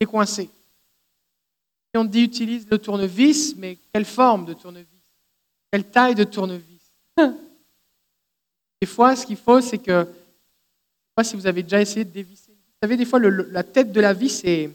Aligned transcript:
tu 0.00 0.04
es 0.04 0.06
coincé. 0.06 0.44
Si 0.44 1.98
on 1.98 2.04
dit 2.04 2.22
utilise 2.22 2.66
le 2.70 2.78
tournevis, 2.78 3.54
mais 3.56 3.76
quelle 3.92 4.04
forme 4.04 4.46
de 4.46 4.54
tournevis? 4.54 4.86
Quelle 5.70 5.84
taille 5.84 6.14
de 6.14 6.24
tournevis? 6.24 6.92
Des 8.80 8.86
fois, 8.86 9.14
ce 9.14 9.26
qu'il 9.26 9.36
faut, 9.36 9.60
c'est 9.60 9.78
que, 9.78 9.92
je 9.92 9.98
ne 9.98 10.04
sais 10.04 11.14
pas 11.14 11.24
si 11.24 11.36
vous 11.36 11.46
avez 11.46 11.62
déjà 11.62 11.80
essayé 11.80 12.04
de 12.04 12.10
dévisser. 12.10 12.52
Vous 12.52 12.86
savez, 12.86 12.96
des 12.96 13.04
fois, 13.04 13.20
la 13.20 13.62
tête 13.62 13.92
de 13.92 14.00
la 14.00 14.14
vis 14.14 14.42
est, 14.42 14.70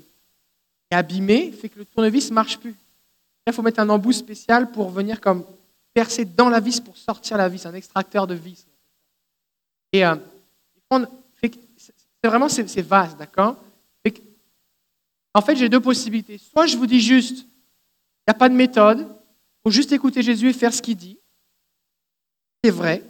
est 0.91 0.95
abîmée, 0.95 1.51
fait 1.51 1.69
que 1.69 1.79
le 1.79 1.85
tournevis 1.85 2.29
ne 2.29 2.35
marche 2.35 2.59
plus. 2.59 2.75
il 3.47 3.53
faut 3.53 3.63
mettre 3.63 3.79
un 3.79 3.89
embout 3.89 4.11
spécial 4.11 4.71
pour 4.71 4.91
venir 4.91 5.19
comme 5.19 5.43
percer 5.91 6.25
dans 6.25 6.49
la 6.49 6.59
vis 6.59 6.79
pour 6.79 6.95
sortir 6.97 7.37
la 7.37 7.49
vis, 7.49 7.65
un 7.65 7.73
extracteur 7.73 8.27
de 8.27 8.35
vis. 8.35 8.67
Et 9.91 10.05
euh, 10.05 10.15
c'est 11.77 12.27
vraiment 12.27 12.49
c'est 12.49 12.81
vaste, 12.81 13.17
d'accord? 13.17 13.55
En 15.35 15.41
fait, 15.41 15.57
j'ai 15.57 15.67
deux 15.67 15.81
possibilités. 15.81 16.37
Soit 16.37 16.65
je 16.65 16.77
vous 16.77 16.87
dis 16.87 17.01
juste, 17.01 17.39
il 17.39 18.29
n'y 18.29 18.31
a 18.31 18.33
pas 18.33 18.47
de 18.47 18.55
méthode, 18.55 18.99
il 19.01 19.61
faut 19.65 19.69
juste 19.69 19.91
écouter 19.91 20.21
Jésus 20.23 20.47
et 20.49 20.53
faire 20.53 20.73
ce 20.73 20.81
qu'il 20.81 20.95
dit. 20.95 21.19
C'est 22.63 22.71
vrai. 22.71 23.03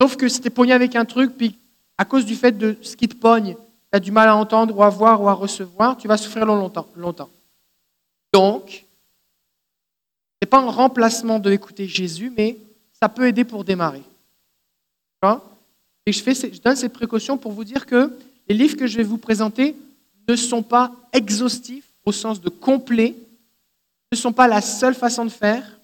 Sauf 0.00 0.16
que 0.16 0.26
si 0.26 0.40
tu 0.40 0.46
es 0.46 0.50
pogné 0.50 0.72
avec 0.72 0.96
un 0.96 1.04
truc, 1.04 1.36
puis 1.36 1.58
à 1.98 2.06
cause 2.06 2.24
du 2.24 2.34
fait 2.34 2.52
de 2.52 2.78
ce 2.80 2.96
qui 2.96 3.08
te 3.08 3.14
pogne, 3.14 3.56
tu 3.56 3.96
as 3.96 4.00
du 4.00 4.10
mal 4.10 4.30
à 4.30 4.34
entendre 4.34 4.74
ou 4.74 4.82
à 4.82 4.88
voir 4.88 5.20
ou 5.22 5.28
à 5.28 5.34
recevoir, 5.34 5.98
tu 5.98 6.08
vas 6.08 6.16
souffrir 6.16 6.46
longtemps. 6.46 6.88
longtemps. 6.96 7.28
Donc, 8.32 8.70
ce 8.70 10.46
n'est 10.46 10.48
pas 10.48 10.60
un 10.60 10.70
remplacement 10.70 11.38
de 11.38 11.52
écouter 11.52 11.86
Jésus, 11.86 12.32
mais 12.34 12.56
ça 12.98 13.10
peut 13.10 13.26
aider 13.26 13.44
pour 13.44 13.64
démarrer. 13.64 14.02
Et 16.06 16.12
je, 16.12 16.22
fais, 16.22 16.34
je 16.34 16.62
donne 16.62 16.76
ces 16.76 16.88
précautions 16.88 17.36
pour 17.36 17.52
vous 17.52 17.64
dire 17.64 17.84
que 17.84 18.16
les 18.48 18.54
livres 18.54 18.78
que 18.78 18.86
je 18.86 18.96
vais 18.96 19.02
vous 19.02 19.18
présenter 19.18 19.76
ne 20.32 20.36
sont 20.36 20.62
pas 20.62 20.92
exhaustifs 21.12 21.92
au 22.04 22.12
sens 22.12 22.40
de 22.40 22.48
complet, 22.48 23.16
ne 24.12 24.16
sont 24.16 24.32
pas 24.32 24.48
la 24.48 24.60
seule 24.60 24.94
façon 24.94 25.24
de 25.24 25.30
faire, 25.30 25.80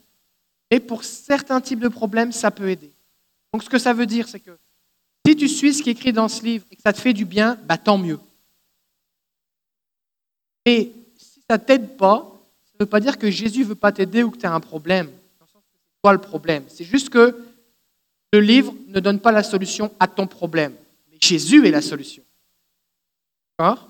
mais 0.70 0.80
pour 0.80 1.04
certains 1.04 1.60
types 1.60 1.80
de 1.80 1.88
problèmes, 1.88 2.32
ça 2.32 2.50
peut 2.50 2.68
aider. 2.68 2.90
Donc 3.52 3.62
ce 3.62 3.70
que 3.70 3.78
ça 3.78 3.92
veut 3.92 4.06
dire, 4.06 4.28
c'est 4.28 4.40
que 4.40 4.58
si 5.26 5.36
tu 5.36 5.48
suis 5.48 5.74
ce 5.74 5.82
qui 5.82 5.90
est 5.90 5.92
écrit 5.92 6.12
dans 6.12 6.28
ce 6.28 6.44
livre 6.44 6.64
et 6.70 6.76
que 6.76 6.82
ça 6.82 6.92
te 6.92 7.00
fait 7.00 7.12
du 7.12 7.24
bien, 7.24 7.58
bah, 7.64 7.78
tant 7.78 7.98
mieux. 7.98 8.18
Et 10.64 10.92
si 11.16 11.40
ça 11.48 11.58
t'aide 11.58 11.96
pas, 11.96 12.32
ça 12.64 12.72
ne 12.78 12.84
veut 12.84 12.88
pas 12.88 13.00
dire 13.00 13.18
que 13.18 13.30
Jésus 13.30 13.60
ne 13.60 13.66
veut 13.66 13.74
pas 13.74 13.92
t'aider 13.92 14.22
ou 14.22 14.30
que 14.30 14.38
tu 14.38 14.46
as 14.46 14.52
un 14.52 14.60
problème. 14.60 15.10
C'est 15.40 16.00
toi 16.02 16.12
le 16.12 16.20
problème. 16.20 16.64
C'est 16.68 16.84
juste 16.84 17.08
que 17.08 17.36
le 18.32 18.40
livre 18.40 18.74
ne 18.88 19.00
donne 19.00 19.20
pas 19.20 19.32
la 19.32 19.42
solution 19.42 19.92
à 19.98 20.08
ton 20.08 20.26
problème, 20.26 20.74
mais 21.10 21.18
Jésus 21.20 21.66
est 21.66 21.70
la 21.70 21.82
solution. 21.82 22.22
D'accord? 23.58 23.88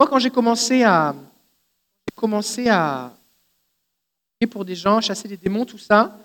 Moi, 0.00 0.08
quand 0.08 0.18
j'ai 0.18 0.30
commencé 0.30 0.82
à, 0.82 1.14
pour 4.50 4.64
des 4.64 4.74
gens, 4.74 4.98
chasser 5.02 5.28
des 5.28 5.36
démons, 5.36 5.66
tout 5.66 5.76
ça, 5.76 6.18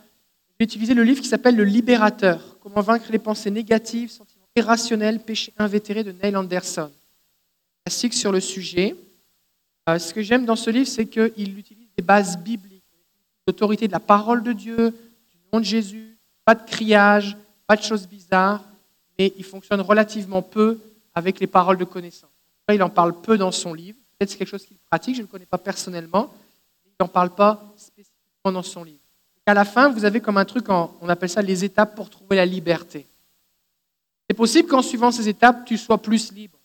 j'ai 0.58 0.64
utilisé 0.64 0.94
le 0.94 1.04
livre 1.04 1.22
qui 1.22 1.28
s'appelle 1.28 1.58
Le 1.58 1.66
Libérateur, 1.66 2.58
Comment 2.62 2.80
vaincre 2.80 3.08
les 3.12 3.20
pensées 3.20 3.52
négatives, 3.52 4.12
sentiments 4.12 4.48
irrationnels, 4.56 5.20
péchés 5.20 5.52
invétérés 5.58 6.06
de 6.06 6.14
Neil 6.14 6.38
Anderson. 6.38 6.90
Classique 7.84 8.14
sur 8.14 8.32
le 8.32 8.40
sujet. 8.40 8.96
Euh, 9.90 10.00
ce 10.00 10.14
que 10.14 10.22
j'aime 10.22 10.46
dans 10.46 10.56
ce 10.56 10.70
livre, 10.70 10.88
c'est 10.88 11.08
qu'il 11.08 11.60
utilise 11.60 11.90
des 11.98 12.04
bases 12.04 12.38
bibliques, 12.38 12.82
l'autorité 13.46 13.88
de 13.90 13.92
la 13.92 14.00
parole 14.00 14.42
de 14.42 14.54
Dieu, 14.54 14.98
de 15.52 15.64
Jésus, 15.64 16.16
pas 16.46 16.56
de 16.56 16.66
criage, 16.66 17.36
pas 17.68 17.76
de 17.76 17.84
choses 17.84 18.08
bizarres, 18.08 18.64
mais 19.20 19.34
il 19.38 19.44
fonctionne 19.44 19.82
relativement 19.82 20.42
peu 20.42 20.80
avec 21.14 21.42
les 21.42 21.48
paroles 21.48 21.78
de 21.78 21.84
connaissance. 21.84 22.35
Il 22.74 22.82
en 22.82 22.90
parle 22.90 23.20
peu 23.22 23.38
dans 23.38 23.52
son 23.52 23.74
livre. 23.74 23.98
Peut-être 24.18 24.32
c'est 24.32 24.38
quelque 24.38 24.50
chose 24.50 24.66
qu'il 24.66 24.78
pratique, 24.78 25.16
je 25.16 25.22
ne 25.22 25.26
le 25.26 25.32
connais 25.32 25.46
pas 25.46 25.58
personnellement. 25.58 26.34
Il 26.86 26.92
n'en 27.00 27.08
parle 27.08 27.30
pas 27.36 27.74
spécifiquement 27.78 28.52
dans 28.52 28.64
son 28.64 28.84
livre. 28.84 29.00
À 29.46 29.54
la 29.54 29.66
fin, 29.66 29.90
vous 29.90 30.06
avez 30.06 30.22
comme 30.22 30.38
un 30.38 30.46
truc, 30.46 30.70
on 30.70 31.08
appelle 31.08 31.30
ça 31.30 31.42
les 31.42 31.64
étapes 31.64 31.96
pour 31.96 32.10
trouver 32.10 32.36
la 32.36 32.46
liberté. 32.46 33.06
C'est 34.28 34.36
possible 34.36 34.68
qu'en 34.68 34.82
suivant 34.82 35.12
ces 35.12 35.30
étapes, 35.30 35.66
tu 35.66 35.78
sois 35.78 36.02
plus 36.02 36.32
libre. 36.32 36.58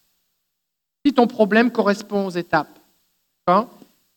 Si 1.04 1.12
ton 1.12 1.26
problème 1.26 1.70
correspond 1.70 2.26
aux 2.26 2.30
étapes. 2.30 2.78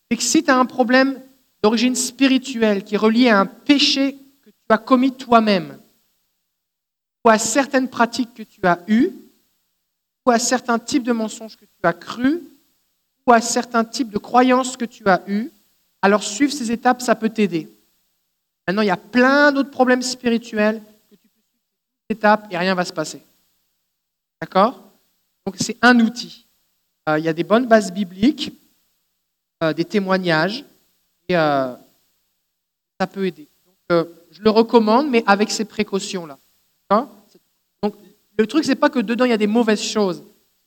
Et 0.10 0.16
que 0.16 0.24
si 0.24 0.44
tu 0.44 0.52
as 0.52 0.58
un 0.58 0.66
problème 0.66 1.20
d'origine 1.62 1.96
spirituelle 1.96 2.84
qui 2.84 2.96
est 2.96 3.00
relié 3.00 3.30
à 3.30 3.40
un 3.40 3.46
péché 3.46 4.18
tu 4.46 4.74
as 4.74 4.78
commis 4.78 5.12
toi-même, 5.12 5.78
ou 7.26 7.30
à 7.30 7.38
certaines 7.38 7.90
pratiques 7.90 8.34
que 8.34 8.44
tu 8.44 8.66
as 8.66 8.80
eues, 8.88 9.12
ou 10.26 10.32
à 10.32 10.40
certains 10.40 10.80
types 10.80 11.04
de 11.04 11.12
mensonges 11.12 11.58
que 11.58 11.66
tu 11.66 11.72
as 11.84 11.94
crus, 11.94 12.40
ou 13.26 13.32
à 13.32 13.42
certains 13.42 13.86
types 13.86 14.10
de 14.10 14.18
croyances 14.18 14.78
que 14.78 14.86
tu 14.86 15.08
as 15.08 15.22
eues, 15.28 15.52
alors 16.02 16.24
suivre 16.24 16.52
ces 16.52 16.72
étapes, 16.72 17.02
ça 17.02 17.16
peut 17.16 17.30
t'aider. 17.30 17.70
Maintenant, 18.68 18.82
il 18.82 18.88
y 18.88 18.92
a 18.92 18.98
plein 18.98 19.52
d'autres 19.52 19.72
problèmes 19.72 20.02
spirituels 20.02 20.82
que 21.10 21.16
tu 21.16 21.28
peux 21.28 21.40
suivre 21.40 22.06
ces 22.10 22.16
étapes 22.16 22.48
et 22.52 22.58
rien 22.58 22.72
ne 22.72 22.78
va 22.78 22.86
se 22.86 22.94
passer. 22.94 23.22
D'accord? 24.42 24.82
Donc 25.46 25.56
c'est 25.60 25.78
un 25.82 26.00
outil. 26.00 26.46
Euh, 27.10 27.20
il 27.20 27.26
y 27.26 27.30
a 27.30 27.34
des 27.34 27.44
bonnes 27.44 27.68
bases 27.68 27.92
bibliques, 27.92 28.54
euh, 29.64 29.74
des 29.74 29.86
témoignages, 29.86 30.64
et 31.28 31.36
euh, 31.36 31.74
ça 33.00 33.08
peut 33.08 33.26
aider. 33.26 33.48
Donc, 33.90 34.08
je 34.32 34.42
le 34.42 34.50
recommande, 34.50 35.10
mais 35.10 35.24
avec 35.28 35.52
ces 35.52 35.66
précautions-là. 35.66 36.38
Donc, 36.90 37.10
le 38.38 38.48
truc, 38.48 38.66
c'est 38.66 38.76
pas 38.76 38.90
que 38.90 39.00
dedans, 39.00 39.26
il 39.26 39.30
y 39.30 39.34
a 39.34 39.38
des 39.38 39.48
mauvaises 39.48 39.82
choses, 39.82 40.24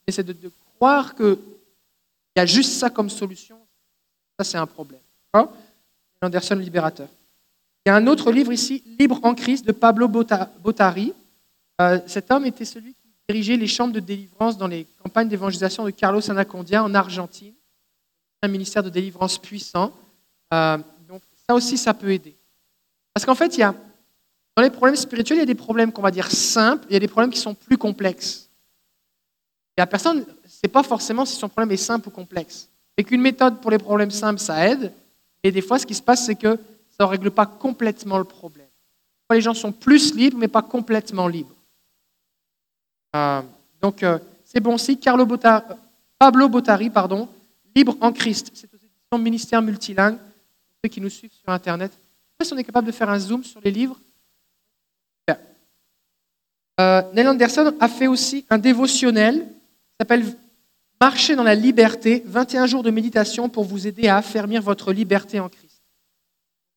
mais 0.06 0.12
c'est 0.12 0.22
de, 0.24 0.34
croire 0.76 1.14
qu'il 1.14 1.36
y 2.36 2.40
a 2.40 2.46
juste 2.46 2.72
ça 2.72 2.90
comme 2.90 3.10
solution. 3.10 3.58
Ça, 4.38 4.44
c'est 4.44 4.58
un 4.58 4.66
problème. 4.66 5.00
Anderson, 6.22 6.56
libérateur. 6.56 7.08
Il 7.84 7.90
y 7.90 7.92
a 7.92 7.96
un 7.96 8.06
autre 8.06 8.32
livre 8.32 8.52
ici, 8.52 8.82
Libre 8.98 9.20
en 9.22 9.34
Christ, 9.34 9.66
de 9.66 9.72
Pablo 9.72 10.08
Bottari. 10.08 11.12
Euh, 11.80 12.00
cet 12.06 12.30
homme 12.30 12.46
était 12.46 12.64
celui 12.64 12.94
qui 12.94 13.08
dirigeait 13.28 13.56
les 13.56 13.66
chambres 13.66 13.92
de 13.92 14.00
délivrance 14.00 14.56
dans 14.56 14.66
les 14.66 14.86
campagnes 15.02 15.28
d'évangélisation 15.28 15.84
de 15.84 15.90
Carlos 15.90 16.30
Anacondia 16.30 16.82
en 16.82 16.94
Argentine. 16.94 17.54
Un 18.42 18.48
ministère 18.48 18.82
de 18.82 18.90
délivrance 18.90 19.38
puissant. 19.38 19.92
Euh, 20.52 20.78
donc 21.08 21.22
ça 21.48 21.54
aussi, 21.54 21.76
ça 21.78 21.94
peut 21.94 22.10
aider. 22.10 22.36
Parce 23.14 23.24
qu'en 23.24 23.34
fait, 23.34 23.56
il 23.56 23.60
y 23.60 23.62
a, 23.62 23.74
dans 24.56 24.62
les 24.62 24.70
problèmes 24.70 24.96
spirituels, 24.96 25.36
il 25.36 25.40
y 25.40 25.42
a 25.42 25.46
des 25.46 25.54
problèmes 25.54 25.92
qu'on 25.92 26.02
va 26.02 26.10
dire 26.10 26.30
simples, 26.30 26.86
il 26.88 26.94
y 26.94 26.96
a 26.96 27.00
des 27.00 27.08
problèmes 27.08 27.30
qui 27.30 27.38
sont 27.38 27.54
plus 27.54 27.76
complexes. 27.76 28.48
Et 29.76 29.82
la 29.82 29.86
personne 29.86 30.20
ne 30.20 30.48
sait 30.48 30.68
pas 30.68 30.82
forcément 30.82 31.26
si 31.26 31.36
son 31.36 31.50
problème 31.50 31.70
est 31.72 31.76
simple 31.76 32.08
ou 32.08 32.10
complexe. 32.10 32.70
Et 32.96 33.04
qu'une 33.04 33.20
méthode 33.20 33.60
pour 33.60 33.70
les 33.70 33.76
problèmes 33.76 34.10
simples, 34.10 34.40
ça 34.40 34.66
aide. 34.66 34.92
Et 35.42 35.52
des 35.52 35.60
fois, 35.60 35.78
ce 35.78 35.84
qui 35.84 35.94
se 35.94 36.00
passe, 36.00 36.24
c'est 36.24 36.36
que 36.36 36.58
ça 36.96 37.04
ne 37.04 37.08
règle 37.08 37.30
pas 37.30 37.44
complètement 37.44 38.16
le 38.16 38.24
problème. 38.24 38.66
Les 39.30 39.42
gens 39.42 39.52
sont 39.52 39.72
plus 39.72 40.14
libres, 40.14 40.38
mais 40.38 40.48
pas 40.48 40.62
complètement 40.62 41.28
libres. 41.28 41.54
Euh, 43.14 43.42
donc, 43.82 44.02
euh, 44.02 44.18
c'est 44.44 44.60
bon 44.60 44.76
aussi. 44.76 44.98
Carlo 44.98 45.26
Pablo 46.18 46.48
Bottari, 46.48 46.88
pardon, 46.88 47.28
Libre 47.74 47.94
en 48.00 48.10
Christ. 48.10 48.52
C'est 48.54 48.72
aux 48.72 48.78
éditions 48.78 49.18
Ministère 49.18 49.60
Multilingue. 49.60 50.16
Pour 50.16 50.78
ceux 50.82 50.88
qui 50.88 51.00
nous 51.02 51.10
suivent 51.10 51.32
sur 51.32 51.50
Internet, 51.50 51.92
si 52.40 52.52
on 52.54 52.56
est 52.56 52.64
capable 52.64 52.86
de 52.86 52.92
faire 52.92 53.10
un 53.10 53.18
zoom 53.18 53.44
sur 53.44 53.60
les 53.60 53.70
livres. 53.70 53.98
Euh, 56.80 57.02
Neil 57.14 57.28
Anderson 57.28 57.74
a 57.80 57.88
fait 57.88 58.06
aussi 58.06 58.44
un 58.50 58.58
dévotionnel 58.58 59.40
qui 59.40 59.96
s'appelle 60.00 60.24
Marcher 61.00 61.36
dans 61.36 61.42
la 61.42 61.54
liberté, 61.54 62.22
21 62.26 62.66
jours 62.66 62.82
de 62.82 62.90
méditation 62.90 63.48
pour 63.48 63.64
vous 63.64 63.86
aider 63.86 64.08
à 64.08 64.16
affermir 64.16 64.62
votre 64.62 64.92
liberté 64.92 65.40
en 65.40 65.48
Christ. 65.48 65.82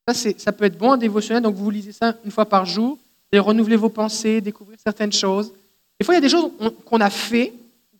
Ça, 0.08 0.32
ça 0.38 0.52
peut 0.52 0.66
être 0.66 0.78
bon, 0.78 0.94
un 0.94 0.98
dévotionnel, 0.98 1.44
donc 1.44 1.56
vous 1.56 1.70
lisez 1.70 1.92
ça 1.92 2.16
une 2.26 2.32
fois 2.32 2.46
par 2.46 2.66
jour, 2.66 2.98
et 3.32 3.40
renouveler 3.40 3.76
vos 3.76 3.90
pensées, 3.90 4.42
découvrir 4.42 4.78
certaines 4.84 5.12
choses. 5.12 5.54
Des 6.00 6.06
fois, 6.06 6.16
il 6.16 6.18
y 6.18 6.20
a 6.20 6.22
des 6.22 6.30
choses 6.30 6.52
qu'on 6.86 7.00
a 7.00 7.10
fait, 7.10 7.54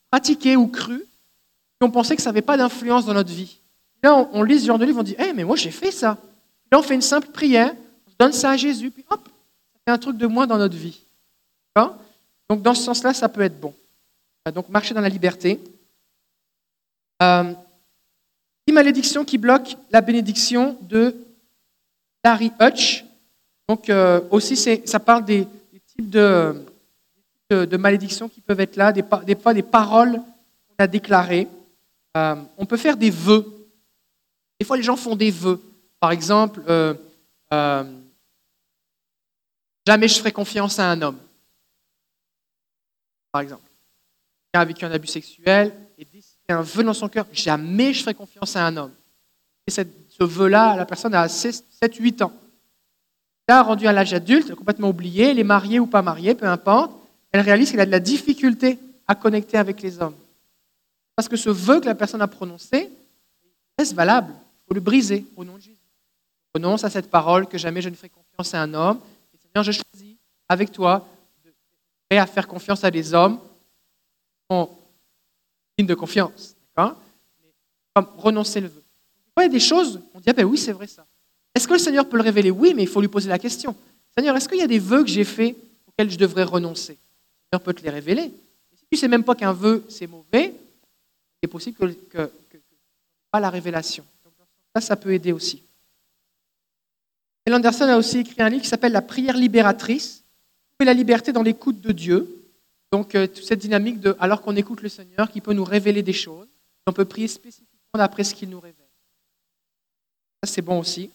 pratiquées 0.10 0.56
ou 0.56 0.68
crues, 0.68 1.06
et 1.82 1.86
on 1.86 1.92
pensait 1.92 2.16
que 2.16 2.22
ça 2.22 2.30
n'avait 2.30 2.42
pas 2.42 2.58
d'influence 2.58 3.06
dans 3.06 3.14
notre 3.14 3.32
vie. 3.32 3.58
Là, 4.02 4.28
on, 4.34 4.44
lit 4.44 4.60
ce 4.60 4.66
genre 4.66 4.80
de 4.80 4.86
livre, 4.86 5.00
on 5.00 5.04
dit 5.04 5.16
hey, 5.18 5.34
mais 5.34 5.44
moi 5.44 5.56
j'ai 5.56 5.72
fait 5.72 5.92
ça. 5.92 6.18
Là, 6.72 6.80
on 6.80 6.82
fait 6.82 6.96
une 6.96 7.02
simple 7.02 7.28
prière, 7.28 7.74
on 8.08 8.26
donne 8.26 8.34
ça 8.34 8.52
à 8.52 8.58
Jésus, 8.58 8.92
puis 8.92 9.06
hop, 9.10 9.22
ça 9.24 9.80
fait 9.86 9.92
un 9.92 9.98
truc 9.98 10.18
de 10.18 10.28
moins 10.28 10.48
dans 10.48 10.58
notre 10.58 10.76
vie. 10.76 11.00
Donc, 12.50 12.62
dans 12.62 12.74
ce 12.74 12.84
sens-là, 12.84 13.14
ça 13.14 13.30
peut 13.30 13.42
être 13.42 13.60
bon. 13.60 13.74
Donc, 14.54 14.70
marcher 14.70 14.94
dans 14.94 15.02
la 15.02 15.10
liberté. 15.10 15.60
Euh, 17.22 17.54
malédiction 18.72 19.26
qui 19.26 19.38
bloque 19.38 19.76
la 19.92 20.02
bénédiction 20.02 20.78
de 20.82 21.16
Larry 22.24 22.52
Hutch. 22.60 23.06
Donc, 23.68 23.90
euh, 23.90 24.22
aussi, 24.32 24.56
ça 24.56 25.00
parle 25.00 25.26
des, 25.26 25.48
types 25.88 26.10
de, 26.10 26.66
de, 27.50 27.78
malédictions 27.78 28.30
qui 28.30 28.42
peuvent 28.42 28.60
être 28.60 28.76
là, 28.76 28.92
des, 28.92 29.04
des 29.26 29.36
fois 29.36 29.54
des 29.54 29.64
paroles 29.64 30.14
qu'on 30.14 30.84
a 30.84 30.88
déclarées. 30.88 31.48
Euh, 32.18 32.36
on 32.58 32.66
peut 32.66 32.78
faire 32.78 32.98
des 32.98 33.12
vœux. 33.12 33.46
Des 34.60 34.66
fois, 34.66 34.78
les 34.78 34.84
gens 34.84 34.96
font 34.96 35.16
des 35.16 35.32
vœux. 35.32 35.62
Par 36.00 36.12
exemple, 36.12 36.62
euh, 36.68 36.94
euh, 37.54 37.84
jamais 39.86 40.08
je 40.08 40.18
ferai 40.20 40.32
confiance 40.32 40.80
à 40.80 40.90
un 40.90 41.02
homme. 41.02 41.20
Par 43.32 43.42
exemple, 43.42 43.64
quelqu'un 44.52 44.62
a 44.62 44.66
vécu 44.66 44.86
un 44.86 44.92
abus 44.92 45.08
sexuel 45.08 45.74
et 45.98 46.06
décide 46.06 46.38
un 46.50 46.62
vœu 46.62 46.84
dans 46.84 46.94
son 46.94 47.10
cœur, 47.10 47.26
jamais 47.32 47.94
je 47.94 48.02
ferai 48.02 48.14
confiance 48.14 48.56
à 48.56 48.66
un 48.66 48.76
homme. 48.76 48.94
Et 49.68 49.72
ce 49.72 50.24
vœu-là, 50.24 50.76
la 50.76 50.86
personne 50.86 51.14
a 51.14 51.28
7-8 51.28 52.24
ans. 52.24 52.34
Là, 53.48 53.64
rendu 53.64 53.88
à 53.88 53.92
l'âge 53.92 54.14
adulte, 54.14 54.54
complètement 54.56 54.90
oubliée, 54.90 55.32
elle 55.32 55.40
est 55.40 55.44
mariée 55.44 55.80
ou 55.80 55.88
pas 55.88 56.02
mariée, 56.02 56.36
peu 56.36 56.48
importe, 56.48 56.92
elle 57.32 57.42
réalise 57.42 57.72
qu'elle 57.72 57.80
a 57.80 57.86
de 57.86 57.92
la 57.92 58.00
difficulté 58.00 58.80
à 59.08 59.16
connecter 59.16 59.58
avec 59.58 59.82
les 59.82 60.02
hommes. 60.02 60.16
Parce 61.16 61.28
que 61.28 61.36
ce 61.36 61.50
vœu 61.50 61.80
que 61.80 61.86
la 61.86 61.96
personne 61.96 62.22
a 62.22 62.28
prononcé 62.28 62.90
reste 63.78 63.94
valable. 63.94 64.34
Il 64.34 64.68
faut 64.68 64.74
le 64.74 64.82
briser 64.82 65.26
au 65.36 65.44
nom 65.44 65.56
de 65.56 65.62
Jésus. 65.62 65.76
Je 65.76 66.60
renonce 66.60 66.84
à 66.84 66.90
cette 66.90 67.10
parole 67.10 67.48
que 67.48 67.58
jamais 67.58 67.82
je 67.82 67.90
ne 67.90 67.96
ferai 67.96 68.10
confiance 68.10 68.54
à 68.54 68.62
un 68.62 68.74
homme. 68.74 69.00
Et 69.34 69.38
Seigneur, 69.38 69.64
je 69.64 69.72
choisis 69.72 70.16
avec 70.48 70.72
toi 70.72 71.08
de, 72.12 72.18
à 72.18 72.26
faire 72.26 72.48
confiance 72.48 72.84
à 72.84 72.92
des 72.92 73.14
hommes 73.14 73.40
sont 74.50 74.70
dignes 75.78 75.88
de 75.88 75.96
confiance. 75.96 76.56
D'accord? 76.76 76.98
Comme 77.94 78.08
renoncer 78.18 78.62
le 78.62 78.68
vœu. 78.68 78.84
Il 79.38 79.44
y 79.44 79.46
a 79.46 79.50
des 79.50 79.60
choses, 79.60 80.02
on 80.14 80.20
dit, 80.20 80.30
ah 80.30 80.34
ben 80.34 80.46
oui, 80.46 80.58
c'est 80.58 80.74
vrai 80.74 80.88
ça. 80.88 81.06
Est-ce 81.56 81.68
que 81.68 81.74
le 81.74 81.80
Seigneur 81.80 82.08
peut 82.08 82.18
le 82.18 82.24
révéler? 82.24 82.52
Oui, 82.52 82.74
mais 82.76 82.84
il 82.84 82.90
faut 82.90 83.02
lui 83.02 83.08
poser 83.08 83.30
la 83.30 83.40
question. 83.40 83.76
Seigneur, 84.18 84.36
est-ce 84.36 84.50
qu'il 84.50 84.60
y 84.60 84.64
a 84.64 84.68
des 84.68 84.80
vœux 84.80 85.04
que 85.04 85.10
j'ai 85.10 85.24
faits 85.24 85.56
auxquels 85.88 86.10
je 86.10 86.18
devrais 86.18 86.44
renoncer? 86.44 86.94
Le 86.94 87.58
Seigneur 87.58 87.64
peut 87.64 87.74
te 87.74 87.82
les 87.82 87.90
révéler. 87.90 88.34
Si 88.76 88.82
tu 88.82 88.96
ne 88.96 88.98
sais 88.98 89.08
même 89.08 89.24
pas 89.24 89.36
qu'un 89.36 89.54
vœu, 89.54 89.86
c'est 89.88 90.08
mauvais, 90.08 90.54
c'est 91.42 91.48
possible 91.48 91.78
que, 91.78 91.86
que, 92.10 92.32
pas 93.32 93.40
la 93.40 93.50
révélation. 93.50 94.04
Donc, 94.26 94.34
ça, 94.76 94.82
ça 94.82 94.96
peut 94.96 95.14
aider 95.14 95.32
aussi. 95.32 95.64
Anderson 97.52 97.86
a 97.86 97.98
aussi 97.98 98.20
écrit 98.20 98.42
un 98.42 98.50
livre 98.50 98.62
qui 98.62 98.68
s'appelle 98.68 98.92
La 98.92 99.02
prière 99.02 99.36
libératrice. 99.36 100.19
La 100.80 100.94
liberté 100.94 101.34
dans 101.34 101.44
l'écoute 101.44 101.82
de 101.82 101.92
Dieu. 101.92 102.48
Donc, 102.92 103.14
euh, 103.14 103.28
toute 103.28 103.44
cette 103.44 103.60
dynamique 103.60 104.00
de, 104.00 104.16
alors 104.20 104.42
qu'on 104.42 104.56
écoute 104.56 104.82
le 104.82 104.90
Seigneur, 104.90 105.30
qui 105.30 105.42
peut 105.42 105.54
nous 105.54 105.64
révéler 105.64 106.02
des 106.02 106.14
choses, 106.14 106.48
on 106.88 106.94
peut 106.94 107.06
prier 107.06 107.28
spécifiquement 107.28 107.98
d'après 107.98 108.24
ce 108.24 108.34
qu'il 108.34 108.50
nous 108.50 108.60
révèle. 108.60 108.88
Ça, 110.44 110.50
c'est 110.50 110.62
bon 110.62 110.80
aussi. 110.80 111.12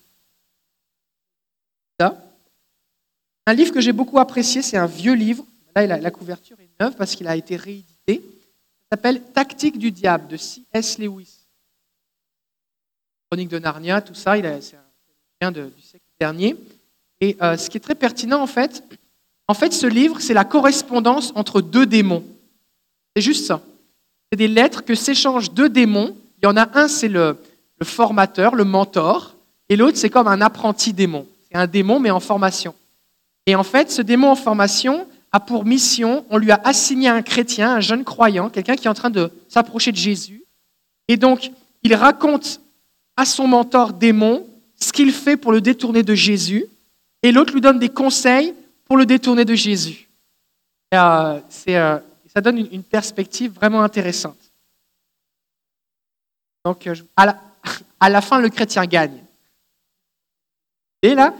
Un 3.47 3.53
livre 3.55 3.73
que 3.73 3.81
j'ai 3.81 3.93
beaucoup 3.93 4.19
apprécié, 4.19 4.63
c'est 4.63 4.77
un 4.77 4.87
vieux 4.87 5.15
livre. 5.15 5.45
Là, 5.77 5.87
la 5.87 6.11
couverture 6.11 6.59
est 6.61 6.71
neuve 6.81 6.97
parce 6.97 7.15
qu'il 7.15 7.27
a 7.27 7.37
été 7.37 7.57
réédité. 7.57 8.23
Ça 8.85 8.97
s'appelle 8.97 9.21
Tactique 9.21 9.79
du 9.79 9.91
diable 9.91 10.29
de 10.29 10.37
C.S. 10.37 10.99
Lewis. 10.99 11.47
Chronique 13.29 13.51
de 13.51 13.59
Narnia, 13.59 14.01
tout 14.01 14.15
ça, 14.15 14.35
c'est 14.61 14.77
un 15.43 15.53
du 15.53 15.71
siècle 15.81 16.05
dernier. 16.19 16.57
Et 17.21 17.37
euh, 17.43 17.57
ce 17.57 17.69
qui 17.69 17.77
est 17.77 17.81
très 17.81 17.95
pertinent, 17.95 18.41
en 18.41 18.47
fait, 18.47 18.83
en 19.49 19.55
fait, 19.55 19.73
ce 19.73 19.87
livre, 19.87 20.21
c'est 20.21 20.35
la 20.35 20.45
correspondance 20.45 21.33
entre 21.35 21.61
deux 21.61 21.87
démons. 21.87 22.25
C'est 23.15 23.23
juste 23.23 23.47
ça. 23.47 23.61
C'est 24.31 24.39
des 24.39 24.49
lettres 24.49 24.85
que 24.85 24.95
s'échangent 24.95 25.53
deux 25.53 25.69
démons. 25.69 26.17
Il 26.43 26.47
y 26.47 26.49
en 26.49 26.57
a 26.57 26.69
un, 26.79 26.89
c'est 26.89 27.09
le, 27.09 27.37
formateur, 27.83 28.55
le 28.55 28.65
mentor, 28.65 29.35
et 29.69 29.77
l'autre, 29.77 29.99
c'est 29.99 30.09
comme 30.09 30.29
un 30.29 30.41
apprenti 30.41 30.93
démon 30.95 31.27
un 31.55 31.67
démon, 31.67 32.01
mais 32.01 32.11
en 32.11 32.21
formation. 32.21 32.75
Et 33.47 33.55
en 33.55 33.63
fait, 33.63 33.91
ce 33.91 34.03
démon 34.03 34.31
en 34.31 34.35
formation 34.35 35.07
a 35.33 35.41
pour 35.41 35.65
mission, 35.65 36.25
on 36.31 36.39
lui 36.39 36.51
a 36.51 36.61
assigné 36.65 37.09
un 37.09 37.23
chrétien, 37.23 37.77
un 37.77 37.81
jeune 37.81 38.05
croyant, 38.05 38.51
quelqu'un 38.51 38.77
qui 38.77 38.87
est 38.87 38.91
en 38.91 38.95
train 38.95 39.11
de 39.11 39.31
s'approcher 39.49 39.93
de 39.93 39.97
Jésus. 39.97 40.45
Et 41.09 41.17
donc, 41.17 41.51
il 41.83 41.95
raconte 41.95 42.61
à 43.17 43.25
son 43.25 43.47
mentor 43.47 43.93
démon 43.93 44.45
ce 44.81 44.93
qu'il 44.93 45.13
fait 45.13 45.37
pour 45.37 45.53
le 45.53 45.61
détourner 45.61 46.03
de 46.03 46.15
Jésus, 46.15 46.67
et 47.23 47.33
l'autre 47.33 47.55
lui 47.55 47.61
donne 47.61 47.79
des 47.79 47.89
conseils 47.89 48.53
pour 48.95 49.01
le 49.01 49.07
détourner 49.07 49.45
de 49.45 49.57
Jésus. 49.57 50.09
Euh, 50.95 51.41
euh, 51.67 51.99
ça 52.33 52.41
donne 52.41 52.59
une, 52.59 52.85
perspective 52.85 53.53
vraiment 53.53 53.83
intéressante. 53.83 54.39
Donc, 56.65 56.87
euh, 56.87 56.95
à, 57.17 58.09
la, 58.09 58.21
fin, 58.21 58.39
le 58.39 58.51
chrétien 58.51 58.87
gagne. 58.87 59.25
Et 61.03 61.17
là, 61.17 61.35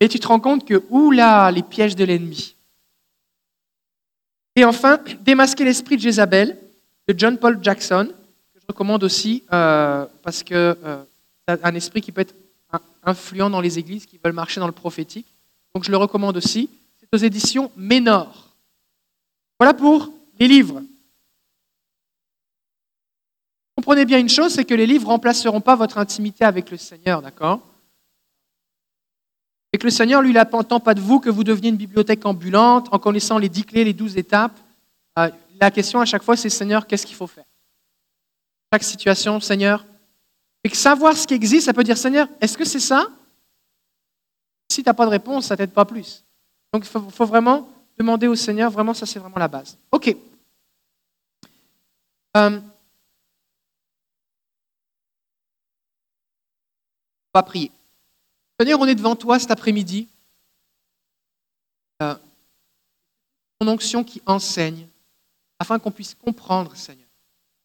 et 0.00 0.08
tu 0.08 0.18
te 0.18 0.26
rends 0.26 0.40
compte 0.40 0.66
que, 0.66 0.82
oula, 0.88 1.50
les 1.50 1.62
pièges 1.62 1.94
de 1.94 2.04
l'ennemi? 2.04 2.56
Et 4.56 4.64
enfin, 4.64 4.98
Démasquer 5.20 5.66
l'esprit 5.66 5.96
de 5.96 6.00
Jézabel, 6.00 6.58
de 7.06 7.14
John 7.18 7.36
Paul 7.36 7.58
Jackson, 7.62 8.08
que 8.54 8.60
je 8.62 8.66
recommande 8.66 9.04
aussi 9.04 9.44
parce 9.50 10.42
que 10.42 10.74
c'est 11.46 11.62
un 11.62 11.74
esprit 11.74 12.00
qui 12.00 12.12
peut 12.12 12.22
être 12.22 12.34
influent 13.02 13.50
dans 13.50 13.60
les 13.60 13.78
églises 13.78 14.06
qui 14.06 14.18
veulent 14.24 14.32
marcher 14.32 14.58
dans 14.58 14.66
le 14.66 14.72
prophétique. 14.72 15.26
Donc 15.74 15.84
je 15.84 15.90
le 15.90 15.98
recommande 15.98 16.38
aussi. 16.38 16.70
Éditions 17.16 17.70
Ménor. 17.76 18.54
Voilà 19.58 19.74
pour 19.74 20.10
les 20.38 20.48
livres. 20.48 20.82
Comprenez 23.76 24.04
bien 24.04 24.18
une 24.18 24.28
chose, 24.28 24.54
c'est 24.54 24.64
que 24.64 24.74
les 24.74 24.86
livres 24.86 25.04
ne 25.04 25.10
remplaceront 25.10 25.60
pas 25.60 25.76
votre 25.76 25.98
intimité 25.98 26.44
avec 26.44 26.70
le 26.70 26.76
Seigneur, 26.76 27.20
d'accord? 27.20 27.60
Et 29.72 29.78
que 29.78 29.84
le 29.84 29.90
Seigneur, 29.90 30.22
lui, 30.22 30.32
n'attend 30.32 30.80
pas 30.80 30.94
de 30.94 31.00
vous 31.00 31.20
que 31.20 31.28
vous 31.30 31.44
deveniez 31.44 31.68
une 31.68 31.76
bibliothèque 31.76 32.24
ambulante 32.24 32.88
en 32.92 32.98
connaissant 32.98 33.38
les 33.38 33.48
dix 33.48 33.64
clés, 33.64 33.84
les 33.84 33.92
douze 33.92 34.16
étapes. 34.16 34.58
Euh, 35.18 35.30
la 35.60 35.70
question 35.70 36.00
à 36.00 36.04
chaque 36.04 36.22
fois, 36.22 36.36
c'est 36.36 36.48
Seigneur, 36.48 36.86
qu'est-ce 36.86 37.06
qu'il 37.06 37.16
faut 37.16 37.26
faire? 37.26 37.44
Chaque 38.72 38.84
situation, 38.84 39.40
Seigneur. 39.40 39.84
Et 40.62 40.70
que 40.70 40.76
savoir 40.76 41.16
ce 41.16 41.26
qui 41.26 41.34
existe, 41.34 41.66
ça 41.66 41.74
peut 41.74 41.84
dire 41.84 41.98
Seigneur, 41.98 42.26
est-ce 42.40 42.56
que 42.56 42.64
c'est 42.64 42.80
ça? 42.80 43.08
Si 44.70 44.82
tu 44.82 44.88
n'as 44.88 44.94
pas 44.94 45.04
de 45.04 45.10
réponse, 45.10 45.46
ça 45.46 45.56
t'aide 45.56 45.72
pas 45.72 45.84
plus. 45.84 46.23
Donc 46.74 46.84
il 46.84 46.88
faut, 46.88 47.24
vraiment 47.24 47.70
demander 47.96 48.26
au 48.26 48.34
Seigneur, 48.34 48.68
vraiment, 48.68 48.94
ça 48.94 49.06
c'est 49.06 49.20
vraiment 49.20 49.38
la 49.38 49.46
base. 49.46 49.78
OK. 49.92 50.08
Euh, 52.36 52.60
on 52.60 52.62
va 57.32 57.44
prier. 57.44 57.70
Seigneur, 58.58 58.80
on 58.80 58.86
est 58.86 58.96
devant 58.96 59.14
toi 59.14 59.38
cet 59.38 59.52
après-midi. 59.52 60.08
Euh, 62.02 62.16
ton 63.60 63.68
onction 63.68 64.02
qui 64.02 64.20
enseigne, 64.26 64.88
afin 65.60 65.78
qu'on 65.78 65.92
puisse 65.92 66.16
comprendre, 66.16 66.74
Seigneur. 66.74 67.06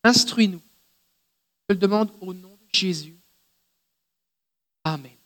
Instruis-nous. 0.04 0.62
Je 1.68 1.74
le 1.74 1.80
demande 1.80 2.12
au 2.22 2.32
nom 2.32 2.52
de 2.52 2.78
Jésus. 2.78 3.18
Amen. 4.84 5.19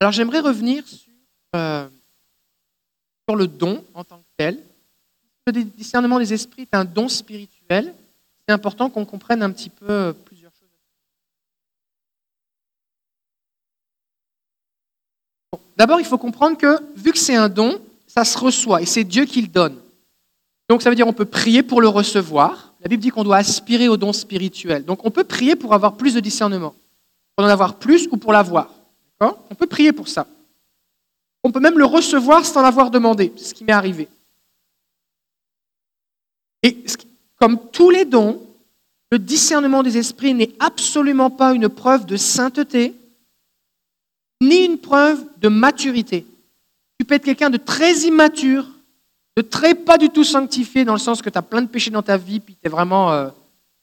Alors 0.00 0.12
j'aimerais 0.12 0.40
revenir 0.40 0.86
sur, 0.86 1.12
euh, 1.54 1.88
sur, 3.28 3.36
le 3.36 3.46
don 3.46 3.84
en 3.94 4.04
tant 4.04 4.18
que 4.18 4.24
tel. 4.36 4.62
Le 5.46 5.64
discernement 5.64 6.18
des 6.18 6.32
esprits 6.32 6.62
est 6.62 6.74
un 6.74 6.84
don 6.84 7.08
spirituel. 7.08 7.94
C'est 8.46 8.54
important 8.54 8.90
qu'on 8.90 9.04
comprenne 9.04 9.42
un 9.42 9.50
petit 9.50 9.70
peu 9.70 10.14
plus 10.24 10.36
D'abord, 15.76 16.00
il 16.00 16.06
faut 16.06 16.18
comprendre 16.18 16.56
que 16.56 16.78
vu 16.96 17.12
que 17.12 17.18
c'est 17.18 17.36
un 17.36 17.48
don, 17.48 17.78
ça 18.06 18.24
se 18.24 18.38
reçoit 18.38 18.80
et 18.80 18.86
c'est 18.86 19.04
Dieu 19.04 19.26
qui 19.26 19.42
le 19.42 19.48
donne. 19.48 19.76
Donc 20.68 20.82
ça 20.82 20.88
veut 20.88 20.96
dire 20.96 21.04
qu'on 21.06 21.12
peut 21.12 21.26
prier 21.26 21.62
pour 21.62 21.80
le 21.80 21.88
recevoir. 21.88 22.72
La 22.80 22.88
Bible 22.88 23.02
dit 23.02 23.10
qu'on 23.10 23.24
doit 23.24 23.36
aspirer 23.36 23.88
au 23.88 23.96
don 23.96 24.12
spirituel. 24.12 24.84
Donc 24.84 25.04
on 25.04 25.10
peut 25.10 25.24
prier 25.24 25.54
pour 25.54 25.74
avoir 25.74 25.96
plus 25.96 26.14
de 26.14 26.20
discernement, 26.20 26.74
pour 27.36 27.46
en 27.46 27.48
avoir 27.48 27.78
plus 27.78 28.08
ou 28.10 28.16
pour 28.16 28.32
l'avoir. 28.32 28.70
On 29.20 29.54
peut 29.54 29.66
prier 29.66 29.92
pour 29.92 30.08
ça. 30.08 30.26
On 31.42 31.52
peut 31.52 31.60
même 31.60 31.78
le 31.78 31.84
recevoir 31.84 32.44
sans 32.44 32.62
l'avoir 32.62 32.90
demandé, 32.90 33.32
c'est 33.36 33.44
ce 33.44 33.54
qui 33.54 33.64
m'est 33.64 33.72
arrivé. 33.72 34.08
Et 36.62 36.84
comme 37.38 37.70
tous 37.70 37.90
les 37.90 38.04
dons, 38.04 38.42
le 39.12 39.18
discernement 39.18 39.82
des 39.82 39.98
esprits 39.98 40.34
n'est 40.34 40.50
absolument 40.58 41.30
pas 41.30 41.54
une 41.54 41.68
preuve 41.68 42.06
de 42.06 42.16
sainteté, 42.16 42.94
ni 44.42 44.64
une 44.64 44.78
preuve 44.78 45.24
de 45.38 45.48
maturité. 45.48 46.26
Tu 46.98 47.06
peux 47.06 47.14
être 47.14 47.24
quelqu'un 47.24 47.50
de 47.50 47.58
très 47.58 47.94
immature, 48.00 48.66
de 49.36 49.42
très 49.42 49.74
pas 49.74 49.98
du 49.98 50.10
tout 50.10 50.24
sanctifié, 50.24 50.84
dans 50.84 50.94
le 50.94 50.98
sens 50.98 51.22
que 51.22 51.30
tu 51.30 51.38
as 51.38 51.42
plein 51.42 51.62
de 51.62 51.68
péchés 51.68 51.90
dans 51.90 52.02
ta 52.02 52.16
vie, 52.16 52.40
puis 52.40 52.56
tu 52.60 52.66
es 52.66 52.70
vraiment 52.70 53.12
euh, 53.12 53.28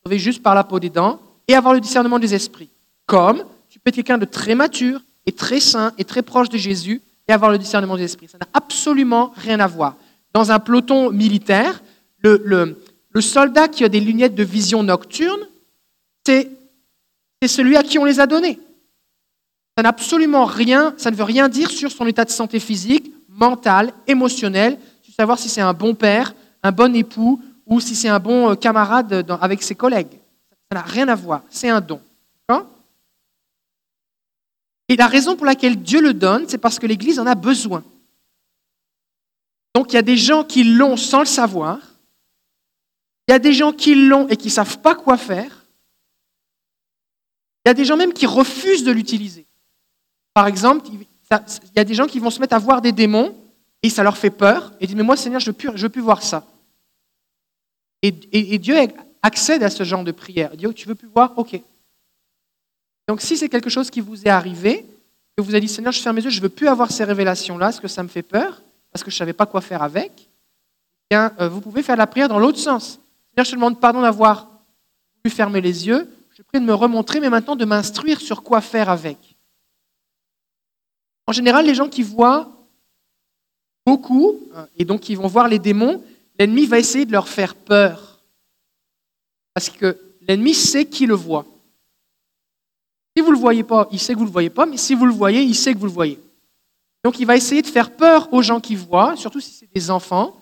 sauvé 0.03 0.19
juste 0.19 0.43
par 0.43 0.55
la 0.55 0.63
peau 0.63 0.79
des 0.79 0.89
dents, 0.89 1.19
et 1.47 1.55
avoir 1.55 1.73
le 1.73 1.79
discernement 1.79 2.19
des 2.19 2.33
esprits. 2.33 2.69
Comme 3.05 3.43
tu 3.69 3.79
peux 3.79 3.89
être 3.89 3.95
quelqu'un 3.95 4.17
de 4.17 4.25
très 4.25 4.55
mature, 4.55 5.01
et 5.25 5.31
très 5.31 5.59
saint, 5.59 5.93
et 5.97 6.03
très 6.03 6.21
proche 6.21 6.49
de 6.49 6.57
Jésus, 6.57 7.01
et 7.27 7.31
avoir 7.31 7.51
le 7.51 7.57
discernement 7.57 7.97
des 7.97 8.03
esprits. 8.03 8.27
Ça 8.27 8.37
n'a 8.37 8.47
absolument 8.53 9.33
rien 9.35 9.59
à 9.59 9.67
voir. 9.67 9.95
Dans 10.33 10.51
un 10.51 10.59
peloton 10.59 11.11
militaire, 11.11 11.81
le, 12.19 12.41
le 13.11 13.21
soldat 13.21 13.67
qui 13.67 13.83
a 13.83 13.89
des 13.89 13.99
lunettes 13.99 14.35
de 14.35 14.43
vision 14.43 14.83
nocturne, 14.83 15.41
c'est 16.25 16.49
celui 17.45 17.77
à 17.77 17.83
qui 17.83 17.99
on 17.99 18.05
les 18.05 18.19
a 18.19 18.27
données. 18.27 18.59
Ça 19.77 19.83
n'a 19.83 19.89
absolument 19.89 20.45
rien, 20.45 20.93
ça 20.97 21.11
ne 21.11 21.15
veut 21.15 21.23
rien 21.23 21.49
dire 21.49 21.71
sur 21.71 21.91
son 21.91 22.05
état 22.05 22.25
de 22.25 22.29
santé 22.29 22.59
physique, 22.59 23.11
mental, 23.27 23.91
émotionnel, 24.07 24.77
sur 25.01 25.13
savoir 25.13 25.39
si 25.39 25.49
c'est 25.49 25.61
un 25.61 25.73
bon 25.73 25.95
père, 25.95 26.33
un 26.61 26.71
bon 26.71 26.95
époux 26.95 27.41
ou 27.65 27.79
si 27.79 27.95
c'est 27.95 28.09
un 28.09 28.19
bon 28.19 28.51
euh, 28.51 28.55
camarade 28.55 29.25
avec 29.41 29.63
ses 29.63 29.75
collègues. 29.75 30.19
Ça 30.71 30.79
n'a 30.79 30.81
rien 30.81 31.07
à 31.07 31.15
voir, 31.15 31.41
c'est 31.49 31.69
un 31.69 31.81
don. 31.81 31.99
Et 34.93 34.95
la 34.95 35.07
raison 35.07 35.35
pour 35.35 35.47
laquelle 35.47 35.81
Dieu 35.81 35.99
le 36.01 36.13
donne, 36.13 36.47
c'est 36.47 36.59
parce 36.59 36.77
que 36.77 36.85
l'Église 36.85 37.19
en 37.19 37.25
a 37.25 37.33
besoin. 37.33 37.83
Donc 39.73 39.91
il 39.91 39.95
y 39.95 39.97
a 39.97 40.03
des 40.03 40.17
gens 40.17 40.43
qui 40.43 40.63
l'ont 40.63 40.97
sans 40.97 41.21
le 41.21 41.25
savoir, 41.25 41.79
Il 43.27 43.31
y 43.31 43.33
a 43.33 43.39
des 43.39 43.53
gens 43.53 43.73
qui 43.73 43.95
l'ont 43.95 44.27
et 44.27 44.37
qui 44.37 44.49
ne 44.49 44.51
savent 44.51 44.81
pas 44.81 44.93
quoi 44.93 45.17
faire. 45.17 45.65
Il 47.65 47.69
y 47.69 47.71
a 47.71 47.73
des 47.73 47.85
gens 47.85 47.97
même 47.97 48.13
qui 48.13 48.27
refusent 48.27 48.83
de 48.83 48.91
l'utiliser. 48.91 49.47
Par 50.35 50.45
exemple, 50.45 50.87
il 50.91 51.07
y 51.75 51.79
a 51.79 51.83
des 51.83 51.95
gens 51.95 52.05
qui 52.05 52.19
vont 52.19 52.29
se 52.29 52.39
mettre 52.39 52.53
à 52.53 52.59
voir 52.59 52.79
des 52.79 52.91
démons 52.91 53.35
et 53.81 53.89
ça 53.89 54.03
leur 54.03 54.15
fait 54.15 54.29
peur 54.29 54.73
et 54.79 54.85
disent 54.85 54.95
Mais 54.95 55.01
moi, 55.01 55.17
Seigneur, 55.17 55.39
je 55.39 55.49
ne 55.49 55.77
veux, 55.77 55.89
plus 55.89 56.01
voir 56.01 56.21
ça. 56.21 56.45
Et, 58.03 58.11
Dieu 58.59 58.75
accède 59.23 59.63
à 59.63 59.71
ce 59.71 59.83
genre 59.83 60.03
de 60.03 60.11
prière. 60.11 60.51
Il 60.53 60.57
dit 60.57 60.67
oh, 60.67 60.73
Tu 60.73 60.87
veux 60.87 60.93
plus 60.93 61.07
voir? 61.07 61.35
Ok. 61.35 61.59
Donc, 63.07 63.21
si 63.21 63.37
c'est 63.37 63.49
quelque 63.49 63.69
chose 63.69 63.89
qui 63.89 64.01
vous 64.01 64.25
est 64.25 64.29
arrivé, 64.29 64.85
que 65.35 65.43
vous 65.43 65.51
avez 65.51 65.61
dit 65.61 65.67
Seigneur, 65.67 65.91
je 65.91 66.01
ferme 66.01 66.15
mes 66.15 66.23
yeux, 66.23 66.29
je 66.29 66.37
ne 66.37 66.43
veux 66.43 66.49
plus 66.49 66.67
avoir 66.67 66.91
ces 66.91 67.03
révélations-là, 67.03 67.67
parce 67.67 67.79
que 67.79 67.87
ça 67.87 68.03
me 68.03 68.07
fait 68.07 68.21
peur, 68.21 68.61
parce 68.91 69.03
que 69.03 69.11
je 69.11 69.15
ne 69.15 69.19
savais 69.19 69.33
pas 69.33 69.45
quoi 69.45 69.61
faire 69.61 69.81
avec, 69.81 70.11
eh 71.09 71.15
bien, 71.15 71.33
euh, 71.39 71.49
vous 71.49 71.61
pouvez 71.61 71.83
faire 71.83 71.97
la 71.97 72.07
prière 72.07 72.29
dans 72.29 72.39
l'autre 72.39 72.59
sens. 72.59 72.99
Seigneur, 73.31 73.45
je 73.45 73.51
te 73.51 73.55
demande 73.55 73.79
pardon 73.79 74.01
d'avoir 74.01 74.49
pu 75.23 75.29
fermer 75.29 75.61
les 75.61 75.87
yeux. 75.87 76.09
Je 76.35 76.41
prie 76.43 76.59
de 76.59 76.65
me 76.65 76.73
remontrer, 76.73 77.19
mais 77.19 77.29
maintenant 77.29 77.55
de 77.55 77.65
m'instruire 77.65 78.21
sur 78.21 78.43
quoi 78.43 78.61
faire 78.61 78.89
avec. 78.89 79.17
En 81.27 81.31
général, 81.31 81.65
les 81.65 81.75
gens 81.75 81.89
qui 81.89 82.03
voient 82.03 82.49
beaucoup, 83.85 84.39
euh, 84.55 84.65
et 84.77 84.85
donc 84.85 85.01
qui 85.01 85.15
vont 85.15 85.27
voir 85.27 85.47
les 85.47 85.59
démons, 85.59 86.03
l'ennemi 86.39 86.65
va 86.65 86.79
essayer 86.79 87.05
de 87.05 87.11
leur 87.11 87.27
faire 87.27 87.55
peur. 87.55 88.19
Parce 89.53 89.69
que 89.69 89.97
l'ennemi 90.21 90.53
sait 90.53 90.85
qui 90.85 91.05
le 91.05 91.15
voit. 91.15 91.45
Si 93.15 93.21
vous 93.21 93.29
ne 93.29 93.35
le 93.35 93.39
voyez 93.39 93.63
pas, 93.63 93.87
il 93.91 93.99
sait 93.99 94.13
que 94.13 94.17
vous 94.17 94.23
ne 94.23 94.29
le 94.29 94.33
voyez 94.33 94.49
pas, 94.49 94.65
mais 94.65 94.77
si 94.77 94.95
vous 94.95 95.05
le 95.05 95.13
voyez, 95.13 95.41
il 95.41 95.55
sait 95.55 95.73
que 95.73 95.77
vous 95.77 95.85
le 95.85 95.91
voyez. 95.91 96.19
Donc 97.03 97.19
il 97.19 97.25
va 97.25 97.35
essayer 97.35 97.61
de 97.61 97.67
faire 97.67 97.91
peur 97.91 98.31
aux 98.33 98.41
gens 98.41 98.59
qui 98.59 98.75
voient, 98.75 99.15
surtout 99.15 99.39
si 99.39 99.51
c'est 99.51 99.69
des 99.73 99.91
enfants, 99.91 100.35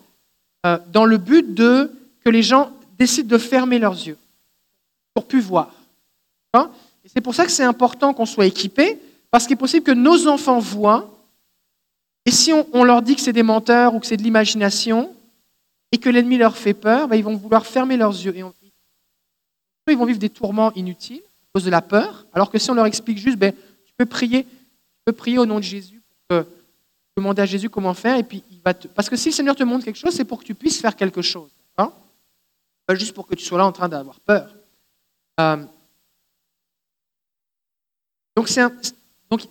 euh, 0.66 0.78
dans 0.92 1.06
le 1.06 1.18
but 1.18 1.54
de 1.54 1.92
que 2.24 2.30
les 2.30 2.44
gens 2.44 2.72
décident 2.98 3.28
de 3.28 3.38
fermer 3.38 3.80
leurs 3.80 3.94
yeux 3.94 4.18
pour 5.14 5.26
plus 5.26 5.42
voir. 5.42 5.74
C'est 7.06 7.22
pour 7.22 7.34
ça 7.34 7.46
que 7.46 7.52
c'est 7.52 7.64
important 7.64 8.14
qu'on 8.14 8.26
soit 8.26 8.46
équipé, 8.46 9.00
parce 9.32 9.46
qu'il 9.46 9.54
est 9.54 9.58
possible 9.58 9.84
que 9.84 9.92
nos 9.92 10.28
enfants 10.28 10.60
voient, 10.60 11.10
et 12.26 12.32
si 12.32 12.54
on, 12.54 12.84
leur 12.84 13.02
dit 13.02 13.16
que 13.16 13.22
c'est 13.22 13.34
des 13.34 13.44
menteurs 13.44 13.96
ou 13.96 14.00
que 14.00 14.06
c'est 14.06 14.18
de 14.18 14.22
l'imagination, 14.22 15.14
et 15.92 15.98
que 15.98 16.10
l'ennemi 16.10 16.38
leur 16.38 16.56
fait 16.56 16.76
peur, 16.76 17.08
ben, 17.08 17.16
ils 17.16 17.24
vont 17.24 17.36
vouloir 17.36 17.66
fermer 17.66 17.98
leurs 17.98 18.12
yeux. 18.12 18.36
Et 18.36 18.44
ils 19.88 19.98
vont 19.98 20.06
vivre 20.06 20.20
des 20.20 20.30
tourments 20.30 20.72
inutiles 20.74 21.24
cause 21.54 21.66
de 21.66 21.70
la 21.70 21.82
peur, 21.82 22.26
alors 22.34 22.50
que 22.50 22.58
si 22.58 22.70
on 22.72 22.74
leur 22.74 22.86
explique 22.86 23.18
juste, 23.18 23.38
ben, 23.38 23.54
tu 23.86 23.94
peux 23.98 24.06
prier, 24.06 24.44
tu 24.44 25.04
peux 25.06 25.14
prier 25.14 25.38
au 25.38 25.46
nom 25.46 25.58
de 25.58 25.64
Jésus 25.64 26.02
pour 26.28 26.44
demander 27.18 27.42
à 27.42 27.46
Jésus 27.46 27.70
comment 27.70 27.94
faire, 27.94 28.18
et 28.18 28.24
puis 28.24 28.44
il 28.50 28.62
va 28.64 28.74
te... 28.74 28.88
parce 28.88 29.10
que 29.10 29.16
si 29.16 29.30
le 29.30 29.34
Seigneur 29.34 29.56
te 29.56 29.64
montre 29.64 29.86
quelque 29.86 29.98
chose, 29.98 30.14
c'est 30.14 30.26
pour 30.26 30.40
que 30.40 30.46
tu 30.46 30.56
puisses 30.56 30.80
faire 30.80 30.96
quelque 30.96 31.22
chose 31.22 31.50
pas 32.86 32.96
juste 32.96 33.14
pour 33.14 33.28
que 33.28 33.36
tu 33.36 33.46
sois 33.46 33.58
là 33.58 33.66
en 33.66 33.72
train 33.72 33.90
d'avoir 33.90 34.20
peur. 34.20 34.54
Euh, 35.40 35.64
donc, 38.36 38.48
c'est 38.48 38.62
donc, 39.30 39.46
il 39.46 39.50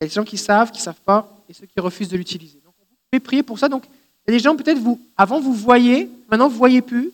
y 0.00 0.04
a 0.04 0.06
des 0.06 0.08
gens 0.08 0.24
qui 0.24 0.38
savent, 0.38 0.70
qui 0.70 0.78
ne 0.78 0.84
savent 0.84 1.00
pas, 1.00 1.28
et 1.48 1.52
ceux 1.52 1.66
qui 1.66 1.78
refusent 1.80 2.08
de 2.08 2.16
l'utiliser. 2.16 2.60
Donc, 2.64 2.74
vous 2.78 2.96
pouvez 3.10 3.20
prier 3.20 3.42
pour 3.42 3.58
ça. 3.58 3.68
Donc, 3.68 3.84
il 3.86 4.30
y 4.30 4.34
a 4.34 4.38
des 4.38 4.42
gens, 4.42 4.56
peut-être, 4.56 4.78
vous, 4.78 5.00
avant, 5.16 5.40
vous 5.40 5.52
voyez, 5.52 6.10
maintenant, 6.28 6.48
vous 6.48 6.54
ne 6.54 6.58
voyez 6.58 6.82
plus, 6.82 7.10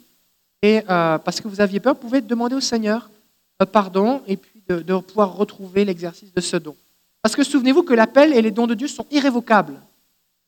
et 0.62 0.82
euh, 0.88 1.18
parce 1.18 1.40
que 1.40 1.48
vous 1.48 1.60
aviez 1.60 1.80
peur, 1.80 1.94
vous 1.94 2.00
pouvez 2.00 2.20
demander 2.20 2.54
au 2.54 2.60
Seigneur 2.60 3.09
pardon, 3.66 4.22
et 4.26 4.36
puis 4.36 4.62
de, 4.68 4.98
pouvoir 4.98 5.34
retrouver 5.34 5.84
l'exercice 5.84 6.32
de 6.32 6.40
ce 6.40 6.56
don. 6.56 6.76
Parce 7.22 7.36
que 7.36 7.44
souvenez-vous 7.44 7.82
que 7.82 7.94
l'appel 7.94 8.32
et 8.32 8.42
les 8.42 8.50
dons 8.50 8.66
de 8.66 8.74
Dieu 8.74 8.88
sont 8.88 9.06
irrévocables. 9.10 9.80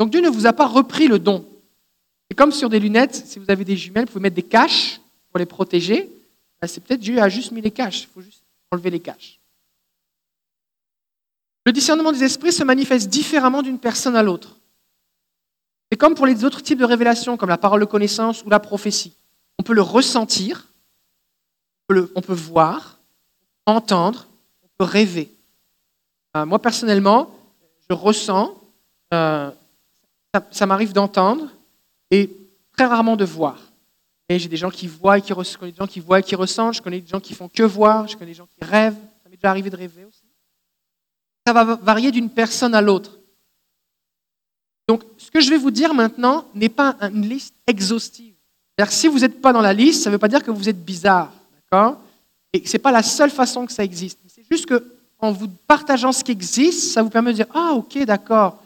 Donc, 0.01 0.11
Dieu 0.11 0.21
ne 0.21 0.29
vous 0.29 0.47
a 0.47 0.53
pas 0.53 0.67
repris 0.67 1.09
le 1.09 1.19
don. 1.19 1.45
C'est 2.31 2.37
comme 2.37 2.53
sur 2.53 2.69
des 2.71 2.81
lunettes, 2.81 3.15
si 3.15 3.39
vous 3.39 3.51
avez 3.51 3.65
des 3.65 3.77
jumelles, 3.77 4.07
vous 4.07 4.13
pouvez 4.13 4.23
mettre 4.23 4.37
des 4.37 4.43
caches 4.43 5.01
pour 5.31 5.39
les 5.39 5.47
protéger. 5.47 6.11
Ben, 6.61 6.69
c'est 6.69 6.83
peut-être 6.83 7.01
Dieu 7.01 7.21
a 7.21 7.29
juste 7.29 7.53
mis 7.53 7.61
les 7.61 7.71
caches, 7.71 8.03
il 8.03 8.09
faut 8.09 8.23
juste 8.23 8.43
enlever 8.71 8.91
les 8.91 9.01
caches. 9.01 9.39
Le 11.67 11.73
discernement 11.73 12.13
des 12.13 12.25
esprits 12.25 12.53
se 12.53 12.65
manifeste 12.65 13.09
différemment 13.09 13.63
d'une 13.63 13.79
personne 13.79 14.17
à 14.17 14.23
l'autre. 14.23 14.57
C'est 15.91 15.99
comme 15.99 16.15
pour 16.15 16.27
les 16.27 16.45
autres 16.45 16.63
types 16.63 16.79
de 16.79 16.85
révélations, 16.85 17.37
comme 17.37 17.51
la 17.51 17.59
parole 17.59 17.81
de 17.81 17.85
connaissance 17.85 18.43
ou 18.45 18.51
la 18.51 18.61
prophétie. 18.61 19.13
On 19.59 19.63
peut 19.63 19.75
le 19.75 19.83
ressentir, 19.83 20.69
on 21.91 22.23
peut, 22.23 22.33
voir, 22.33 22.99
entendre, 23.67 24.27
on 24.63 24.69
peut 24.79 24.85
rêver. 24.85 25.31
Euh, 26.37 26.47
moi, 26.47 26.59
personnellement, 26.61 27.31
je 27.89 27.95
ressens, 27.95 28.55
euh, 29.13 29.51
ça 30.51 30.67
m'arrive 30.67 30.93
d'entendre, 30.93 31.49
et 32.11 32.31
très 32.77 32.87
rarement 32.87 33.17
de 33.17 33.25
voir. 33.25 33.59
Et 34.29 34.39
j'ai 34.39 34.49
des 34.49 34.57
gens 34.57 34.71
qui 34.71 34.87
voient 34.87 35.19
et 35.19 35.23
qui 35.23 35.33
je 35.33 35.67
des 35.67 35.75
gens 35.75 35.87
qui 35.87 36.01
voient 36.01 36.21
et 36.21 36.23
qui 36.23 36.35
ressentent, 36.35 36.75
je 36.75 36.83
connais 36.83 37.01
des 37.01 37.09
gens 37.09 37.21
qui 37.21 37.35
font 37.35 37.49
que 37.49 37.63
voir, 37.63 38.09
je 38.09 38.17
connais 38.17 38.31
des 38.31 38.37
gens 38.37 38.47
qui 38.47 38.65
rêvent, 38.65 38.97
ça 39.23 39.29
m'est 39.29 39.37
déjà 39.37 39.51
arrivé 39.51 39.69
de 39.69 39.77
rêver 39.77 40.05
aussi. 40.05 40.23
Ça 41.47 41.53
va 41.53 41.65
varier 41.77 42.11
d'une 42.11 42.31
personne 42.31 42.75
à 42.75 42.81
l'autre. 42.81 43.19
Donc, 44.89 45.03
ce 45.19 45.31
que 45.31 45.41
je 45.41 45.51
vais 45.51 45.59
vous 45.59 45.71
dire 45.71 45.93
maintenant 45.95 46.47
n'est 46.55 46.69
pas 46.69 46.97
une 47.01 47.29
liste 47.29 47.55
exhaustive. 47.67 48.35
Si 48.89 49.07
vous 49.07 49.21
n'êtes 49.21 49.41
pas 49.41 49.53
dans 49.53 49.61
la 49.61 49.73
liste, 49.73 50.03
ça 50.03 50.11
ne 50.11 50.15
veut 50.15 50.19
pas 50.19 50.29
dire 50.29 50.43
que 50.43 50.51
vous 50.51 50.69
êtes 50.69 50.83
bizarre. 50.83 51.33
D'accord? 51.55 51.99
Et 52.53 52.67
ce 52.67 52.75
n'est 52.75 52.79
pas 52.79 52.93
la 52.93 53.03
seule 53.03 53.31
façon 53.31 53.67
que 53.67 53.73
ça 53.73 53.85
existe. 53.85 54.19
C'est 54.29 54.45
juste 54.51 54.67
qu'en 54.67 55.33
vous 55.33 55.49
partageant 55.49 56.13
ce 56.13 56.23
qui 56.23 56.33
existe, 56.33 56.93
ça 56.93 57.03
vous 57.03 57.11
permet 57.11 57.31
de 57.31 57.37
dire 57.37 57.47
Ah, 57.55 57.73
ok, 57.75 58.05
d'accord. 58.05 58.63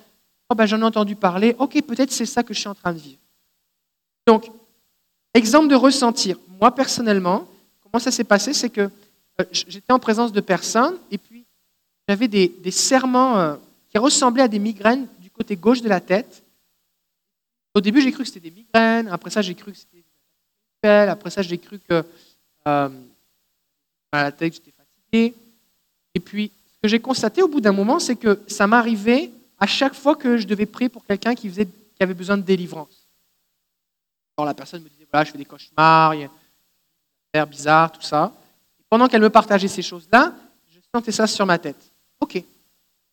Oh, 0.48 0.54
ben, 0.54 0.66
J'en 0.66 0.80
ai 0.80 0.84
entendu 0.84 1.16
parler. 1.16 1.54
Ok, 1.58 1.80
peut-être 1.82 2.12
c'est 2.12 2.26
ça 2.26 2.42
que 2.42 2.54
je 2.54 2.60
suis 2.60 2.68
en 2.68 2.74
train 2.74 2.92
de 2.92 2.98
vivre. 2.98 3.20
Donc, 4.26 4.50
exemple 5.34 5.68
de 5.68 5.74
ressentir. 5.74 6.38
Moi, 6.60 6.74
personnellement, 6.74 7.46
comment 7.82 8.00
ça 8.00 8.10
s'est 8.10 8.24
passé 8.24 8.52
C'est 8.52 8.70
que 8.70 8.90
euh, 9.40 9.44
j'étais 9.52 9.92
en 9.92 9.98
présence 9.98 10.32
de 10.32 10.40
personnes 10.40 10.96
et 11.10 11.18
puis 11.18 11.44
j'avais 12.08 12.28
des, 12.28 12.70
serments 12.70 13.38
euh, 13.38 13.56
qui 13.90 13.98
ressemblaient 13.98 14.44
à 14.44 14.48
des 14.48 14.58
migraines 14.58 15.06
du 15.20 15.30
côté 15.30 15.56
gauche 15.56 15.82
de 15.82 15.88
la 15.88 16.00
tête. 16.00 16.42
Au 17.74 17.80
début, 17.80 18.00
j'ai 18.00 18.10
cru 18.10 18.22
que 18.22 18.28
c'était 18.28 18.48
des 18.48 18.50
migraines. 18.50 19.08
Après 19.08 19.30
ça, 19.30 19.42
j'ai 19.42 19.54
cru 19.54 19.72
que 19.72 19.78
c'était 19.78 20.04
des 20.82 20.88
Après 20.88 21.30
ça, 21.30 21.42
j'ai 21.42 21.58
cru 21.58 21.78
que 21.78 22.04
euh, 22.66 22.88
à 24.16 24.24
la 24.24 24.32
tête, 24.32 24.54
j'étais 24.54 24.72
fatigué. 24.72 25.34
Et 26.14 26.20
puis, 26.20 26.50
ce 26.66 26.80
que 26.82 26.88
j'ai 26.88 27.00
constaté 27.00 27.42
au 27.42 27.48
bout 27.48 27.60
d'un 27.60 27.72
moment, 27.72 27.98
c'est 27.98 28.16
que 28.16 28.40
ça 28.46 28.66
m'arrivait 28.66 29.30
à 29.58 29.66
chaque 29.66 29.94
fois 29.94 30.16
que 30.16 30.36
je 30.36 30.46
devais 30.46 30.66
prier 30.66 30.88
pour 30.88 31.04
quelqu'un 31.04 31.34
qui, 31.34 31.50
avait 32.00 32.14
besoin 32.14 32.36
de 32.36 32.42
délivrance. 32.42 33.06
Alors 34.36 34.46
la 34.46 34.54
personne 34.54 34.82
me 34.82 34.88
disait, 34.88 35.06
voilà, 35.10 35.24
je 35.24 35.32
fais 35.32 35.38
des 35.38 35.44
cauchemars, 35.44 36.14
il 36.14 36.20
y 36.22 36.24
a 36.24 37.44
des 37.44 37.50
bizarres, 37.50 37.92
tout 37.92 38.02
ça. 38.02 38.32
Pendant 38.90 39.08
qu'elle 39.08 39.22
me 39.22 39.30
partageait 39.30 39.68
ces 39.68 39.82
choses-là, 39.82 40.34
je 40.70 40.78
sentais 40.94 41.12
ça 41.12 41.26
sur 41.26 41.46
ma 41.46 41.58
tête. 41.58 41.90
OK. 42.20 42.42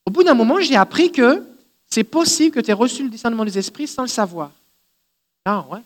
Au 0.05 0.11
bout 0.11 0.23
d'un 0.23 0.33
moment, 0.33 0.59
j'ai 0.59 0.75
appris 0.75 1.11
que 1.11 1.45
c'est 1.89 2.03
possible 2.03 2.55
que 2.55 2.59
tu 2.59 2.71
aies 2.71 2.73
reçu 2.73 3.03
le 3.03 3.09
discernement 3.09 3.45
des 3.45 3.57
esprits 3.57 3.87
sans 3.87 4.01
le 4.01 4.09
savoir. 4.09 4.51
Ah, 5.45 5.65
ouais. 5.69 5.81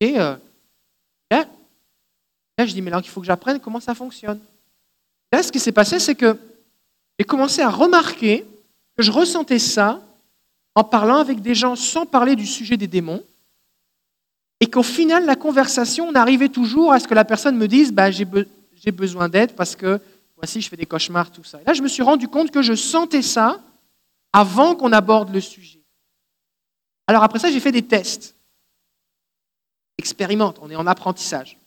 Et 0.00 0.18
euh, 0.18 0.36
je 2.66 2.72
dis, 2.72 2.82
mais 2.82 2.90
là, 2.90 3.00
il 3.02 3.08
faut 3.08 3.20
que 3.20 3.26
j'apprenne 3.26 3.60
comment 3.60 3.80
ça 3.80 3.94
fonctionne. 3.94 4.40
Là, 5.32 5.42
ce 5.42 5.52
qui 5.52 5.60
s'est 5.60 5.72
passé, 5.72 5.98
c'est 5.98 6.14
que 6.14 6.36
j'ai 7.18 7.24
commencé 7.24 7.62
à 7.62 7.70
remarquer 7.70 8.44
que 8.96 9.02
je 9.02 9.12
ressentais 9.12 9.58
ça 9.58 10.00
en 10.74 10.84
parlant 10.84 11.18
avec 11.18 11.40
des 11.40 11.54
gens 11.54 11.76
sans 11.76 12.06
parler 12.06 12.36
du 12.36 12.46
sujet 12.46 12.76
des 12.76 12.86
démons 12.86 13.22
et 14.60 14.68
qu'au 14.68 14.82
final, 14.82 15.24
la 15.24 15.36
conversation, 15.36 16.08
on 16.08 16.14
arrivait 16.14 16.48
toujours 16.48 16.92
à 16.92 17.00
ce 17.00 17.06
que 17.06 17.14
la 17.14 17.24
personne 17.24 17.56
me 17.56 17.68
dise 17.68 17.92
bah, 17.92 18.10
j'ai, 18.10 18.24
besoin 18.92 19.28
d'aide 19.28 19.54
parce 19.54 19.76
que 19.76 20.00
voici, 20.36 20.60
je 20.60 20.68
fais 20.68 20.76
des 20.76 20.86
cauchemars, 20.86 21.30
tout 21.30 21.44
ça. 21.44 21.60
Et 21.60 21.64
là, 21.64 21.74
je 21.74 21.82
me 21.82 21.88
suis 21.88 22.02
rendu 22.02 22.28
compte 22.28 22.50
que 22.50 22.62
je 22.62 22.74
sentais 22.74 23.22
ça 23.22 23.60
avant 24.32 24.74
qu'on 24.74 24.92
aborde 24.92 25.32
le 25.32 25.40
sujet. 25.40 25.80
Alors 27.06 27.22
après 27.22 27.38
ça, 27.38 27.50
j'ai 27.50 27.60
fait 27.60 27.72
des 27.72 27.82
tests. 27.82 28.34
Expérimente, 29.96 30.58
on 30.60 30.70
est 30.70 30.76
en 30.76 30.86
apprentissage. 30.86 31.57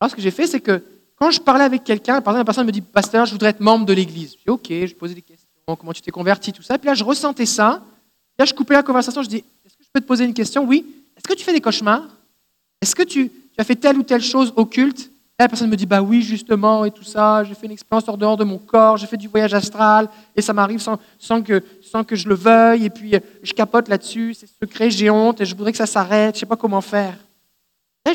Alors 0.00 0.10
ce 0.10 0.16
que 0.16 0.22
j'ai 0.22 0.30
fait, 0.30 0.46
c'est 0.46 0.60
que 0.60 0.82
quand 1.16 1.30
je 1.30 1.40
parlais 1.40 1.64
avec 1.64 1.84
quelqu'un, 1.84 2.20
par 2.20 2.32
exemple, 2.32 2.38
la 2.38 2.44
personne 2.44 2.66
me 2.66 2.72
dit 2.72 2.80
Pasteur, 2.80 3.26
je 3.26 3.32
voudrais 3.32 3.50
être 3.50 3.60
membre 3.60 3.86
de 3.86 3.92
l'église. 3.92 4.32
Je 4.32 4.36
dis 4.36 4.50
Ok, 4.50 4.68
je 4.70 4.94
posais 4.94 5.14
des 5.14 5.22
questions, 5.22 5.46
comment 5.66 5.92
tu 5.92 6.02
t'es 6.02 6.10
converti, 6.10 6.52
tout 6.52 6.62
ça. 6.62 6.78
Puis 6.78 6.86
là, 6.86 6.94
je 6.94 7.04
ressentais 7.04 7.46
ça. 7.46 7.82
Là, 8.38 8.44
je 8.44 8.54
coupais 8.54 8.74
la 8.74 8.82
conversation, 8.82 9.22
je 9.22 9.28
dis 9.28 9.44
Est-ce 9.66 9.76
que 9.76 9.84
je 9.84 9.88
peux 9.92 10.00
te 10.00 10.06
poser 10.06 10.24
une 10.24 10.34
question? 10.34 10.64
Oui. 10.64 10.84
Est-ce 11.16 11.26
que 11.26 11.34
tu 11.34 11.44
fais 11.44 11.52
des 11.52 11.60
cauchemars? 11.60 12.06
Est-ce 12.80 12.94
que 12.94 13.02
tu, 13.02 13.30
as 13.58 13.64
fait 13.64 13.74
telle 13.74 13.98
ou 13.98 14.04
telle 14.04 14.22
chose 14.22 14.52
occulte? 14.54 15.10
Et 15.40 15.42
la 15.42 15.48
personne 15.48 15.70
me 15.70 15.76
dit, 15.76 15.86
bah 15.86 16.02
oui, 16.02 16.22
justement, 16.22 16.84
et 16.84 16.90
tout 16.90 17.04
ça, 17.04 17.44
j'ai 17.44 17.54
fait 17.54 17.66
une 17.66 17.72
expérience 17.72 18.08
hors 18.08 18.18
dehors 18.18 18.36
de 18.36 18.44
mon 18.44 18.58
corps, 18.58 18.96
j'ai 18.96 19.06
fait 19.06 19.16
du 19.16 19.28
voyage 19.28 19.54
astral, 19.54 20.08
et 20.34 20.42
ça 20.42 20.52
m'arrive 20.52 20.80
sans, 20.80 21.42
que, 21.42 21.62
sans 21.80 22.02
que 22.02 22.16
je 22.16 22.28
le 22.28 22.34
veuille, 22.34 22.84
et 22.84 22.90
puis 22.90 23.14
euh, 23.14 23.20
je 23.42 23.52
capote 23.52 23.88
là-dessus, 23.88 24.34
c'est 24.34 24.48
secret, 24.48 24.90
j'ai 24.90 25.10
honte, 25.10 25.40
et 25.40 25.44
je 25.44 25.54
voudrais 25.54 25.70
que 25.70 25.78
ça 25.78 25.86
s'arrête, 25.86 26.34
je 26.34 26.38
ne 26.38 26.40
sais 26.40 26.46
pas 26.46 26.56
comment 26.56 26.80
faire. 26.80 27.16
Là, 28.04 28.12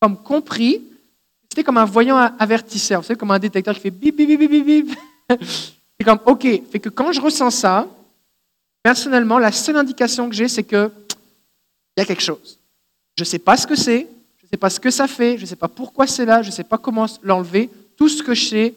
comme 0.00 0.16
compris, 0.22 0.82
c'était 1.48 1.64
comme 1.64 1.78
un 1.78 1.84
voyant 1.84 2.16
avertisseur, 2.38 3.00
vous 3.00 3.06
savez, 3.06 3.18
comme 3.18 3.30
un 3.30 3.38
détecteur 3.38 3.74
qui 3.74 3.80
fait 3.80 3.90
bip, 3.90 4.16
bip, 4.16 4.28
bip, 4.28 4.50
bip, 4.50 4.64
bip. 4.64 4.98
C'est 5.98 6.04
comme, 6.04 6.20
ok, 6.26 6.42
fait 6.70 6.78
que 6.78 6.88
quand 6.88 7.10
je 7.10 7.20
ressens 7.20 7.50
ça, 7.50 7.88
personnellement, 8.82 9.38
la 9.38 9.50
seule 9.50 9.76
indication 9.76 10.28
que 10.28 10.34
j'ai, 10.34 10.48
c'est 10.48 10.62
qu'il 10.62 10.90
y 11.96 12.00
a 12.00 12.04
quelque 12.04 12.22
chose. 12.22 12.58
Je 13.16 13.22
ne 13.22 13.26
sais 13.26 13.40
pas 13.40 13.56
ce 13.56 13.66
que 13.66 13.74
c'est, 13.74 14.06
je 14.38 14.44
ne 14.44 14.48
sais 14.50 14.56
pas 14.56 14.70
ce 14.70 14.78
que 14.78 14.90
ça 14.90 15.08
fait, 15.08 15.36
je 15.36 15.42
ne 15.42 15.46
sais 15.46 15.56
pas 15.56 15.66
pourquoi 15.66 16.06
c'est 16.06 16.24
là, 16.24 16.42
je 16.42 16.48
ne 16.48 16.52
sais 16.52 16.64
pas 16.64 16.78
comment 16.78 17.06
l'enlever. 17.22 17.68
Tout 17.96 18.08
ce 18.08 18.22
que 18.22 18.34
je 18.34 18.44
sais, 18.44 18.74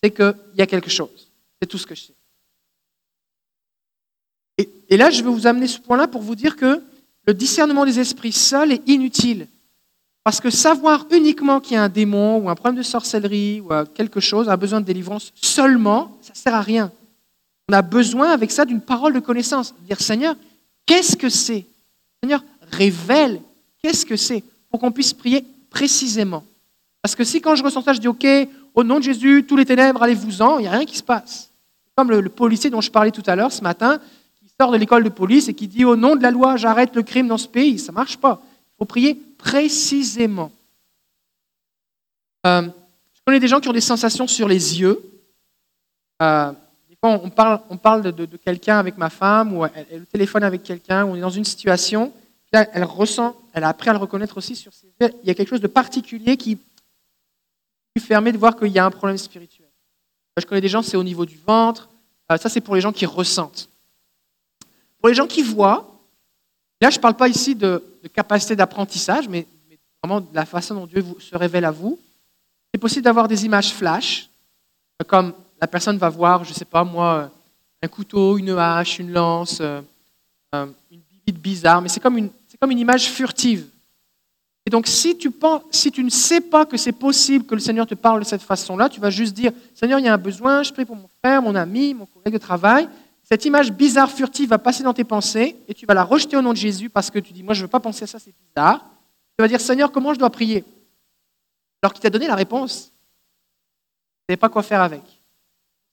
c'est 0.00 0.12
qu'il 0.12 0.34
y 0.56 0.62
a 0.62 0.66
quelque 0.66 0.90
chose. 0.90 1.28
C'est 1.60 1.66
tout 1.66 1.78
ce 1.78 1.86
que 1.86 1.94
je 1.96 2.02
sais. 2.02 2.14
Et, 4.58 4.68
et 4.90 4.96
là, 4.96 5.10
je 5.10 5.22
vais 5.24 5.30
vous 5.30 5.46
amener 5.46 5.66
ce 5.66 5.80
point-là 5.80 6.06
pour 6.06 6.22
vous 6.22 6.36
dire 6.36 6.54
que 6.54 6.80
le 7.26 7.34
discernement 7.34 7.84
des 7.84 7.98
esprits 7.98 8.32
seul 8.32 8.72
est 8.72 8.88
inutile. 8.88 9.48
Parce 10.30 10.40
que 10.40 10.50
savoir 10.50 11.06
uniquement 11.10 11.58
qu'il 11.58 11.72
y 11.72 11.76
a 11.76 11.82
un 11.82 11.88
démon 11.88 12.38
ou 12.38 12.48
un 12.48 12.54
problème 12.54 12.76
de 12.76 12.84
sorcellerie 12.84 13.60
ou 13.60 13.70
quelque 13.92 14.20
chose, 14.20 14.48
un 14.48 14.56
besoin 14.56 14.80
de 14.80 14.86
délivrance 14.86 15.32
seulement, 15.34 16.16
ça 16.22 16.32
ne 16.32 16.38
sert 16.38 16.54
à 16.54 16.60
rien. 16.60 16.92
On 17.68 17.72
a 17.72 17.82
besoin 17.82 18.30
avec 18.30 18.52
ça 18.52 18.64
d'une 18.64 18.80
parole 18.80 19.12
de 19.12 19.18
connaissance. 19.18 19.74
Dire 19.80 20.00
Seigneur, 20.00 20.36
qu'est-ce 20.86 21.16
que 21.16 21.28
c'est? 21.28 21.66
Seigneur, 22.22 22.44
révèle 22.70 23.40
qu'est-ce 23.82 24.06
que 24.06 24.14
c'est? 24.14 24.44
Pour 24.70 24.78
qu'on 24.78 24.92
puisse 24.92 25.12
prier 25.12 25.44
précisément. 25.68 26.44
Parce 27.02 27.16
que 27.16 27.24
si 27.24 27.40
quand 27.40 27.56
je 27.56 27.64
ressens 27.64 27.82
ça, 27.82 27.92
je 27.92 27.98
dis 27.98 28.06
OK, 28.06 28.24
au 28.72 28.84
nom 28.84 28.98
de 29.00 29.02
Jésus, 29.02 29.44
tous 29.48 29.56
les 29.56 29.66
ténèbres, 29.66 30.00
allez-vous-en, 30.00 30.60
il 30.60 30.62
n'y 30.62 30.68
a 30.68 30.70
rien 30.70 30.84
qui 30.84 30.96
se 30.96 31.02
passe. 31.02 31.50
Comme 31.96 32.08
le, 32.08 32.20
le 32.20 32.30
policier 32.30 32.70
dont 32.70 32.80
je 32.80 32.92
parlais 32.92 33.10
tout 33.10 33.24
à 33.26 33.34
l'heure 33.34 33.50
ce 33.50 33.64
matin, 33.64 33.98
qui 34.38 34.48
sort 34.60 34.70
de 34.70 34.76
l'école 34.76 35.02
de 35.02 35.08
police 35.08 35.48
et 35.48 35.54
qui 35.54 35.66
dit 35.66 35.84
au 35.84 35.96
nom 35.96 36.14
de 36.14 36.22
la 36.22 36.30
loi, 36.30 36.56
j'arrête 36.56 36.94
le 36.94 37.02
crime 37.02 37.26
dans 37.26 37.36
ce 37.36 37.48
pays, 37.48 37.80
ça 37.80 37.90
ne 37.90 37.96
marche 37.96 38.16
pas. 38.16 38.40
Il 38.44 38.78
faut 38.78 38.84
prier 38.84 39.20
précisément. 39.40 40.52
Euh, 42.46 42.62
je 43.14 43.20
connais 43.24 43.40
des 43.40 43.48
gens 43.48 43.60
qui 43.60 43.68
ont 43.68 43.72
des 43.72 43.80
sensations 43.80 44.26
sur 44.26 44.48
les 44.48 44.80
yeux. 44.80 45.00
Euh, 46.22 46.52
des 46.88 46.96
fois, 46.96 47.20
on 47.22 47.30
parle, 47.30 47.60
on 47.70 47.76
parle 47.76 48.12
de, 48.12 48.36
quelqu'un 48.36 48.78
avec 48.78 48.98
ma 48.98 49.10
femme, 49.10 49.56
ou 49.56 49.64
elle, 49.64 50.06
téléphone 50.06 50.44
avec 50.44 50.62
quelqu'un, 50.62 51.04
ou 51.04 51.10
on 51.10 51.16
est 51.16 51.20
dans 51.20 51.30
une 51.30 51.44
situation, 51.44 52.12
elle, 52.52 52.84
ressent, 52.84 53.36
elle 53.52 53.64
a 53.64 53.68
appris 53.68 53.90
à 53.90 53.92
le 53.92 53.98
reconnaître 53.98 54.36
aussi 54.36 54.56
sur 54.56 54.72
ses 54.72 54.86
yeux. 54.86 55.10
Il 55.22 55.28
y 55.28 55.30
a 55.30 55.34
quelque 55.34 55.48
chose 55.48 55.60
de 55.60 55.66
particulier 55.66 56.36
qui 56.36 56.58
lui 57.96 58.04
permet 58.06 58.32
de 58.32 58.38
voir 58.38 58.56
qu'il 58.56 58.68
y 58.68 58.78
a 58.78 58.84
un 58.84 58.90
problème 58.90 59.18
spirituel. 59.18 59.68
Je 60.36 60.46
connais 60.46 60.60
des 60.60 60.68
gens, 60.68 60.82
c'est 60.82 60.96
au 60.96 61.04
niveau 61.04 61.26
du 61.26 61.38
ventre. 61.46 61.88
Euh, 62.30 62.36
ça, 62.36 62.48
c'est 62.48 62.60
pour 62.60 62.74
les 62.74 62.80
gens 62.80 62.92
qui 62.92 63.06
ressentent. 63.06 63.68
Pour 64.98 65.08
les 65.08 65.14
gens 65.14 65.26
qui 65.26 65.42
voient, 65.42 65.89
là, 66.80 66.90
je 66.90 66.96
ne 66.96 67.02
parle 67.02 67.14
pas 67.14 67.28
ici 67.28 67.54
de, 67.54 67.82
capacité 68.14 68.56
d'apprentissage, 68.56 69.28
mais, 69.28 69.46
vraiment 70.02 70.20
de 70.20 70.34
la 70.34 70.46
façon 70.46 70.74
dont 70.74 70.86
Dieu 70.86 71.04
se 71.18 71.36
révèle 71.36 71.66
à 71.66 71.70
vous. 71.70 71.98
C'est 72.72 72.80
possible 72.80 73.02
d'avoir 73.02 73.28
des 73.28 73.44
images 73.44 73.72
flash, 73.72 74.30
comme 75.06 75.34
la 75.60 75.66
personne 75.66 75.98
va 75.98 76.08
voir, 76.08 76.44
je 76.44 76.50
ne 76.50 76.54
sais 76.54 76.64
pas 76.64 76.84
moi, 76.84 77.30
un 77.82 77.88
couteau, 77.88 78.38
une 78.38 78.50
hache, 78.50 78.98
une 78.98 79.12
lance, 79.12 79.60
euh, 79.60 79.80
une 80.90 81.00
bibite 81.10 81.40
bizarre, 81.40 81.82
mais 81.82 81.88
c'est 81.88 82.00
comme 82.00 82.18
une, 82.18 82.30
image 82.78 83.10
furtive. 83.10 83.66
Et 84.66 84.70
donc, 84.70 84.86
si 84.86 85.16
tu 85.16 86.04
ne 86.04 86.10
sais 86.10 86.40
pas 86.40 86.66
que 86.66 86.76
c'est 86.76 86.92
possible 86.92 87.44
que 87.44 87.54
le 87.54 87.60
Seigneur 87.60 87.86
te 87.86 87.94
parle 87.94 88.20
de 88.20 88.24
cette 88.24 88.42
façon-là, 88.42 88.88
tu 88.88 89.00
vas 89.00 89.10
juste 89.10 89.34
dire 89.34 89.52
Seigneur, 89.74 89.98
il 89.98 90.04
y 90.04 90.08
a 90.08 90.14
un 90.14 90.18
besoin, 90.18 90.62
je 90.62 90.72
prie 90.72 90.84
pour 90.84 90.96
mon 90.96 91.08
frère, 91.22 91.42
mon 91.42 91.54
ami, 91.54 91.94
mon 91.94 92.06
collègue 92.06 92.34
de 92.34 92.38
travail. 92.38 92.88
Cette 93.30 93.44
image 93.44 93.72
bizarre, 93.72 94.10
furtive 94.10 94.48
va 94.48 94.58
passer 94.58 94.82
dans 94.82 94.92
tes 94.92 95.04
pensées 95.04 95.56
et 95.68 95.74
tu 95.74 95.86
vas 95.86 95.94
la 95.94 96.02
rejeter 96.02 96.36
au 96.36 96.42
nom 96.42 96.52
de 96.52 96.58
Jésus 96.58 96.90
parce 96.90 97.10
que 97.10 97.18
tu 97.20 97.32
dis, 97.32 97.42
moi 97.42 97.54
je 97.54 97.60
ne 97.60 97.66
veux 97.66 97.70
pas 97.70 97.78
penser 97.78 98.04
à 98.04 98.06
ça, 98.06 98.18
c'est 98.18 98.34
bizarre. 98.48 98.80
Tu 99.38 99.42
vas 99.42 99.48
dire, 99.48 99.60
Seigneur, 99.60 99.92
comment 99.92 100.12
je 100.12 100.18
dois 100.18 100.30
prier? 100.30 100.64
Alors 101.82 101.92
qu'il 101.92 102.02
t'a 102.02 102.10
donné 102.10 102.26
la 102.26 102.34
réponse. 102.34 102.90
Tu 104.28 104.32
ne 104.32 104.36
pas 104.36 104.48
quoi 104.48 104.62
faire 104.62 104.82
avec. 104.82 105.02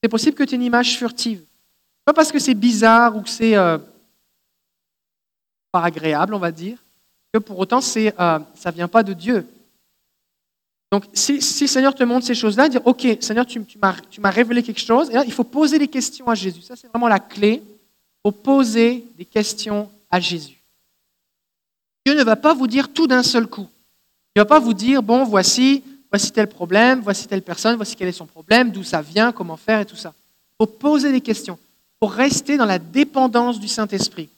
C'est 0.02 0.10
possible 0.10 0.36
que 0.36 0.44
tu 0.44 0.54
aies 0.54 0.58
une 0.58 0.64
image 0.64 0.98
furtive. 0.98 1.44
Pas 2.06 2.14
parce 2.14 2.32
que 2.32 2.40
c'est 2.40 2.54
bizarre 2.56 3.16
ou 3.16 3.22
que 3.22 3.30
c'est 3.30 3.56
euh, 3.56 3.78
pas 5.72 5.84
agréable, 5.84 6.34
on 6.34 6.40
va 6.40 6.52
dire, 6.52 6.78
que 7.34 7.40
pour 7.40 7.60
autant 7.60 7.80
euh, 7.80 8.40
ça 8.56 8.72
ne 8.72 8.76
vient 8.76 8.88
pas 8.88 9.04
de 9.04 9.14
Dieu. 9.14 9.48
Donc, 10.92 11.04
si, 11.14 11.34
le 11.34 11.42
Seigneur 11.42 11.94
te 11.94 12.04
montre 12.04 12.26
ces 12.26 12.36
choses-là, 12.36 12.70
dire 12.70 12.82
Ok, 12.86 13.06
Seigneur, 13.20 13.46
tu, 13.46 13.62
tu 13.66 13.78
m'as 14.22 14.30
révélé 14.30 14.64
quelque 14.64 14.80
chose, 14.80 15.10
et 15.10 15.14
là, 15.14 15.24
il 15.26 15.34
faut 15.34 15.44
poser 15.44 15.80
des 15.80 15.88
questions 15.88 16.28
à 16.28 16.36
Jésus. 16.36 16.62
Ça, 16.62 16.76
c'est 16.76 16.88
vraiment 16.88 17.10
la 17.10 17.20
clé. 17.20 17.62
Il 17.62 18.30
faut 18.30 18.32
poser 18.32 19.06
des 19.18 19.26
questions 19.26 19.90
à 20.10 20.20
Jésus. 20.20 20.62
Dieu 22.06 22.16
ne 22.16 22.24
va 22.24 22.38
pas 22.38 22.54
vous 22.54 22.68
dire 22.68 22.94
tout 22.94 23.06
d'un 23.06 23.24
seul 23.24 23.48
coup. 23.48 23.68
Il 24.36 24.40
ne 24.40 24.42
va 24.42 24.46
pas 24.46 24.60
vous 24.60 24.74
dire 24.74 25.04
Bon, 25.04 25.26
voici, 25.26 25.84
voici 26.10 26.32
tel 26.32 26.48
problème, 26.48 27.02
voici 27.02 27.28
telle 27.28 27.42
personne, 27.42 27.76
voici 27.76 27.98
quel 27.98 28.08
est 28.08 28.14
son 28.14 28.26
problème, 28.26 28.72
d'où 28.72 28.84
ça 28.84 29.02
vient, 29.02 29.34
comment 29.34 29.58
faire 29.58 29.82
et 29.82 29.86
tout 29.86 29.98
ça. 29.98 30.14
Il 30.54 30.66
faut 30.66 30.72
poser 30.72 31.12
des 31.12 31.22
questions. 31.22 31.60
Il 31.62 32.08
faut 32.08 32.14
rester 32.14 32.56
dans 32.56 32.66
la 32.66 32.80
dépendance 32.80 33.60
du 33.60 33.68
Saint-Esprit. 33.68 34.30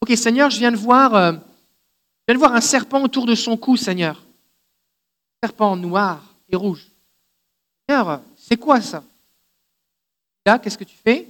Ok, 0.00 0.16
Seigneur, 0.16 0.48
je 0.48 0.58
viens 0.58 0.72
de 0.72 0.76
voir, 0.76 1.14
euh, 1.14 1.32
je 1.32 2.32
viens 2.32 2.34
de 2.34 2.38
voir 2.38 2.54
un 2.54 2.62
serpent 2.62 3.02
autour 3.02 3.26
de 3.26 3.34
son 3.34 3.58
cou, 3.58 3.76
Seigneur 3.76 4.22
serpent 5.42 5.76
noir 5.76 6.34
et 6.48 6.56
rouge. 6.56 6.86
Seigneur, 7.88 8.20
c'est 8.36 8.56
quoi 8.56 8.80
ça? 8.80 9.04
Là, 10.44 10.58
qu'est-ce 10.58 10.78
que 10.78 10.84
tu 10.84 10.96
fais? 10.96 11.28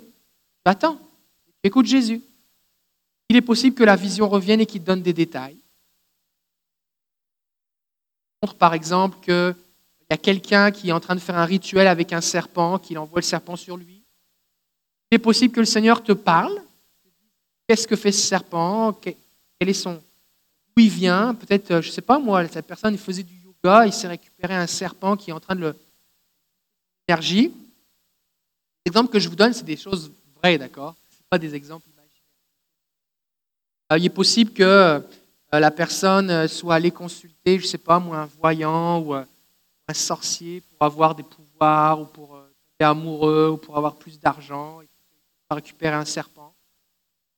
Attends. 0.64 0.98
Tu 1.62 1.68
écoutes 1.68 1.86
Jésus. 1.86 2.22
Il 3.28 3.36
est 3.36 3.42
possible 3.42 3.76
que 3.76 3.84
la 3.84 3.96
vision 3.96 4.28
revienne 4.28 4.60
et 4.60 4.66
qu'il 4.66 4.82
donne 4.82 5.02
des 5.02 5.12
détails. 5.12 5.56
Montre 8.42 8.54
par 8.54 8.74
exemple 8.74 9.18
qu'il 9.20 9.56
y 10.10 10.14
a 10.14 10.16
quelqu'un 10.16 10.70
qui 10.70 10.88
est 10.88 10.92
en 10.92 11.00
train 11.00 11.14
de 11.14 11.20
faire 11.20 11.36
un 11.36 11.44
rituel 11.44 11.86
avec 11.86 12.12
un 12.12 12.20
serpent, 12.20 12.78
qu'il 12.78 12.98
envoie 12.98 13.20
le 13.20 13.24
serpent 13.24 13.56
sur 13.56 13.76
lui. 13.76 14.02
Il 15.10 15.16
est 15.16 15.18
possible 15.18 15.54
que 15.54 15.60
le 15.60 15.66
Seigneur 15.66 16.02
te 16.02 16.12
parle. 16.12 16.62
Qu'est-ce 17.66 17.88
que 17.88 17.96
fait 17.96 18.12
ce 18.12 18.26
serpent? 18.26 18.92
Quel 18.92 19.68
est 19.68 19.74
son. 19.74 19.94
D'où 19.94 20.82
il 20.82 20.90
vient? 20.90 21.34
Peut-être, 21.34 21.80
je 21.80 21.88
ne 21.88 21.92
sais 21.92 22.02
pas 22.02 22.18
moi, 22.18 22.46
cette 22.46 22.66
personne 22.66 22.96
faisait 22.96 23.22
du 23.22 23.37
il 23.64 23.92
s'est 23.92 24.08
récupéré 24.08 24.54
un 24.54 24.66
serpent 24.66 25.16
qui 25.16 25.30
est 25.30 25.32
en 25.32 25.40
train 25.40 25.54
de 25.54 25.60
le. 25.60 25.76
L'énergie. 27.08 27.54
L'exemple 28.84 29.10
que 29.10 29.18
je 29.18 29.28
vous 29.28 29.36
donne, 29.36 29.52
c'est 29.52 29.64
des 29.64 29.76
choses 29.76 30.12
vraies, 30.36 30.58
d'accord? 30.58 30.94
Ce 31.10 31.16
pas 31.28 31.38
des 31.38 31.54
exemples 31.54 31.86
imaginaires. 31.88 32.22
Euh, 33.92 33.98
il 33.98 34.04
est 34.04 34.10
possible 34.10 34.52
que 34.52 34.62
euh, 34.62 35.00
la 35.50 35.70
personne 35.70 36.30
euh, 36.30 36.48
soit 36.48 36.74
allée 36.74 36.90
consulter, 36.90 37.58
je 37.58 37.64
ne 37.64 37.68
sais 37.68 37.78
pas, 37.78 37.98
moi, 37.98 38.18
un 38.18 38.26
voyant 38.26 39.00
ou 39.00 39.14
un 39.14 39.26
sorcier 39.94 40.60
pour 40.60 40.86
avoir 40.86 41.14
des 41.14 41.22
pouvoirs 41.22 42.02
ou 42.02 42.04
pour 42.04 42.38
être 42.78 42.86
amoureux 42.86 43.50
ou 43.52 43.56
pour 43.56 43.76
avoir 43.76 43.96
plus 43.96 44.20
d'argent 44.20 44.82
et 44.82 44.88
récupérer 45.50 45.94
un 45.94 46.04
serpent. 46.04 46.54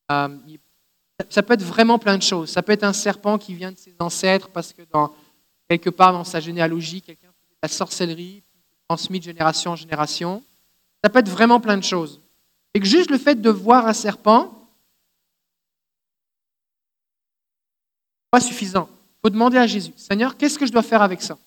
Ça 0.09 1.43
peut 1.45 1.55
être 1.55 1.63
vraiment 1.63 1.99
plein 2.01 2.19
de 2.19 2.23
choses. 2.25 2.51
Ça 2.51 2.63
peut 2.63 2.73
être 2.73 2.83
un 2.83 2.93
serpent 2.93 3.39
qui 3.39 3.55
vient 3.55 3.71
de 3.71 3.79
ses 3.79 3.95
ancêtres 4.01 4.49
parce 4.49 4.73
que 4.73 4.83
dans 4.93 5.15
quelque 5.71 5.91
part 5.91 6.13
dans 6.13 6.25
sa 6.25 6.41
généalogie, 6.41 7.01
quelqu'un 7.01 7.29
fait 7.29 7.47
de 7.47 7.59
la 7.63 7.69
sorcellerie, 7.69 8.43
transmis 8.89 9.21
de 9.21 9.25
génération 9.25 9.71
en 9.71 9.77
génération. 9.77 10.43
Ça 11.05 11.09
peut 11.09 11.21
être 11.21 11.29
vraiment 11.29 11.61
plein 11.61 11.77
de 11.77 11.85
choses. 11.85 12.21
Et 12.75 12.81
que 12.81 12.87
juste 12.87 13.09
le 13.09 13.19
fait 13.19 13.41
de 13.41 13.51
voir 13.51 13.87
un 13.87 13.93
serpent, 13.93 14.69
pas 18.33 18.41
suffisant. 18.41 18.89
Il 18.91 19.21
faut 19.23 19.31
demander 19.31 19.59
à 19.59 19.67
Jésus, 19.69 19.93
Seigneur, 19.97 20.37
qu'est-ce 20.37 20.59
que 20.59 20.67
je 20.67 20.73
dois 20.73 20.83
faire 20.83 21.03
avec 21.03 21.23
ça? 21.23 21.39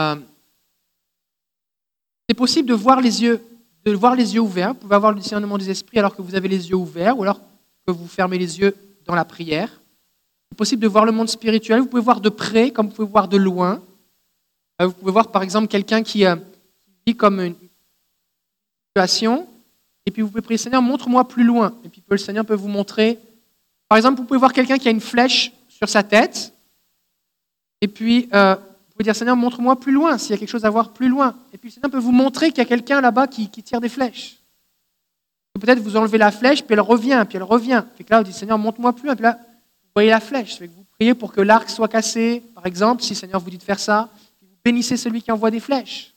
Euh, 0.00 0.16
C'est 2.28 2.36
possible 2.36 2.68
de 2.68 2.74
voir 2.74 3.00
les 3.00 3.24
yeux, 3.24 3.44
de 3.84 3.92
voir 3.92 4.14
les 4.14 4.36
yeux 4.36 4.40
ouverts. 4.40 4.74
Vous 4.74 4.80
pouvez 4.80 4.94
avoir 4.94 5.10
le 5.10 5.18
discernement 5.18 5.58
des 5.58 5.68
esprits 5.68 5.98
alors 5.98 6.14
que 6.14 6.22
vous 6.22 6.36
avez 6.36 6.46
les 6.46 6.70
yeux 6.70 6.76
ouverts, 6.76 7.18
ou 7.18 7.24
alors 7.24 7.40
que 7.84 7.92
vous 7.92 8.06
fermez 8.06 8.38
les 8.38 8.60
yeux 8.60 8.76
dans 9.04 9.16
la 9.16 9.24
prière. 9.24 9.79
C'est 10.50 10.56
possible 10.56 10.82
de 10.82 10.88
voir 10.88 11.04
le 11.04 11.12
monde 11.12 11.28
spirituel. 11.28 11.80
Vous 11.80 11.86
pouvez 11.86 12.02
voir 12.02 12.20
de 12.20 12.28
près, 12.28 12.70
comme 12.70 12.88
vous 12.88 12.94
pouvez 12.94 13.08
voir 13.08 13.28
de 13.28 13.36
loin. 13.36 13.80
Euh, 14.80 14.86
vous 14.86 14.92
pouvez 14.92 15.12
voir 15.12 15.30
par 15.30 15.42
exemple 15.42 15.68
quelqu'un 15.68 16.02
qui 16.02 16.24
euh, 16.24 16.36
vit 17.06 17.14
comme 17.14 17.40
une 17.40 17.54
situation, 18.88 19.46
et 20.06 20.10
puis 20.10 20.22
vous 20.22 20.28
pouvez 20.28 20.42
prier 20.42 20.58
Seigneur, 20.58 20.82
montre-moi 20.82 21.28
plus 21.28 21.44
loin. 21.44 21.74
Et 21.84 21.88
puis 21.88 22.02
le 22.08 22.18
Seigneur 22.18 22.44
peut 22.44 22.54
vous 22.54 22.68
montrer. 22.68 23.18
Par 23.88 23.98
exemple, 23.98 24.18
vous 24.18 24.24
pouvez 24.26 24.38
voir 24.38 24.52
quelqu'un 24.52 24.78
qui 24.78 24.88
a 24.88 24.90
une 24.90 25.00
flèche 25.00 25.52
sur 25.68 25.88
sa 25.88 26.02
tête, 26.02 26.52
et 27.80 27.88
puis 27.88 28.28
euh, 28.34 28.54
vous 28.54 28.92
pouvez 28.92 29.04
dire 29.04 29.16
Seigneur, 29.16 29.36
montre-moi 29.36 29.78
plus 29.78 29.92
loin 29.92 30.18
s'il 30.18 30.32
y 30.32 30.34
a 30.34 30.38
quelque 30.38 30.50
chose 30.50 30.64
à 30.64 30.70
voir 30.70 30.92
plus 30.92 31.08
loin. 31.08 31.34
Et 31.52 31.58
puis 31.58 31.68
le 31.68 31.74
Seigneur 31.74 31.90
peut 31.90 31.98
vous 31.98 32.12
montrer 32.12 32.48
qu'il 32.48 32.58
y 32.58 32.62
a 32.62 32.66
quelqu'un 32.66 33.00
là-bas 33.00 33.26
qui, 33.26 33.48
tire 33.48 33.80
des 33.80 33.88
flèches. 33.88 34.38
Peut-être 35.60 35.80
vous 35.80 35.96
enlevez 35.96 36.16
la 36.16 36.30
flèche, 36.30 36.62
puis 36.62 36.72
elle 36.72 36.80
revient, 36.80 37.24
puis 37.28 37.36
elle 37.36 37.42
revient. 37.42 37.84
Que 37.98 38.04
là, 38.08 38.18
vous 38.18 38.24
dites 38.24 38.34
Seigneur, 38.34 38.56
montre-moi 38.56 38.94
plus 38.94 39.06
loin. 39.06 39.14
Puis 39.14 39.26
voyez 39.94 40.10
la 40.10 40.20
flèche. 40.20 40.58
que 40.58 40.64
vous 40.64 40.86
priez 40.98 41.14
pour 41.14 41.32
que 41.32 41.40
l'arc 41.40 41.68
soit 41.70 41.88
cassé, 41.88 42.42
par 42.54 42.66
exemple, 42.66 43.02
si 43.02 43.10
le 43.10 43.18
Seigneur 43.18 43.40
vous 43.40 43.50
dit 43.50 43.58
de 43.58 43.62
faire 43.62 43.80
ça. 43.80 44.08
Vous 44.40 44.48
bénissez 44.64 44.96
celui 44.96 45.22
qui 45.22 45.32
envoie 45.32 45.50
des 45.50 45.60
flèches. 45.60 46.14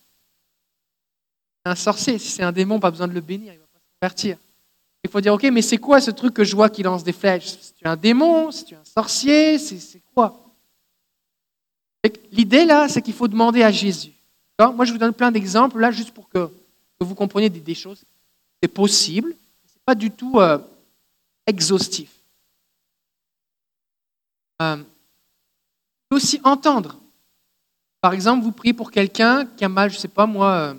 C'est 1.65 1.71
un 1.71 1.75
sorcier. 1.75 2.17
Si 2.17 2.29
c'est 2.29 2.43
un 2.43 2.51
démon, 2.51 2.79
pas 2.79 2.91
besoin 2.91 3.07
de 3.07 3.13
le 3.13 3.21
bénir, 3.21 3.53
il 3.53 3.57
ne 3.57 3.61
va 3.61 3.67
pas 3.67 3.79
se 3.79 3.99
convertir. 3.99 4.37
Il 5.03 5.09
faut 5.09 5.21
dire, 5.21 5.33
ok, 5.33 5.43
mais 5.51 5.61
c'est 5.61 5.77
quoi 5.77 5.99
ce 5.99 6.11
truc 6.11 6.33
que 6.33 6.43
je 6.43 6.55
vois 6.55 6.69
qui 6.69 6.83
lance 6.83 7.03
des 7.03 7.13
flèches? 7.13 7.55
C'est 7.59 7.85
un 7.85 7.95
démon 7.95 8.51
C'est 8.51 8.73
un 8.73 8.83
sorcier 8.83 9.57
C'est 9.57 10.01
quoi? 10.13 10.39
L'idée 12.31 12.65
là, 12.65 12.89
c'est 12.89 13.01
qu'il 13.01 13.13
faut 13.13 13.27
demander 13.27 13.63
à 13.63 13.71
Jésus. 13.71 14.11
Moi, 14.59 14.85
je 14.85 14.91
vous 14.91 14.97
donne 14.97 15.13
plein 15.13 15.31
d'exemples 15.31 15.79
là, 15.79 15.91
juste 15.91 16.11
pour 16.11 16.29
que, 16.29 16.49
vous 16.99 17.15
compreniez 17.15 17.49
des, 17.49 17.75
choses. 17.75 18.03
C'est 18.61 18.69
possible, 18.69 19.35
ce 19.67 19.73
n'est 19.73 19.81
pas 19.85 19.95
du 19.95 20.09
tout 20.09 20.39
euh, 20.39 20.57
exhaustif. 21.45 22.09
Euh, 24.61 24.77
aussi 26.11 26.39
entendre. 26.43 26.99
Par 28.01 28.13
exemple, 28.13 28.43
vous 28.43 28.51
priez 28.51 28.73
pour 28.73 28.91
quelqu'un 28.91 29.45
qui 29.57 29.65
a 29.65 29.69
mal, 29.69 29.89
je 29.89 29.95
ne 29.95 30.01
sais 30.01 30.07
pas 30.07 30.25
moi, 30.25 30.51
euh, 30.51 30.73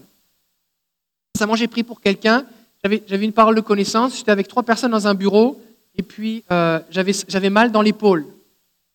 récemment 1.35 1.57
j'ai 1.57 1.69
prié 1.69 1.83
pour 1.83 2.01
quelqu'un, 2.01 2.45
j'avais 2.85 3.25
une 3.25 3.33
parole 3.33 3.55
de 3.55 3.61
connaissance, 3.61 4.17
j'étais 4.17 4.31
avec 4.31 4.47
trois 4.47 4.63
personnes 4.63 4.91
dans 4.91 5.09
un 5.09 5.15
bureau, 5.15 5.61
et 5.97 6.03
puis 6.03 6.45
euh, 6.53 6.81
j'avais 6.91 7.51
mal 7.51 7.73
dans 7.73 7.83
l'épaule. 7.83 8.27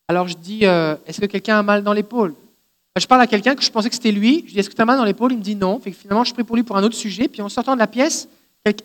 Alors 0.07 0.27
je 0.27 0.37
dis, 0.37 0.65
euh, 0.65 0.95
est-ce 1.05 1.19
que 1.19 1.25
quelqu'un 1.25 1.59
a 1.59 1.63
mal 1.63 1.83
dans 1.83 1.93
l'épaule? 1.93 2.33
Je 2.97 3.07
parle 3.07 3.21
à 3.21 3.27
quelqu'un 3.27 3.55
que 3.55 3.63
je 3.63 3.71
pensais 3.71 3.89
que 3.89 3.95
c'était 3.95 4.11
lui, 4.11 4.43
je 4.47 4.53
dis, 4.53 4.59
est-ce 4.59 4.69
que 4.69 4.75
tu 4.75 4.81
as 4.81 4.85
mal 4.85 4.97
dans 4.97 5.05
l'épaule? 5.05 5.31
Il 5.31 5.37
me 5.37 5.43
dit 5.43 5.55
non. 5.55 5.79
Fait 5.79 5.91
finalement, 5.91 6.23
je 6.23 6.33
prie 6.33 6.43
pour 6.43 6.55
lui 6.55 6.63
pour 6.63 6.77
un 6.77 6.83
autre 6.83 6.95
sujet, 6.95 7.27
puis 7.27 7.41
en 7.41 7.49
sortant 7.49 7.73
de 7.73 7.79
la 7.79 7.87
pièce, 7.87 8.27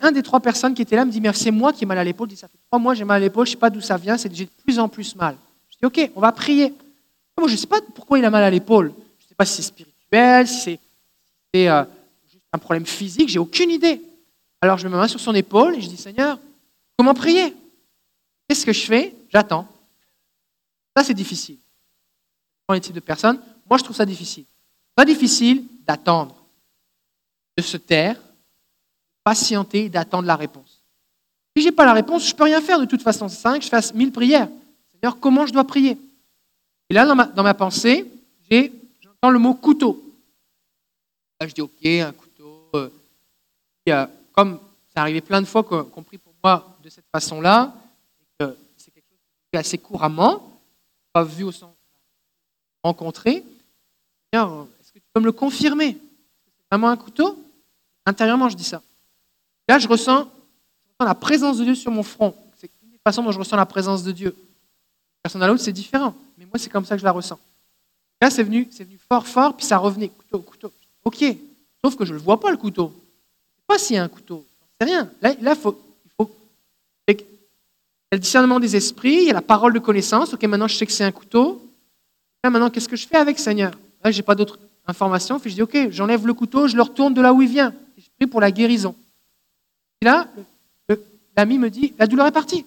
un 0.00 0.12
des 0.12 0.22
trois 0.22 0.40
personnes 0.40 0.72
qui 0.72 0.82
étaient 0.82 0.96
là 0.96 1.04
me 1.04 1.10
dit, 1.10 1.20
mais 1.20 1.32
c'est 1.32 1.50
moi 1.50 1.72
qui 1.72 1.84
ai 1.84 1.86
mal 1.86 1.98
à 1.98 2.04
l'épaule. 2.04 2.28
Il 2.28 2.34
dit, 2.34 2.36
ça 2.36 2.48
fait 2.48 2.58
trois 2.70 2.78
mois 2.78 2.94
j'ai 2.94 3.04
mal 3.04 3.16
à 3.16 3.20
l'épaule, 3.20 3.44
je 3.44 3.50
ne 3.50 3.54
sais 3.56 3.60
pas 3.60 3.70
d'où 3.70 3.80
ça 3.80 3.96
vient, 3.96 4.16
j'ai 4.16 4.28
de 4.28 4.50
plus 4.64 4.78
en 4.78 4.88
plus 4.88 5.16
mal. 5.16 5.36
Ok, 5.84 6.10
on 6.14 6.20
va 6.20 6.32
prier. 6.32 6.74
Moi, 7.38 7.48
je 7.48 7.52
ne 7.52 7.58
sais 7.58 7.66
pas 7.66 7.80
pourquoi 7.94 8.18
il 8.18 8.24
a 8.24 8.30
mal 8.30 8.42
à 8.42 8.50
l'épaule. 8.50 8.92
Je 9.18 9.24
ne 9.24 9.28
sais 9.28 9.34
pas 9.34 9.44
si 9.44 9.56
c'est 9.56 9.62
spirituel, 9.62 10.46
si 10.46 10.78
c'est 11.52 11.68
euh, 11.68 11.84
juste 12.30 12.44
un 12.52 12.58
problème 12.58 12.86
physique, 12.86 13.28
j'ai 13.28 13.38
aucune 13.38 13.70
idée. 13.70 14.00
Alors 14.60 14.78
je 14.78 14.86
mets 14.86 14.92
ma 14.92 15.00
main 15.00 15.08
sur 15.08 15.20
son 15.20 15.34
épaule 15.34 15.74
et 15.76 15.80
je 15.80 15.88
dis 15.88 15.96
Seigneur, 15.96 16.38
comment 16.96 17.12
prier? 17.12 17.54
Qu'est-ce 18.48 18.64
que 18.64 18.72
je 18.72 18.86
fais? 18.86 19.14
J'attends. 19.30 19.68
Ça, 20.96 21.04
c'est 21.04 21.14
difficile. 21.14 21.58
Pour 22.66 22.74
les 22.74 22.80
types 22.80 22.94
de 22.94 23.00
personnes, 23.00 23.40
moi, 23.68 23.78
je 23.78 23.84
trouve 23.84 23.96
ça 23.96 24.06
difficile. 24.06 24.44
Pas 24.94 25.04
difficile 25.04 25.64
d'attendre, 25.86 26.36
de 27.56 27.62
se 27.62 27.76
taire, 27.76 28.16
patienter 29.24 29.88
d'attendre 29.88 30.26
la 30.26 30.36
réponse. 30.36 30.82
Si 31.56 31.62
je 31.62 31.68
n'ai 31.68 31.74
pas 31.74 31.84
la 31.84 31.92
réponse, 31.92 32.26
je 32.26 32.32
ne 32.32 32.36
peux 32.36 32.44
rien 32.44 32.60
faire 32.60 32.78
de 32.78 32.84
toute 32.84 33.02
façon. 33.02 33.28
C'est 33.28 33.40
ça 33.40 33.58
que 33.58 33.64
je 33.64 33.68
fasse 33.68 33.92
mille 33.92 34.12
prières. 34.12 34.48
Seigneur, 35.04 35.20
comment 35.20 35.44
je 35.44 35.52
dois 35.52 35.64
prier 35.64 35.98
Et 36.88 36.94
là, 36.94 37.04
dans 37.04 37.42
ma, 37.42 37.52
pensée, 37.52 38.10
j'entends 38.50 39.28
le 39.28 39.38
mot 39.38 39.52
couteau. 39.52 40.02
Là, 41.38 41.46
je 41.46 41.52
dis, 41.52 41.60
OK, 41.60 41.84
un 41.84 42.12
couteau. 42.12 42.70
Euh, 42.74 44.06
comme 44.32 44.58
ça 44.94 45.02
arrivé 45.02 45.20
plein 45.20 45.42
de 45.42 45.46
fois 45.46 45.62
qu'on 45.62 46.02
prie 46.02 46.16
pour 46.16 46.32
moi 46.42 46.74
de 46.82 46.88
cette 46.88 47.04
façon-là, 47.12 47.74
c'est 48.78 48.94
quelque 48.94 49.04
chose 49.10 49.18
je 49.18 49.48
fais 49.52 49.58
assez 49.58 49.76
couramment, 49.76 50.58
pas 51.12 51.22
vu 51.22 51.44
au 51.44 51.52
sens 51.52 51.74
rencontré, 52.82 53.44
est-ce 54.32 54.92
que 54.92 54.98
tu 55.00 55.04
peux 55.12 55.20
me 55.20 55.26
le 55.26 55.32
confirmer 55.32 55.98
C'est 56.46 56.52
vraiment 56.70 56.88
un 56.88 56.96
couteau 56.96 57.38
Intérieurement, 58.06 58.48
je 58.48 58.56
dis 58.56 58.64
ça. 58.64 58.80
Là, 59.68 59.78
je 59.78 59.86
ressens, 59.86 60.30
la 60.98 61.14
présence 61.14 61.58
de 61.58 61.64
Dieu 61.64 61.74
sur 61.74 61.90
mon 61.90 62.02
front. 62.02 62.34
C'est 62.56 62.70
une 62.82 62.90
des 62.90 62.98
dont 63.04 63.32
je 63.32 63.38
ressens 63.38 63.56
la 63.56 63.66
présence 63.66 64.02
de 64.02 64.10
Dieu. 64.10 64.34
Personne 65.24 65.42
à 65.42 65.48
l'autre, 65.48 65.62
c'est 65.62 65.72
différent. 65.72 66.14
Mais 66.38 66.44
moi, 66.44 66.58
c'est 66.58 66.70
comme 66.70 66.84
ça 66.84 66.94
que 66.94 67.00
je 67.00 67.04
la 67.04 67.10
ressens. 67.10 67.40
Là, 68.20 68.30
c'est 68.30 68.44
venu, 68.44 68.68
c'est 68.70 68.84
venu 68.84 68.98
fort, 69.08 69.26
fort, 69.26 69.56
puis 69.56 69.66
ça 69.66 69.78
revenait. 69.78 70.10
Couteau, 70.10 70.38
couteau. 70.38 70.72
Ok. 71.02 71.24
Sauf 71.84 71.96
que 71.96 72.04
je 72.04 72.12
ne 72.12 72.18
le 72.18 72.22
vois 72.22 72.38
pas, 72.38 72.52
le 72.52 72.56
couteau 72.56 72.92
pas 73.66 73.78
s'il 73.78 73.96
y 73.96 73.98
a 73.98 74.04
un 74.04 74.08
couteau. 74.08 74.44
C'est 74.78 74.86
rien. 74.86 75.10
Là, 75.20 75.34
il 75.40 75.56
faut, 75.56 75.80
il 77.08 77.14
y 77.14 77.20
a 77.20 77.24
le 78.12 78.18
discernement 78.18 78.60
des 78.60 78.76
esprits, 78.76 79.22
il 79.22 79.24
y 79.24 79.30
a 79.30 79.34
la 79.34 79.42
parole 79.42 79.72
de 79.72 79.78
connaissance. 79.78 80.34
Ok, 80.34 80.42
maintenant 80.44 80.68
je 80.68 80.76
sais 80.76 80.86
que 80.86 80.92
c'est 80.92 81.04
un 81.04 81.12
couteau. 81.12 81.60
Là, 82.42 82.50
maintenant, 82.50 82.70
qu'est-ce 82.70 82.88
que 82.88 82.96
je 82.96 83.06
fais 83.06 83.16
avec 83.16 83.38
Seigneur? 83.38 83.72
Là, 84.02 84.10
je 84.10 84.18
n'ai 84.18 84.22
pas 84.22 84.34
d'autres 84.34 84.58
informations. 84.86 85.40
Puis 85.40 85.50
je 85.50 85.54
dis, 85.56 85.62
ok, 85.62 85.90
j'enlève 85.90 86.26
le 86.26 86.34
couteau, 86.34 86.68
je 86.68 86.76
le 86.76 86.82
retourne 86.82 87.14
de 87.14 87.22
là 87.22 87.32
où 87.32 87.40
il 87.40 87.48
vient. 87.48 87.74
Et 87.96 88.02
je 88.02 88.10
prie 88.16 88.26
pour 88.26 88.40
la 88.40 88.50
guérison. 88.50 88.94
Et 90.00 90.04
là, 90.04 90.28
l'ami 91.36 91.58
me 91.58 91.70
dit, 91.70 91.94
la 91.98 92.06
douleur 92.06 92.26
est 92.26 92.32
partie. 92.32 92.66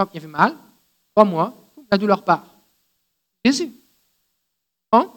Il 0.00 0.14
y 0.14 0.18
avait 0.18 0.26
mal, 0.26 0.56
trois 1.14 1.24
mois, 1.24 1.54
la 1.90 1.98
douleur 1.98 2.24
part. 2.24 2.44
Jésus. 3.44 3.70
Bon 4.90 5.10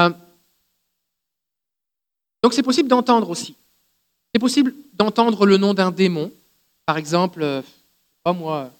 euh, 0.00 0.10
donc 2.42 2.52
c'est 2.52 2.62
possible 2.62 2.88
d'entendre 2.88 3.30
aussi. 3.30 3.56
C'est 4.32 4.38
possible 4.38 4.74
d'entendre 4.92 5.46
le 5.46 5.56
nom 5.56 5.74
d'un 5.74 5.90
démon, 5.90 6.30
par 6.84 6.96
exemple, 6.96 7.42
euh, 7.42 7.62
pas 8.22 8.32
moi, 8.32 8.70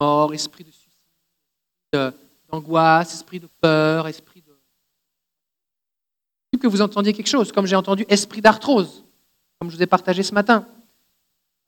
mort, 0.00 0.32
esprit 0.32 0.64
de 0.64 0.70
suicide, 0.70 2.14
d'angoisse, 2.50 3.12
esprit 3.12 3.40
de 3.40 3.48
peur, 3.60 4.06
esprit 4.08 4.40
de... 4.40 4.56
Que 6.58 6.66
vous 6.66 6.80
entendiez 6.80 7.12
quelque 7.12 7.28
chose, 7.28 7.52
comme 7.52 7.66
j'ai 7.66 7.76
entendu 7.76 8.04
esprit 8.08 8.40
d'arthrose, 8.40 9.04
comme 9.58 9.70
je 9.70 9.76
vous 9.76 9.82
ai 9.82 9.86
partagé 9.86 10.22
ce 10.22 10.32
matin. 10.34 10.66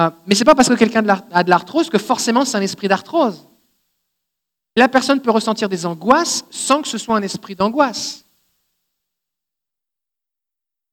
Euh, 0.01 0.11
mais 0.27 0.35
ce 0.35 0.41
n'est 0.41 0.45
pas 0.47 0.55
parce 0.55 0.69
que 0.69 0.75
quelqu'un 0.75 1.07
a 1.09 1.45
de 1.45 1.51
l'arthrose 1.51 1.91
que 1.91 1.99
forcément 1.99 2.45
c'est 2.45 2.57
un 2.57 2.63
esprit 2.63 2.89
d'arthrose. 2.89 3.47
La 4.77 4.89
personne 4.89 5.21
peut 5.21 5.31
ressentir 5.31 5.69
des 5.69 5.85
angoisses 5.85 6.45
sans 6.51 6.83
que 6.83 6.89
ce 6.89 6.99
soit 6.99 7.17
un 7.17 7.23
esprit 7.23 7.55
d'angoisse. 7.55 8.25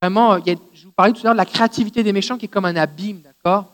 Vraiment, 0.01 0.39
je 0.45 0.85
vous 0.85 0.91
parlais 0.91 1.13
tout 1.13 1.21
à 1.21 1.23
l'heure 1.25 1.33
de 1.33 1.37
la 1.37 1.45
créativité 1.45 2.03
des 2.03 2.13
méchants 2.13 2.37
qui 2.37 2.45
est 2.45 2.49
comme 2.49 2.65
un 2.65 2.75
abîme, 2.75 3.21
d'accord 3.21 3.71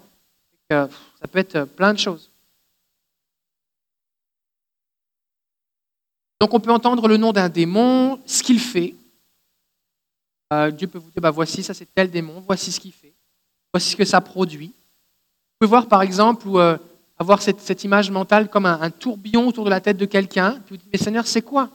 Ça 0.70 0.88
peut 1.32 1.39
être 1.39 1.65
plein 1.65 1.94
de 1.94 2.00
choses. 2.00 2.32
Donc 6.39 6.54
on 6.54 6.60
peut 6.60 6.72
entendre 6.72 7.08
le 7.08 7.18
nom 7.18 7.32
d'un 7.32 7.50
démon, 7.50 8.20
ce 8.26 8.44
qu'il 8.44 8.60
fait. 8.60 8.96
Euh, 10.54 10.70
Dieu 10.70 10.88
peut 10.88 11.00
vous 11.00 11.10
dire, 11.10 11.22
bah, 11.22 11.32
voici, 11.32 11.63
ça 11.63 11.74
c'est 11.74 11.91
tel 11.94 12.12
démon, 12.12 12.44
voici 12.46 12.72
ce 12.72 12.80
qu'il 12.80 12.91
fait, 12.91 13.13
voici 13.74 13.91
ce 13.91 13.96
que 13.96 14.06
ça 14.06 14.22
produit. 14.22 14.68
Vous 14.68 15.60
pouvez 15.60 15.70
voir 15.70 15.88
par 15.88 16.02
exemple, 16.02 16.48
euh, 16.50 16.78
avoir 17.17 17.41
cette, 17.41 17.84
image 17.84 18.12
mentale 18.12 18.49
comme 18.49 18.65
un, 18.65 18.89
tourbillon 18.89 19.47
autour 19.47 19.65
de 19.65 19.69
la 19.69 19.82
tête 19.82 19.97
de 19.97 20.06
quelqu'un. 20.06 20.60
Vous 20.69 20.78
dites, 20.78 20.88
mais 20.91 20.99
Seigneur, 20.99 21.25
c'est 21.28 21.41
quoi? 21.41 21.69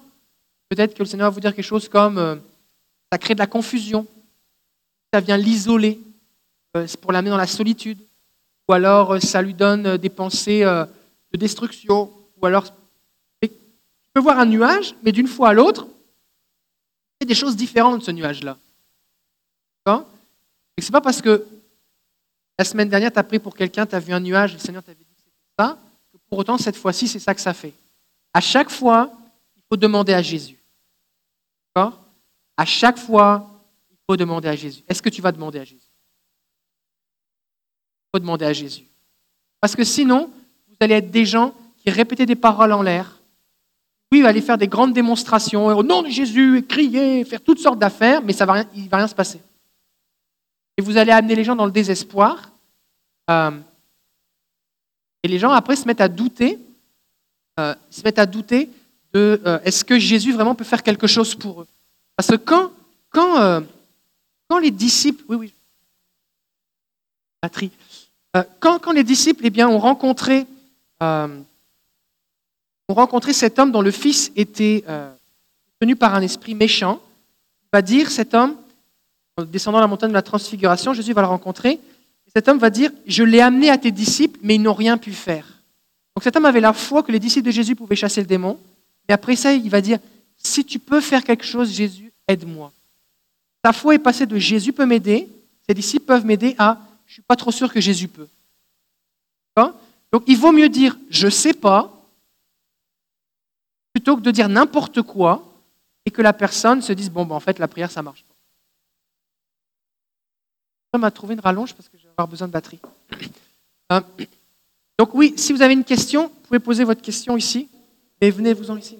Peut-être 0.69 0.95
que 0.95 1.01
le 1.01 1.07
Seigneur 1.07 1.31
va 1.31 1.35
vous 1.35 1.41
dire 1.41 1.55
quelque 1.55 1.65
chose 1.65 1.89
comme, 1.89 2.19
euh, 2.19 2.37
ça 3.11 3.19
crée 3.19 3.35
de 3.35 3.41
la 3.41 3.47
confusion, 3.47 4.07
ça 5.13 5.21
vient 5.21 5.37
l'isoler, 5.37 6.01
euh, 6.77 6.87
pour 7.01 7.11
l'amener 7.11 7.31
dans 7.31 7.37
la 7.37 7.49
solitude, 7.49 7.99
ou 8.69 8.73
alors 8.73 9.15
euh, 9.15 9.21
ça 9.21 9.43
lui 9.43 9.55
donne 9.55 9.87
euh, 9.87 9.99
des 9.99 10.09
pensées 10.09 10.61
de 10.63 11.37
destruction, 11.37 12.13
ou 12.41 12.47
alors 12.47 12.67
tu 13.43 13.51
peux 14.15 14.21
voir 14.21 14.39
un 14.39 14.47
nuage, 14.47 14.95
mais 15.03 15.13
d'une 15.13 15.27
fois 15.27 15.51
à 15.51 15.53
l'autre, 15.53 15.87
il 17.21 17.25
y 17.25 17.27
a 17.27 17.29
des 17.29 17.35
choses 17.35 17.57
différentes 17.57 18.03
ce 18.03 18.11
nuage-là. 18.11 18.57
Et 20.77 20.83
c'est 20.83 20.93
pas 20.93 21.01
parce 21.01 21.21
que 21.21 21.45
la 22.59 22.65
semaine 22.65 22.89
dernière, 22.89 23.13
tu 23.13 23.19
as 23.19 23.25
pris 23.25 23.39
pour 23.39 23.55
quelqu'un, 23.55 23.85
tu 23.85 23.95
as 23.95 24.01
vu 24.01 24.13
un 24.13 24.21
nuage, 24.21 24.55
le 24.55 24.59
Seigneur 24.59 24.83
t'avait 24.83 24.97
dit 24.97 25.05
que 26.13 26.19
pour 26.29 26.39
autant, 26.39 26.59
cette 26.59 26.77
fois-ci, 26.77 27.09
c'est 27.09 27.19
ça 27.19 27.35
que 27.35 27.41
ça 27.41 27.55
fait. 27.55 27.73
À 28.33 28.41
chaque 28.41 28.71
fois, 28.71 29.11
il 29.57 29.63
faut 29.69 29.77
demander 29.77 30.13
à 30.13 30.23
Jésus. 30.23 30.57
D'accord? 31.75 31.99
À 32.57 32.65
chaque 32.65 32.99
fois, 32.99 33.51
demander 34.17 34.49
à 34.49 34.57
Jésus. 34.57 34.83
Est-ce 34.89 35.03
que 35.03 35.09
tu 35.09 35.23
vas 35.23 35.33
demander 35.33 35.59
à 35.59 35.65
Jésus? 35.65 35.81
Il 38.07 38.17
faut 38.17 38.21
demander 38.21 38.45
à 38.45 38.53
Jésus. 38.53 38.85
Parce 39.61 39.77
que 39.77 39.85
sinon, 39.85 40.31
vous 40.69 40.77
allez 40.81 40.95
être 40.95 41.11
des 41.11 41.25
gens 41.25 41.55
qui 41.79 41.91
répétaient 41.91 42.27
des 42.27 42.37
paroles 42.37 42.73
en 42.73 42.83
l'air. 42.83 43.19
Oui, 44.13 44.23
vous 44.23 44.27
allez 44.27 44.41
faire 44.41 44.59
des 44.59 44.69
grandes 44.69 44.93
démonstrations, 44.93 45.67
au 45.67 45.83
nom 45.83 46.03
de 46.03 46.09
Jésus, 46.09 46.65
crier, 46.69 47.25
faire 47.25 47.43
toutes 47.43 47.61
sortes 47.61 47.79
d'affaires, 47.79 48.23
mais 48.23 48.33
ça 48.33 48.45
va 48.45 48.55
rien, 48.55 48.65
il 48.75 48.85
ne 48.85 48.89
va 48.89 48.97
rien 48.97 49.09
se 49.09 49.15
passer. 49.15 49.41
Et 50.77 50.83
vous 50.83 50.97
allez 50.97 51.13
amener 51.13 51.37
les 51.37 51.45
gens 51.45 51.55
dans 51.55 51.67
le 51.67 51.71
désespoir. 51.71 52.51
Euh, 53.31 53.53
et 55.23 55.29
les 55.29 55.39
gens, 55.39 55.51
après, 55.51 55.77
se 55.77 55.87
mettent 55.87 56.01
à 56.01 56.09
douter, 56.09 56.59
euh, 57.59 57.75
se 57.91 58.03
mettent 58.03 58.19
à 58.19 58.27
douter 58.27 58.71
de 59.13 59.41
euh, 59.45 59.59
est-ce 59.65 59.85
que 59.85 59.99
Jésus 59.99 60.33
vraiment 60.33 60.55
peut 60.55 60.65
faire 60.65 60.83
quelque 60.83 61.07
chose 61.07 61.35
pour 61.35 61.63
eux? 61.63 61.67
Parce 62.17 62.29
que 62.29 62.37
quand, 62.37 62.71
quand 63.11 63.63
quand 64.51 64.59
les 64.59 64.73
disciples, 64.73 65.23
oui, 65.29 65.37
oui. 65.37 65.55
Euh, 68.37 68.43
quand, 68.59 68.81
quand, 68.81 68.91
les 68.91 69.05
disciples 69.05 69.43
eh 69.47 69.51
bien, 69.51 69.69
ont, 69.69 69.79
rencontré, 69.79 70.45
euh, 71.05 71.39
ont 72.89 72.95
rencontré 72.95 73.33
cet 73.33 73.61
homme 73.61 73.71
dont 73.71 73.81
le 73.81 73.93
fils 73.93 74.33
était 74.35 74.83
euh, 74.89 75.09
tenu 75.79 75.95
par 75.95 76.17
un 76.17 76.21
esprit 76.21 76.57
méchant, 76.57 77.01
va 77.73 77.81
dire 77.81 78.11
cet 78.11 78.35
homme, 78.35 78.57
en 79.37 79.45
descendant 79.45 79.79
la 79.79 79.87
montagne 79.87 80.11
de 80.11 80.15
la 80.15 80.23
transfiguration, 80.23 80.95
Jésus 80.95 81.13
va 81.13 81.23
le 81.23 81.29
rencontrer, 81.29 81.79
cet 82.33 82.49
homme 82.49 82.59
va 82.59 82.71
dire, 82.71 82.91
je 83.07 83.23
l'ai 83.23 83.41
amené 83.41 83.71
à 83.71 83.79
tes 83.79 83.91
disciples, 83.91 84.39
mais 84.43 84.57
ils 84.57 84.63
n'ont 84.63 84.75
rien 84.75 84.99
pu 84.99 85.13
faire. 85.13 85.47
Donc 86.15 86.25
cet 86.25 86.37
homme 86.37 86.47
avait 86.47 86.61
la 86.61 86.73
foi 86.73 87.03
que 87.03 87.13
les 87.13 87.19
disciples 87.19 87.47
de 87.47 87.53
Jésus 87.53 87.75
pouvaient 87.75 87.97
chasser 87.97 88.21
le 88.21 88.27
démon, 88.27 88.59
et 89.09 89.13
après 89.13 89.37
ça, 89.37 89.53
il 89.53 89.71
va 89.71 89.81
dire, 89.81 89.99
si 90.37 90.65
tu 90.65 90.79
peux 90.79 91.01
faire 91.01 91.25
quelque 91.25 91.45
chose, 91.45 91.73
Jésus, 91.73 92.13
aide-moi. 92.29 92.73
Ta 93.63 93.73
foi 93.73 93.95
est 93.95 93.99
passée 93.99 94.27
de 94.27 94.39
Jésus 94.39 94.73
peut 94.73 94.87
m'aider, 94.87 95.29
ses 95.69 95.75
disciples 95.75 96.07
peuvent 96.07 96.25
m'aider 96.25 96.55
à 96.59 96.79
je 97.07 97.13
ne 97.13 97.15
suis 97.15 97.23
pas 97.23 97.37
trop 97.37 97.51
sûr 97.51 97.73
que 97.73 97.81
Jésus 97.81 98.09
peut. 98.09 98.29
Donc 100.13 100.25
il 100.27 100.37
vaut 100.37 100.53
mieux 100.53 100.69
dire 100.69 100.97
je 101.09 101.27
ne 101.27 101.31
sais 101.31 101.55
pas 101.55 101.93
plutôt 103.93 104.17
que 104.17 104.23
de 104.23 104.31
dire 104.31 104.49
n'importe 104.49 105.03
quoi 105.03 105.45
et 106.05 106.11
que 106.11 106.23
la 106.23 106.33
personne 106.33 106.83
se 106.83 106.93
dise 106.93 107.11
bon, 107.11 107.25
ben, 107.25 107.35
en 107.35 107.41
fait, 107.41 107.59
la 107.59 107.69
prière, 107.69 107.91
ça 107.91 108.03
marche 108.03 108.25
pas. 108.25 108.35
Ça 110.93 110.99
m'a 110.99 111.11
trouvé 111.11 111.35
une 111.35 111.41
rallonge 111.41 111.75
parce 111.75 111.89
que 111.89 111.97
avoir 112.21 112.29
besoin 112.29 112.49
de 112.49 112.53
batterie. 112.53 112.81
Hein? 113.93 114.05
donc 114.97 115.17
oui, 115.17 115.35
si 115.37 115.53
vous 115.53 115.63
avez 115.63 115.75
une 115.75 115.83
question, 115.83 116.29
vous 116.29 116.47
pouvez 116.47 116.61
poser 116.61 116.85
votre 116.85 117.03
question 117.03 117.37
ici. 117.37 117.69
Et 118.21 118.31
venez-vous-en 118.31 118.77
ici. 118.77 118.97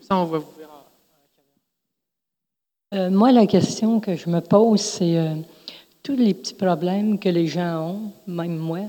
Ça, 0.00 0.16
on 0.16 0.24
vous 0.24 0.44
verra. 0.56 0.84
Euh, 2.94 3.10
moi, 3.10 3.32
la 3.32 3.46
question 3.48 3.98
que 3.98 4.14
je 4.14 4.30
me 4.30 4.40
pose, 4.40 4.80
c'est 4.80 5.18
euh, 5.18 5.34
tous 6.04 6.14
les 6.14 6.32
petits 6.32 6.54
problèmes 6.54 7.18
que 7.18 7.28
les 7.28 7.48
gens 7.48 7.88
ont, 7.88 8.12
même 8.28 8.56
moi, 8.56 8.82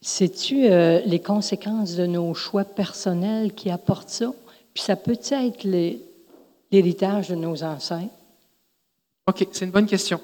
c'est-tu 0.00 0.66
euh, 0.66 1.00
les 1.06 1.20
conséquences 1.20 1.96
de 1.96 2.06
nos 2.06 2.34
choix 2.34 2.64
personnels 2.64 3.54
qui 3.54 3.70
apportent 3.70 4.10
ça? 4.10 4.32
Puis 4.74 4.82
ça 4.82 4.96
peut 4.96 5.18
être 5.30 5.64
l'héritage 6.70 7.28
de 7.28 7.34
nos 7.34 7.62
ancêtres? 7.64 8.12
Ok, 9.26 9.46
c'est 9.52 9.64
une 9.64 9.70
bonne 9.70 9.86
question. 9.86 10.20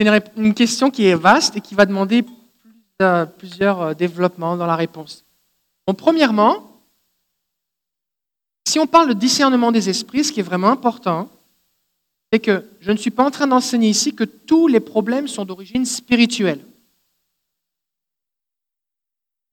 C'est 0.00 0.22
une, 0.36 0.54
question 0.54 0.90
qui 0.90 1.06
est 1.06 1.14
vaste 1.14 1.56
et 1.56 1.60
qui 1.60 1.74
va 1.74 1.86
demander 1.86 2.24
euh, 3.00 3.26
plusieurs 3.26 3.80
euh, 3.80 3.94
développements 3.94 4.56
dans 4.56 4.66
la 4.66 4.76
réponse. 4.76 5.24
Premièrement, 5.96 6.80
si 8.66 8.78
on 8.78 8.86
parle 8.86 9.08
de 9.08 9.12
discernement 9.12 9.72
des 9.72 9.88
esprits, 9.88 10.24
ce 10.24 10.32
qui 10.32 10.40
est 10.40 10.44
vraiment 10.44 10.70
important, 10.70 11.28
c'est 12.32 12.40
que 12.40 12.64
je 12.80 12.90
ne 12.90 12.96
suis 12.96 13.10
pas 13.10 13.24
en 13.24 13.30
train 13.30 13.46
d'enseigner 13.46 13.90
ici 13.90 14.14
que 14.14 14.24
tous 14.24 14.66
les 14.68 14.80
problèmes 14.80 15.28
sont 15.28 15.44
d'origine 15.44 15.84
spirituelle. 15.84 16.64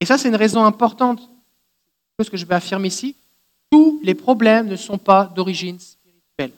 Et 0.00 0.06
ça, 0.06 0.16
c'est 0.16 0.28
une 0.28 0.36
raison 0.36 0.64
importante, 0.64 1.28
ce 2.20 2.30
que 2.30 2.36
je 2.36 2.46
vais 2.46 2.54
affirmer 2.54 2.88
ici. 2.88 3.16
Tous 3.70 4.00
les 4.02 4.14
problèmes 4.14 4.66
ne 4.66 4.76
sont 4.76 4.98
pas 4.98 5.26
d'origine 5.26 5.78
spirituelle. 5.78 6.52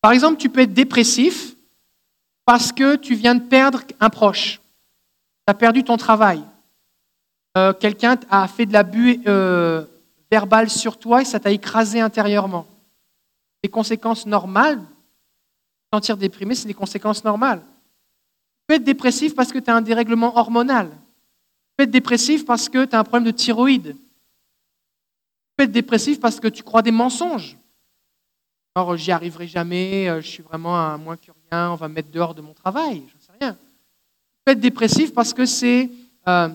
Par 0.00 0.12
exemple, 0.12 0.38
tu 0.38 0.48
peux 0.48 0.60
être 0.60 0.74
dépressif 0.74 1.54
parce 2.48 2.72
que 2.72 2.96
tu 2.96 3.14
viens 3.14 3.34
de 3.34 3.42
perdre 3.42 3.82
un 4.00 4.08
proche. 4.08 4.58
Tu 5.46 5.50
as 5.50 5.52
perdu 5.52 5.84
ton 5.84 5.98
travail. 5.98 6.42
Euh, 7.58 7.74
Quelqu'un 7.74 8.18
a 8.30 8.48
fait 8.48 8.64
de 8.64 8.72
l'abus 8.72 9.20
euh, 9.26 9.84
verbal 10.30 10.70
sur 10.70 10.98
toi 10.98 11.20
et 11.20 11.26
ça 11.26 11.38
t'a 11.38 11.50
écrasé 11.50 12.00
intérieurement. 12.00 12.66
Les 13.62 13.68
conséquences 13.68 14.24
normales, 14.24 14.80
sentir 15.92 16.16
déprimé, 16.16 16.54
c'est 16.54 16.68
des 16.68 16.72
conséquences 16.72 17.22
normales. 17.22 17.60
Tu 17.60 18.64
peux 18.68 18.74
être 18.76 18.84
dépressif 18.84 19.34
parce 19.34 19.52
que 19.52 19.58
tu 19.58 19.68
as 19.68 19.76
un 19.76 19.82
dérèglement 19.82 20.34
hormonal. 20.34 20.88
Tu 20.88 21.74
peux 21.76 21.84
être 21.84 21.90
dépressif 21.90 22.46
parce 22.46 22.70
que 22.70 22.86
tu 22.86 22.96
as 22.96 22.98
un 22.98 23.04
problème 23.04 23.30
de 23.30 23.36
thyroïde. 23.36 23.94
Tu 23.94 25.54
peux 25.54 25.64
être 25.64 25.72
dépressif 25.72 26.18
parce 26.18 26.40
que 26.40 26.48
tu 26.48 26.62
crois 26.62 26.80
des 26.80 26.92
mensonges. 26.92 27.58
Alors, 28.74 28.96
j'y 28.96 29.12
arriverai 29.12 29.46
jamais, 29.46 30.08
euh, 30.08 30.22
je 30.22 30.28
suis 30.28 30.42
vraiment 30.42 30.78
un 30.78 30.96
moins 30.96 31.18
que 31.18 31.30
on 31.52 31.74
va 31.76 31.88
me 31.88 31.94
mettre 31.94 32.10
dehors 32.10 32.34
de 32.34 32.42
mon 32.42 32.52
travail, 32.54 33.02
je 33.08 33.16
ne 33.16 33.20
sais 33.20 33.32
rien. 33.40 33.52
Tu 33.54 33.58
peux 34.44 34.52
être 34.52 34.60
dépressif 34.60 35.12
parce 35.12 35.32
que 35.32 35.46
c'est 35.46 35.90
euh, 36.28 36.48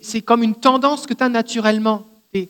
c'est- 0.00 0.22
comme 0.22 0.42
une 0.42 0.54
tendance 0.54 1.06
que 1.06 1.14
tu 1.14 1.22
as 1.22 1.28
naturellement. 1.28 2.06
Tu 2.32 2.48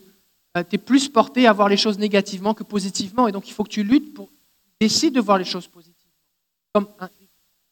es, 0.70 0.79
plus 0.79 1.09
porté 1.09 1.47
à 1.47 1.53
voir 1.53 1.68
les 1.68 1.77
choses 1.77 1.99
négativement 1.99 2.55
que 2.55 2.62
positivement, 2.62 3.27
et 3.27 3.33
donc 3.33 3.49
il 3.49 3.53
faut 3.53 3.64
que 3.64 3.70
tu 3.70 3.83
luttes 3.83 4.14
pour 4.14 4.29
décider 4.81 5.11
de 5.11 5.20
voir 5.20 5.38
les 5.38 5.44
choses 5.44 5.66
positivement. 5.66 6.12
Comme 6.73 6.87
un, 7.01 7.09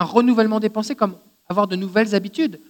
un 0.01 0.05
renouvellement 0.05 0.59
des 0.59 0.69
pensées, 0.69 0.97
comme 0.97 1.17
avoir 1.49 1.69
de 1.69 1.77
nouvelles 1.77 2.15
habitudes. 2.15 2.61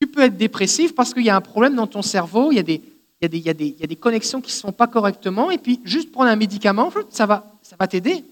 Tu 0.00 0.06
peux 0.06 0.20
être 0.20 0.36
dépressif 0.36 0.94
parce 0.94 1.12
qu'il 1.14 1.24
y 1.24 1.30
a 1.30 1.36
un 1.36 1.40
problème 1.40 1.74
dans 1.74 1.86
ton 1.86 2.02
cerveau, 2.02 2.52
il 2.52 2.56
y 2.56 2.60
a 2.60 2.62
des, 2.62 2.82
il 3.20 3.22
y 3.22 3.24
a 3.24 3.28
des, 3.28 3.38
il 3.38 3.44
y 3.46 3.48
a 3.50 3.54
des, 3.54 3.66
il 3.66 3.80
y 3.80 3.84
a 3.84 3.86
des 3.86 3.96
connexions 3.96 4.40
qui 4.40 4.48
ne 4.48 4.52
se 4.52 4.60
font 4.60 4.72
pas 4.72 4.86
correctement, 4.86 5.50
et 5.50 5.58
puis 5.58 5.80
juste 5.84 6.12
prendre 6.12 6.30
un 6.30 6.36
médicament, 6.36 6.92
ça 7.10 7.26
va, 7.26 7.52
ça 7.62 7.74
va 7.78 7.88
t'aider. 7.88 8.24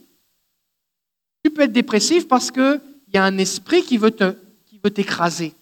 Tu 1.45 1.51
peux 1.51 1.63
être 1.63 1.73
dépressif 1.73 2.29
parce 2.29 2.51
qu'il 2.51 2.81
y 3.13 3.19
a 3.19 3.25
un 3.25 3.39
esprit 3.39 3.83
qui 3.83 3.99
veut 3.99 4.11
t'écraser. 4.11 5.55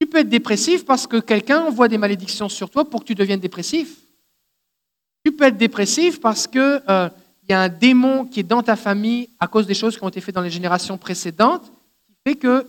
Tu 0.00 0.06
peux 0.06 0.18
être 0.18 0.28
dépressif 0.28 0.84
parce 0.86 1.06
que 1.06 1.18
quelqu'un 1.18 1.60
envoie 1.60 1.86
des 1.88 1.98
malédictions 1.98 2.48
sur 2.48 2.70
toi 2.70 2.88
pour 2.88 3.00
que 3.00 3.06
tu 3.06 3.14
deviennes 3.14 3.40
dépressif. 3.40 3.96
Tu 5.24 5.32
peux 5.32 5.44
être 5.44 5.58
dépressif 5.58 6.20
parce 6.20 6.46
qu'il 6.46 6.82
y 7.48 7.52
a 7.52 7.60
un 7.60 7.68
démon 7.68 8.24
qui 8.24 8.40
est 8.40 8.44
dans 8.44 8.62
ta 8.62 8.76
famille 8.76 9.28
à 9.38 9.46
cause 9.46 9.66
des 9.66 9.74
choses 9.74 9.98
qui 9.98 10.02
ont 10.02 10.08
été 10.08 10.22
faites 10.22 10.34
dans 10.34 10.40
les 10.40 10.50
générations 10.50 10.96
précédentes, 10.96 11.70
qui 12.06 12.14
fait 12.26 12.36
que 12.36 12.66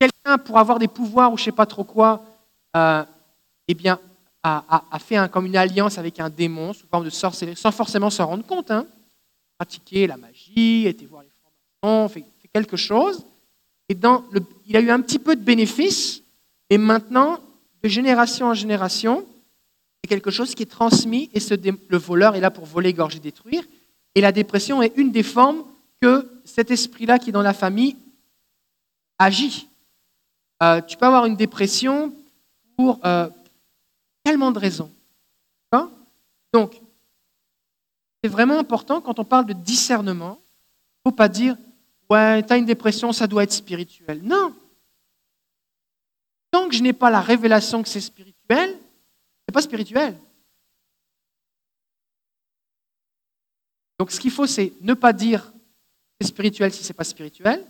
quelqu'un, 0.00 0.38
pour 0.38 0.58
avoir 0.58 0.80
des 0.80 0.88
pouvoirs 0.88 1.32
ou 1.32 1.36
je 1.36 1.42
ne 1.42 1.44
sais 1.46 1.52
pas 1.52 1.66
trop 1.66 1.84
quoi, 1.84 2.24
euh, 2.76 3.04
eh 3.68 3.74
bien, 3.74 4.00
a, 4.42 4.98
fait 4.98 5.30
comme 5.30 5.46
une 5.46 5.56
alliance 5.56 5.96
avec 5.98 6.20
un 6.20 6.28
démon 6.28 6.72
sous 6.72 6.86
forme 6.86 7.04
de 7.04 7.10
sorcellerie, 7.10 7.56
sans 7.56 7.70
forcément 7.70 8.10
s'en 8.10 8.26
rendre 8.26 8.44
compte. 8.44 8.70
Hein. 8.70 8.86
Pratiquer 9.64 10.06
la 10.06 10.18
magie, 10.18 10.86
été 10.86 11.06
voir 11.06 11.22
les 11.22 11.30
formations, 11.30 12.08
fait, 12.10 12.24
quelque 12.52 12.76
chose. 12.76 13.24
Et 13.88 13.94
dans 13.94 14.22
le- 14.30 14.42
il 14.66 14.76
a 14.76 14.80
eu 14.80 14.90
un 14.90 15.00
petit 15.00 15.18
peu 15.18 15.34
de 15.36 15.40
bénéfice, 15.40 16.22
et 16.68 16.76
maintenant, 16.76 17.40
de 17.82 17.88
génération 17.88 18.48
en 18.48 18.52
génération, 18.52 19.24
c'est 20.02 20.08
quelque 20.08 20.30
chose 20.30 20.54
qui 20.54 20.64
est 20.64 20.70
transmis, 20.70 21.30
et 21.32 21.38
le 21.88 21.96
voleur 21.96 22.36
est 22.36 22.40
là 22.40 22.50
pour 22.50 22.66
voler, 22.66 22.90
égorger, 22.90 23.20
détruire. 23.20 23.64
Et 24.14 24.20
la 24.20 24.32
dépression 24.32 24.82
est 24.82 24.92
une 24.96 25.10
des 25.10 25.22
formes 25.22 25.64
que 26.02 26.30
cet 26.44 26.70
esprit-là 26.70 27.18
qui 27.18 27.30
est 27.30 27.32
dans 27.32 27.40
la 27.40 27.54
famille 27.54 27.96
agit. 29.18 29.66
Euh, 30.62 30.82
tu 30.82 30.98
peux 30.98 31.06
avoir 31.06 31.24
une 31.24 31.36
dépression 31.36 32.14
pour 32.76 33.00
euh, 33.06 33.30
tellement 34.24 34.52
de 34.52 34.58
raisons. 34.58 34.90
Donc, 36.52 36.80
c'est 38.24 38.30
vraiment 38.30 38.58
important 38.58 39.02
quand 39.02 39.18
on 39.18 39.24
parle 39.26 39.44
de 39.44 39.52
discernement, 39.52 40.38
il 40.40 41.08
ne 41.08 41.10
faut 41.10 41.14
pas 41.14 41.28
dire 41.28 41.58
Ouais, 42.08 42.42
tu 42.42 42.54
as 42.54 42.56
une 42.56 42.64
dépression, 42.64 43.12
ça 43.12 43.26
doit 43.26 43.42
être 43.42 43.52
spirituel. 43.52 44.22
Non. 44.22 44.56
Tant 46.50 46.66
que 46.66 46.74
je 46.74 46.82
n'ai 46.82 46.94
pas 46.94 47.10
la 47.10 47.20
révélation 47.20 47.82
que 47.82 47.88
c'est 47.90 48.00
spirituel, 48.00 48.70
ce 48.70 48.76
n'est 48.76 49.52
pas 49.52 49.60
spirituel. 49.60 50.16
Donc 53.98 54.10
ce 54.10 54.18
qu'il 54.18 54.30
faut, 54.30 54.46
c'est 54.46 54.72
ne 54.80 54.94
pas 54.94 55.12
dire 55.12 55.52
c'est 56.18 56.28
spirituel 56.28 56.72
si 56.72 56.82
ce 56.82 56.88
n'est 56.88 56.96
pas 56.96 57.04
spirituel. 57.04 57.62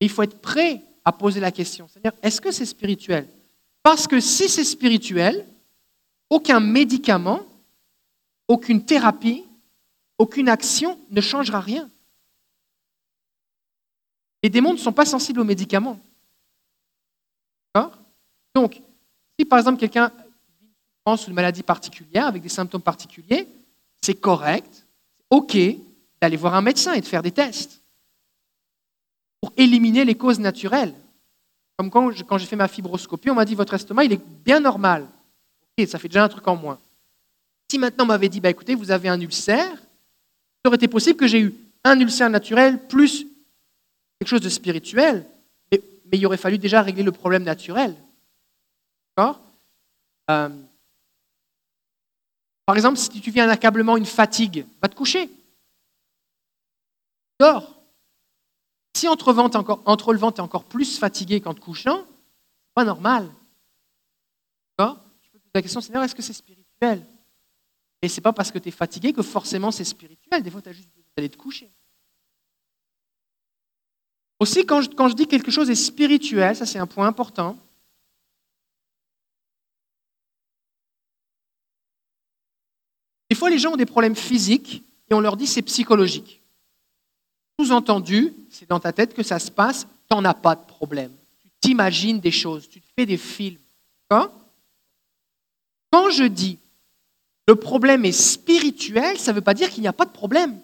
Il 0.00 0.10
faut 0.10 0.24
être 0.24 0.40
prêt 0.40 0.82
à 1.04 1.12
poser 1.12 1.38
la 1.38 1.52
question. 1.52 1.86
C'est-à-dire, 1.88 2.18
est-ce 2.24 2.40
que 2.40 2.50
c'est 2.50 2.66
spirituel? 2.66 3.28
Parce 3.84 4.08
que 4.08 4.18
si 4.18 4.48
c'est 4.48 4.64
spirituel, 4.64 5.46
aucun 6.28 6.58
médicament, 6.58 7.46
aucune 8.48 8.84
thérapie, 8.84 9.44
aucune 10.18 10.48
action 10.48 10.98
ne 11.10 11.20
changera 11.20 11.60
rien. 11.60 11.90
Les 14.42 14.50
démons 14.50 14.72
ne 14.72 14.78
sont 14.78 14.92
pas 14.92 15.06
sensibles 15.06 15.40
aux 15.40 15.44
médicaments. 15.44 15.98
D'accord? 17.74 17.98
Donc, 18.54 18.80
si 19.38 19.44
par 19.44 19.58
exemple 19.58 19.80
quelqu'un 19.80 20.12
pense 21.04 21.26
une 21.26 21.34
maladie 21.34 21.62
particulière 21.62 22.26
avec 22.26 22.42
des 22.42 22.48
symptômes 22.48 22.82
particuliers, 22.82 23.48
c'est 24.00 24.14
correct, 24.14 24.86
OK 25.30 25.56
d'aller 26.20 26.36
voir 26.36 26.54
un 26.54 26.62
médecin 26.62 26.94
et 26.94 27.00
de 27.00 27.06
faire 27.06 27.22
des 27.22 27.32
tests 27.32 27.82
pour 29.40 29.52
éliminer 29.56 30.04
les 30.04 30.14
causes 30.14 30.40
naturelles. 30.40 30.94
Comme 31.76 31.90
quand 31.90 32.38
j'ai 32.38 32.46
fait 32.46 32.56
ma 32.56 32.68
fibroscopie, 32.68 33.28
on 33.28 33.34
m'a 33.34 33.44
dit 33.44 33.54
votre 33.54 33.74
estomac, 33.74 34.04
il 34.04 34.12
est 34.14 34.24
bien 34.44 34.60
normal. 34.60 35.06
Ok, 35.78 35.86
ça 35.86 35.98
fait 35.98 36.08
déjà 36.08 36.24
un 36.24 36.28
truc 36.28 36.48
en 36.48 36.56
moins. 36.56 36.78
Si 37.70 37.78
maintenant 37.78 38.04
on 38.04 38.08
m'avait 38.08 38.28
dit, 38.28 38.40
bah, 38.40 38.50
écoutez, 38.50 38.74
vous 38.74 38.90
avez 38.90 39.08
un 39.08 39.20
ulcère, 39.20 39.72
il 40.64 40.68
aurait 40.68 40.76
été 40.76 40.88
possible 40.88 41.18
que 41.18 41.26
j'ai 41.26 41.40
eu 41.40 41.54
un 41.84 41.98
ulcère 41.98 42.30
naturel 42.30 42.86
plus 42.86 43.26
quelque 44.18 44.28
chose 44.28 44.40
de 44.40 44.48
spirituel, 44.48 45.26
mais, 45.72 45.80
il 46.12 46.26
aurait 46.26 46.36
fallu 46.36 46.58
déjà 46.58 46.82
régler 46.82 47.02
le 47.02 47.12
problème 47.12 47.42
naturel. 47.42 47.94
D'accord? 49.16 49.40
Euh, 50.30 50.48
Par 52.64 52.76
exemple, 52.76 52.98
si 52.98 53.08
tu 53.20 53.30
viens 53.30 53.46
un 53.48 53.52
accablement, 53.52 53.96
une 53.96 54.06
fatigue, 54.06 54.66
va 54.80 54.88
te 54.88 54.94
coucher. 54.94 55.28
Dors. 57.38 57.74
Si 58.96 59.08
en 59.08 59.16
te 59.16 59.24
relevant, 59.24 59.50
tu 59.50 60.38
es 60.38 60.40
encore, 60.40 60.64
plus 60.64 60.98
fatigué 60.98 61.40
qu'en 61.40 61.54
te 61.54 61.60
couchant, 61.60 61.98
c'est 61.98 62.74
pas 62.74 62.84
normal. 62.84 63.28
D'accord? 64.78 64.98
Tu 65.22 65.30
peux 65.30 65.38
poser 65.38 65.50
la 65.54 65.62
question, 65.62 65.80
Seigneur, 65.80 66.02
est-ce 66.02 66.14
que 66.14 66.22
c'est 66.22 66.32
spirituel? 66.32 67.04
Et 68.06 68.08
c'est 68.08 68.20
pas 68.20 68.32
parce 68.32 68.52
que 68.52 68.60
tu 68.60 68.68
es 68.68 68.70
fatigué 68.70 69.12
que 69.12 69.20
forcément 69.20 69.72
c'est 69.72 69.82
spirituel. 69.82 70.40
Des 70.40 70.48
fois, 70.48 70.62
tu 70.62 70.68
as 70.68 70.72
juste 70.72 70.90
besoin 70.90 71.10
d'aller 71.16 71.28
te 71.28 71.36
coucher. 71.36 71.68
Aussi, 74.38 74.64
quand 74.64 74.80
je, 74.80 74.90
quand 74.90 75.08
je 75.08 75.16
dis 75.16 75.26
quelque 75.26 75.50
chose 75.50 75.68
est 75.70 75.74
spirituel, 75.74 76.54
ça 76.54 76.66
c'est 76.66 76.78
un 76.78 76.86
point 76.86 77.08
important, 77.08 77.58
des 83.28 83.34
fois 83.34 83.50
les 83.50 83.58
gens 83.58 83.72
ont 83.72 83.76
des 83.76 83.86
problèmes 83.86 84.14
physiques 84.14 84.84
et 85.10 85.14
on 85.14 85.20
leur 85.20 85.36
dit 85.36 85.48
c'est 85.48 85.62
psychologique. 85.62 86.40
Sous-entendu, 87.58 88.34
c'est 88.50 88.68
dans 88.68 88.78
ta 88.78 88.92
tête 88.92 89.14
que 89.14 89.24
ça 89.24 89.40
se 89.40 89.50
passe, 89.50 89.84
tu 90.08 90.14
n'en 90.14 90.24
as 90.24 90.34
pas 90.34 90.54
de 90.54 90.64
problème. 90.64 91.10
Tu 91.40 91.48
t'imagines 91.60 92.20
des 92.20 92.30
choses, 92.30 92.68
tu 92.68 92.80
te 92.80 92.86
fais 92.94 93.06
des 93.06 93.16
films. 93.16 93.58
Quand 94.08 94.30
je 96.10 96.24
dis 96.24 96.60
le 97.48 97.54
problème 97.54 98.04
est 98.04 98.12
spirituel, 98.12 99.18
ça 99.18 99.32
ne 99.32 99.36
veut 99.36 99.42
pas 99.42 99.54
dire 99.54 99.70
qu'il 99.70 99.82
n'y 99.82 99.88
a 99.88 99.92
pas 99.92 100.04
de 100.04 100.10
problème. 100.10 100.60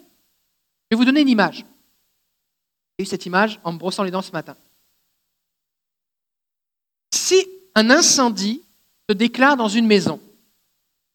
Je 0.91 0.97
vais 0.97 0.99
vous 0.99 1.05
donner 1.05 1.21
une 1.21 1.29
image. 1.29 1.65
J'ai 2.99 3.05
eu 3.05 3.07
cette 3.07 3.27
image 3.27 3.61
en 3.65 3.73
me 3.73 3.79
brossant 3.79 4.03
les 4.03 4.11
dents 4.11 4.23
ce 4.23 4.33
matin. 4.33 4.57
Si 7.15 7.47
un 7.75 7.91
incendie 7.91 8.63
se 9.09 9.15
déclare 9.15 9.57
dans 9.57 9.69
une 9.69 9.87
maison. 9.87 10.21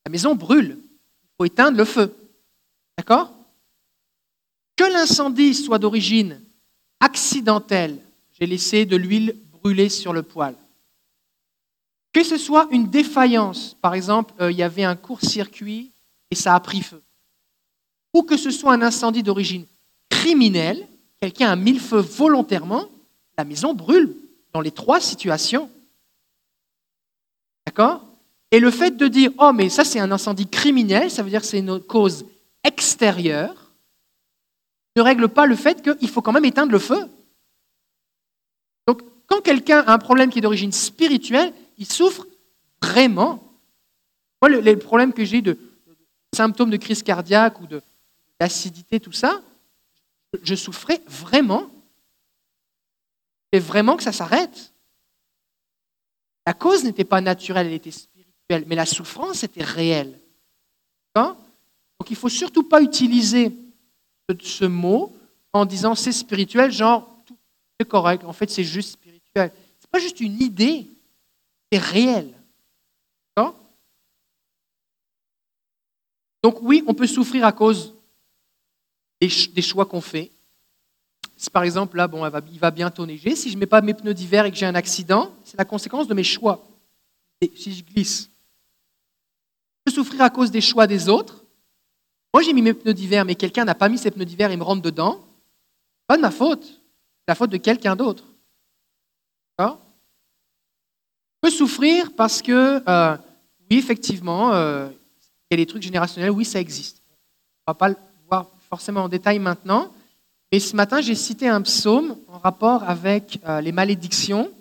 La 0.06 0.12
maison 0.12 0.36
brûle. 0.36 0.78
Il 0.80 1.30
faut 1.38 1.46
éteindre 1.46 1.78
le 1.78 1.86
feu. 1.86 2.16
D'accord? 2.98 3.32
Que 4.76 4.86
l'incendie 4.86 5.54
soit 5.54 5.80
d'origine 5.80 6.42
accidentelle, 7.00 8.00
j'ai 8.40 8.48
laissé 8.48 8.86
de 8.86 8.96
l'huile 8.96 9.36
brûler 9.52 9.90
sur 9.90 10.14
le 10.14 10.24
poêle. 10.24 10.56
Que 12.18 12.24
ce 12.24 12.38
soit 12.40 12.68
une 12.72 12.90
défaillance, 12.90 13.78
par 13.80 13.94
exemple, 13.94 14.34
euh, 14.42 14.52
il 14.52 14.58
y 14.58 14.64
avait 14.64 14.84
un 14.84 14.96
court-circuit 14.96 15.92
et 16.32 16.36
ça 16.36 16.56
a 16.56 16.60
pris 16.60 16.82
feu. 16.82 17.04
Ou 18.12 18.24
que 18.24 18.38
ce 18.38 18.50
soit 18.50 18.74
un 18.74 18.82
incendie 18.82 19.22
d'origine 19.22 19.68
criminelle, 20.10 20.88
quelqu'un 21.22 21.52
a 21.52 21.56
mis 21.56 21.74
le 21.74 21.80
feu 21.80 22.00
volontairement, 22.00 22.86
la 23.38 23.44
maison 23.44 23.76
brûle 23.76 24.16
dans 24.52 24.62
les 24.62 24.72
trois 24.72 25.00
situations. 25.00 25.70
D'accord? 27.68 28.04
Et 28.50 28.60
le 28.60 28.72
fait 28.72 28.98
de 28.98 29.08
dire, 29.08 29.30
oh, 29.38 29.52
mais 29.54 29.70
ça 29.70 29.84
c'est 29.84 30.00
un 30.00 30.12
incendie 30.12 30.48
criminel, 30.48 31.12
ça 31.12 31.22
veut 31.22 31.30
dire 31.30 31.42
que 31.42 31.46
c'est 31.46 31.60
une 31.60 31.80
cause 31.80 32.26
extérieure, 32.64 33.74
ne 34.96 35.04
règle 35.04 35.30
pas 35.30 35.46
le 35.46 35.56
fait 35.56 35.84
qu'il 35.84 36.10
faut 36.10 36.24
quand 36.24 36.34
même 36.34 36.46
éteindre 36.46 36.72
le 36.72 36.80
feu. 36.80 37.08
Donc, 38.88 39.04
quand 39.28 39.42
quelqu'un 39.42 39.82
a 39.82 39.94
un 39.94 40.00
problème 40.00 40.32
qui 40.32 40.40
est 40.40 40.42
d'origine 40.42 40.72
spirituelle, 40.72 41.54
il 41.78 41.86
souffre 41.86 42.26
vraiment. 42.82 43.44
Moi, 44.42 44.50
le, 44.50 44.60
les 44.60 44.76
problèmes 44.76 45.14
que 45.14 45.26
j'ai 45.26 45.42
de, 45.42 45.58
symptômes 46.34 46.70
de 46.70 46.78
crise 46.78 47.04
cardiaque 47.04 47.60
ou 47.62 47.68
d'acidité, 48.40 49.00
tout 49.00 49.12
ça, 49.12 49.42
je 50.44 50.56
souffrais 50.56 51.02
vraiment. 51.08 51.70
Et 53.52 53.60
vraiment 53.60 53.96
que 53.96 54.04
ça 54.04 54.12
s'arrête. 54.12 54.74
La 56.46 56.54
cause 56.54 56.84
n'était 56.84 57.06
pas 57.06 57.22
naturelle, 57.22 57.68
elle 57.68 57.74
était 57.74 57.92
spirituelle, 57.92 58.66
mais 58.68 58.76
la 58.76 58.86
souffrance 58.86 59.44
était 59.44 59.64
réelle. 59.64 60.20
Donc 61.16 62.10
il 62.10 62.14
ne 62.14 62.18
faut 62.18 62.30
surtout 62.30 62.64
pas 62.64 62.82
utiliser 62.82 63.56
ce 64.40 64.66
mot 64.66 65.16
en 65.54 65.66
disant 65.66 65.96
c'est 65.96 66.12
spirituel, 66.12 66.72
genre 66.72 67.10
tout 67.26 67.38
est 67.80 67.86
correct, 67.86 68.24
en 68.24 68.34
fait 68.34 68.50
c'est 68.50 68.64
juste 68.64 68.92
spirituel. 68.92 69.52
Ce 69.80 69.86
n'est 69.86 69.92
pas 69.92 70.00
juste 70.00 70.20
une 70.20 70.40
idée, 70.42 70.88
c'est 71.72 71.80
réel. 71.80 72.34
Donc 76.44 76.62
oui, 76.62 76.84
on 76.88 76.94
peut 76.94 77.08
souffrir 77.08 77.46
à 77.46 77.52
cause 77.52 77.94
des 79.20 79.62
choix 79.62 79.86
qu'on 79.86 80.00
fait. 80.00 80.32
Par 81.52 81.64
exemple, 81.64 81.98
là, 81.98 82.08
bon, 82.08 82.26
il 82.52 82.60
va 82.60 82.72
bientôt 82.72 83.06
neiger, 83.06 83.36
si 83.36 83.50
je 83.50 83.56
ne 83.56 83.60
mets 83.60 83.66
pas 83.66 83.82
mes 83.82 83.94
pneus 83.94 84.14
d'hiver 84.14 84.46
et 84.46 84.52
que 84.52 84.56
j'ai 84.56 84.66
un 84.66 84.76
accident, 84.76 85.34
c'est 85.44 85.58
la 85.58 85.66
conséquence 85.66 86.08
de 86.08 86.14
mes 86.14 86.24
choix. 86.24 86.66
Si 87.42 87.74
je 87.74 87.84
glisse. 87.84 88.30
Je 89.86 89.92
peux 89.92 89.92
souffrir 89.92 90.22
à 90.22 90.30
cause 90.30 90.50
des 90.50 90.62
choix 90.62 90.88
des 90.88 91.10
autres. 91.10 91.44
Moi, 92.34 92.44
j'ai 92.44 92.54
mis 92.54 92.62
mes 92.62 92.74
pneus 92.74 92.94
d'hiver, 92.94 93.26
mais 93.26 93.36
quelqu'un 93.36 93.66
n'a 93.66 93.76
pas 93.76 93.90
mis 93.90 93.98
ses 93.98 94.12
pneus 94.12 94.26
d'hiver 94.26 94.50
et 94.50 94.58
me 94.58 94.64
rentre 94.64 94.82
dedans. 94.82 95.26
Pas 96.08 96.18
de 96.18 96.22
ma 96.22 96.32
faute. 96.32 96.64
C'est 96.64 97.28
la 97.28 97.36
faute 97.36 97.52
de 97.52 97.58
quelqu'un 97.58 97.96
d'autre. 97.96 98.24
Je 99.60 99.66
peux 101.42 101.50
souffrir 101.50 102.12
parce 102.16 102.42
que, 102.42 102.82
euh, 102.88 103.18
oui, 103.70 103.78
effectivement, 103.78 104.54
euh, 104.54 104.90
il 105.50 105.54
y 105.58 105.62
a 105.62 105.64
des 105.64 105.66
trucs 105.66 105.84
générationnels, 105.84 106.32
oui, 106.32 106.46
ça 106.46 106.60
existe. 106.60 107.02
On 107.66 107.72
ne 107.72 107.74
va 107.74 107.74
pas 107.74 107.90
le 107.90 107.96
voir 108.28 108.50
forcément 108.70 109.04
en 109.04 109.10
détail 109.10 109.40
maintenant, 109.40 109.92
mais 110.52 110.60
ce 110.60 110.76
matin, 110.76 111.02
j'ai 111.02 111.16
cité 111.16 111.48
un 111.48 111.62
psaume 111.62 112.18
en 112.28 112.38
rapport 112.38 112.84
avec 112.84 113.40
euh, 113.46 113.60
les 113.62 113.72
malédictions. 113.72 114.52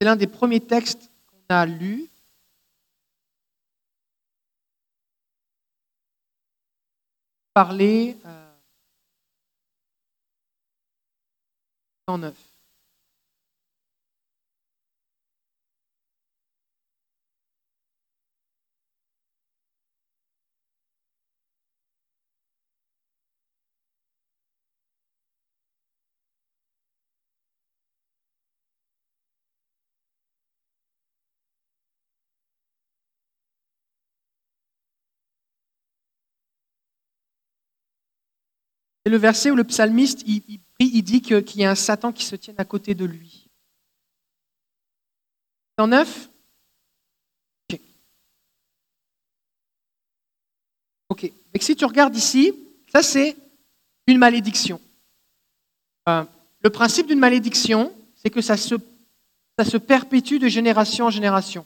C'est 0.00 0.06
l'un 0.06 0.16
des 0.16 0.28
premiers 0.28 0.60
textes 0.60 1.10
qu'on 1.26 1.54
a 1.54 1.66
lus. 1.66 2.08
Parler 7.52 8.16
euh, 8.24 8.52
109. 12.08 12.47
C'est 39.08 39.12
le 39.12 39.16
verset 39.16 39.50
où 39.50 39.56
le 39.56 39.64
psalmiste, 39.64 40.22
il, 40.26 41.02
dit 41.02 41.22
qu'il 41.22 41.60
y 41.60 41.64
a 41.64 41.70
un 41.70 41.74
Satan 41.74 42.12
qui 42.12 42.26
se 42.26 42.36
tient 42.36 42.52
à 42.58 42.66
côté 42.66 42.94
de 42.94 43.06
lui. 43.06 43.48
109 45.78 46.28
Ok. 47.72 47.80
Ok. 51.08 51.32
si 51.58 51.74
tu 51.74 51.86
regardes 51.86 52.14
ici, 52.14 52.52
ça 52.92 53.02
c'est 53.02 53.34
une 54.06 54.18
malédiction. 54.18 54.78
Euh, 56.10 56.22
le 56.60 56.68
principe 56.68 57.06
d'une 57.06 57.18
malédiction, 57.18 57.90
c'est 58.14 58.28
que 58.28 58.42
ça 58.42 58.58
se, 58.58 58.74
ça 59.58 59.64
se 59.64 59.78
perpétue 59.78 60.36
de 60.36 60.48
génération 60.48 61.06
en 61.06 61.10
génération. 61.10 61.64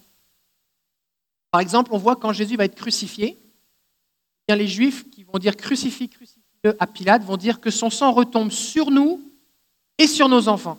Par 1.50 1.61
exemple, 1.61 1.92
on 1.92 1.98
voit 1.98 2.14
quand 2.14 2.33
Jésus 2.33 2.55
va 2.55 2.66
être 2.66 2.76
crucifié, 2.76 3.37
a 4.48 4.55
les 4.55 4.68
Juifs 4.68 5.11
qui 5.11 5.24
vont 5.24 5.40
dire 5.40 5.57
crucifie, 5.57 6.09
crucifie 6.09 6.41
à 6.79 6.87
Pilate 6.87 7.25
vont 7.25 7.37
dire 7.37 7.61
que 7.61 7.70
son 7.70 7.90
sang 7.90 8.12
retombe 8.12 8.51
sur 8.51 8.90
nous 8.90 9.20
et 9.98 10.07
sur 10.07 10.29
nos 10.29 10.48
enfants. 10.48 10.79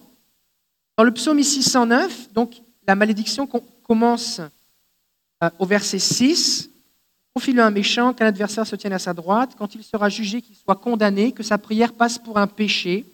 Dans 0.97 1.03
le 1.03 1.11
psaume 1.11 1.41
609, 1.41 2.33
donc 2.33 2.61
la 2.87 2.95
malédiction 2.95 3.47
commence 3.83 4.39
euh, 5.43 5.49
au 5.59 5.65
verset 5.65 5.99
6. 5.99 6.69
Confie-le 7.35 7.61
un 7.61 7.71
méchant, 7.71 8.13
qu'un 8.13 8.27
adversaire 8.27 8.67
se 8.67 8.75
tienne 8.75 8.93
à 8.93 8.99
sa 8.99 9.13
droite, 9.13 9.55
quand 9.57 9.75
il 9.75 9.83
sera 9.83 10.07
jugé 10.07 10.41
qu'il 10.41 10.55
soit 10.55 10.75
condamné, 10.75 11.31
que 11.31 11.43
sa 11.43 11.57
prière 11.57 11.93
passe 11.93 12.17
pour 12.17 12.37
un 12.37 12.47
péché, 12.47 13.05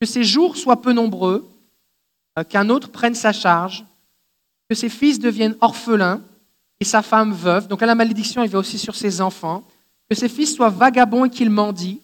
que 0.00 0.06
ses 0.06 0.24
jours 0.24 0.56
soient 0.56 0.82
peu 0.82 0.92
nombreux, 0.92 1.48
euh, 2.38 2.44
qu'un 2.44 2.68
autre 2.68 2.90
prenne 2.90 3.14
sa 3.14 3.32
charge, 3.32 3.84
que 4.68 4.74
ses 4.74 4.88
fils 4.88 5.18
deviennent 5.18 5.56
orphelins 5.60 6.20
et 6.80 6.84
sa 6.84 7.02
femme 7.02 7.32
veuve. 7.32 7.68
Donc 7.68 7.80
la 7.80 7.94
malédiction, 7.94 8.42
il 8.42 8.50
va 8.50 8.58
aussi 8.58 8.78
sur 8.78 8.96
ses 8.96 9.20
enfants 9.20 9.64
que 10.12 10.18
ses 10.18 10.28
fils 10.28 10.54
soient 10.54 10.68
vagabonds 10.68 11.24
et 11.24 11.30
qu'ils 11.30 11.48
mendient. 11.48 12.02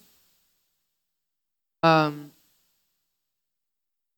Euh, 1.85 2.11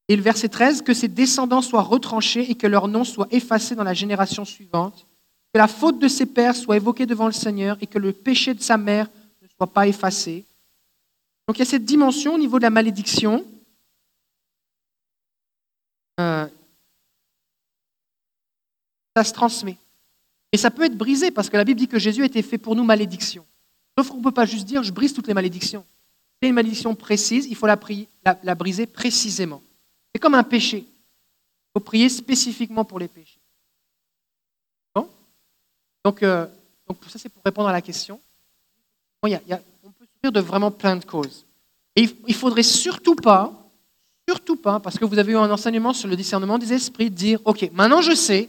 et 0.07 0.15
le 0.15 0.23
verset 0.23 0.49
13, 0.49 0.83
que 0.83 0.95
ses 0.95 1.09
descendants 1.09 1.61
soient 1.61 1.83
retranchés 1.83 2.49
et 2.53 2.55
que 2.55 2.69
leur 2.69 2.87
nom 2.87 3.03
soit 3.03 3.27
effacé 3.33 3.75
dans 3.75 3.83
la 3.83 3.93
génération 3.93 4.45
suivante, 4.45 5.09
que 5.53 5.59
la 5.59 5.67
faute 5.67 5.99
de 5.99 6.07
ses 6.07 6.27
pères 6.27 6.55
soit 6.55 6.77
évoquée 6.77 7.05
devant 7.05 7.27
le 7.27 7.33
Seigneur 7.33 7.79
et 7.81 7.89
que 7.89 7.99
le 7.99 8.13
péché 8.13 8.55
de 8.55 8.63
sa 8.63 8.77
mère 8.77 9.09
ne 9.43 9.49
soit 9.49 9.67
pas 9.67 9.89
effacé. 9.89 10.45
Donc 11.49 11.57
il 11.57 11.59
y 11.59 11.63
a 11.63 11.67
cette 11.67 11.85
dimension 11.85 12.35
au 12.35 12.39
niveau 12.39 12.59
de 12.59 12.63
la 12.63 12.71
malédiction. 12.71 13.45
Euh, 16.21 16.47
ça 19.17 19.25
se 19.25 19.33
transmet. 19.33 19.79
Et 20.53 20.59
ça 20.59 20.71
peut 20.71 20.85
être 20.85 20.97
brisé 20.97 21.33
parce 21.33 21.51
que 21.51 21.57
la 21.57 21.65
Bible 21.65 21.81
dit 21.81 21.89
que 21.89 21.99
Jésus 21.99 22.23
a 22.23 22.27
été 22.27 22.41
fait 22.43 22.59
pour 22.59 22.77
nous 22.77 22.85
malédiction. 22.85 23.45
Sauf 24.01 24.09
qu'on 24.09 24.17
ne 24.17 24.23
peut 24.23 24.31
pas 24.31 24.47
juste 24.47 24.67
dire 24.67 24.83
je 24.83 24.93
brise 24.93 25.13
toutes 25.13 25.27
les 25.27 25.35
malédictions. 25.35 25.85
C'est 26.41 26.49
une 26.49 26.55
malédiction 26.55 26.95
précise, 26.95 27.47
il 27.51 27.55
faut 27.55 27.67
la, 27.67 28.55
briser 28.55 28.87
précisément. 28.87 29.61
C'est 30.15 30.19
comme 30.19 30.35
un 30.35 30.43
péché. 30.43 30.79
Il 30.89 31.71
faut 31.75 31.85
prier 31.85 32.09
spécifiquement 32.09 32.83
pour 32.83 32.99
les 32.99 33.09
péchés. 33.09 33.39
Bon 34.95 35.07
donc, 36.03 36.23
euh, 36.23 36.47
donc, 36.89 36.97
ça, 37.09 37.19
c'est 37.19 37.29
pour 37.29 37.43
répondre 37.45 37.69
à 37.69 37.73
la 37.73 37.83
question. 37.83 38.19
on 39.23 39.29
peut 39.29 40.07
souffrir 40.15 40.33
de 40.33 40.41
vraiment 40.41 40.71
plein 40.71 40.97
de 40.97 41.05
causes. 41.05 41.45
Et 41.95 42.05
il 42.05 42.15
ne 42.27 42.33
faudrait 42.33 42.63
surtout 42.63 43.17
pas, 43.17 43.53
surtout 44.27 44.57
pas, 44.57 44.81
parce 44.81 44.99
que 44.99 45.05
vous 45.05 45.19
avez 45.19 45.33
eu 45.33 45.37
un 45.37 45.51
enseignement 45.51 45.93
sur 45.93 46.09
le 46.09 46.17
discernement 46.17 46.57
des 46.57 46.73
esprits, 46.73 47.11
dire, 47.11 47.39
OK, 47.45 47.71
maintenant 47.75 48.01
je 48.01 48.15
sais, 48.15 48.49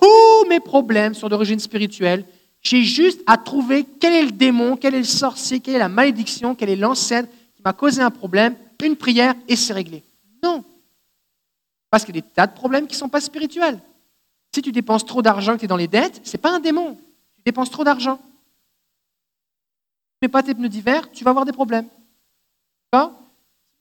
tous 0.00 0.48
mes 0.48 0.60
problèmes 0.60 1.14
sont 1.14 1.28
d'origine 1.28 1.58
spirituelle, 1.58 2.24
j'ai 2.62 2.82
juste 2.82 3.20
à 3.26 3.36
trouver 3.38 3.86
quel 4.00 4.12
est 4.12 4.22
le 4.22 4.32
démon, 4.32 4.76
quel 4.76 4.94
est 4.94 4.98
le 4.98 5.04
sorcier, 5.04 5.60
quelle 5.60 5.76
est 5.76 5.78
la 5.78 5.88
malédiction, 5.88 6.54
quel 6.54 6.68
est 6.68 6.76
l'ancêtre 6.76 7.28
qui 7.54 7.62
m'a 7.62 7.72
causé 7.72 8.02
un 8.02 8.10
problème, 8.10 8.54
une 8.82 8.96
prière 8.96 9.34
et 9.48 9.56
c'est 9.56 9.72
réglé. 9.72 10.02
Non. 10.42 10.64
Parce 11.90 12.04
qu'il 12.04 12.14
y 12.14 12.18
a 12.18 12.22
des 12.22 12.28
tas 12.28 12.46
de 12.46 12.54
problèmes 12.54 12.86
qui 12.86 12.94
ne 12.94 12.98
sont 12.98 13.08
pas 13.08 13.20
spirituels. 13.20 13.80
Si 14.54 14.62
tu 14.62 14.72
dépenses 14.72 15.06
trop 15.06 15.22
d'argent 15.22 15.54
que 15.54 15.60
tu 15.60 15.64
es 15.64 15.68
dans 15.68 15.76
les 15.76 15.88
dettes, 15.88 16.20
ce 16.24 16.32
n'est 16.32 16.40
pas 16.40 16.54
un 16.54 16.60
démon. 16.60 16.96
Tu 17.36 17.42
dépenses 17.44 17.70
trop 17.70 17.84
d'argent. 17.84 18.16
Tu 18.16 18.22
ne 20.22 20.26
mets 20.26 20.32
pas 20.32 20.42
tes 20.42 20.54
pneus 20.54 20.68
d'hiver, 20.68 21.10
tu 21.12 21.24
vas 21.24 21.30
avoir 21.30 21.44
des 21.44 21.52
problèmes. 21.52 21.88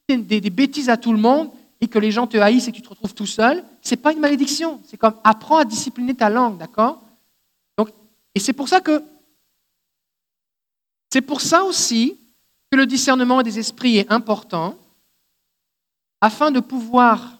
Des, 0.07 0.17
des, 0.17 0.41
des, 0.41 0.49
bêtises 0.49 0.89
à 0.89 0.97
tout 0.97 1.11
le 1.11 1.19
monde, 1.19 1.51
et 1.81 1.87
que 1.87 1.99
les 1.99 2.11
gens 2.11 2.27
te 2.27 2.37
haïssent 2.37 2.67
et 2.67 2.71
que 2.71 2.77
tu 2.77 2.81
te 2.81 2.89
retrouves 2.89 3.13
tout 3.13 3.25
seul, 3.25 3.63
c'est 3.81 3.97
pas 3.97 4.11
une 4.11 4.19
malédiction. 4.19 4.81
C'est 4.85 4.97
comme 4.97 5.15
apprends 5.23 5.57
à 5.57 5.65
discipliner 5.65 6.13
ta 6.13 6.29
langue, 6.29 6.57
d'accord? 6.57 7.01
Et 8.35 8.39
c'est 8.39 8.53
pour 8.53 8.67
ça 8.69 8.81
que 8.81 9.03
c'est 11.11 11.21
pour 11.21 11.41
ça 11.41 11.63
aussi 11.63 12.19
que 12.71 12.77
le 12.77 12.85
discernement 12.85 13.41
des 13.41 13.57
esprits 13.57 13.97
est 13.97 14.11
important, 14.11 14.77
afin 16.21 16.51
de 16.51 16.59
pouvoir 16.59 17.39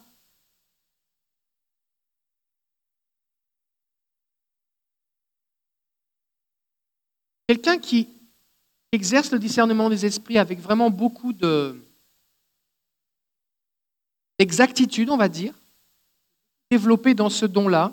Quelqu'un 7.50 7.80
qui 7.80 8.08
exerce 8.92 9.32
le 9.32 9.40
discernement 9.40 9.90
des 9.90 10.06
esprits 10.06 10.38
avec 10.38 10.60
vraiment 10.60 10.92
beaucoup 10.92 11.34
de 11.34 11.84
d'exactitude, 14.38 15.10
on 15.10 15.18
va 15.18 15.30
dire, 15.30 15.56
développé 16.70 17.16
dans 17.16 17.32
ce 17.32 17.48
don-là, 17.48 17.92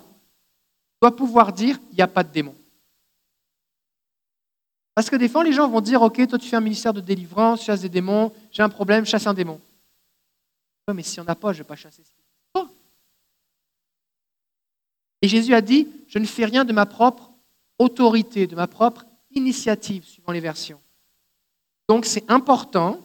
doit 1.00 1.16
pouvoir 1.16 1.54
dire 1.54 1.78
il 1.90 1.94
n'y 1.94 2.02
a 2.02 2.06
pas 2.06 2.22
de 2.22 2.30
démon. 2.30 2.54
Parce 4.96 5.10
que 5.10 5.16
des 5.16 5.28
fois, 5.28 5.44
les 5.44 5.52
gens 5.52 5.68
vont 5.68 5.82
dire 5.82 6.00
Ok, 6.00 6.26
toi, 6.26 6.38
tu 6.38 6.48
fais 6.48 6.56
un 6.56 6.60
ministère 6.60 6.94
de 6.94 7.02
délivrance, 7.02 7.62
chasse 7.62 7.82
des 7.82 7.90
démons, 7.90 8.32
j'ai 8.50 8.62
un 8.62 8.70
problème, 8.70 9.04
chasse 9.04 9.26
un 9.26 9.34
démon. 9.34 9.60
Oui, 10.88 10.94
mais 10.94 11.02
s'il 11.02 11.22
n'y 11.22 11.28
en 11.28 11.32
a 11.32 11.34
pas, 11.34 11.52
je 11.52 11.58
ne 11.58 11.62
vais 11.62 11.68
pas 11.68 11.76
chasser 11.76 12.02
Et 15.20 15.28
Jésus 15.28 15.54
a 15.54 15.60
dit 15.60 15.86
Je 16.08 16.18
ne 16.18 16.24
fais 16.24 16.46
rien 16.46 16.64
de 16.64 16.72
ma 16.72 16.86
propre 16.86 17.30
autorité, 17.78 18.46
de 18.46 18.56
ma 18.56 18.66
propre 18.66 19.04
initiative, 19.32 20.02
suivant 20.04 20.32
les 20.32 20.40
versions. 20.40 20.80
Donc 21.90 22.06
c'est 22.06 22.24
important, 22.30 22.98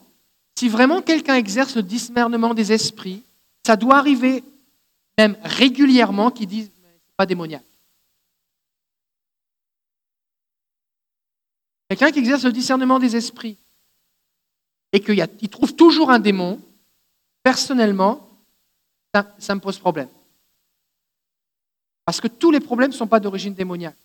si 0.58 0.70
vraiment 0.70 1.02
quelqu'un 1.02 1.36
exerce 1.36 1.76
le 1.76 1.84
discernement 1.84 2.54
des 2.54 2.72
esprits, 2.72 3.22
ça 3.66 3.76
doit 3.76 3.98
arriver 3.98 4.46
même 5.18 5.36
régulièrement 5.44 6.32
qu'ils 6.32 6.48
disent 6.48 6.72
ce 6.74 6.82
n'est 6.82 7.00
pas 7.18 7.26
démoniaque. 7.26 7.66
Quelqu'un 11.92 12.14
qui 12.14 12.20
exerce 12.20 12.46
le 12.46 12.54
discernement 12.54 13.00
des 13.00 13.18
esprits 13.18 13.58
et 14.94 15.02
qu'il 15.02 15.50
trouve 15.50 15.76
toujours 15.76 16.10
un 16.10 16.20
démon, 16.20 16.58
personnellement, 17.44 18.30
ça, 19.14 19.56
me 19.56 19.60
pose 19.60 19.78
problème. 19.78 20.08
Parce 22.06 22.22
que 22.22 22.30
tous 22.30 22.50
les 22.50 22.62
problèmes 22.62 22.92
ne 22.92 22.96
sont 22.96 23.08
pas 23.08 23.20
d'origine 23.20 23.54
démoniaque. 23.54 23.98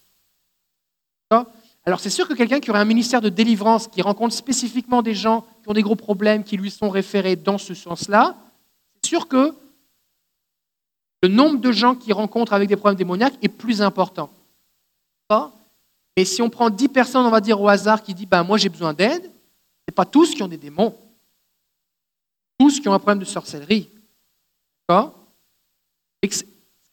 Alors 1.31 2.01
c'est 2.01 2.11
sûr 2.11 2.27
que 2.27 2.35
quelqu'un 2.35 2.59
qui 2.59 2.71
aurait 2.71 2.81
un 2.81 2.85
ministère 2.85 3.21
de 3.21 3.29
délivrance, 3.29 3.87
qui 3.87 4.03
rencontre 4.03 4.35
spécifiquement 4.35 5.01
des 5.01 5.15
gens 5.15 5.47
qui 5.63 5.69
ont 5.69 5.73
des 5.73 5.83
gros 5.83 5.95
problèmes, 5.95 6.43
qui 6.43 6.57
lui 6.57 6.73
sont 6.73 6.91
référés 6.91 7.37
dans 7.37 7.57
ce 7.57 7.73
sens-là, 7.73 8.37
c'est 8.97 9.11
sûr 9.11 9.29
que 9.29 9.55
le 11.23 11.29
nombre 11.29 11.61
de 11.61 11.71
gens 11.71 11.95
qui 11.95 12.13
rencontrent 12.13 12.53
avec 12.53 12.69
des 12.69 12.75
problèmes 12.75 12.99
démoniaques 12.99 13.39
est 13.43 13.49
plus 13.49 13.81
important. 13.81 14.33
Et 16.17 16.25
si 16.25 16.41
on 16.41 16.49
prend 16.49 16.71
10 16.71 16.89
personnes, 16.89 17.27
on 17.27 17.31
va 17.31 17.41
dire 17.41 17.61
au 17.61 17.69
hasard, 17.69 18.03
qui 18.03 18.15
disent 18.15 18.27
ben, 18.27 18.43
Moi 18.43 18.59
j'ai 18.59 18.71
besoin 18.71 18.95
d'aide, 18.95 19.23
ce 19.23 19.29
n'est 19.89 19.95
pas 19.95 20.07
tous 20.07 20.35
qui 20.35 20.43
ont 20.43 20.49
des 20.49 20.57
démons. 20.57 20.97
Tous 22.59 22.81
qui 22.81 22.89
ont 22.89 22.95
un 22.95 22.99
problème 22.99 23.19
de 23.19 23.27
sorcellerie. 23.27 23.91
D'accord? 24.89 25.15
Ce 26.25 26.29
que 26.29 26.47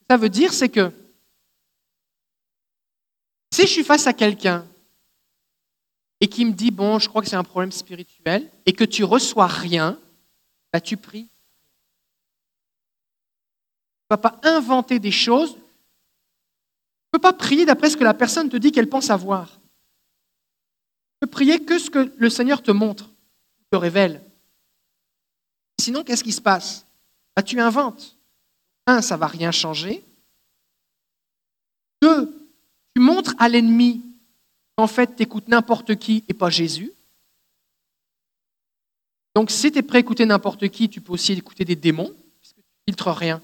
ça 0.09 0.17
veut 0.17 0.29
dire, 0.29 0.53
c'est 0.53 0.69
que 0.69 0.91
si 3.53 3.61
je 3.61 3.67
suis 3.67 3.83
face 3.83 4.07
à 4.07 4.13
quelqu'un 4.13 4.65
et 6.19 6.27
qui 6.27 6.45
me 6.45 6.51
dit, 6.51 6.71
bon, 6.71 6.99
je 6.99 7.07
crois 7.07 7.21
que 7.21 7.27
c'est 7.27 7.35
un 7.35 7.43
problème 7.43 7.71
spirituel, 7.71 8.49
et 8.65 8.73
que 8.73 8.83
tu 8.83 9.03
reçois 9.03 9.47
rien, 9.47 9.99
bah, 10.71 10.79
tu 10.79 10.97
pries. 10.97 11.25
Tu 11.25 11.29
ne 14.09 14.15
vas 14.15 14.17
pas 14.17 14.39
inventer 14.43 14.99
des 14.99 15.11
choses. 15.11 15.57
Ne 17.13 17.19
peux 17.19 17.21
pas 17.21 17.33
prier 17.33 17.65
d'après 17.65 17.91
ce 17.91 17.97
que 17.97 18.03
la 18.03 18.15
personne 18.15 18.49
te 18.49 18.57
dit 18.57 18.71
qu'elle 18.71 18.89
pense 18.89 19.11
avoir. 19.11 19.51
Tu 19.51 19.59
peux 21.21 21.27
prier 21.27 21.63
que 21.63 21.77
ce 21.77 21.91
que 21.91 22.11
le 22.17 22.29
Seigneur 22.29 22.63
te 22.63 22.71
montre, 22.71 23.11
te 23.69 23.77
révèle. 23.77 24.23
Sinon, 25.79 26.03
qu'est-ce 26.03 26.23
qui 26.23 26.31
se 26.31 26.41
passe? 26.41 26.87
Bah, 27.35 27.43
Tu 27.43 27.59
inventes. 27.59 28.17
Un, 28.87 29.01
ça 29.01 29.15
ne 29.15 29.19
va 29.19 29.27
rien 29.27 29.51
changer. 29.51 30.03
Deux, 32.01 32.49
tu 32.95 33.01
montres 33.01 33.35
à 33.37 33.47
l'ennemi 33.47 34.01
en 34.77 34.87
fait, 34.87 35.15
tu 35.15 35.23
écoutes 35.23 35.47
n'importe 35.47 35.95
qui 35.95 36.23
et 36.27 36.33
pas 36.33 36.49
Jésus. 36.49 36.91
Donc, 39.35 39.51
si 39.51 39.71
tu 39.71 39.79
es 39.79 39.81
prêt 39.83 39.97
à 39.97 40.01
écouter 40.01 40.25
n'importe 40.25 40.67
qui, 40.69 40.89
tu 40.89 41.01
peux 41.01 41.13
aussi 41.13 41.33
écouter 41.33 41.65
des 41.65 41.75
démons, 41.75 42.13
puisque 42.39 42.55
tu 42.55 42.61
ne 42.61 42.91
filtres 42.91 43.09
rien. 43.09 43.41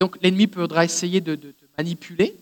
Donc, 0.00 0.16
l'ennemi 0.22 0.46
pourra 0.46 0.84
essayer 0.84 1.20
de, 1.20 1.34
te 1.34 1.64
manipuler 1.76 2.36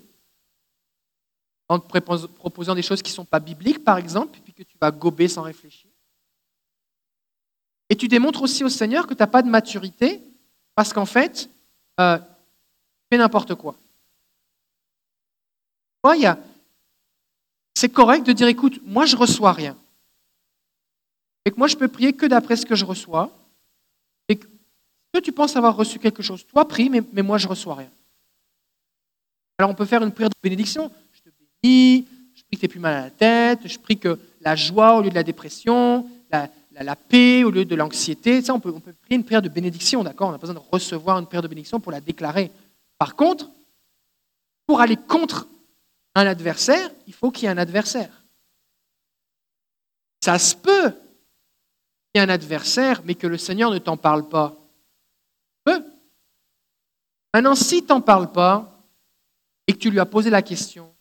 en 1.69 1.79
te 1.81 1.99
proposant 2.27 2.75
des 2.75 2.83
choses 2.83 3.03
qui 3.03 3.11
ne 3.11 3.17
sont 3.17 3.25
pas 3.25 3.41
bibliques, 3.41 3.83
par 3.83 3.99
exemple, 3.99 4.39
puis 4.45 4.53
que 4.53 4.63
tu 4.63 4.77
vas 4.81 4.91
gober 4.91 5.27
sans 5.27 5.43
réfléchir. 5.43 5.91
Et 7.89 7.97
tu 7.97 8.09
démontres 8.09 8.43
aussi 8.43 8.63
au 8.63 8.69
Seigneur 8.69 9.07
que 9.07 9.15
tu 9.15 9.21
n'as 9.21 9.27
pas 9.27 9.43
de 9.43 9.49
maturité, 9.49 10.21
parce 10.75 10.93
qu'en 10.93 11.07
fait, 11.07 11.51
euh, 11.99 12.19
tu 12.19 12.25
fais 13.11 13.19
n'importe 13.19 13.55
quoi 13.55 13.77
c'est 17.75 17.89
correct 17.89 18.27
de 18.27 18.33
dire, 18.33 18.49
écoute, 18.49 18.81
moi 18.85 19.07
je 19.07 19.17
reçois 19.17 19.53
rien. 19.53 19.77
Et 21.45 21.51
que 21.51 21.57
moi 21.57 21.69
je 21.69 21.77
peux 21.77 21.89
prier 21.89 22.13
que 22.13 22.27
d'après 22.27 22.57
ce 22.57 22.67
que 22.67 22.75
je 22.75 22.85
reçois. 22.85 23.31
Tu 25.21 25.33
penses 25.33 25.57
avoir 25.57 25.77
reçu 25.77 25.99
quelque 25.99 26.23
chose, 26.23 26.47
toi 26.47 26.67
prie, 26.67 26.91
mais, 26.91 27.23
moi 27.23 27.39
je 27.39 27.49
reçois 27.49 27.75
rien. 27.75 27.91
Alors 29.59 29.71
on 29.71 29.75
peut 29.75 29.85
faire 29.85 30.03
une 30.03 30.13
prière 30.13 30.29
de 30.29 30.35
bénédiction. 30.43 30.91
Je 31.13 31.21
te 31.23 31.29
bénis, 31.63 32.07
je 32.35 32.43
prie 32.45 32.57
que 32.57 32.61
tu 32.61 32.69
plus 32.69 32.81
mal 32.81 32.95
à 32.95 33.01
la 33.03 33.11
tête, 33.11 33.61
je 33.65 33.79
prie 33.79 33.99
que 33.99 34.19
la 34.41 34.55
joie 34.55 34.97
au 34.97 35.03
lieu 35.03 35.11
de 35.11 35.15
la 35.15 35.23
dépression, 35.23 36.07
la, 36.31 36.97
paix 36.97 37.43
au 37.43 37.51
lieu 37.51 37.65
de 37.65 37.75
l'anxiété. 37.75 38.43
Ça, 38.43 38.55
on 38.55 38.61
peut, 38.61 38.73
on 38.75 38.81
prier 38.81 39.17
une 39.17 39.25
prière 39.25 39.43
de 39.43 39.49
bénédiction, 39.49 40.05
d'accord? 40.05 40.29
On 40.29 40.33
n'a 40.33 40.39
pas 40.39 40.47
besoin 40.47 40.61
de 40.61 40.67
recevoir 40.71 41.19
une 41.19 41.27
prière 41.27 41.43
de 41.43 41.49
bénédiction 41.49 41.81
pour 41.81 41.91
la 41.91 42.01
déclarer. 42.01 42.51
Par 42.99 43.17
contre, 43.17 43.51
pour 44.67 44.81
aller 44.81 44.97
contre 44.97 45.49
un 46.15 46.27
adversaire, 46.27 46.91
il 47.07 47.15
faut 47.15 47.31
qu'il 47.31 47.45
y 47.45 47.47
ait 47.47 47.51
un 47.51 47.59
adversaire. 47.59 48.25
Ça 50.23 50.39
se 50.39 50.57
peut 50.57 50.91
qu'il 50.91 52.17
y 52.17 52.19
ait 52.19 52.21
un 52.21 52.29
adversaire, 52.29 53.03
mais 53.05 53.15
que 53.15 53.27
le 53.27 53.39
Seigneur 53.39 53.71
ne 53.71 53.79
t'en 53.79 53.97
parle 53.97 54.29
pas. 54.29 54.57
Peut. 55.67 55.85
Maintenant, 57.35 57.55
si 57.55 57.85
t'en 57.85 58.01
parle 58.01 58.33
pas 58.33 58.73
et 59.67 59.75
que 59.75 59.79
tu 59.79 59.91
lui 59.91 60.01
as 60.01 60.07
posé 60.07 60.31
la 60.31 60.41
question, 60.41 60.95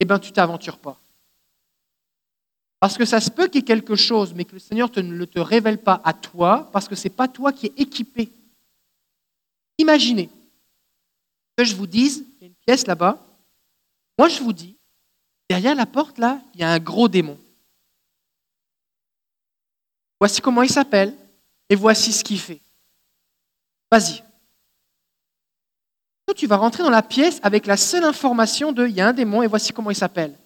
eh 0.00 0.06
bien, 0.06 0.18
tu 0.18 0.32
t'aventures 0.32 0.78
pas. 0.78 0.98
Parce 2.80 2.96
que 2.96 3.04
ça 3.04 3.20
se 3.20 3.30
peut 3.30 3.48
qu'il 3.48 3.56
y 3.56 3.58
ait 3.58 3.64
quelque 3.64 3.96
chose, 3.96 4.32
mais 4.32 4.44
que 4.44 4.52
le 4.52 4.58
Seigneur 4.58 4.90
ne 4.96 5.14
le 5.14 5.26
te 5.26 5.38
révèle 5.38 5.78
pas 5.78 6.00
à 6.04 6.12
toi, 6.12 6.70
parce 6.72 6.88
que 6.88 6.94
ce 6.94 7.08
n'est 7.08 7.14
pas 7.14 7.28
toi 7.28 7.52
qui 7.52 7.66
es 7.66 7.72
équipé. 7.76 8.30
Imaginez 9.76 10.30
que 11.56 11.64
je 11.64 11.74
vous 11.74 11.86
dise, 11.86 12.24
il 12.36 12.42
y 12.42 12.44
a 12.44 12.46
une 12.46 12.54
pièce 12.54 12.86
là-bas, 12.86 13.18
moi, 14.18 14.28
je 14.28 14.40
vous 14.40 14.52
dis, 14.52 14.76
derrière 15.50 15.74
la 15.74 15.86
porte, 15.86 16.18
là, 16.18 16.40
il 16.54 16.60
y 16.60 16.62
a 16.62 16.70
un 16.70 16.78
gros 16.78 17.08
démon. 17.08 17.38
Voici 20.20 20.40
comment 20.40 20.62
il 20.62 20.70
s'appelle 20.70 21.14
et 21.68 21.74
voici 21.74 22.12
ce 22.12 22.22
qu'il 22.22 22.38
fait. 22.38 22.60
Vas-y. 23.90 24.22
Tu 26.36 26.48
vas 26.48 26.56
rentrer 26.56 26.82
dans 26.82 26.90
la 26.90 27.02
pièce 27.02 27.38
avec 27.44 27.64
la 27.66 27.76
seule 27.76 28.02
information 28.02 28.72
de 28.72 28.88
il 28.88 28.94
y 28.94 29.00
a 29.00 29.06
un 29.06 29.12
démon 29.12 29.42
et 29.42 29.46
voici 29.46 29.72
comment 29.72 29.90
il 29.90 29.96
s'appelle. 29.96 30.36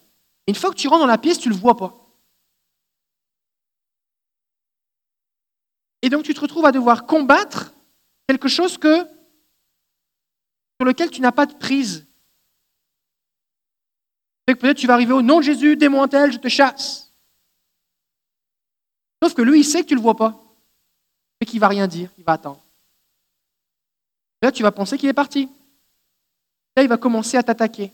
Une 0.47 0.53
fois 0.53 0.69
que 0.69 0.75
tu 0.75 0.87
rentres 0.87 1.01
dans 1.01 1.07
la 1.07 1.17
pièce, 1.17 1.39
tu 1.39 1.49
ne 1.49 1.53
le 1.55 1.59
vois 1.59 1.75
pas. 1.75 1.95
Et 6.03 6.09
donc 6.09 6.23
tu 6.23 6.33
te 6.35 6.39
retrouves 6.39 6.65
à 6.67 6.71
devoir 6.71 7.07
combattre 7.07 7.73
quelque 8.27 8.47
chose 8.47 8.77
que, 8.77 8.99
sur 10.79 10.85
lequel 10.85 11.09
tu 11.09 11.21
n'as 11.21 11.31
pas 11.31 11.47
de 11.47 11.55
prise 11.55 12.05
peut-être 14.55 14.77
tu 14.77 14.87
vas 14.87 14.93
arriver 14.93 15.13
au 15.13 15.21
nom 15.21 15.39
de 15.39 15.43
Jésus, 15.43 15.75
démon 15.75 16.07
tel, 16.07 16.31
je 16.31 16.37
te 16.37 16.47
chasse. 16.47 17.13
Sauf 19.21 19.33
que 19.33 19.41
lui, 19.41 19.59
il 19.59 19.63
sait 19.63 19.81
que 19.81 19.87
tu 19.87 19.93
ne 19.93 19.99
le 19.99 20.03
vois 20.03 20.15
pas. 20.15 20.41
Et 21.41 21.45
qu'il 21.45 21.57
ne 21.57 21.61
va 21.61 21.67
rien 21.67 21.87
dire, 21.87 22.09
il 22.17 22.23
va 22.23 22.33
attendre. 22.33 22.61
Là, 24.41 24.51
tu 24.51 24.63
vas 24.63 24.71
penser 24.71 24.97
qu'il 24.97 25.09
est 25.09 25.13
parti. 25.13 25.49
Là, 26.75 26.83
il 26.83 26.89
va 26.89 26.97
commencer 26.97 27.37
à 27.37 27.43
t'attaquer. 27.43 27.93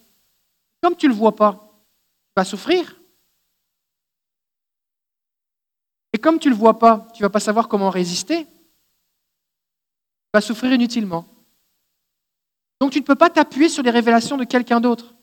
Comme 0.81 0.95
tu 0.95 1.07
ne 1.07 1.11
le 1.11 1.17
vois 1.17 1.35
pas, 1.35 1.53
tu 1.53 2.33
vas 2.35 2.45
souffrir. 2.45 2.99
Et 6.13 6.17
comme 6.17 6.39
tu 6.39 6.47
ne 6.49 6.53
le 6.53 6.59
vois 6.59 6.77
pas, 6.79 7.07
tu 7.13 7.23
ne 7.23 7.25
vas 7.25 7.31
pas 7.31 7.39
savoir 7.39 7.67
comment 7.67 7.89
résister. 7.89 8.45
Tu 8.45 8.51
vas 10.33 10.41
souffrir 10.41 10.71
inutilement. 10.71 11.25
Donc 12.79 12.91
tu 12.91 12.99
ne 12.99 13.05
peux 13.05 13.15
pas 13.15 13.29
t'appuyer 13.29 13.69
sur 13.69 13.83
les 13.83 13.91
révélations 13.91 14.37
de 14.37 14.43
quelqu'un 14.43 14.79
d'autre. 14.79 15.15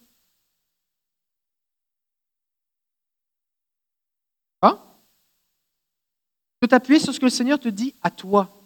Tu 6.62 6.68
peux 6.68 6.68
t'appuyer 6.68 7.00
sur 7.00 7.12
ce 7.12 7.18
que 7.18 7.24
le 7.24 7.30
Seigneur 7.30 7.58
te 7.58 7.68
dit 7.68 7.92
à 8.02 8.10
toi. 8.12 8.61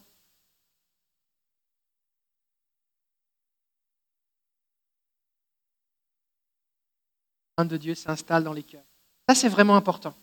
De 7.64 7.76
Dieu 7.76 7.94
s'installe 7.94 8.44
dans 8.44 8.52
les 8.52 8.62
cœurs. 8.62 8.84
Ça, 9.28 9.34
c'est 9.34 9.48
vraiment 9.48 9.76
important. 9.76 10.14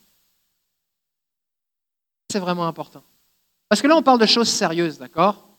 C'est 2.29 2.39
vraiment 2.39 2.67
important. 2.67 3.03
Parce 3.67 3.81
que 3.81 3.87
là, 3.87 3.95
on 3.95 4.03
parle 4.03 4.19
de 4.19 4.25
choses 4.25 4.49
sérieuses, 4.49 4.99
d'accord? 4.99 5.49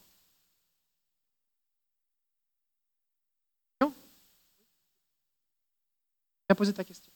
Viens 6.48 6.56
poser 6.56 6.72
ta 6.74 6.84
question. 6.84 7.10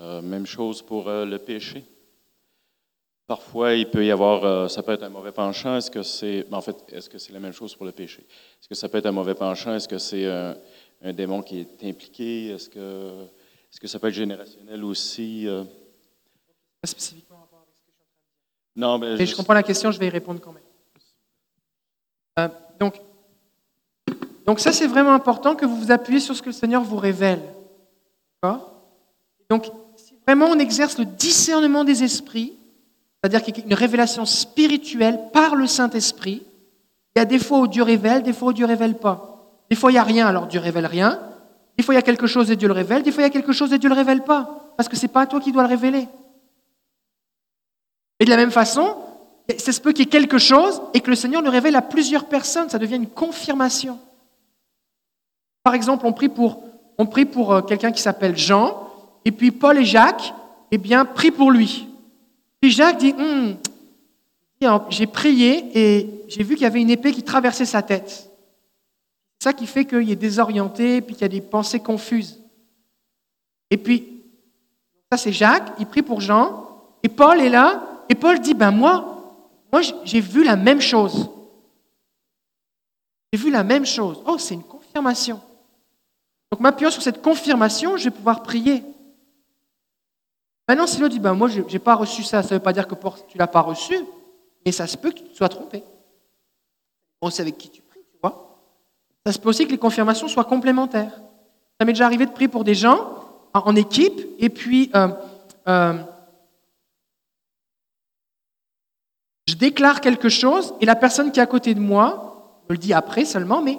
Euh, 0.00 0.20
même 0.20 0.46
chose 0.46 0.82
pour 0.82 1.08
euh, 1.08 1.24
le 1.24 1.38
péché. 1.38 1.93
Parfois, 3.26 3.72
il 3.72 3.88
peut 3.88 4.04
y 4.04 4.10
avoir, 4.10 4.44
euh, 4.44 4.68
ça 4.68 4.82
peut 4.82 4.92
être 4.92 5.02
un 5.02 5.08
mauvais 5.08 5.32
penchant. 5.32 5.76
Est-ce 5.76 5.90
que 5.90 6.02
c'est, 6.02 6.46
en 6.52 6.60
fait, 6.60 6.76
est-ce 6.88 7.08
que 7.08 7.16
c'est 7.16 7.32
la 7.32 7.40
même 7.40 7.52
chose 7.52 7.74
pour 7.74 7.86
le 7.86 7.92
péché? 7.92 8.20
Est-ce 8.20 8.68
que 8.68 8.74
ça 8.74 8.88
peut 8.88 8.98
être 8.98 9.06
un 9.06 9.12
mauvais 9.12 9.34
penchant? 9.34 9.74
Est-ce 9.74 9.88
que 9.88 9.96
c'est 9.96 10.26
un, 10.26 11.12
démon 11.12 11.40
qui 11.42 11.60
est 11.60 11.84
impliqué? 11.84 12.48
Est-ce 12.48 12.68
que, 12.68 13.24
est-ce 13.70 13.80
que 13.80 13.86
ça 13.86 13.98
peut 13.98 14.08
être 14.08 14.14
générationnel 14.14 14.84
aussi 14.84 15.46
Pas 16.82 16.86
spécifiquement 16.86 17.38
rapport 17.38 17.60
avec 17.60 17.74
ce 17.74 17.80
que 17.80 17.86
je 17.86 17.92
suis 17.92 18.02
en 18.02 18.04
train 18.04 18.12
de 18.12 18.36
dire. 18.36 18.88
Non, 18.88 18.98
mais 18.98 19.26
je... 19.26 19.30
je 19.30 19.36
comprends 19.36 19.54
la 19.54 19.62
question. 19.62 19.90
Je 19.90 19.98
vais 19.98 20.06
y 20.06 20.10
répondre 20.10 20.40
quand 20.40 20.52
même. 22.36 22.50
donc, 22.78 23.00
donc 24.44 24.60
ça, 24.60 24.72
c'est 24.72 24.86
vraiment 24.86 25.14
important 25.14 25.56
que 25.56 25.64
vous 25.64 25.76
vous 25.76 25.90
appuyez 25.90 26.20
sur 26.20 26.36
ce 26.36 26.42
que 26.42 26.50
le 26.50 26.52
Seigneur 26.52 26.82
vous 26.82 26.98
révèle. 26.98 27.40
D'accord? 28.42 28.70
Donc, 29.48 29.70
si 29.96 30.14
vraiment 30.26 30.46
on 30.46 30.58
exerce 30.58 30.98
le 30.98 31.06
discernement 31.06 31.84
des 31.84 32.02
esprits, 32.02 32.58
c'est-à-dire 33.24 33.42
qu'il 33.42 33.56
y 33.56 33.60
a 33.62 33.64
une 33.64 33.72
révélation 33.72 34.26
spirituelle 34.26 35.18
par 35.32 35.54
le 35.54 35.66
Saint-Esprit. 35.66 36.42
Il 37.16 37.18
y 37.18 37.22
a 37.22 37.24
des 37.24 37.38
fois 37.38 37.60
où 37.60 37.66
Dieu 37.66 37.82
révèle, 37.82 38.22
des 38.22 38.34
fois 38.34 38.50
où 38.50 38.52
Dieu 38.52 38.66
ne 38.66 38.70
révèle 38.70 38.98
pas. 38.98 39.64
Des 39.70 39.76
fois, 39.76 39.90
il 39.90 39.94
n'y 39.94 39.98
a 39.98 40.04
rien, 40.04 40.26
alors 40.26 40.46
Dieu 40.46 40.60
révèle 40.60 40.84
rien. 40.84 41.18
Des 41.78 41.82
fois, 41.82 41.94
il 41.94 41.96
y 41.96 41.98
a 41.98 42.02
quelque 42.02 42.26
chose 42.26 42.50
et 42.50 42.56
Dieu 42.56 42.68
le 42.68 42.74
révèle. 42.74 43.02
Des 43.02 43.10
fois, 43.12 43.22
il 43.22 43.26
y 43.26 43.30
a 43.30 43.32
quelque 43.32 43.54
chose 43.54 43.72
et 43.72 43.78
Dieu 43.78 43.88
ne 43.88 43.94
le 43.94 43.98
révèle 43.98 44.24
pas. 44.24 44.74
Parce 44.76 44.90
que 44.90 44.96
ce 44.96 45.02
n'est 45.06 45.08
pas 45.08 45.22
à 45.22 45.26
toi 45.26 45.40
qui 45.40 45.52
dois 45.52 45.62
le 45.62 45.70
révéler. 45.70 46.06
Et 48.20 48.26
de 48.26 48.30
la 48.30 48.36
même 48.36 48.50
façon, 48.50 48.94
ça 49.56 49.72
se 49.72 49.80
peut 49.80 49.92
qu'il 49.92 50.04
y 50.04 50.08
ait 50.08 50.10
quelque 50.10 50.36
chose 50.36 50.82
et 50.92 51.00
que 51.00 51.08
le 51.08 51.16
Seigneur 51.16 51.40
le 51.40 51.48
révèle 51.48 51.76
à 51.76 51.82
plusieurs 51.82 52.26
personnes. 52.26 52.68
Ça 52.68 52.78
devient 52.78 52.96
une 52.96 53.08
confirmation. 53.08 53.98
Par 55.62 55.72
exemple, 55.72 56.04
on 56.04 56.12
prie 56.12 56.28
pour, 56.28 56.62
on 56.98 57.06
prie 57.06 57.24
pour 57.24 57.54
euh, 57.54 57.62
quelqu'un 57.62 57.90
qui 57.90 58.02
s'appelle 58.02 58.36
Jean, 58.36 58.86
et 59.24 59.32
puis 59.32 59.50
Paul 59.50 59.78
et 59.78 59.84
Jacques, 59.86 60.34
eh 60.70 60.76
bien, 60.76 61.06
prient 61.06 61.30
pour 61.30 61.50
lui. 61.50 61.88
Puis 62.64 62.70
Jacques 62.70 62.96
dit, 62.96 63.12
hum, 63.12 63.58
j'ai 64.88 65.06
prié 65.06 65.66
et 65.74 66.24
j'ai 66.28 66.42
vu 66.42 66.54
qu'il 66.54 66.62
y 66.62 66.66
avait 66.66 66.80
une 66.80 66.88
épée 66.88 67.12
qui 67.12 67.22
traversait 67.22 67.66
sa 67.66 67.82
tête. 67.82 68.30
C'est 69.38 69.50
ça 69.50 69.52
qui 69.52 69.66
fait 69.66 69.84
qu'il 69.84 70.10
est 70.10 70.16
désorienté, 70.16 71.02
puis 71.02 71.14
qu'il 71.14 71.20
y 71.20 71.26
a 71.26 71.28
des 71.28 71.42
pensées 71.42 71.80
confuses. 71.80 72.40
Et 73.70 73.76
puis, 73.76 74.22
ça 75.12 75.18
c'est 75.18 75.30
Jacques, 75.30 75.74
il 75.78 75.84
prie 75.84 76.00
pour 76.00 76.22
Jean, 76.22 76.66
et 77.02 77.10
Paul 77.10 77.38
est 77.38 77.50
là, 77.50 77.82
et 78.08 78.14
Paul 78.14 78.40
dit, 78.40 78.54
ben 78.54 78.70
moi, 78.70 79.36
moi 79.70 79.82
j'ai 80.02 80.20
vu 80.20 80.42
la 80.42 80.56
même 80.56 80.80
chose. 80.80 81.28
J'ai 83.30 83.40
vu 83.40 83.50
la 83.50 83.62
même 83.62 83.84
chose. 83.84 84.22
Oh, 84.24 84.38
c'est 84.38 84.54
une 84.54 84.62
confirmation. 84.62 85.38
Donc, 86.50 86.60
m'appuyant 86.60 86.90
sur 86.90 87.02
cette 87.02 87.20
confirmation, 87.20 87.98
je 87.98 88.04
vais 88.04 88.10
pouvoir 88.10 88.42
prier. 88.42 88.82
Maintenant, 90.68 90.86
si 90.86 91.00
l'autre 91.00 91.12
dit, 91.12 91.20
ben, 91.20 91.34
moi, 91.34 91.48
je 91.48 91.60
n'ai 91.60 91.78
pas 91.78 91.94
reçu 91.94 92.22
ça, 92.22 92.42
ça 92.42 92.50
ne 92.50 92.58
veut 92.58 92.62
pas 92.62 92.72
dire 92.72 92.88
que 92.88 92.94
tu 92.94 93.36
ne 93.36 93.38
l'as 93.38 93.46
pas 93.46 93.60
reçu, 93.60 93.96
mais 94.64 94.72
ça 94.72 94.86
se 94.86 94.96
peut 94.96 95.10
que 95.10 95.18
tu 95.18 95.34
sois 95.34 95.48
trompé. 95.48 95.82
On 97.20 97.30
sait 97.30 97.42
avec 97.42 97.58
qui 97.58 97.70
tu 97.70 97.82
pries, 97.82 98.00
tu 98.10 98.18
vois. 98.22 98.58
Ça 99.26 99.32
se 99.32 99.38
peut 99.38 99.50
aussi 99.50 99.66
que 99.66 99.72
les 99.72 99.78
confirmations 99.78 100.28
soient 100.28 100.44
complémentaires. 100.44 101.20
Ça 101.78 101.84
m'est 101.84 101.92
déjà 101.92 102.06
arrivé 102.06 102.24
de 102.24 102.30
prier 102.30 102.48
pour 102.48 102.64
des 102.64 102.74
gens 102.74 102.98
en 103.52 103.76
équipe, 103.76 104.20
et 104.38 104.48
puis 104.48 104.90
euh, 104.94 105.08
euh, 105.68 105.94
je 109.46 109.54
déclare 109.54 110.00
quelque 110.00 110.28
chose, 110.28 110.74
et 110.80 110.86
la 110.86 110.96
personne 110.96 111.30
qui 111.30 111.40
est 111.40 111.42
à 111.42 111.46
côté 111.46 111.74
de 111.74 111.80
moi 111.80 112.62
me 112.68 112.74
le 112.74 112.78
dit 112.78 112.92
après 112.92 113.24
seulement, 113.24 113.62
mais 113.62 113.78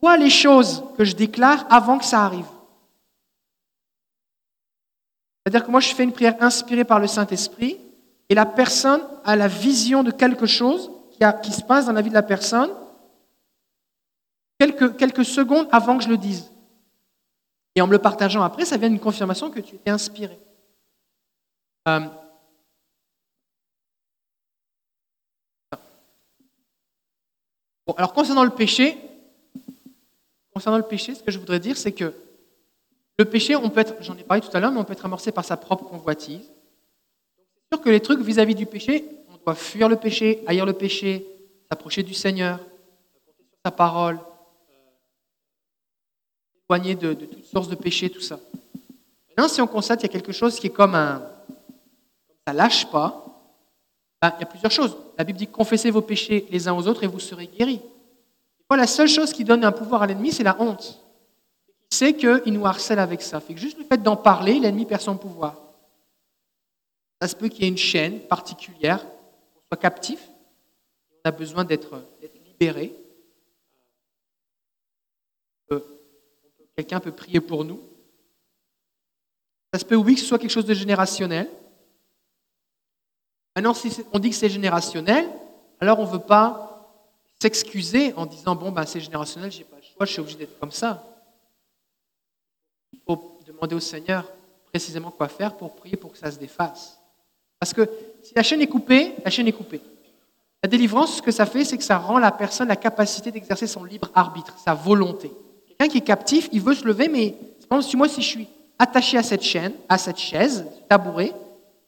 voit 0.00 0.16
les 0.16 0.30
choses 0.30 0.84
que 0.96 1.04
je 1.04 1.16
déclare 1.16 1.66
avant 1.70 1.98
que 1.98 2.04
ça 2.04 2.24
arrive. 2.24 2.46
C'est-à-dire 5.44 5.64
que 5.64 5.70
moi, 5.70 5.80
je 5.80 5.94
fais 5.94 6.04
une 6.04 6.12
prière 6.12 6.36
inspirée 6.40 6.84
par 6.84 7.00
le 7.00 7.06
Saint-Esprit 7.06 7.80
et 8.28 8.34
la 8.34 8.46
personne 8.46 9.00
a 9.24 9.36
la 9.36 9.48
vision 9.48 10.02
de 10.02 10.10
quelque 10.10 10.46
chose 10.46 10.90
qui, 11.42 11.52
se 11.52 11.62
passe 11.62 11.86
dans 11.86 11.92
la 11.92 12.02
vie 12.02 12.08
de 12.08 12.14
la 12.14 12.22
personne 12.22 12.70
quelques, 14.58 14.96
quelques 14.96 15.24
secondes 15.24 15.68
avant 15.72 15.98
que 15.98 16.04
je 16.04 16.08
le 16.08 16.16
dise. 16.16 16.52
Et 17.74 17.80
en 17.80 17.86
me 17.86 17.92
le 17.92 17.98
partageant 17.98 18.42
après, 18.42 18.64
ça 18.64 18.76
vient 18.76 18.88
d'une 18.90 19.00
confirmation 19.00 19.50
que 19.50 19.60
tu 19.60 19.76
es 19.84 19.90
inspiré. 19.90 20.38
Euh, 21.88 22.00
bon, 27.86 27.94
alors 27.94 28.12
concernant 28.12 28.44
le 28.44 28.50
péché, 28.50 28.98
concernant 30.52 30.78
le 30.78 30.84
péché, 30.84 31.14
ce 31.14 31.22
que 31.22 31.30
je 31.30 31.38
voudrais 31.38 31.60
dire, 31.60 31.76
c'est 31.76 31.92
que 31.92 32.14
le 33.20 33.26
péché, 33.26 33.54
on 33.54 33.68
peut 33.68 33.80
être, 33.80 33.96
j'en 34.00 34.16
ai 34.16 34.22
parlé 34.22 34.40
tout 34.40 34.48
à 34.54 34.60
l'heure, 34.60 34.72
mais 34.72 34.78
on 34.78 34.84
peut 34.84 34.94
être 34.94 35.04
amorcé 35.04 35.30
par 35.30 35.44
sa 35.44 35.58
propre 35.58 35.84
convoitise. 35.84 36.40
C'est 36.40 37.76
sûr 37.76 37.84
que 37.84 37.90
les 37.90 38.00
trucs 38.00 38.20
vis-à-vis 38.20 38.54
du 38.54 38.64
péché, 38.64 39.04
on 39.28 39.36
doit 39.44 39.54
fuir 39.54 39.90
le 39.90 39.96
péché, 39.96 40.42
haïr 40.46 40.64
le 40.64 40.72
péché, 40.72 41.26
s'approcher 41.68 42.02
du 42.02 42.14
Seigneur, 42.14 42.58
sur 42.58 43.34
sa 43.62 43.72
parole, 43.72 44.18
s'éloigner 46.54 46.94
de, 46.94 47.12
toutes 47.12 47.44
sources 47.44 47.68
de 47.68 47.74
péché, 47.74 48.08
tout 48.08 48.22
ça. 48.22 48.40
Maintenant, 49.28 49.48
si 49.48 49.60
on 49.60 49.66
constate 49.66 50.00
qu'il 50.00 50.08
y 50.08 50.12
a 50.12 50.18
quelque 50.18 50.32
chose 50.32 50.58
qui 50.58 50.68
est 50.68 50.70
comme 50.70 50.94
un. 50.94 51.22
ça 52.46 52.54
lâche 52.54 52.90
pas, 52.90 53.26
ben, 54.22 54.32
il 54.38 54.40
y 54.40 54.44
a 54.44 54.46
plusieurs 54.46 54.72
choses. 54.72 54.96
La 55.18 55.24
Bible 55.24 55.38
dit 55.38 55.46
confessez 55.46 55.90
vos 55.90 56.00
péchés 56.00 56.46
les 56.50 56.68
uns 56.68 56.72
aux 56.72 56.88
autres 56.88 57.04
et 57.04 57.06
vous 57.06 57.20
serez 57.20 57.48
guéris. 57.48 57.82
la 58.70 58.86
seule 58.86 59.08
chose 59.08 59.34
qui 59.34 59.44
donne 59.44 59.62
un 59.62 59.72
pouvoir 59.72 60.00
à 60.04 60.06
l'ennemi, 60.06 60.32
c'est 60.32 60.42
la 60.42 60.58
honte 60.58 60.98
c'est 61.90 62.14
qu'il 62.14 62.52
nous 62.52 62.64
harcèle 62.64 63.00
avec 63.00 63.20
ça. 63.20 63.40
Fait 63.40 63.52
que 63.52 63.60
juste 63.60 63.78
le 63.78 63.84
fait 63.84 64.00
d'en 64.02 64.16
parler, 64.16 64.60
l'ennemi 64.60 64.86
perd 64.86 65.02
son 65.02 65.16
pouvoir. 65.16 65.56
Ça 67.20 67.28
se 67.28 67.36
peut 67.36 67.48
qu'il 67.48 67.64
y 67.64 67.66
ait 67.66 67.70
une 67.70 67.76
chaîne 67.76 68.20
particulière, 68.20 69.04
qu'on 69.04 69.60
soit 69.68 69.76
captif, 69.76 70.20
on 71.24 71.28
a 71.28 71.32
besoin 71.32 71.64
d'être 71.64 72.02
libéré. 72.46 72.94
Euh, 75.72 75.80
quelqu'un 76.76 77.00
peut 77.00 77.12
prier 77.12 77.40
pour 77.40 77.64
nous. 77.64 77.80
Ça 79.74 79.80
se 79.80 79.84
peut, 79.84 79.96
oui, 79.96 80.14
que 80.14 80.20
ce 80.20 80.26
soit 80.26 80.38
quelque 80.38 80.50
chose 80.50 80.64
de 80.64 80.74
générationnel. 80.74 81.50
Maintenant, 83.54 83.74
si 83.74 84.02
on 84.12 84.18
dit 84.18 84.30
que 84.30 84.36
c'est 84.36 84.48
générationnel, 84.48 85.28
alors 85.80 85.98
on 85.98 86.06
ne 86.06 86.12
veut 86.12 86.18
pas 86.20 86.88
s'excuser 87.40 88.14
en 88.14 88.26
disant 88.26 88.54
Bon, 88.54 88.70
ben, 88.70 88.86
c'est 88.86 89.00
générationnel, 89.00 89.50
je 89.52 89.58
n'ai 89.58 89.64
pas 89.64 89.76
le 89.76 89.82
choix, 89.82 90.06
je 90.06 90.12
suis 90.12 90.20
obligé 90.20 90.38
d'être 90.38 90.58
comme 90.58 90.70
ça 90.70 91.09
demander 93.46 93.74
au 93.74 93.80
Seigneur 93.80 94.24
précisément 94.70 95.10
quoi 95.10 95.28
faire 95.28 95.56
pour 95.56 95.74
prier 95.74 95.96
pour 95.96 96.12
que 96.12 96.18
ça 96.18 96.30
se 96.30 96.38
défasse. 96.38 96.98
Parce 97.58 97.74
que 97.74 97.88
si 98.22 98.32
la 98.34 98.42
chaîne 98.42 98.60
est 98.60 98.66
coupée, 98.66 99.12
la 99.24 99.30
chaîne 99.30 99.48
est 99.48 99.52
coupée. 99.52 99.80
La 100.62 100.68
délivrance, 100.68 101.16
ce 101.16 101.22
que 101.22 101.30
ça 101.30 101.46
fait, 101.46 101.64
c'est 101.64 101.78
que 101.78 101.84
ça 101.84 101.98
rend 101.98 102.18
la 102.18 102.30
personne 102.30 102.68
la 102.68 102.76
capacité 102.76 103.30
d'exercer 103.30 103.66
son 103.66 103.84
libre 103.84 104.10
arbitre, 104.14 104.58
sa 104.58 104.74
volonté. 104.74 105.30
Quelqu'un 105.66 105.88
qui 105.88 105.98
est 105.98 106.02
captif, 106.02 106.48
il 106.52 106.60
veut 106.60 106.74
se 106.74 106.84
lever, 106.84 107.08
mais 107.08 107.34
moi, 107.70 108.08
si 108.08 108.22
je 108.22 108.26
suis 108.26 108.48
attaché 108.78 109.16
à 109.16 109.22
cette 109.22 109.42
chaîne, 109.42 109.72
à 109.88 109.98
cette 109.98 110.18
chaise, 110.18 110.66
tabouret, 110.88 111.32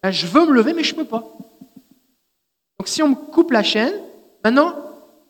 ben, 0.02 0.10
je 0.10 0.26
veux 0.26 0.46
me 0.46 0.52
lever, 0.52 0.72
mais 0.72 0.84
je 0.84 0.94
ne 0.94 1.00
peux 1.00 1.08
pas. 1.08 1.24
Donc 2.78 2.88
si 2.88 3.02
on 3.02 3.08
me 3.10 3.14
coupe 3.14 3.50
la 3.50 3.62
chaîne, 3.62 3.94
maintenant, 4.44 4.74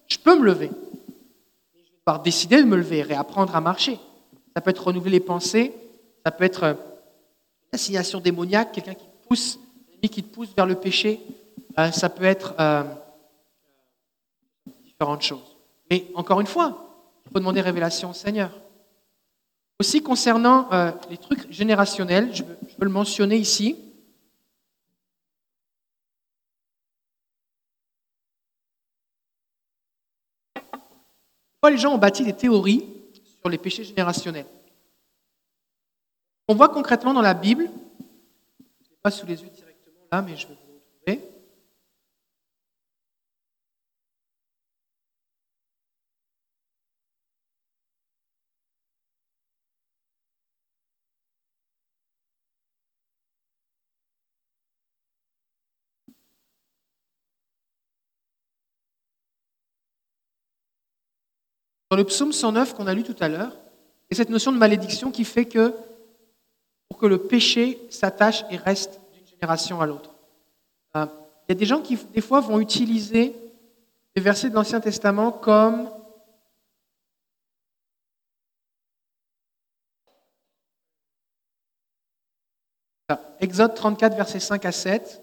je 0.09 0.19
peux 0.19 0.39
me 0.39 0.45
lever. 0.45 0.71
Je 1.75 2.13
vais 2.13 2.19
décider 2.25 2.57
de 2.57 2.67
me 2.67 2.77
lever 2.77 3.03
réapprendre 3.03 3.55
à 3.55 3.61
marcher. 3.61 3.99
Ça 4.55 4.61
peut 4.61 4.71
être 4.71 4.87
renouveler 4.87 5.13
les 5.13 5.21
pensées, 5.21 5.73
ça 6.25 6.31
peut 6.31 6.45
être 6.45 6.65
une 6.65 6.77
assignation 7.73 8.21
démoniaque, 8.21 8.73
quelqu'un 8.73 8.95
qui 8.95 9.07
pousse, 9.27 9.59
qui 10.03 10.23
te 10.23 10.35
pousse 10.35 10.55
vers 10.57 10.67
le 10.67 10.75
péché. 10.75 11.21
Euh, 11.79 11.91
ça 11.91 12.09
peut 12.09 12.25
être 12.25 12.55
euh, 12.61 12.85
différentes 14.85 15.23
choses. 15.23 15.57
Mais 15.91 16.07
encore 16.15 16.41
une 16.41 16.47
fois, 16.47 16.89
il 17.25 17.33
faut 17.33 17.39
demander 17.39 17.61
révélation 17.61 18.11
au 18.11 18.15
Seigneur. 18.15 18.51
Aussi 19.81 20.03
concernant 20.03 20.69
euh, 20.73 20.93
les 21.11 21.19
trucs 21.19 21.51
générationnels, 21.51 22.35
je 22.35 22.45
veux, 22.45 22.57
le 22.81 22.91
mentionner 22.91 23.37
ici. 23.37 23.77
Les 31.69 31.79
gens 31.79 31.95
ont 31.95 31.99
bâti 31.99 32.25
des 32.25 32.33
théories 32.35 32.85
sur 33.41 33.49
les 33.49 33.57
péchés 33.57 33.85
générationnels? 33.85 34.47
On 36.49 36.55
voit 36.55 36.69
concrètement 36.69 37.15
dans 37.15 37.23
la 37.23 37.35
Bible 37.35 37.71
pas 39.03 39.11
sous 39.11 39.27
les 39.27 39.43
yeux 39.43 39.51
directement 39.51 40.07
là, 40.13 40.23
mais 40.23 40.37
je 40.37 40.47
vais 40.47 40.55
vous 40.55 40.61
le 40.69 40.75
retrouver. 40.75 41.29
Dans 61.91 61.97
le 61.97 62.05
psaume 62.05 62.33
109 62.33 62.75
qu'on 62.75 62.87
a 62.87 62.95
lu 62.95 63.03
tout 63.03 63.17
à 63.21 63.29
l'heure, 63.29 63.55
et 64.11 64.15
cette 64.15 64.31
notion 64.31 64.53
de 64.53 64.59
malédiction 64.59 65.11
qui 65.11 65.25
fait 65.25 65.45
que 65.47 65.75
que 67.03 67.07
le 67.07 67.19
péché 67.19 67.85
s'attache 67.91 68.45
et 68.49 68.57
reste 68.57 69.01
d'une 69.13 69.27
génération 69.27 69.81
à 69.81 69.87
l'autre. 69.87 70.15
Euh, 70.95 71.05
il 71.49 71.53
y 71.53 71.53
a 71.53 71.55
des 71.57 71.67
gens 71.67 71.83
qui, 71.83 71.97
des 71.97 72.21
fois, 72.21 72.39
vont 72.39 72.61
utiliser 72.61 73.35
les 74.15 74.23
versets 74.23 74.49
de 74.49 74.55
l'Ancien 74.55 74.81
Testament 74.81 75.33
comme 75.33 75.91
Exode 83.41 83.75
34, 83.75 84.17
versets 84.17 84.39
5 84.39 84.65
à 84.65 84.71
7. 84.71 85.21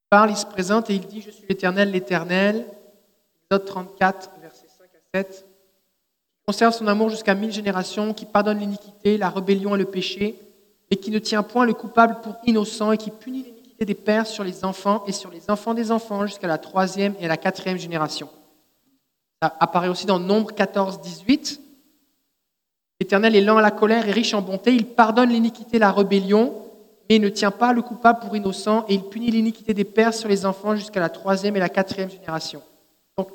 Il 0.00 0.08
parle, 0.10 0.30
il 0.30 0.36
se 0.36 0.46
présente 0.46 0.90
et 0.90 0.96
il 0.96 1.06
dit 1.06 1.22
Je 1.22 1.30
suis 1.30 1.46
l'Éternel, 1.46 1.92
l'Éternel. 1.92 2.66
Exode 3.44 3.66
34, 3.66 4.32
versets 4.40 4.66
5 4.66 4.84
à 4.96 5.22
7. 5.22 5.47
Conserve 6.48 6.72
son 6.72 6.86
amour 6.86 7.10
jusqu'à 7.10 7.34
mille 7.34 7.52
générations, 7.52 8.14
qui 8.14 8.24
pardonne 8.24 8.60
l'iniquité, 8.60 9.18
la 9.18 9.28
rébellion 9.28 9.74
et 9.74 9.78
le 9.78 9.84
péché, 9.84 10.40
et 10.90 10.96
qui 10.96 11.10
ne 11.10 11.18
tient 11.18 11.42
point 11.42 11.66
le 11.66 11.74
coupable 11.74 12.22
pour 12.22 12.36
innocent, 12.46 12.90
et 12.90 12.96
qui 12.96 13.10
punit 13.10 13.42
l'iniquité 13.42 13.84
des 13.84 13.92
pères 13.92 14.26
sur 14.26 14.44
les 14.44 14.64
enfants 14.64 15.04
et 15.06 15.12
sur 15.12 15.30
les 15.30 15.50
enfants 15.50 15.74
des 15.74 15.92
enfants 15.92 16.24
jusqu'à 16.24 16.46
la 16.46 16.56
troisième 16.56 17.14
et 17.20 17.26
à 17.26 17.28
la 17.28 17.36
quatrième 17.36 17.76
génération. 17.76 18.30
Ça 19.42 19.54
apparaît 19.60 19.88
aussi 19.88 20.06
dans 20.06 20.18
Nombre 20.18 20.54
14, 20.54 21.02
18. 21.02 21.60
L'Éternel 22.98 23.36
est 23.36 23.42
lent 23.42 23.58
à 23.58 23.62
la 23.62 23.70
colère 23.70 24.08
et 24.08 24.12
riche 24.12 24.32
en 24.32 24.40
bonté. 24.40 24.72
Il 24.72 24.86
pardonne 24.86 25.28
l'iniquité, 25.28 25.78
la 25.78 25.92
rébellion, 25.92 26.54
mais 27.10 27.16
il 27.16 27.20
ne 27.20 27.28
tient 27.28 27.50
pas 27.50 27.74
le 27.74 27.82
coupable 27.82 28.20
pour 28.20 28.34
innocent, 28.34 28.86
et 28.88 28.94
il 28.94 29.02
punit 29.02 29.30
l'iniquité 29.30 29.74
des 29.74 29.84
pères 29.84 30.14
sur 30.14 30.30
les 30.30 30.46
enfants 30.46 30.74
jusqu'à 30.74 31.00
la 31.00 31.10
troisième 31.10 31.56
et 31.56 31.60
la 31.60 31.68
quatrième 31.68 32.08
génération. 32.08 32.62
Donc, 33.18 33.28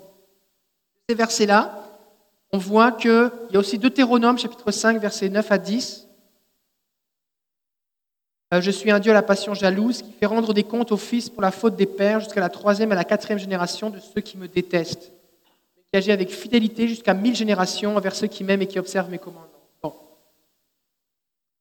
ces 1.07 1.13
versets-là, 1.13 1.82
on 2.53 2.59
voit 2.59 2.91
qu'il 2.91 3.31
y 3.51 3.55
a 3.55 3.59
aussi 3.59 3.79
Deutéronome, 3.79 4.37
chapitre 4.37 4.69
5, 4.71 4.99
versets 4.99 5.27
9 5.27 5.51
à 5.51 5.57
10. 5.57 6.07
Euh, 8.53 8.61
Je 8.61 8.69
suis 8.69 8.91
un 8.91 8.99
Dieu 8.99 9.09
à 9.09 9.15
la 9.15 9.23
passion 9.23 9.55
jalouse 9.55 10.03
qui 10.03 10.11
fait 10.11 10.27
rendre 10.27 10.53
des 10.53 10.63
comptes 10.63 10.91
aux 10.91 10.97
fils 10.97 11.29
pour 11.29 11.41
la 11.41 11.49
faute 11.49 11.75
des 11.75 11.87
pères 11.87 12.19
jusqu'à 12.19 12.39
la 12.39 12.49
troisième 12.49 12.91
et 12.91 12.95
la 12.95 13.05
quatrième 13.05 13.39
génération 13.39 13.89
de 13.89 13.99
ceux 13.99 14.21
qui 14.21 14.37
me 14.37 14.47
détestent, 14.47 15.11
qui 15.91 15.97
agit 15.97 16.11
avec 16.11 16.29
fidélité 16.29 16.87
jusqu'à 16.87 17.15
mille 17.15 17.35
générations 17.35 17.97
envers 17.97 18.13
ceux 18.13 18.27
qui 18.27 18.43
m'aiment 18.43 18.61
et 18.61 18.67
qui 18.67 18.77
observent 18.77 19.09
mes 19.09 19.17
commandements. 19.17 19.49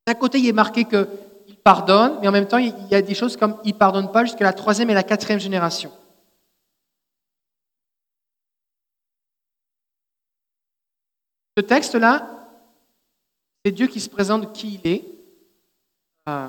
D'un 0.06 0.14
côté, 0.14 0.40
il 0.40 0.48
est 0.48 0.52
marqué 0.52 0.84
qu'il 0.84 1.56
pardonne, 1.64 2.18
mais 2.20 2.28
en 2.28 2.32
même 2.32 2.48
temps, 2.48 2.58
il 2.58 2.74
y 2.90 2.94
a 2.94 3.00
des 3.00 3.14
choses 3.14 3.38
comme 3.38 3.56
il 3.64 3.72
ne 3.72 3.78
pardonne 3.78 4.12
pas 4.12 4.24
jusqu'à 4.24 4.44
la 4.44 4.52
troisième 4.52 4.90
et 4.90 4.94
la 4.94 5.04
quatrième 5.04 5.40
génération. 5.40 5.90
Texte-là, 11.62 12.28
c'est 13.64 13.72
Dieu 13.72 13.86
qui 13.86 14.00
se 14.00 14.10
présente 14.10 14.52
qui 14.52 14.80
il 14.82 14.90
est. 14.90 15.04
Euh, 16.28 16.48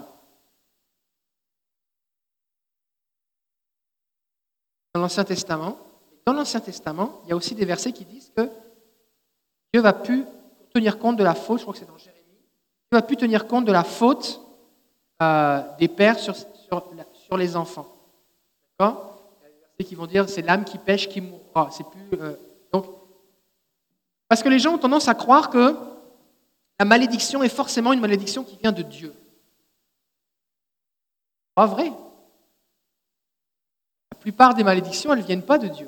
dans 4.93 5.01
l'Ancien 5.01 5.23
Testament. 5.23 5.77
Dans 6.25 6.33
l'Ancien 6.33 6.59
Testament, 6.59 7.21
il 7.23 7.29
y 7.29 7.31
a 7.33 7.35
aussi 7.35 7.55
des 7.55 7.65
versets 7.65 7.91
qui 7.91 8.05
disent 8.05 8.31
que 8.35 8.49
Dieu 9.73 9.81
va 9.81 9.93
plus 9.93 10.25
tenir 10.73 10.99
compte 10.99 11.17
de 11.17 11.23
la 11.23 11.35
faute, 11.35 11.59
je 11.59 11.63
crois 11.63 11.73
que 11.73 11.79
c'est 11.79 11.87
dans 11.87 11.97
Jérémie, 11.97 12.21
Dieu 12.21 12.99
va 12.99 13.01
plus 13.01 13.17
tenir 13.17 13.47
compte 13.47 13.65
de 13.65 13.71
la 13.71 13.83
faute 13.83 14.41
euh, 15.21 15.61
des 15.79 15.87
pères 15.87 16.19
sur, 16.19 16.35
les 17.37 17.55
enfants. 17.55 17.87
D'accord? 18.77 19.19
Il 19.39 19.43
y 19.43 19.45
a 19.45 19.49
des 19.49 19.59
versets 19.59 19.83
qui 19.83 19.95
vont 19.95 20.05
dire 20.05 20.29
c'est 20.29 20.41
l'âme 20.43 20.63
qui 20.63 20.77
pêche 20.77 21.09
qui 21.09 21.21
mourra. 21.21 21.69
C'est 21.71 21.85
plus, 21.85 22.19
euh, 22.19 22.35
donc, 22.71 22.85
parce 24.27 24.41
que 24.41 24.49
les 24.49 24.59
gens 24.59 24.73
ont 24.73 24.77
tendance 24.77 25.07
à 25.07 25.15
croire 25.15 25.49
que 25.49 25.75
la 26.79 26.85
malédiction 26.85 27.43
est 27.43 27.49
forcément 27.49 27.93
une 27.93 27.99
malédiction 27.99 28.43
qui 28.43 28.57
vient 28.57 28.71
de 28.71 28.81
Dieu. 28.81 29.13
Pas 31.55 31.65
vrai. 31.65 31.91
La 34.11 34.17
plupart 34.19 34.55
des 34.55 34.63
malédictions, 34.63 35.13
elles 35.13 35.19
ne 35.19 35.25
viennent 35.25 35.45
pas 35.45 35.57
de 35.57 35.67
Dieu. 35.67 35.87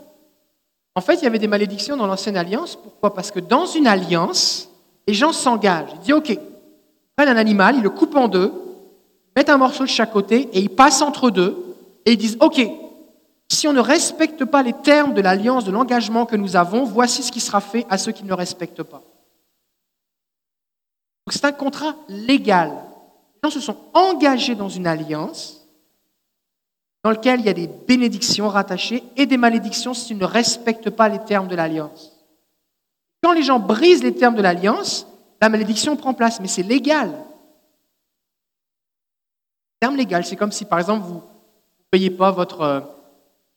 En 0.94 1.02
fait, 1.02 1.16
il 1.16 1.24
y 1.24 1.28
avait 1.28 1.40
des 1.40 1.48
malédictions 1.48 1.98
dans 1.98 2.08
l'ancienne 2.08 2.38
alliance. 2.38 2.76
Pourquoi? 2.76 3.14
Parce 3.14 3.32
que 3.32 3.40
dans 3.40 3.66
une 3.66 3.88
alliance, 3.88 4.70
les 5.08 5.14
gens 5.14 5.34
s'engagent. 5.34 5.92
Ils 5.96 6.00
disent 6.00 6.14
OK, 6.14 6.30
ils 6.30 6.40
prennent 7.18 7.30
un 7.30 7.38
animal, 7.38 7.76
ils 7.76 7.84
le 7.84 7.90
coupent 7.90 8.16
en 8.16 8.28
deux, 8.28 8.54
mettent 9.36 9.50
un 9.50 9.58
morceau 9.58 9.84
de 9.84 9.90
chaque 9.90 10.14
côté 10.14 10.50
et 10.54 10.60
ils 10.60 10.70
passent 10.70 11.02
entre 11.02 11.30
deux 11.30 11.76
et 12.06 12.14
ils 12.14 12.18
disent 12.18 12.38
OK, 12.40 12.62
si 13.50 13.68
on 13.68 13.74
ne 13.74 13.80
respecte 13.80 14.46
pas 14.46 14.64
les 14.64 14.74
termes 14.74 15.14
de 15.14 15.22
l'alliance, 15.22 15.66
de 15.66 15.72
l'engagement 15.72 16.26
que 16.26 16.36
nous 16.36 16.56
avons, 16.56 16.84
voici 16.84 17.24
ce 17.24 17.32
qui 17.32 17.40
sera 17.40 17.62
fait 17.62 17.86
à 17.90 17.98
ceux 17.98 18.12
qui 18.12 18.24
ne 18.24 18.30
le 18.30 18.36
respectent 18.36 18.84
pas. 18.84 19.04
C'est 21.30 21.46
un 21.46 21.52
contrat 21.52 21.96
légal. 22.08 22.70
Les 22.70 23.50
gens 23.50 23.54
se 23.54 23.60
sont 23.60 23.78
engagés 23.94 24.56
dans 24.56 24.70
une 24.70 24.88
alliance 24.88 25.66
dans 27.04 27.12
lequel 27.12 27.40
il 27.40 27.46
y 27.46 27.50
a 27.50 27.54
des 27.54 27.68
bénédictions 27.68 28.50
rattachées 28.50 29.04
et 29.16 29.28
des 29.28 29.38
malédictions 29.38 29.94
si 29.94 30.08
tu 30.08 30.16
ne 30.16 30.26
respectes 30.26 30.90
pas 30.90 31.08
les 31.08 31.20
termes 31.20 31.48
de 31.48 31.56
l'alliance. 31.56 32.12
Quand 33.22 33.34
les 33.34 33.44
gens 33.44 33.60
brisent 33.60 34.04
les 34.04 34.16
termes 34.16 34.36
de 34.36 34.42
l'alliance, 34.42 35.06
la 35.40 35.50
malédiction 35.50 35.96
prend 35.96 36.16
place, 36.16 36.40
mais 36.40 36.48
c'est 36.48 36.64
légal. 36.64 37.14
Terme 39.80 39.96
légal, 39.98 40.26
c'est 40.26 40.36
comme 40.36 40.52
si 40.52 40.66
par 40.66 40.80
exemple 40.80 41.06
vous 41.06 41.16
ne 41.16 41.22
payez 41.92 42.10
pas 42.10 42.32
votre, 42.32 42.62
euh, 42.62 42.82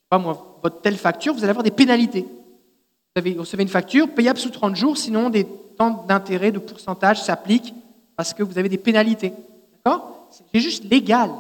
pas 0.09 0.19
moi, 0.19 0.59
votre 0.63 0.81
telle 0.81 0.97
facture, 0.97 1.35
vous 1.35 1.41
allez 1.41 1.51
avoir 1.51 1.65
des 1.65 1.71
pénalités. 1.71 2.23
Vous, 2.23 3.21
avez, 3.21 3.35
recevez 3.35 3.63
une 3.63 3.69
facture 3.69 4.09
payable 4.09 4.39
sous 4.39 4.51
30 4.51 4.77
jours, 4.77 4.97
sinon 4.97 5.31
des 5.31 5.47
temps 5.77 6.05
d'intérêt, 6.09 6.51
de 6.51 6.59
pourcentage 6.59 7.23
s'appliquent 7.23 7.75
parce 8.17 8.35
que 8.35 8.43
vous 8.43 8.59
avez 8.59 8.69
des 8.69 8.79
pénalités. 8.79 9.33
D'accord? 9.73 10.29
C'est 10.53 10.61
juste 10.61 10.85
légal. 10.91 11.31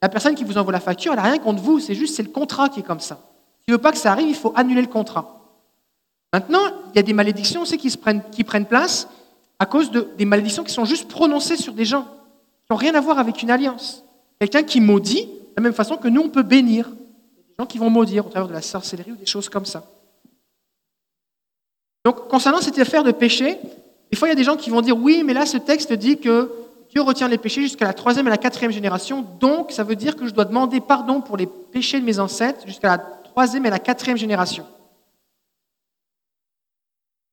La 0.00 0.08
personne 0.08 0.34
qui 0.34 0.44
vous 0.44 0.58
envoie 0.58 0.72
la 0.72 0.80
facture, 0.80 1.12
elle 1.12 1.18
n'a 1.18 1.24
rien 1.24 1.38
contre 1.38 1.62
vous, 1.62 1.78
c'est 1.78 1.94
juste 1.94 2.16
c'est 2.16 2.24
le 2.24 2.30
contrat 2.30 2.68
qui 2.68 2.80
est 2.80 2.84
comme 2.84 3.00
ça. 3.00 3.18
Si 3.60 3.66
tu 3.66 3.72
veux 3.72 3.78
pas 3.78 3.92
que 3.92 3.98
ça 3.98 4.10
arrive, 4.10 4.28
il 4.28 4.34
faut 4.34 4.52
annuler 4.56 4.82
le 4.82 4.88
contrat. 4.88 5.38
Maintenant, 6.32 6.62
il 6.92 6.96
y 6.96 6.98
a 6.98 7.02
des 7.02 7.12
malédictions 7.12 7.62
aussi 7.62 7.78
qui, 7.78 7.96
prennent, 7.96 8.22
qui 8.32 8.42
prennent 8.42 8.66
place 8.66 9.06
à 9.58 9.66
cause 9.66 9.90
de, 9.90 10.08
des 10.18 10.24
malédictions 10.24 10.64
qui 10.64 10.72
sont 10.72 10.84
juste 10.84 11.08
prononcées 11.08 11.56
sur 11.56 11.72
des 11.72 11.84
gens, 11.84 12.02
qui 12.02 12.72
n'ont 12.72 12.76
rien 12.76 12.94
à 12.94 13.00
voir 13.00 13.18
avec 13.18 13.42
une 13.42 13.50
alliance. 13.50 14.02
Quelqu'un 14.40 14.64
qui 14.64 14.80
maudit, 14.80 15.26
de 15.26 15.52
la 15.56 15.62
même 15.62 15.72
façon 15.72 15.96
que 15.96 16.08
nous, 16.08 16.22
on 16.22 16.30
peut 16.30 16.42
bénir. 16.42 16.90
Des 17.52 17.62
gens 17.62 17.66
qui 17.66 17.78
vont 17.78 17.90
maudire 17.90 18.26
au 18.26 18.30
travers 18.30 18.48
de 18.48 18.52
la 18.52 18.62
sorcellerie 18.62 19.12
ou 19.12 19.16
des 19.16 19.26
choses 19.26 19.48
comme 19.48 19.66
ça. 19.66 19.84
Donc, 22.04 22.28
concernant 22.28 22.60
cette 22.60 22.78
affaire 22.78 23.04
de 23.04 23.12
péché, 23.12 23.58
des 24.10 24.16
fois, 24.16 24.28
il 24.28 24.30
y 24.30 24.32
a 24.32 24.36
des 24.36 24.44
gens 24.44 24.56
qui 24.56 24.70
vont 24.70 24.80
dire 24.80 24.96
oui, 24.96 25.22
mais 25.24 25.34
là, 25.34 25.46
ce 25.46 25.56
texte 25.56 25.92
dit 25.92 26.18
que 26.18 26.50
Dieu 26.90 27.00
retient 27.00 27.28
les 27.28 27.38
péchés 27.38 27.62
jusqu'à 27.62 27.86
la 27.86 27.94
troisième 27.94 28.26
et 28.26 28.30
la 28.30 28.38
quatrième 28.38 28.72
génération, 28.72 29.22
donc 29.22 29.72
ça 29.72 29.82
veut 29.82 29.96
dire 29.96 30.16
que 30.16 30.26
je 30.26 30.34
dois 30.34 30.44
demander 30.44 30.80
pardon 30.80 31.22
pour 31.22 31.36
les 31.36 31.46
péchés 31.46 31.98
de 32.00 32.04
mes 32.04 32.18
ancêtres 32.18 32.66
jusqu'à 32.66 32.88
la 32.88 32.98
troisième 32.98 33.64
et 33.64 33.70
la 33.70 33.78
quatrième 33.78 34.18
génération. 34.18 34.66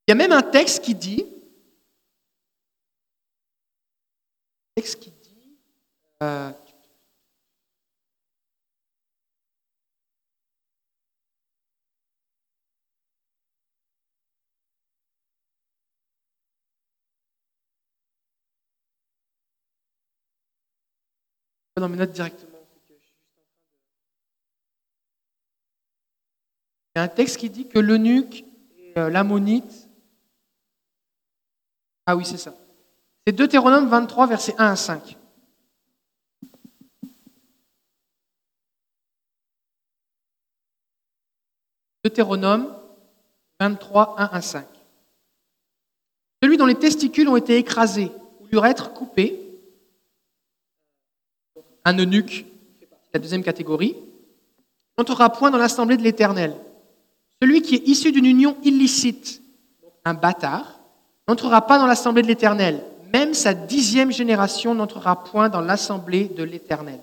Il 0.08 0.12
y 0.12 0.14
a 0.14 0.16
même 0.16 0.32
un 0.32 0.42
texte 0.42 0.84
qui 0.84 0.96
dit, 0.96 1.26
texte 4.76 5.00
qui 5.00 5.12
dit, 5.12 5.58
euh, 6.24 6.52
dans 21.80 21.90
mes 21.90 21.98
notes 21.98 22.12
directement. 22.12 22.60
Il 26.96 27.00
y 27.00 27.00
a 27.00 27.04
un 27.04 27.08
texte 27.08 27.38
qui 27.38 27.50
dit 27.50 27.68
que 27.68 27.80
l'eunuque 27.80 28.46
et 28.78 28.94
l'ammonite. 28.96 29.88
Ah 32.06 32.16
oui, 32.16 32.26
c'est 32.26 32.38
ça. 32.38 32.54
C'est 33.26 33.34
Deutéronome 33.34 33.88
23, 33.88 34.28
versets 34.28 34.56
1 34.58 34.72
à 34.72 34.76
5. 34.76 35.18
Deutéronome 42.04 42.76
23, 43.60 44.16
1 44.18 44.26
à 44.26 44.42
5. 44.42 44.66
Celui 46.42 46.58
dont 46.58 46.66
les 46.66 46.76
testicules 46.76 47.28
ont 47.28 47.36
été 47.36 47.58
écrasés 47.58 48.12
ou 48.40 48.48
l'urètre 48.48 48.94
coupé, 48.94 49.49
un 51.90 51.98
eunuque, 51.98 52.46
la 53.14 53.20
deuxième 53.20 53.44
catégorie, 53.44 53.96
n'entrera 54.98 55.32
point 55.32 55.50
dans 55.50 55.58
l'assemblée 55.58 55.98
de 55.98 56.04
l'Éternel. 56.04 56.54
Celui 57.42 57.62
qui 57.62 57.76
est 57.76 57.88
issu 57.88 58.12
d'une 58.12 58.26
union 58.26 58.58
illicite, 58.64 59.42
un 60.06 60.14
bâtard, 60.14 60.80
n'entrera 61.28 61.66
pas 61.66 61.80
dans 61.80 61.88
l'assemblée 61.88 62.22
de 62.22 62.28
l'Éternel. 62.28 62.84
Même 63.12 63.34
sa 63.34 63.56
dixième 63.56 64.12
génération 64.12 64.76
n'entrera 64.76 65.24
point 65.24 65.50
dans 65.50 65.62
l'assemblée 65.62 66.26
de 66.28 66.44
l'Éternel. 66.44 67.00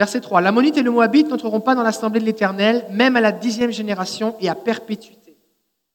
Verset 0.00 0.20
3. 0.20 0.40
L'Ammonite 0.40 0.76
et 0.76 0.82
le 0.82 0.90
Moabite 0.90 1.28
n'entreront 1.28 1.60
pas 1.60 1.76
dans 1.76 1.84
l'assemblée 1.84 2.18
de 2.18 2.24
l'Éternel, 2.24 2.84
même 2.90 3.14
à 3.14 3.20
la 3.20 3.30
dixième 3.30 3.70
génération 3.70 4.34
et 4.40 4.48
à 4.48 4.56
perpétuité, 4.56 5.36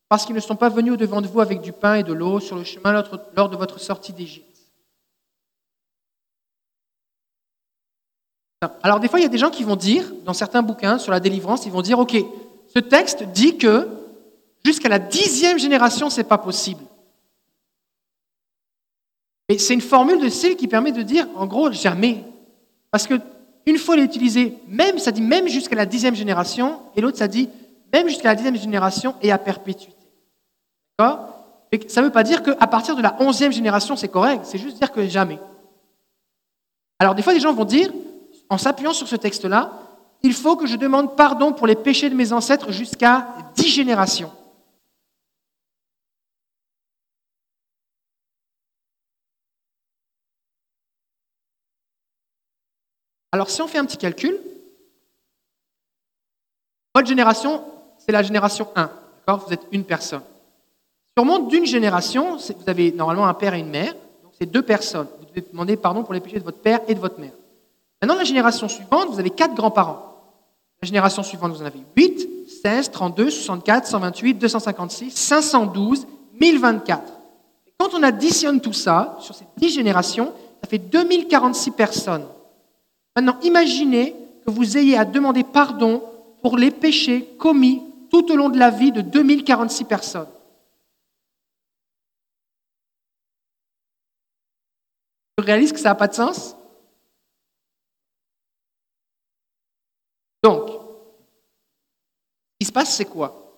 parce 0.07 0.25
qu'ils 0.25 0.35
ne 0.35 0.39
sont 0.39 0.55
pas 0.55 0.69
venus 0.69 0.93
au-devant 0.93 1.21
de 1.21 1.27
vous 1.27 1.41
avec 1.41 1.59
du 1.59 1.73
pain 1.73 1.95
et 1.95 2.03
de 2.03 2.13
l'eau 2.13 2.39
sur 2.39 2.55
le 2.55 2.63
chemin 2.63 2.93
lors 3.35 3.49
de 3.49 3.57
votre 3.57 3.77
sortie 3.77 4.13
d'Égypte. 4.13 4.48
Alors 8.83 8.99
des 8.99 9.07
fois, 9.07 9.19
il 9.19 9.23
y 9.23 9.25
a 9.25 9.29
des 9.29 9.37
gens 9.37 9.49
qui 9.49 9.63
vont 9.63 9.77
dire, 9.77 10.11
dans 10.25 10.33
certains 10.33 10.61
bouquins 10.61 10.97
sur 10.97 11.11
la 11.11 11.19
délivrance, 11.19 11.65
ils 11.65 11.71
vont 11.71 11.81
dire, 11.81 11.99
OK, 11.99 12.17
ce 12.73 12.79
texte 12.79 13.23
dit 13.23 13.57
que 13.57 13.87
jusqu'à 14.65 14.89
la 14.89 14.99
dixième 14.99 15.57
génération, 15.57 16.09
ce 16.09 16.17
n'est 16.17 16.27
pas 16.27 16.37
possible. 16.37 16.83
Et 19.47 19.57
c'est 19.57 19.73
une 19.73 19.81
formule 19.81 20.21
de 20.21 20.29
style 20.29 20.57
qui 20.57 20.67
permet 20.67 20.91
de 20.91 21.01
dire, 21.01 21.27
en 21.35 21.47
gros, 21.47 21.71
jamais. 21.71 22.23
Parce 22.91 23.07
que 23.07 23.15
une 23.65 23.77
fois 23.77 23.95
l'utilisé, 23.95 24.57
même, 24.67 24.99
ça 24.99 25.11
dit 25.11 25.21
même 25.21 25.47
jusqu'à 25.47 25.75
la 25.75 25.85
dixième 25.85 26.15
génération, 26.15 26.79
et 26.95 27.01
l'autre, 27.01 27.17
ça 27.17 27.27
dit 27.27 27.49
même 27.93 28.07
jusqu'à 28.09 28.29
la 28.29 28.35
dixième 28.35 28.57
génération 28.57 29.15
et 29.21 29.31
à 29.31 29.37
perpétuité. 29.37 29.95
D'accord? 30.97 31.29
Ça 31.87 32.01
ne 32.01 32.07
veut 32.07 32.11
pas 32.11 32.23
dire 32.23 32.43
qu'à 32.43 32.67
partir 32.67 32.95
de 32.95 33.01
la 33.01 33.15
onzième 33.21 33.51
génération, 33.51 33.95
c'est 33.95 34.07
correct, 34.07 34.41
c'est 34.43 34.57
juste 34.57 34.77
dire 34.77 34.91
que 34.91 35.07
jamais. 35.07 35.39
Alors, 36.99 37.15
des 37.15 37.21
fois, 37.21 37.33
des 37.33 37.39
gens 37.39 37.53
vont 37.53 37.65
dire, 37.65 37.91
en 38.49 38.57
s'appuyant 38.57 38.93
sur 38.93 39.07
ce 39.07 39.15
texte-là, 39.15 39.71
il 40.21 40.33
faut 40.33 40.55
que 40.57 40.65
je 40.65 40.75
demande 40.75 41.15
pardon 41.15 41.53
pour 41.53 41.67
les 41.67 41.75
péchés 41.75 42.09
de 42.09 42.15
mes 42.15 42.33
ancêtres 42.33 42.71
jusqu'à 42.71 43.27
dix 43.55 43.69
générations. 43.69 44.31
Alors 53.31 53.49
si 53.49 53.61
on 53.61 53.67
fait 53.67 53.77
un 53.77 53.85
petit 53.85 53.97
calcul, 53.97 54.37
votre 56.95 57.07
génération, 57.07 57.63
c'est 57.99 58.11
la 58.11 58.23
génération 58.23 58.67
1, 58.75 58.91
d'accord? 59.19 59.45
Vous 59.45 59.53
êtes 59.53 59.67
une 59.71 59.85
personne. 59.85 60.23
Sur 61.15 61.25
monde 61.25 61.47
d'une 61.47 61.65
génération, 61.65 62.37
vous 62.37 62.69
avez 62.69 62.91
normalement 62.91 63.27
un 63.27 63.33
père 63.35 63.53
et 63.53 63.59
une 63.59 63.69
mère, 63.69 63.93
donc 64.23 64.33
c'est 64.39 64.47
deux 64.47 64.63
personnes. 64.63 65.07
Vous 65.19 65.25
devez 65.25 65.41
demander 65.41 65.77
pardon 65.77 66.03
pour 66.03 66.13
les 66.13 66.19
péchés 66.19 66.39
de 66.39 66.43
votre 66.43 66.59
père 66.59 66.81
et 66.87 66.95
de 66.95 66.99
votre 66.99 67.19
mère. 67.19 67.33
Maintenant, 68.01 68.17
la 68.17 68.23
génération 68.23 68.67
suivante, 68.69 69.09
vous 69.09 69.19
avez 69.19 69.29
quatre 69.29 69.53
grands-parents. 69.53 70.05
La 70.81 70.87
génération 70.87 71.21
suivante, 71.21 71.51
vous 71.51 71.61
en 71.61 71.65
avez 71.65 71.83
8, 71.97 72.29
16, 72.63 72.91
32, 72.91 73.29
64, 73.29 73.87
128, 73.87 74.33
256, 74.35 75.11
512, 75.11 76.07
1024. 76.39 77.13
quand 77.77 77.93
on 77.93 78.03
additionne 78.03 78.61
tout 78.61 78.73
ça, 78.73 79.17
sur 79.19 79.35
ces 79.35 79.45
10 79.57 79.69
générations, 79.69 80.33
ça 80.61 80.69
fait 80.69 80.77
2046 80.77 81.71
personnes. 81.71 82.25
Maintenant, 83.15 83.37
imaginez 83.43 84.15
que 84.45 84.51
vous 84.51 84.77
ayez 84.77 84.97
à 84.97 85.03
demander 85.03 85.43
pardon 85.43 86.03
pour 86.41 86.57
les 86.57 86.71
péchés 86.71 87.35
commis 87.37 87.81
tout 88.09 88.31
au 88.31 88.35
long 88.35 88.49
de 88.49 88.57
la 88.57 88.69
vie 88.69 88.91
de 88.91 89.01
2046 89.01 89.83
personnes. 89.85 90.27
Vous 95.37 95.45
réalisez 95.45 95.73
que 95.73 95.79
ça 95.79 95.89
n'a 95.89 95.95
pas 95.95 96.07
de 96.07 96.15
sens 96.15 96.55
Donc, 100.41 100.69
ce 100.69 100.75
qui 102.59 102.65
se 102.65 102.71
passe, 102.71 102.95
c'est 102.95 103.05
quoi? 103.05 103.57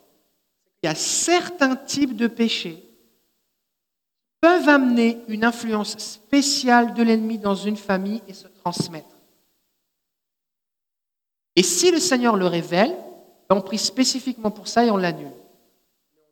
Il 0.81 0.87
y 0.87 0.89
a 0.89 0.95
certains 0.95 1.75
types 1.75 2.15
de 2.15 2.27
péchés 2.27 2.75
qui 2.75 4.31
peuvent 4.41 4.67
amener 4.67 5.19
une 5.27 5.43
influence 5.43 5.97
spéciale 5.97 6.93
de 6.93 7.03
l'ennemi 7.03 7.37
dans 7.37 7.55
une 7.55 7.77
famille 7.77 8.23
et 8.27 8.33
se 8.33 8.47
transmettre. 8.47 9.15
Et 11.55 11.63
si 11.63 11.91
le 11.91 11.99
Seigneur 11.99 12.35
le 12.35 12.47
révèle, 12.47 12.95
on 13.49 13.61
prie 13.61 13.77
spécifiquement 13.77 14.49
pour 14.49 14.67
ça 14.67 14.85
et 14.85 14.91
on 14.91 14.97
l'annule. 14.97 15.33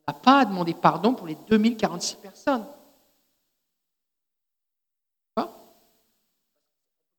On 0.08 0.12
n'a 0.12 0.14
pas 0.14 0.40
à 0.40 0.46
demander 0.46 0.74
pardon 0.74 1.14
pour 1.14 1.28
les 1.28 1.38
2046 1.48 2.16
personnes. 2.16 2.66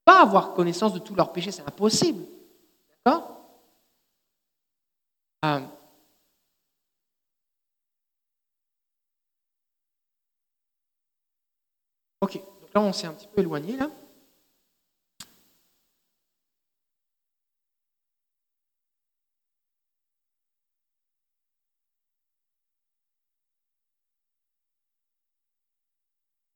Pas 0.04 0.22
avoir 0.22 0.54
connaissance 0.54 0.92
de 0.92 0.98
tous 0.98 1.14
leurs 1.14 1.32
péchés, 1.32 1.52
c'est 1.52 1.62
impossible. 1.62 2.24
D'accord? 3.04 3.36
Euh, 5.44 5.60
Ok, 12.22 12.34
donc 12.36 12.74
là 12.74 12.80
on 12.82 12.92
s'est 12.92 13.06
un 13.06 13.14
petit 13.14 13.28
peu 13.28 13.40
éloigné 13.40 13.76
là. 13.76 13.90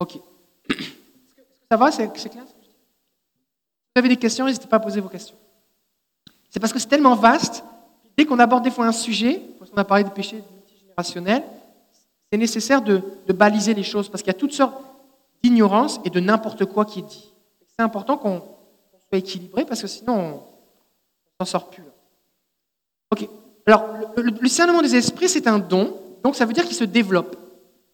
Ok. 0.01 0.17
Est-ce 0.17 0.77
que, 1.35 1.43
ça 1.71 1.77
va? 1.79 1.91
C'est 1.91 2.09
clair 2.29 2.45
Vous 2.45 2.51
avez 3.97 4.09
des 4.09 4.17
questions, 4.19 4.45
n'hésitez 4.47 4.67
pas 4.69 4.77
à 4.77 4.81
poser 4.81 5.01
vos 5.01 5.09
questions. 5.09 5.37
C'est 6.55 6.61
parce 6.61 6.73
que 6.73 6.79
c'est 6.79 6.87
tellement 6.87 7.17
vaste, 7.17 7.65
dès 8.17 8.25
qu'on 8.25 8.39
aborde 8.39 8.63
des 8.63 8.71
fois 8.71 8.87
un 8.87 8.93
sujet, 8.93 9.43
qu'on 9.59 9.77
a 9.77 9.83
parlé 9.83 10.05
de 10.05 10.11
péché 10.11 10.37
multigénérationnel, 10.37 11.43
c'est 12.31 12.39
nécessaire 12.39 12.81
de, 12.81 13.03
baliser 13.31 13.75
les 13.75 13.83
choses, 13.83 14.09
parce 14.09 14.23
qu'il 14.23 14.33
y 14.33 14.37
a 14.37 14.39
toutes 14.39 14.53
sortes 14.53 14.81
d'ignorance 15.43 15.99
et 16.05 16.11
de 16.11 16.21
n'importe 16.21 16.65
quoi 16.67 16.85
qui 16.85 17.01
est 17.01 17.03
dit. 17.03 17.33
C'est 17.77 17.83
important 17.83 18.17
qu'on 18.17 18.41
soit 19.09 19.19
équilibré, 19.19 19.65
parce 19.65 19.83
que 19.83 19.89
sinon, 19.89 20.43
on 21.41 21.45
s'en 21.45 21.51
sort 21.51 21.71
plus. 21.71 21.83
Ok. 23.11 23.29
Alors, 23.67 23.89
le, 24.17 24.23
le, 24.23 24.31
discernement 24.31 24.81
des 24.81 24.95
esprits, 24.95 25.29
c'est 25.29 25.49
un 25.49 25.59
don, 25.59 25.97
donc 26.23 26.37
ça 26.37 26.47
veut 26.47 26.53
dire 26.53 26.67
qu'il 26.67 26.77
se 26.77 26.85
développe, 26.85 27.35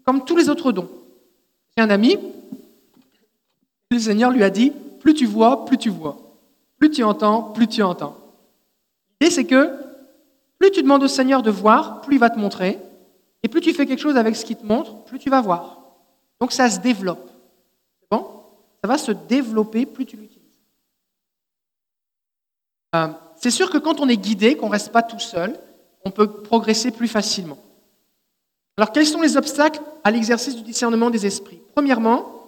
comme 0.04 0.22
tous 0.22 0.36
les 0.36 0.50
autres 0.50 0.70
dons. 0.70 0.90
J'ai 1.74 1.82
un 1.82 1.88
ami, 1.88 2.18
le 3.90 3.98
Seigneur 3.98 4.30
lui 4.30 4.44
a 4.44 4.50
dit, 4.50 4.70
plus 5.00 5.14
tu 5.14 5.24
vois, 5.24 5.64
plus 5.64 5.78
tu 5.78 5.88
vois. 5.88 6.18
Plus 6.76 6.90
tu 6.90 7.02
entends, 7.02 7.42
plus 7.42 7.66
tu 7.66 7.82
entends. 7.82 8.19
L'idée, 9.20 9.34
c'est 9.34 9.46
que 9.46 9.70
plus 10.58 10.70
tu 10.70 10.82
demandes 10.82 11.02
au 11.02 11.08
Seigneur 11.08 11.42
de 11.42 11.50
voir, 11.50 12.00
plus 12.02 12.16
il 12.16 12.18
va 12.18 12.30
te 12.30 12.38
montrer. 12.38 12.78
Et 13.42 13.48
plus 13.48 13.60
tu 13.60 13.72
fais 13.72 13.86
quelque 13.86 14.00
chose 14.00 14.16
avec 14.16 14.36
ce 14.36 14.44
qu'il 14.44 14.56
te 14.56 14.66
montre, 14.66 15.04
plus 15.04 15.18
tu 15.18 15.30
vas 15.30 15.40
voir. 15.40 15.80
Donc 16.40 16.52
ça 16.52 16.68
se 16.68 16.80
développe. 16.80 17.30
Bon? 18.10 18.26
Ça 18.82 18.88
va 18.88 18.98
se 18.98 19.12
développer 19.12 19.86
plus 19.86 20.06
tu 20.06 20.16
l'utilises. 20.16 20.40
Euh, 22.94 23.08
c'est 23.36 23.50
sûr 23.50 23.70
que 23.70 23.78
quand 23.78 24.00
on 24.00 24.08
est 24.08 24.16
guidé, 24.16 24.56
qu'on 24.56 24.66
ne 24.66 24.72
reste 24.72 24.92
pas 24.92 25.02
tout 25.02 25.18
seul, 25.18 25.58
on 26.04 26.10
peut 26.10 26.30
progresser 26.42 26.90
plus 26.90 27.08
facilement. 27.08 27.58
Alors 28.76 28.92
quels 28.92 29.06
sont 29.06 29.22
les 29.22 29.36
obstacles 29.36 29.80
à 30.04 30.10
l'exercice 30.10 30.56
du 30.56 30.62
discernement 30.62 31.10
des 31.10 31.26
esprits? 31.26 31.60
Premièrement, 31.74 32.40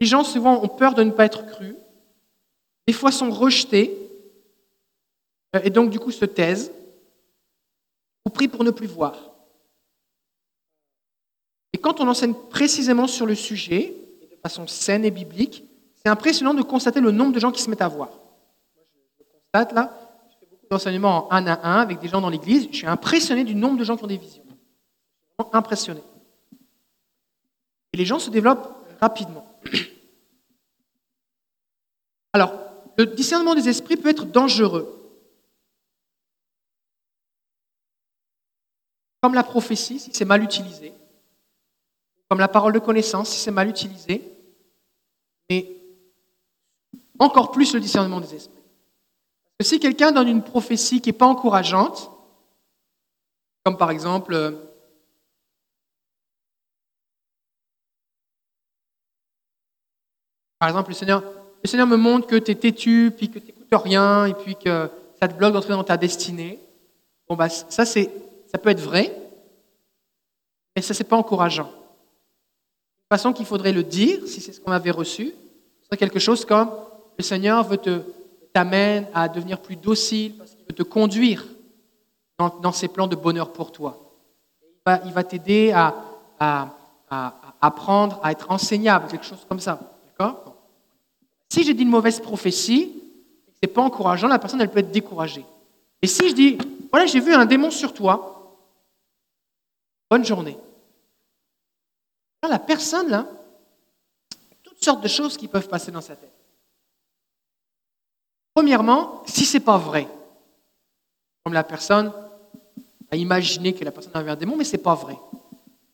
les 0.00 0.06
gens 0.06 0.24
souvent 0.24 0.62
ont 0.62 0.68
peur 0.68 0.94
de 0.94 1.02
ne 1.02 1.10
pas 1.10 1.24
être 1.24 1.46
crus, 1.46 1.76
des 2.86 2.92
fois 2.92 3.12
sont 3.12 3.30
rejetés, 3.30 3.96
et 5.64 5.70
donc 5.70 5.90
du 5.90 5.98
coup 5.98 6.10
se 6.10 6.24
taisent, 6.24 6.72
ou 8.24 8.30
prient 8.30 8.48
pour 8.48 8.64
ne 8.64 8.70
plus 8.70 8.86
voir. 8.86 9.14
Et 11.72 11.78
quand 11.78 12.00
on 12.00 12.08
enseigne 12.08 12.34
précisément 12.50 13.06
sur 13.06 13.26
le 13.26 13.34
sujet, 13.34 13.94
de 14.22 14.36
façon 14.42 14.66
saine 14.66 15.04
et 15.04 15.10
biblique, 15.10 15.64
c'est 15.94 16.08
impressionnant 16.08 16.54
de 16.54 16.62
constater 16.62 17.00
le 17.00 17.10
nombre 17.10 17.32
de 17.32 17.40
gens 17.40 17.52
qui 17.52 17.62
se 17.62 17.70
mettent 17.70 17.82
à 17.82 17.88
voir. 17.88 18.10
je 19.18 19.24
le 19.24 19.26
constate 19.30 19.72
là, 19.72 19.92
je 20.30 20.38
fais 20.38 20.46
beaucoup 20.50 20.66
d'enseignements 20.70 21.28
en 21.28 21.36
un 21.36 21.46
à 21.46 21.68
un 21.68 21.80
avec 21.80 22.00
des 22.00 22.08
gens 22.08 22.20
dans 22.20 22.30
l'église, 22.30 22.68
je 22.70 22.76
suis 22.76 22.86
impressionné 22.86 23.44
du 23.44 23.54
nombre 23.54 23.78
de 23.78 23.84
gens 23.84 23.96
qui 23.96 24.04
ont 24.04 24.08
des 24.08 24.16
visions. 24.16 24.42
Impressionné. 25.52 26.00
Et 27.92 27.98
les 27.98 28.04
gens 28.06 28.18
se 28.18 28.30
développent 28.30 28.72
rapidement. 29.00 29.46
Alors, 32.32 32.54
le 32.96 33.06
discernement 33.06 33.54
des 33.54 33.68
esprits 33.68 33.96
peut 33.96 34.08
être 34.08 34.24
dangereux. 34.24 35.05
Comme 39.26 39.34
la 39.34 39.42
prophétie, 39.42 39.98
si 39.98 40.12
c'est 40.12 40.24
mal 40.24 40.44
utilisé. 40.44 40.92
Comme 42.28 42.38
la 42.38 42.46
parole 42.46 42.72
de 42.72 42.78
connaissance, 42.78 43.28
si 43.30 43.40
c'est 43.40 43.50
mal 43.50 43.68
utilisé. 43.68 44.22
Mais 45.50 45.66
encore 47.18 47.50
plus 47.50 47.74
le 47.74 47.80
discernement 47.80 48.20
des 48.20 48.36
esprits. 48.36 48.62
Parce 49.58 49.68
que 49.68 49.74
si 49.74 49.80
quelqu'un 49.80 50.12
donne 50.12 50.28
une 50.28 50.44
prophétie 50.44 51.00
qui 51.00 51.08
n'est 51.08 51.18
pas 51.18 51.26
encourageante, 51.26 52.12
comme 53.64 53.76
par 53.76 53.90
exemple, 53.90 54.32
euh, 54.32 54.52
par 60.60 60.68
exemple, 60.68 60.90
le 60.90 60.94
Seigneur, 60.94 61.24
le 61.64 61.68
Seigneur 61.68 61.88
me 61.88 61.96
montre 61.96 62.28
que 62.28 62.36
tu 62.36 62.52
es 62.52 62.54
têtu, 62.54 63.12
puis 63.16 63.28
que 63.28 63.40
tu 63.40 63.46
n'écoutes 63.46 63.82
rien, 63.82 64.26
et 64.26 64.34
puis 64.34 64.54
que 64.54 64.88
ça 65.20 65.26
te 65.26 65.34
bloque 65.34 65.52
d'entrer 65.52 65.72
dans 65.72 65.82
ta 65.82 65.96
destinée. 65.96 66.60
Bon, 67.28 67.34
bah, 67.34 67.48
ça, 67.48 67.84
c'est, 67.84 68.25
ça 68.50 68.58
peut 68.58 68.70
être 68.70 68.80
vrai, 68.80 69.14
mais 70.74 70.82
ça, 70.82 70.94
c'est 70.94 71.04
pas 71.04 71.16
encourageant. 71.16 71.68
De 71.68 73.16
façon 73.16 73.32
qu'il 73.32 73.46
faudrait 73.46 73.72
le 73.72 73.82
dire, 73.82 74.26
si 74.26 74.40
c'est 74.40 74.52
ce 74.52 74.60
qu'on 74.60 74.72
avait 74.72 74.90
reçu, 74.90 75.32
c'est 75.88 75.96
quelque 75.96 76.18
chose 76.18 76.44
comme 76.44 76.70
le 77.18 77.24
Seigneur 77.24 77.62
veut 77.64 77.78
te 77.78 78.02
à 79.14 79.28
devenir 79.28 79.60
plus 79.60 79.76
docile 79.76 80.34
parce 80.36 80.52
qu'il 80.52 80.64
veut 80.66 80.74
te 80.74 80.82
conduire 80.82 81.44
dans, 82.38 82.72
ses 82.72 82.88
plans 82.88 83.06
de 83.06 83.16
bonheur 83.16 83.52
pour 83.52 83.70
toi. 83.70 83.98
Il 85.04 85.12
va, 85.12 85.24
t'aider 85.24 85.72
à, 85.72 85.94
apprendre 87.60 88.20
à 88.22 88.32
être 88.32 88.50
enseignable, 88.50 89.08
quelque 89.08 89.26
chose 89.26 89.44
comme 89.48 89.60
ça. 89.60 89.78
D'accord? 90.06 90.54
Si 91.52 91.64
j'ai 91.64 91.74
dit 91.74 91.82
une 91.82 91.90
mauvaise 91.90 92.20
prophétie, 92.20 92.92
ce 93.48 93.58
n'est 93.62 93.72
pas 93.72 93.82
encourageant, 93.82 94.28
la 94.28 94.38
personne 94.38 94.60
elle 94.60 94.70
peut 94.70 94.78
être 94.78 94.90
découragée. 94.90 95.44
Et 96.00 96.06
si 96.06 96.28
je 96.28 96.34
dis, 96.34 96.58
voilà, 96.90 97.06
j'ai 97.06 97.20
vu 97.20 97.34
un 97.34 97.44
démon 97.46 97.70
sur 97.70 97.92
toi, 97.92 98.35
bonne 100.10 100.24
journée. 100.24 100.56
la 102.48 102.58
personne, 102.60 103.08
là, 103.08 103.26
toutes 104.62 104.82
sortes 104.82 105.02
de 105.02 105.08
choses 105.08 105.36
qui 105.36 105.48
peuvent 105.48 105.68
passer 105.68 105.90
dans 105.90 106.00
sa 106.00 106.14
tête. 106.14 106.32
Premièrement, 108.54 109.24
si 109.26 109.44
ce 109.44 109.56
n'est 109.56 109.64
pas 109.64 109.78
vrai, 109.78 110.06
comme 111.42 111.52
la 111.52 111.64
personne 111.64 112.12
a 113.10 113.16
imaginé 113.16 113.74
que 113.74 113.84
la 113.84 113.90
personne 113.90 114.12
avait 114.14 114.30
un 114.30 114.36
démon, 114.36 114.56
mais 114.56 114.64
ce 114.64 114.76
n'est 114.76 114.82
pas 114.82 114.94
vrai. 114.94 115.18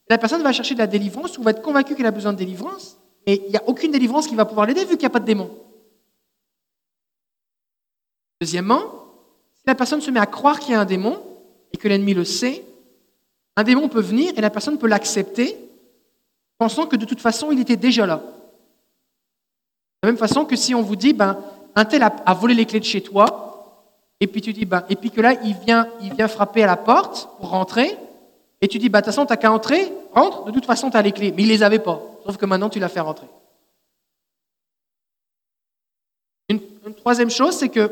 La 0.08 0.18
personne 0.18 0.42
va 0.42 0.52
chercher 0.52 0.74
de 0.74 0.78
la 0.80 0.86
délivrance 0.86 1.38
ou 1.38 1.42
va 1.42 1.52
être 1.52 1.62
convaincue 1.62 1.94
qu'elle 1.94 2.06
a 2.06 2.10
besoin 2.10 2.32
de 2.32 2.38
délivrance, 2.38 2.98
et 3.26 3.42
il 3.46 3.50
n'y 3.50 3.56
a 3.56 3.66
aucune 3.66 3.92
délivrance 3.92 4.26
qui 4.26 4.34
va 4.34 4.44
pouvoir 4.44 4.66
l'aider 4.66 4.84
vu 4.84 4.90
qu'il 4.90 5.00
n'y 5.00 5.06
a 5.06 5.10
pas 5.10 5.20
de 5.20 5.24
démon. 5.24 5.50
Deuxièmement, 8.40 8.82
si 9.54 9.62
la 9.66 9.74
personne 9.74 10.00
se 10.00 10.10
met 10.10 10.20
à 10.20 10.26
croire 10.26 10.58
qu'il 10.58 10.72
y 10.72 10.74
a 10.74 10.80
un 10.80 10.84
démon 10.84 11.22
et 11.72 11.76
que 11.78 11.88
l'ennemi 11.88 12.12
le 12.12 12.24
sait, 12.24 12.64
un 13.56 13.64
démon 13.64 13.88
peut 13.88 14.00
venir 14.00 14.32
et 14.36 14.40
la 14.40 14.50
personne 14.50 14.78
peut 14.78 14.86
l'accepter, 14.86 15.56
pensant 16.58 16.86
que 16.86 16.96
de 16.96 17.04
toute 17.04 17.20
façon, 17.20 17.52
il 17.52 17.60
était 17.60 17.76
déjà 17.76 18.06
là. 18.06 18.16
De 20.02 20.08
la 20.08 20.12
même 20.12 20.18
façon 20.18 20.44
que 20.44 20.56
si 20.56 20.74
on 20.74 20.82
vous 20.82 20.96
dit, 20.96 21.12
ben, 21.12 21.38
un 21.74 21.84
tel 21.84 22.02
a, 22.02 22.34
volé 22.34 22.54
les 22.54 22.66
clés 22.66 22.80
de 22.80 22.84
chez 22.84 23.02
toi, 23.02 23.48
et 24.20 24.26
puis 24.26 24.40
tu 24.40 24.52
dis, 24.52 24.64
ben, 24.64 24.84
et 24.88 24.96
puis 24.96 25.10
que 25.10 25.20
là, 25.20 25.34
il 25.44 25.54
vient, 25.54 25.88
il 26.00 26.14
vient 26.14 26.28
frapper 26.28 26.62
à 26.62 26.66
la 26.66 26.76
porte 26.76 27.28
pour 27.38 27.50
rentrer, 27.50 27.96
et 28.60 28.68
tu 28.68 28.78
dis, 28.78 28.88
bah, 28.88 29.00
de 29.00 29.04
toute 29.04 29.14
façon, 29.14 29.26
tu 29.26 29.32
n'as 29.32 29.36
qu'à 29.36 29.52
entrer, 29.52 29.92
rentre, 30.14 30.44
de 30.44 30.52
toute 30.52 30.66
façon, 30.66 30.90
tu 30.90 31.02
les 31.02 31.12
clés. 31.12 31.32
Mais 31.32 31.42
il 31.42 31.48
les 31.48 31.62
avait 31.62 31.80
pas, 31.80 32.00
sauf 32.24 32.36
que 32.36 32.46
maintenant, 32.46 32.68
tu 32.68 32.78
l'as 32.78 32.88
fait 32.88 33.00
rentrer. 33.00 33.26
Une, 36.48 36.94
troisième 36.94 37.30
chose, 37.30 37.56
c'est 37.56 37.68
que 37.68 37.90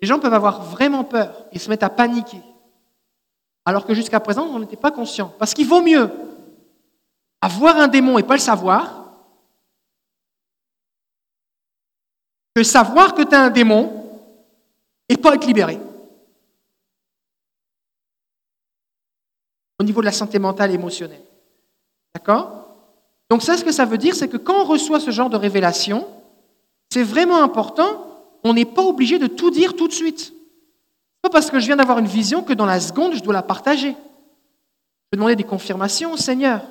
les 0.00 0.08
gens 0.08 0.18
peuvent 0.18 0.34
avoir 0.34 0.62
vraiment 0.62 1.04
peur 1.04 1.44
et 1.52 1.58
se 1.58 1.68
mettre 1.68 1.84
à 1.84 1.90
paniquer, 1.90 2.40
alors 3.68 3.84
que 3.84 3.92
jusqu'à 3.92 4.18
présent, 4.18 4.46
on 4.46 4.60
n'était 4.60 4.78
pas 4.78 4.90
conscient. 4.90 5.30
Parce 5.38 5.52
qu'il 5.52 5.68
vaut 5.68 5.82
mieux 5.82 6.10
avoir 7.42 7.76
un 7.76 7.86
démon 7.86 8.16
et 8.16 8.22
pas 8.22 8.32
le 8.32 8.40
savoir, 8.40 9.12
que 12.54 12.62
savoir 12.62 13.12
que 13.12 13.20
tu 13.20 13.34
as 13.34 13.42
un 13.42 13.50
démon 13.50 14.06
et 15.06 15.18
pas 15.18 15.34
être 15.34 15.46
libéré. 15.46 15.78
Au 19.78 19.84
niveau 19.84 20.00
de 20.00 20.06
la 20.06 20.12
santé 20.12 20.38
mentale 20.38 20.70
et 20.70 20.74
émotionnelle. 20.74 21.26
D'accord? 22.14 22.74
Donc 23.28 23.42
ça, 23.42 23.58
ce 23.58 23.64
que 23.64 23.72
ça 23.72 23.84
veut 23.84 23.98
dire, 23.98 24.14
c'est 24.14 24.28
que 24.28 24.38
quand 24.38 24.62
on 24.62 24.64
reçoit 24.64 24.98
ce 24.98 25.10
genre 25.10 25.28
de 25.28 25.36
révélation, 25.36 26.08
c'est 26.88 27.02
vraiment 27.02 27.42
important, 27.42 28.24
on 28.44 28.54
n'est 28.54 28.64
pas 28.64 28.82
obligé 28.82 29.18
de 29.18 29.26
tout 29.26 29.50
dire 29.50 29.76
tout 29.76 29.88
de 29.88 29.92
suite. 29.92 30.32
Parce 31.30 31.50
que 31.50 31.60
je 31.60 31.66
viens 31.66 31.76
d'avoir 31.76 31.98
une 31.98 32.06
vision 32.06 32.42
que 32.42 32.52
dans 32.52 32.66
la 32.66 32.80
seconde, 32.80 33.14
je 33.14 33.22
dois 33.22 33.32
la 33.32 33.42
partager. 33.42 33.90
Je 33.90 33.96
vais 35.12 35.16
demander 35.16 35.36
des 35.36 35.44
confirmations 35.44 36.12
au 36.12 36.16
Seigneur. 36.16 36.62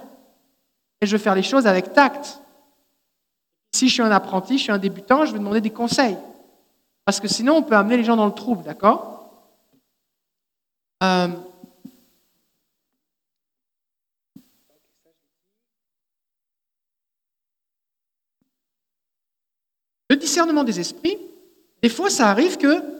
Et 1.02 1.06
je 1.06 1.16
vais 1.16 1.22
faire 1.22 1.36
les 1.36 1.44
choses 1.44 1.68
avec 1.68 1.94
tact. 1.94 2.42
Si 3.74 3.88
je 3.88 3.94
suis 3.94 4.04
un 4.04 4.12
apprenti, 4.12 4.58
je 4.58 4.64
suis 4.64 4.72
un 4.72 4.78
débutant, 4.78 5.26
je 5.26 5.32
vais 5.32 5.40
demander 5.40 5.62
des 5.62 5.70
conseils. 5.70 6.18
Parce 7.06 7.20
que 7.20 7.28
sinon, 7.28 7.58
on 7.58 7.64
peut 7.64 7.76
amener 7.76 7.98
les 7.98 8.04
gens 8.04 8.16
dans 8.16 8.26
le 8.26 8.34
trouble, 8.34 8.64
d'accord? 8.64 9.32
Euh, 11.04 11.28
Le 20.10 20.16
discernement 20.16 20.64
des 20.64 20.80
esprits, 20.80 21.18
des 21.82 21.90
fois, 21.90 22.10
ça 22.10 22.30
arrive 22.30 22.58
que. 22.58 22.97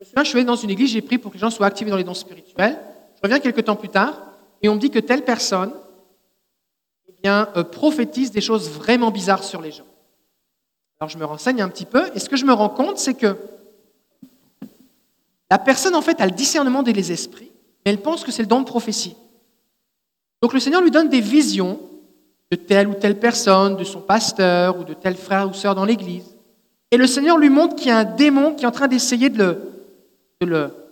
Je 0.00 0.22
suis 0.22 0.36
allé 0.36 0.44
dans 0.44 0.56
une 0.56 0.70
église, 0.70 0.90
j'ai 0.90 1.02
pris 1.02 1.18
pour 1.18 1.30
que 1.30 1.36
les 1.36 1.40
gens 1.40 1.50
soient 1.50 1.66
activés 1.66 1.90
dans 1.90 1.96
les 1.96 2.04
dons 2.04 2.14
spirituels. 2.14 2.78
Je 3.16 3.20
reviens 3.22 3.38
quelques 3.40 3.64
temps 3.64 3.76
plus 3.76 3.88
tard 3.88 4.20
et 4.62 4.68
on 4.68 4.74
me 4.74 4.80
dit 4.80 4.90
que 4.90 4.98
telle 4.98 5.24
personne 5.24 5.72
euh, 7.26 7.64
prophétise 7.64 8.30
des 8.30 8.40
choses 8.40 8.70
vraiment 8.70 9.10
bizarres 9.10 9.42
sur 9.42 9.60
les 9.60 9.72
gens. 9.72 9.86
Alors 11.00 11.10
je 11.10 11.18
me 11.18 11.24
renseigne 11.24 11.60
un 11.60 11.68
petit 11.68 11.84
peu, 11.84 12.04
et 12.14 12.20
ce 12.20 12.28
que 12.28 12.36
je 12.36 12.44
me 12.44 12.52
rends 12.52 12.68
compte, 12.68 12.98
c'est 12.98 13.14
que 13.14 13.36
la 15.50 15.58
personne, 15.58 15.94
en 15.94 16.02
fait, 16.02 16.20
a 16.20 16.26
le 16.26 16.32
discernement 16.32 16.82
des 16.82 17.12
esprits, 17.12 17.50
mais 17.84 17.92
elle 17.92 18.00
pense 18.00 18.24
que 18.24 18.30
c'est 18.30 18.42
le 18.42 18.48
don 18.48 18.60
de 18.60 18.64
prophétie. 18.64 19.16
Donc 20.40 20.52
le 20.52 20.60
Seigneur 20.60 20.80
lui 20.80 20.90
donne 20.90 21.08
des 21.08 21.20
visions 21.20 21.80
de 22.50 22.56
telle 22.56 22.88
ou 22.88 22.94
telle 22.94 23.18
personne, 23.18 23.76
de 23.76 23.84
son 23.84 24.00
pasteur 24.00 24.78
ou 24.78 24.84
de 24.84 24.94
tel 24.94 25.16
frère 25.16 25.48
ou 25.48 25.52
sœur 25.52 25.74
dans 25.74 25.84
l'Église. 25.84 26.36
Et 26.90 26.96
le 26.96 27.06
Seigneur 27.06 27.38
lui 27.38 27.50
montre 27.50 27.74
qu'il 27.74 27.88
y 27.88 27.90
a 27.90 27.98
un 27.98 28.04
démon 28.04 28.54
qui 28.54 28.64
est 28.64 28.68
en 28.68 28.72
train 28.72 28.88
d'essayer 28.88 29.28
de 29.30 29.38
le, 29.38 29.75
de 30.40 30.46
le, 30.46 30.86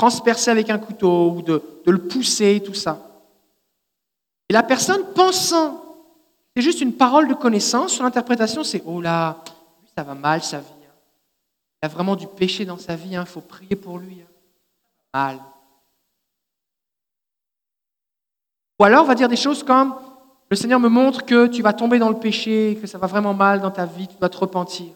transpercer 0.00 0.50
avec 0.50 0.70
un 0.70 0.78
couteau 0.78 1.30
ou 1.32 1.42
de, 1.42 1.62
le 1.84 1.98
pousser, 1.98 2.62
tout 2.64 2.72
ça. 2.72 2.98
Et 4.48 4.54
la 4.54 4.62
personne 4.62 5.04
pensant, 5.14 5.84
c'est 6.56 6.62
juste 6.62 6.80
une 6.80 6.94
parole 6.94 7.28
de 7.28 7.34
connaissance, 7.34 7.92
son 7.92 8.04
interprétation 8.04 8.64
c'est 8.64 8.82
Oh 8.86 9.02
là, 9.02 9.44
ça 9.94 10.02
va 10.02 10.14
mal 10.14 10.42
sa 10.42 10.60
vie. 10.60 10.86
Hein. 10.88 10.94
Il 11.82 11.86
a 11.86 11.88
vraiment 11.88 12.16
du 12.16 12.26
péché 12.26 12.64
dans 12.64 12.78
sa 12.78 12.96
vie, 12.96 13.10
il 13.10 13.16
hein. 13.16 13.26
faut 13.26 13.42
prier 13.42 13.76
pour 13.76 13.98
lui. 13.98 14.22
Hein. 14.22 14.30
Mal. 15.12 15.38
Ou 18.78 18.84
alors 18.84 19.04
on 19.04 19.08
va 19.08 19.14
dire 19.14 19.28
des 19.28 19.36
choses 19.36 19.62
comme 19.62 19.94
Le 20.48 20.56
Seigneur 20.56 20.80
me 20.80 20.88
montre 20.88 21.26
que 21.26 21.46
tu 21.46 21.60
vas 21.60 21.74
tomber 21.74 21.98
dans 21.98 22.08
le 22.08 22.18
péché, 22.18 22.78
que 22.80 22.86
ça 22.86 22.96
va 22.96 23.06
vraiment 23.06 23.34
mal 23.34 23.60
dans 23.60 23.70
ta 23.70 23.84
vie, 23.84 24.08
tu 24.08 24.16
dois 24.16 24.30
te 24.30 24.38
repentir. 24.38 24.94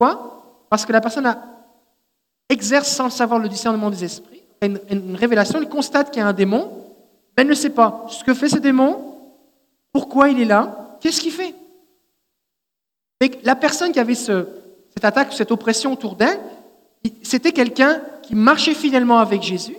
Pourquoi? 0.00 0.64
Parce 0.70 0.86
que 0.86 0.92
la 0.92 1.02
personne 1.02 1.30
exerce 2.48 2.88
sans 2.88 3.04
le 3.04 3.10
savoir 3.10 3.38
le 3.38 3.48
discernement 3.48 3.90
des 3.90 4.02
esprits 4.02 4.40
une, 4.62 5.16
révélation, 5.16 5.58
elle 5.58 5.68
constate 5.68 6.10
qu'il 6.10 6.20
y 6.20 6.22
a 6.22 6.28
un 6.28 6.32
démon, 6.32 6.70
mais 7.36 7.42
elle 7.42 7.48
ne 7.48 7.54
sait 7.54 7.70
pas 7.70 8.06
ce 8.08 8.24
que 8.24 8.34
fait 8.34 8.48
ce 8.48 8.58
démon, 8.58 9.14
pourquoi 9.92 10.28
il 10.28 10.40
est 10.40 10.44
là, 10.44 10.98
qu'est-ce 11.00 11.20
qu'il 11.20 11.32
fait. 11.32 11.54
Et 13.20 13.30
la 13.42 13.56
personne 13.56 13.92
qui 13.92 13.98
avait 13.98 14.14
cette 14.14 14.46
attaque, 15.02 15.32
cette 15.32 15.50
oppression 15.50 15.92
autour 15.92 16.14
d'elle, 16.14 16.38
c'était 17.22 17.52
quelqu'un 17.52 18.02
qui 18.22 18.34
marchait 18.34 18.74
fidèlement 18.74 19.18
avec 19.18 19.42
Jésus. 19.42 19.76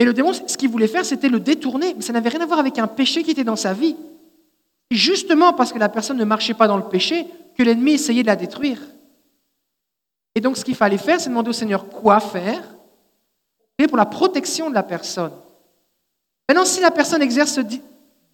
Et 0.00 0.04
le 0.04 0.12
démon, 0.12 0.32
ce 0.32 0.56
qu'il 0.56 0.68
voulait 0.68 0.88
faire, 0.88 1.04
c'était 1.04 1.28
le 1.28 1.38
détourner. 1.38 1.94
Mais 1.94 2.02
ça 2.02 2.12
n'avait 2.12 2.30
rien 2.30 2.40
à 2.40 2.46
voir 2.46 2.58
avec 2.58 2.78
un 2.78 2.88
péché 2.88 3.22
qui 3.22 3.30
était 3.30 3.44
dans 3.44 3.56
sa 3.56 3.72
vie. 3.72 3.96
Et 4.90 4.96
justement 4.96 5.52
parce 5.52 5.72
que 5.72 5.78
la 5.78 5.88
personne 5.88 6.16
ne 6.16 6.24
marchait 6.24 6.54
pas 6.54 6.66
dans 6.66 6.76
le 6.76 6.82
péché, 6.84 7.26
que 7.56 7.62
l'ennemi 7.62 7.92
essayait 7.92 8.22
de 8.22 8.26
la 8.26 8.36
détruire. 8.36 8.80
Et 10.34 10.40
donc, 10.40 10.56
ce 10.56 10.64
qu'il 10.64 10.74
fallait 10.74 10.98
faire, 10.98 11.20
c'est 11.20 11.28
demander 11.30 11.50
au 11.50 11.54
Seigneur 11.54 11.88
quoi 11.88 12.20
faire 12.20 12.62
pour 13.88 13.96
la 13.96 14.06
protection 14.06 14.70
de 14.70 14.74
la 14.74 14.82
personne. 14.82 15.32
Maintenant, 16.48 16.64
si 16.64 16.80
la 16.80 16.90
personne 16.90 17.22
exerce 17.22 17.52
ce 17.52 17.60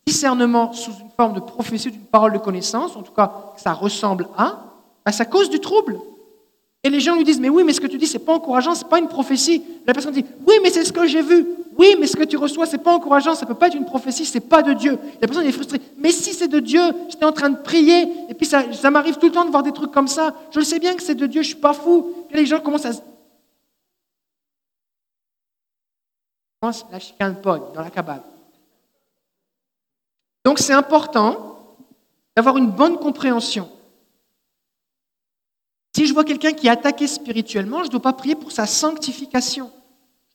discernement 0.07 0.72
sous 0.72 0.92
une 0.92 1.11
forme 1.16 1.34
de 1.34 1.40
prophétie, 1.40 1.90
d'une 1.90 2.01
parole 2.01 2.32
de 2.32 2.38
connaissance, 2.38 2.96
en 2.96 3.03
tout 3.03 3.12
cas, 3.12 3.53
ça 3.57 3.72
ressemble 3.72 4.28
à, 4.36 4.64
ben, 5.05 5.12
ça 5.12 5.24
cause 5.24 5.51
du 5.51 5.61
trouble. 5.61 6.01
Et 6.82 6.90
les 6.90 7.01
gens 7.01 7.14
lui 7.14 7.24
disent, 7.24 7.40
mais 7.40 7.48
oui, 7.48 7.62
mais 7.64 7.72
ce 7.72 7.80
que 7.80 7.86
tu 7.86 7.98
dis, 7.98 8.07
c'est 8.07 8.18
pas 8.18 8.34
encourageant, 8.34 8.74
c'est 8.74 8.88
pas 8.88 8.98
une 8.98 9.09
prophétie. 9.09 9.62
La 9.86 9.92
personne 9.92 10.12
dit, 10.12 10.24
oui, 10.46 10.55
mais 10.62 10.70
c'est 10.70 10.84
ce 10.84 10.92
que 10.92 11.07
j'ai 11.07 11.22
vu. 11.22 11.46
Oui, 11.81 11.97
mais 11.99 12.07
ce 12.07 12.14
que 12.14 12.24
tu 12.24 12.37
reçois, 12.37 12.66
c'est 12.66 12.83
pas 12.83 12.93
encourageant, 12.93 13.35
ça 13.35 13.47
peut 13.47 13.55
pas 13.55 13.68
être 13.68 13.74
une 13.74 13.87
prophétie, 13.87 14.26
c'est 14.26 14.39
pas 14.39 14.61
de 14.61 14.74
Dieu. 14.74 14.99
La 15.18 15.26
personne 15.26 15.47
est 15.47 15.53
frustrée. 15.53 15.81
Mais 15.97 16.12
si 16.12 16.35
c'est 16.35 16.47
de 16.47 16.61
Dieu, 16.61 16.83
j'étais 17.09 17.24
en 17.24 17.33
train 17.33 17.49
de 17.49 17.57
prier, 17.57 18.03
et 18.28 18.35
puis 18.35 18.45
ça, 18.45 18.91
m'arrive 18.91 19.16
tout 19.16 19.28
le 19.28 19.33
temps 19.33 19.47
de 19.47 19.51
voir 19.51 19.62
des 19.62 19.72
trucs 19.72 19.91
comme 19.91 20.07
ça. 20.07 20.35
Je 20.51 20.59
le 20.59 20.64
sais 20.66 20.78
bien 20.78 20.95
que 20.95 21.03
c'est 21.03 21.14
de 21.14 21.24
Dieu, 21.24 21.41
je 21.41 21.47
suis 21.47 21.57
pas 21.57 21.72
fou. 21.72 22.26
Les 22.33 22.45
gens 22.45 22.61
commencent 22.61 22.85
à 22.85 22.93
la 26.93 26.99
chicane 26.99 27.41
pogne 27.41 27.62
dans 27.72 27.81
la 27.81 27.89
cabane. 27.89 28.24
Donc 30.45 30.59
c'est 30.59 30.74
important 30.74 31.57
d'avoir 32.37 32.59
une 32.59 32.70
bonne 32.70 32.99
compréhension. 32.99 33.70
Si 35.97 36.05
je 36.05 36.12
vois 36.12 36.24
quelqu'un 36.24 36.53
qui 36.53 36.66
est 36.66 36.70
attaqué 36.70 37.07
spirituellement, 37.07 37.78
je 37.78 37.85
ne 37.85 37.93
dois 37.93 38.03
pas 38.03 38.12
prier 38.12 38.35
pour 38.35 38.53
sa 38.53 38.66
sanctification. 38.66 39.72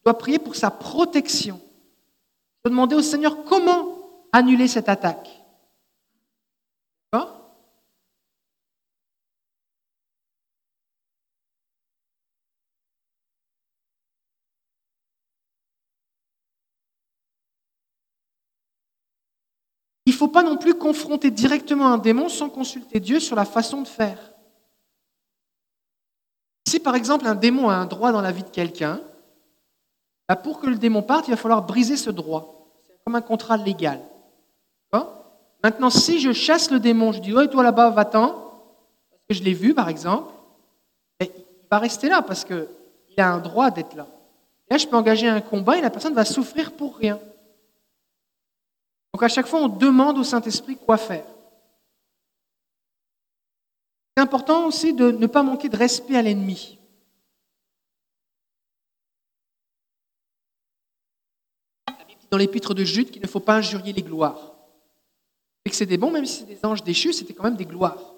Je 0.05 0.11
dois 0.11 0.19
prier 0.19 0.37
pour 0.37 0.55
sa 0.55 0.69
protection. 0.69 1.55
Je 1.57 2.69
dois 2.69 2.69
demander 2.69 2.95
au 2.95 3.01
Seigneur 3.01 3.43
comment 3.43 4.27
annuler 4.31 4.67
cette 4.67 4.87
attaque. 4.87 5.41
Il 20.07 20.11
ne 20.11 20.17
faut 20.17 20.27
pas 20.27 20.43
non 20.43 20.55
plus 20.55 20.75
confronter 20.75 21.31
directement 21.31 21.87
un 21.87 21.97
démon 21.97 22.29
sans 22.29 22.47
consulter 22.47 22.99
Dieu 22.99 23.19
sur 23.19 23.35
la 23.35 23.43
façon 23.43 23.81
de 23.81 23.87
faire. 23.87 24.33
Si 26.67 26.79
par 26.79 26.93
exemple 26.93 27.25
un 27.25 27.33
démon 27.33 27.69
a 27.69 27.75
un 27.75 27.87
droit 27.87 28.11
dans 28.11 28.21
la 28.21 28.31
vie 28.31 28.43
de 28.43 28.49
quelqu'un, 28.49 29.01
bah, 30.27 30.35
pour 30.35 30.59
que 30.59 30.67
le 30.67 30.77
démon 30.77 31.03
parte, 31.03 31.27
il 31.27 31.31
va 31.31 31.37
falloir 31.37 31.65
briser 31.65 31.97
ce 31.97 32.09
droit. 32.09 32.67
C'est 32.87 33.03
comme 33.03 33.15
un 33.15 33.21
contrat 33.21 33.57
légal. 33.57 34.01
Maintenant, 35.65 35.89
si 35.89 36.19
je 36.19 36.31
chasse 36.31 36.69
le 36.69 36.79
démon, 36.79 37.11
je 37.11 37.19
dis 37.19 37.33
Ouais, 37.33 37.47
toi 37.47 37.63
là-bas, 37.63 37.89
va-t'en, 37.89 38.27
parce 38.27 39.23
que 39.27 39.33
je 39.33 39.41
l'ai 39.41 39.55
vu 39.55 39.73
par 39.73 39.89
exemple, 39.89 40.31
il 41.19 41.27
va 41.71 41.79
rester 41.79 42.07
là 42.07 42.21
parce 42.21 42.45
qu'il 42.45 42.67
a 43.17 43.33
un 43.33 43.39
droit 43.39 43.71
d'être 43.71 43.95
là. 43.95 44.05
là, 44.69 44.77
je 44.77 44.85
peux 44.85 44.95
engager 44.95 45.27
un 45.27 45.41
combat 45.41 45.79
et 45.79 45.81
la 45.81 45.89
personne 45.89 46.13
va 46.13 46.23
souffrir 46.23 46.71
pour 46.71 46.97
rien. 46.97 47.19
Donc 49.11 49.23
à 49.23 49.27
chaque 49.27 49.47
fois, 49.47 49.61
on 49.61 49.67
demande 49.67 50.19
au 50.19 50.23
Saint-Esprit 50.23 50.77
quoi 50.77 50.97
faire. 50.97 51.25
C'est 54.15 54.21
important 54.21 54.67
aussi 54.67 54.93
de 54.93 55.09
ne 55.09 55.25
pas 55.25 55.41
manquer 55.41 55.69
de 55.69 55.77
respect 55.77 56.15
à 56.15 56.21
l'ennemi. 56.21 56.77
Dans 62.35 62.39
l'épître 62.39 62.73
de 62.73 62.83
Jude 62.83 63.11
qu'il 63.11 63.21
ne 63.21 63.27
faut 63.27 63.39
pas 63.39 63.55
injurier 63.55 63.93
les 63.93 64.01
gloires. 64.01 64.55
Et 65.63 65.69
que 65.69 65.75
c'est 65.77 65.85
des 65.85 65.97
bons, 65.97 66.11
même 66.11 66.25
si 66.25 66.39
c'est 66.39 66.45
des 66.53 66.65
anges 66.65 66.83
déchus, 66.83 67.13
c'était 67.13 67.33
quand 67.33 67.45
même 67.45 67.55
des 67.55 67.63
gloires. 67.63 68.13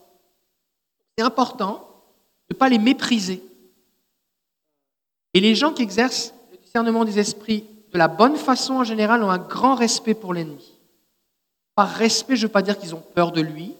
C'est 1.15 1.23
important 1.23 1.87
de 2.49 2.55
ne 2.55 2.57
pas 2.57 2.67
les 2.67 2.79
mépriser. 2.79 3.43
Et 5.35 5.39
les 5.39 5.53
gens 5.53 5.71
qui 5.71 5.83
exercent 5.83 6.33
le 6.49 6.57
discernement 6.57 7.05
des 7.05 7.19
esprits 7.19 7.63
de 7.93 7.97
la 7.99 8.07
bonne 8.07 8.37
façon 8.37 8.73
en 8.77 8.83
général 8.83 9.21
ont 9.21 9.29
un 9.29 9.37
grand 9.37 9.75
respect 9.75 10.15
pour 10.15 10.33
l'ennemi. 10.33 10.73
Par 11.75 11.87
respect, 11.87 12.35
je 12.35 12.41
ne 12.41 12.47
veux 12.47 12.53
pas 12.53 12.63
dire 12.63 12.79
qu'ils 12.79 12.95
ont 12.95 13.03
peur 13.13 13.31
de 13.31 13.41
lui, 13.41 13.75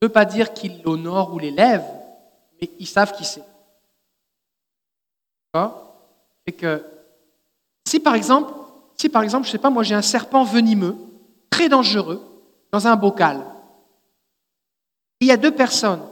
ne 0.00 0.06
veut 0.06 0.12
pas 0.12 0.24
dire 0.24 0.54
qu'il 0.54 0.80
l'honore 0.84 1.34
ou 1.34 1.40
l'élève, 1.40 1.82
mais 2.60 2.70
ils 2.78 2.86
savent 2.86 3.16
qui 3.16 3.24
c'est. 3.24 3.42
C'est 6.46 6.52
que 6.52 6.84
si 7.88 7.98
par 7.98 8.14
exemple, 8.14 8.52
si 8.96 9.08
par 9.08 9.22
exemple, 9.22 9.46
je 9.46 9.52
sais 9.52 9.58
pas, 9.58 9.70
moi 9.70 9.82
j'ai 9.82 9.94
un 9.94 10.02
serpent 10.02 10.44
venimeux, 10.44 10.96
très 11.50 11.68
dangereux, 11.68 12.22
dans 12.72 12.86
un 12.86 12.96
bocal, 12.96 13.44
il 15.20 15.28
y 15.28 15.32
a 15.32 15.36
deux 15.36 15.50
personnes. 15.50 16.02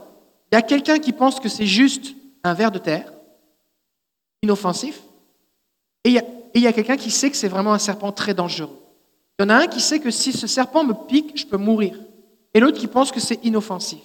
Il 0.51 0.55
y 0.55 0.57
a 0.57 0.61
quelqu'un 0.61 0.99
qui 0.99 1.11
pense 1.11 1.39
que 1.39 1.49
c'est 1.49 1.65
juste 1.65 2.15
un 2.43 2.53
ver 2.53 2.71
de 2.71 2.79
terre, 2.79 3.11
inoffensif, 4.41 5.01
et 6.03 6.09
il 6.53 6.61
y 6.61 6.67
a, 6.67 6.73
quelqu'un 6.73 6.97
qui 6.97 7.11
sait 7.11 7.31
que 7.31 7.35
c'est 7.35 7.47
vraiment 7.47 7.73
un 7.73 7.79
serpent 7.79 8.11
très 8.11 8.33
dangereux. 8.33 8.79
Il 9.37 9.43
y 9.43 9.45
en 9.45 9.49
a 9.49 9.55
un 9.55 9.67
qui 9.67 9.81
sait 9.81 9.99
que 9.99 10.11
si 10.11 10.31
ce 10.31 10.47
serpent 10.47 10.83
me 10.83 10.93
pique, 10.93 11.37
je 11.37 11.45
peux 11.45 11.57
mourir 11.57 11.97
et 12.55 12.59
l'autre 12.61 12.79
qui 12.79 12.87
pense 12.87 13.11
que 13.11 13.19
c'est 13.19 13.43
inoffensif. 13.43 13.99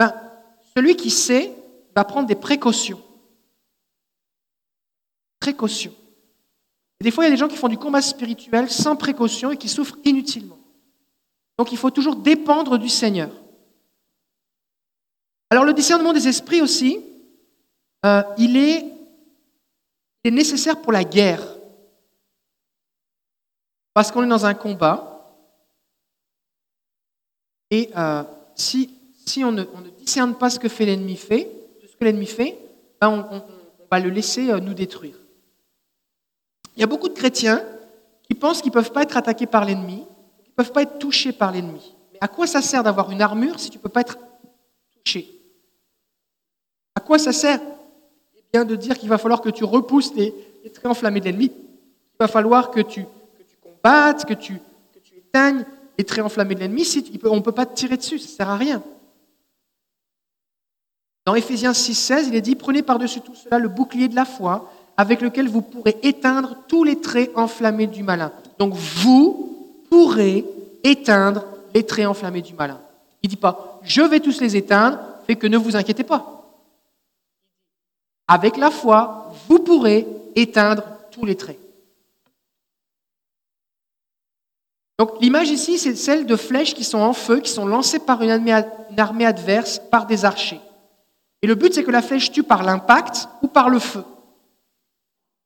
Ben, 0.00 0.14
celui 0.74 0.96
qui 0.96 1.10
sait 1.10 1.52
va 1.94 2.02
prendre 2.04 2.26
des 2.26 2.34
précautions. 2.34 3.02
Précautions. 5.38 5.94
Des 7.00 7.10
fois, 7.12 7.24
il 7.24 7.26
y 7.28 7.30
a 7.30 7.30
des 7.30 7.38
gens 7.38 7.48
qui 7.48 7.56
font 7.56 7.68
du 7.68 7.78
combat 7.78 8.02
spirituel 8.02 8.70
sans 8.70 8.96
précaution 8.96 9.52
et 9.52 9.56
qui 9.56 9.68
souffrent 9.68 9.98
inutilement. 10.04 10.58
Donc 11.56 11.72
il 11.72 11.78
faut 11.78 11.90
toujours 11.90 12.16
dépendre 12.16 12.78
du 12.78 12.88
Seigneur. 12.88 13.30
Alors 15.50 15.64
le 15.64 15.72
discernement 15.72 16.12
des 16.12 16.28
esprits 16.28 16.60
aussi, 16.60 17.00
euh, 18.04 18.22
il, 18.36 18.56
est, 18.56 18.84
nécessaire 20.24 20.80
pour 20.80 20.92
la 20.92 21.04
guerre. 21.04 21.42
Parce 23.94 24.12
qu'on 24.12 24.22
est 24.22 24.28
dans 24.28 24.46
un 24.46 24.54
combat 24.54 25.14
et 27.70 27.90
euh, 27.96 28.22
si, 28.54 28.90
on, 29.38 29.52
ne, 29.52 29.64
discerne 29.98 30.34
pas 30.34 30.50
ce 30.50 30.58
que 30.58 30.68
fait 30.68 30.86
l'ennemi 30.86 31.16
fait, 31.16 31.50
ce 31.90 31.96
que 31.96 32.04
l'ennemi 32.04 32.26
fait, 32.26 32.58
ben 33.00 33.08
on, 33.08 33.36
on, 33.36 33.44
va 33.90 34.00
le 34.00 34.10
laisser 34.10 34.50
euh, 34.50 34.60
nous 34.60 34.74
détruire. 34.74 35.16
Il 36.78 36.80
y 36.82 36.84
a 36.84 36.86
beaucoup 36.86 37.08
de 37.08 37.14
chrétiens 37.14 37.60
qui 38.22 38.34
pensent 38.34 38.62
qu'ils 38.62 38.70
ne 38.70 38.74
peuvent 38.74 38.92
pas 38.92 39.02
être 39.02 39.16
attaqués 39.16 39.46
par 39.46 39.64
l'ennemi, 39.64 40.06
qu'ils 40.44 40.52
ne 40.52 40.54
peuvent 40.54 40.70
pas 40.70 40.82
être 40.82 41.00
touchés 41.00 41.32
par 41.32 41.50
l'ennemi. 41.50 41.96
Mais 42.12 42.18
à 42.20 42.28
quoi 42.28 42.46
ça 42.46 42.62
sert 42.62 42.84
d'avoir 42.84 43.10
une 43.10 43.20
armure 43.20 43.58
si 43.58 43.68
tu 43.68 43.78
ne 43.78 43.82
peux 43.82 43.88
pas 43.88 44.02
être 44.02 44.16
touché? 44.92 45.28
À 46.94 47.00
quoi 47.00 47.18
ça 47.18 47.32
sert? 47.32 47.60
Eh 48.36 48.44
bien 48.52 48.64
de 48.64 48.76
dire 48.76 48.96
qu'il 48.96 49.08
va 49.08 49.18
falloir 49.18 49.40
que 49.40 49.48
tu 49.48 49.64
repousses 49.64 50.14
les, 50.14 50.32
traits 50.72 50.86
enflammés 50.86 51.18
de 51.18 51.24
l'ennemi, 51.24 51.50
il 51.50 52.16
va 52.20 52.28
falloir 52.28 52.70
que 52.70 52.78
tu, 52.78 53.06
combattes, 53.60 54.24
que 54.24 54.34
tu, 54.34 54.60
éteignes 55.16 55.64
les 55.98 56.04
traits 56.04 56.24
enflammés 56.24 56.54
de 56.54 56.60
l'ennemi, 56.60 56.86
on 57.24 57.36
ne 57.36 57.40
peut 57.40 57.50
pas 57.50 57.66
te 57.66 57.74
tirer 57.74 57.96
dessus, 57.96 58.20
ça 58.20 58.28
ne 58.28 58.36
sert 58.36 58.50
à 58.50 58.56
rien. 58.56 58.84
Dans 61.26 61.34
Éphésiens 61.34 61.72
6,16, 61.72 62.28
il 62.28 62.36
est 62.36 62.40
dit 62.40 62.54
Prenez 62.54 62.82
par-dessus 62.82 63.20
tout 63.20 63.34
cela 63.34 63.58
le 63.58 63.68
bouclier 63.68 64.06
de 64.06 64.14
la 64.14 64.24
foi, 64.24 64.72
avec 64.98 65.20
lequel 65.20 65.48
vous 65.48 65.62
pourrez 65.62 65.96
éteindre 66.02 66.56
tous 66.66 66.82
les 66.82 67.00
traits 67.00 67.30
enflammés 67.36 67.86
du 67.86 68.02
malin. 68.02 68.32
Donc 68.58 68.74
vous 68.74 69.84
pourrez 69.88 70.44
éteindre 70.82 71.44
les 71.72 71.86
traits 71.86 72.08
enflammés 72.08 72.42
du 72.42 72.52
malin. 72.52 72.80
Il 73.22 73.28
ne 73.28 73.30
dit 73.30 73.36
pas 73.36 73.78
Je 73.82 74.02
vais 74.02 74.18
tous 74.18 74.40
les 74.40 74.56
éteindre, 74.56 74.98
fait 75.24 75.36
que 75.36 75.46
ne 75.46 75.56
vous 75.56 75.76
inquiétez 75.76 76.02
pas. 76.02 76.42
Avec 78.26 78.56
la 78.56 78.72
foi, 78.72 79.32
vous 79.48 79.60
pourrez 79.60 80.04
éteindre 80.34 80.82
tous 81.12 81.24
les 81.24 81.36
traits. 81.36 81.60
Donc 84.98 85.12
l'image 85.20 85.50
ici, 85.50 85.78
c'est 85.78 85.94
celle 85.94 86.26
de 86.26 86.34
flèches 86.34 86.74
qui 86.74 86.82
sont 86.82 86.98
en 86.98 87.12
feu, 87.12 87.38
qui 87.38 87.52
sont 87.52 87.66
lancées 87.66 88.00
par 88.00 88.20
une 88.20 88.30
armée 88.30 89.24
adverse, 89.26 89.80
par 89.92 90.06
des 90.06 90.24
archers. 90.24 90.60
Et 91.40 91.46
le 91.46 91.54
but, 91.54 91.72
c'est 91.72 91.84
que 91.84 91.92
la 91.92 92.02
flèche 92.02 92.32
tue 92.32 92.42
par 92.42 92.64
l'impact 92.64 93.28
ou 93.42 93.46
par 93.46 93.68
le 93.68 93.78
feu. 93.78 94.02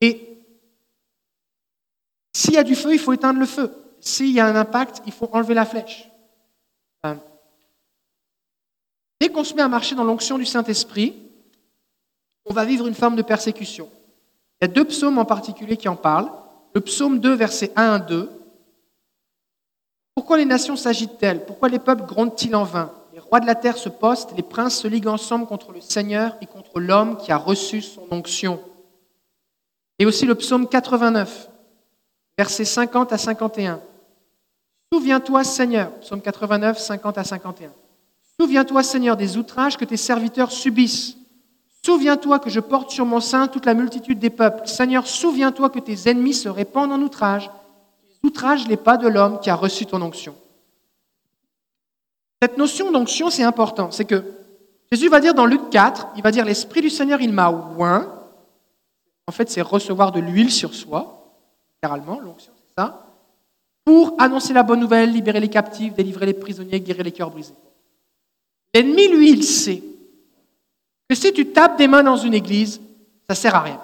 Et 0.02 0.44
s'il 2.34 2.54
y 2.54 2.58
a 2.58 2.64
du 2.64 2.74
feu, 2.74 2.92
il 2.92 2.98
faut 2.98 3.12
éteindre 3.12 3.38
le 3.38 3.46
feu. 3.46 3.72
S'il 4.00 4.32
y 4.32 4.40
a 4.40 4.46
un 4.46 4.56
impact, 4.56 5.00
il 5.06 5.12
faut 5.12 5.30
enlever 5.32 5.54
la 5.54 5.64
flèche. 5.64 6.10
Dès 9.20 9.28
qu'on 9.28 9.44
se 9.44 9.54
met 9.54 9.62
à 9.62 9.68
marcher 9.68 9.94
dans 9.94 10.02
l'onction 10.02 10.38
du 10.38 10.44
Saint-Esprit, 10.44 11.14
on 12.44 12.52
va 12.52 12.64
vivre 12.64 12.88
une 12.88 12.94
forme 12.94 13.14
de 13.14 13.22
persécution. 13.22 13.88
Il 14.60 14.64
y 14.64 14.70
a 14.70 14.72
deux 14.72 14.84
psaumes 14.84 15.18
en 15.18 15.24
particulier 15.24 15.76
qui 15.76 15.88
en 15.88 15.94
parlent. 15.94 16.32
Le 16.74 16.80
psaume 16.80 17.20
2, 17.20 17.34
versets 17.34 17.72
1 17.76 17.92
à 17.92 17.98
2, 18.00 18.28
pourquoi 20.16 20.36
les 20.36 20.44
nations 20.44 20.76
s'agitent-elles? 20.76 21.44
Pourquoi 21.46 21.68
les 21.68 21.78
peuples 21.78 22.06
grondent-ils 22.06 22.56
en 22.56 22.64
vain? 22.64 22.92
Les 23.12 23.20
rois 23.20 23.38
de 23.38 23.46
la 23.46 23.54
terre 23.54 23.78
se 23.78 23.88
postent, 23.88 24.34
les 24.36 24.42
princes 24.42 24.78
se 24.78 24.88
liguent 24.88 25.06
ensemble 25.06 25.46
contre 25.46 25.70
le 25.70 25.80
Seigneur 25.80 26.36
et 26.40 26.46
contre 26.46 26.80
l'homme 26.80 27.16
qui 27.18 27.30
a 27.30 27.36
reçu 27.36 27.82
son 27.82 28.06
onction. 28.10 28.60
Et 30.02 30.04
aussi 30.04 30.26
le 30.26 30.34
psaume 30.34 30.66
89, 30.66 31.48
versets 32.36 32.64
50 32.64 33.12
à 33.12 33.18
51. 33.18 33.80
Souviens-toi, 34.92 35.44
Seigneur, 35.44 35.92
psaume 36.00 36.20
89, 36.20 36.76
50 36.76 37.18
à 37.18 37.22
51. 37.22 37.70
Souviens-toi, 38.40 38.82
Seigneur, 38.82 39.16
des 39.16 39.36
outrages 39.36 39.76
que 39.76 39.84
tes 39.84 39.96
serviteurs 39.96 40.50
subissent. 40.50 41.16
Souviens-toi 41.86 42.40
que 42.40 42.50
je 42.50 42.58
porte 42.58 42.90
sur 42.90 43.06
mon 43.06 43.20
sein 43.20 43.46
toute 43.46 43.64
la 43.64 43.74
multitude 43.74 44.18
des 44.18 44.30
peuples. 44.30 44.66
Seigneur, 44.66 45.06
souviens-toi 45.06 45.70
que 45.70 45.78
tes 45.78 46.10
ennemis 46.10 46.34
se 46.34 46.48
répandent 46.48 46.90
en 46.90 47.00
outrage 47.00 47.48
outrage 48.24 48.66
les 48.66 48.76
pas 48.76 48.96
de 48.96 49.06
l'homme 49.06 49.38
qui 49.38 49.50
a 49.50 49.54
reçu 49.54 49.86
ton 49.86 50.02
onction. 50.02 50.34
Cette 52.42 52.58
notion 52.58 52.90
d'onction, 52.90 53.30
c'est 53.30 53.44
important. 53.44 53.92
C'est 53.92 54.04
que 54.04 54.24
Jésus 54.90 55.08
va 55.08 55.20
dire 55.20 55.34
dans 55.34 55.46
Luc 55.46 55.70
4, 55.70 56.08
il 56.16 56.24
va 56.24 56.32
dire 56.32 56.44
L'Esprit 56.44 56.80
du 56.80 56.90
Seigneur, 56.90 57.20
il 57.20 57.32
m'a 57.32 57.52
oint. 57.78 58.21
En 59.26 59.32
fait, 59.32 59.50
c'est 59.50 59.62
recevoir 59.62 60.12
de 60.12 60.20
l'huile 60.20 60.50
sur 60.50 60.74
soi, 60.74 61.32
littéralement, 61.76 62.20
l'onction, 62.20 62.52
c'est 62.56 62.82
ça, 62.82 63.06
pour 63.84 64.14
annoncer 64.18 64.52
la 64.52 64.62
bonne 64.62 64.80
nouvelle, 64.80 65.12
libérer 65.12 65.40
les 65.40 65.48
captifs, 65.48 65.94
délivrer 65.94 66.26
les 66.26 66.34
prisonniers, 66.34 66.80
guérir 66.80 67.04
les 67.04 67.12
cœurs 67.12 67.30
brisés. 67.30 67.54
L'ennemi, 68.74 69.08
lui, 69.08 69.30
il 69.30 69.44
sait 69.44 69.82
que 71.08 71.14
si 71.14 71.32
tu 71.32 71.46
tapes 71.48 71.78
des 71.78 71.88
mains 71.88 72.02
dans 72.02 72.16
une 72.16 72.34
église, 72.34 72.80
ça 73.28 73.34
sert 73.34 73.54
à 73.54 73.60
rien. 73.60 73.80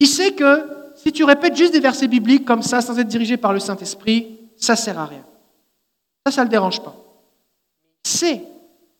Il 0.00 0.06
sait 0.06 0.32
que 0.32 0.66
si 0.96 1.12
tu 1.12 1.24
répètes 1.24 1.56
juste 1.56 1.72
des 1.72 1.80
versets 1.80 2.08
bibliques 2.08 2.44
comme 2.44 2.62
ça, 2.62 2.80
sans 2.80 2.98
être 2.98 3.08
dirigé 3.08 3.36
par 3.36 3.52
le 3.52 3.60
Saint-Esprit, 3.60 4.38
ça 4.56 4.76
sert 4.76 4.98
à 4.98 5.06
rien. 5.06 5.24
Ça, 6.26 6.32
ça 6.32 6.40
ne 6.42 6.46
le 6.46 6.50
dérange 6.50 6.82
pas. 6.82 6.96
C'est 8.02 8.42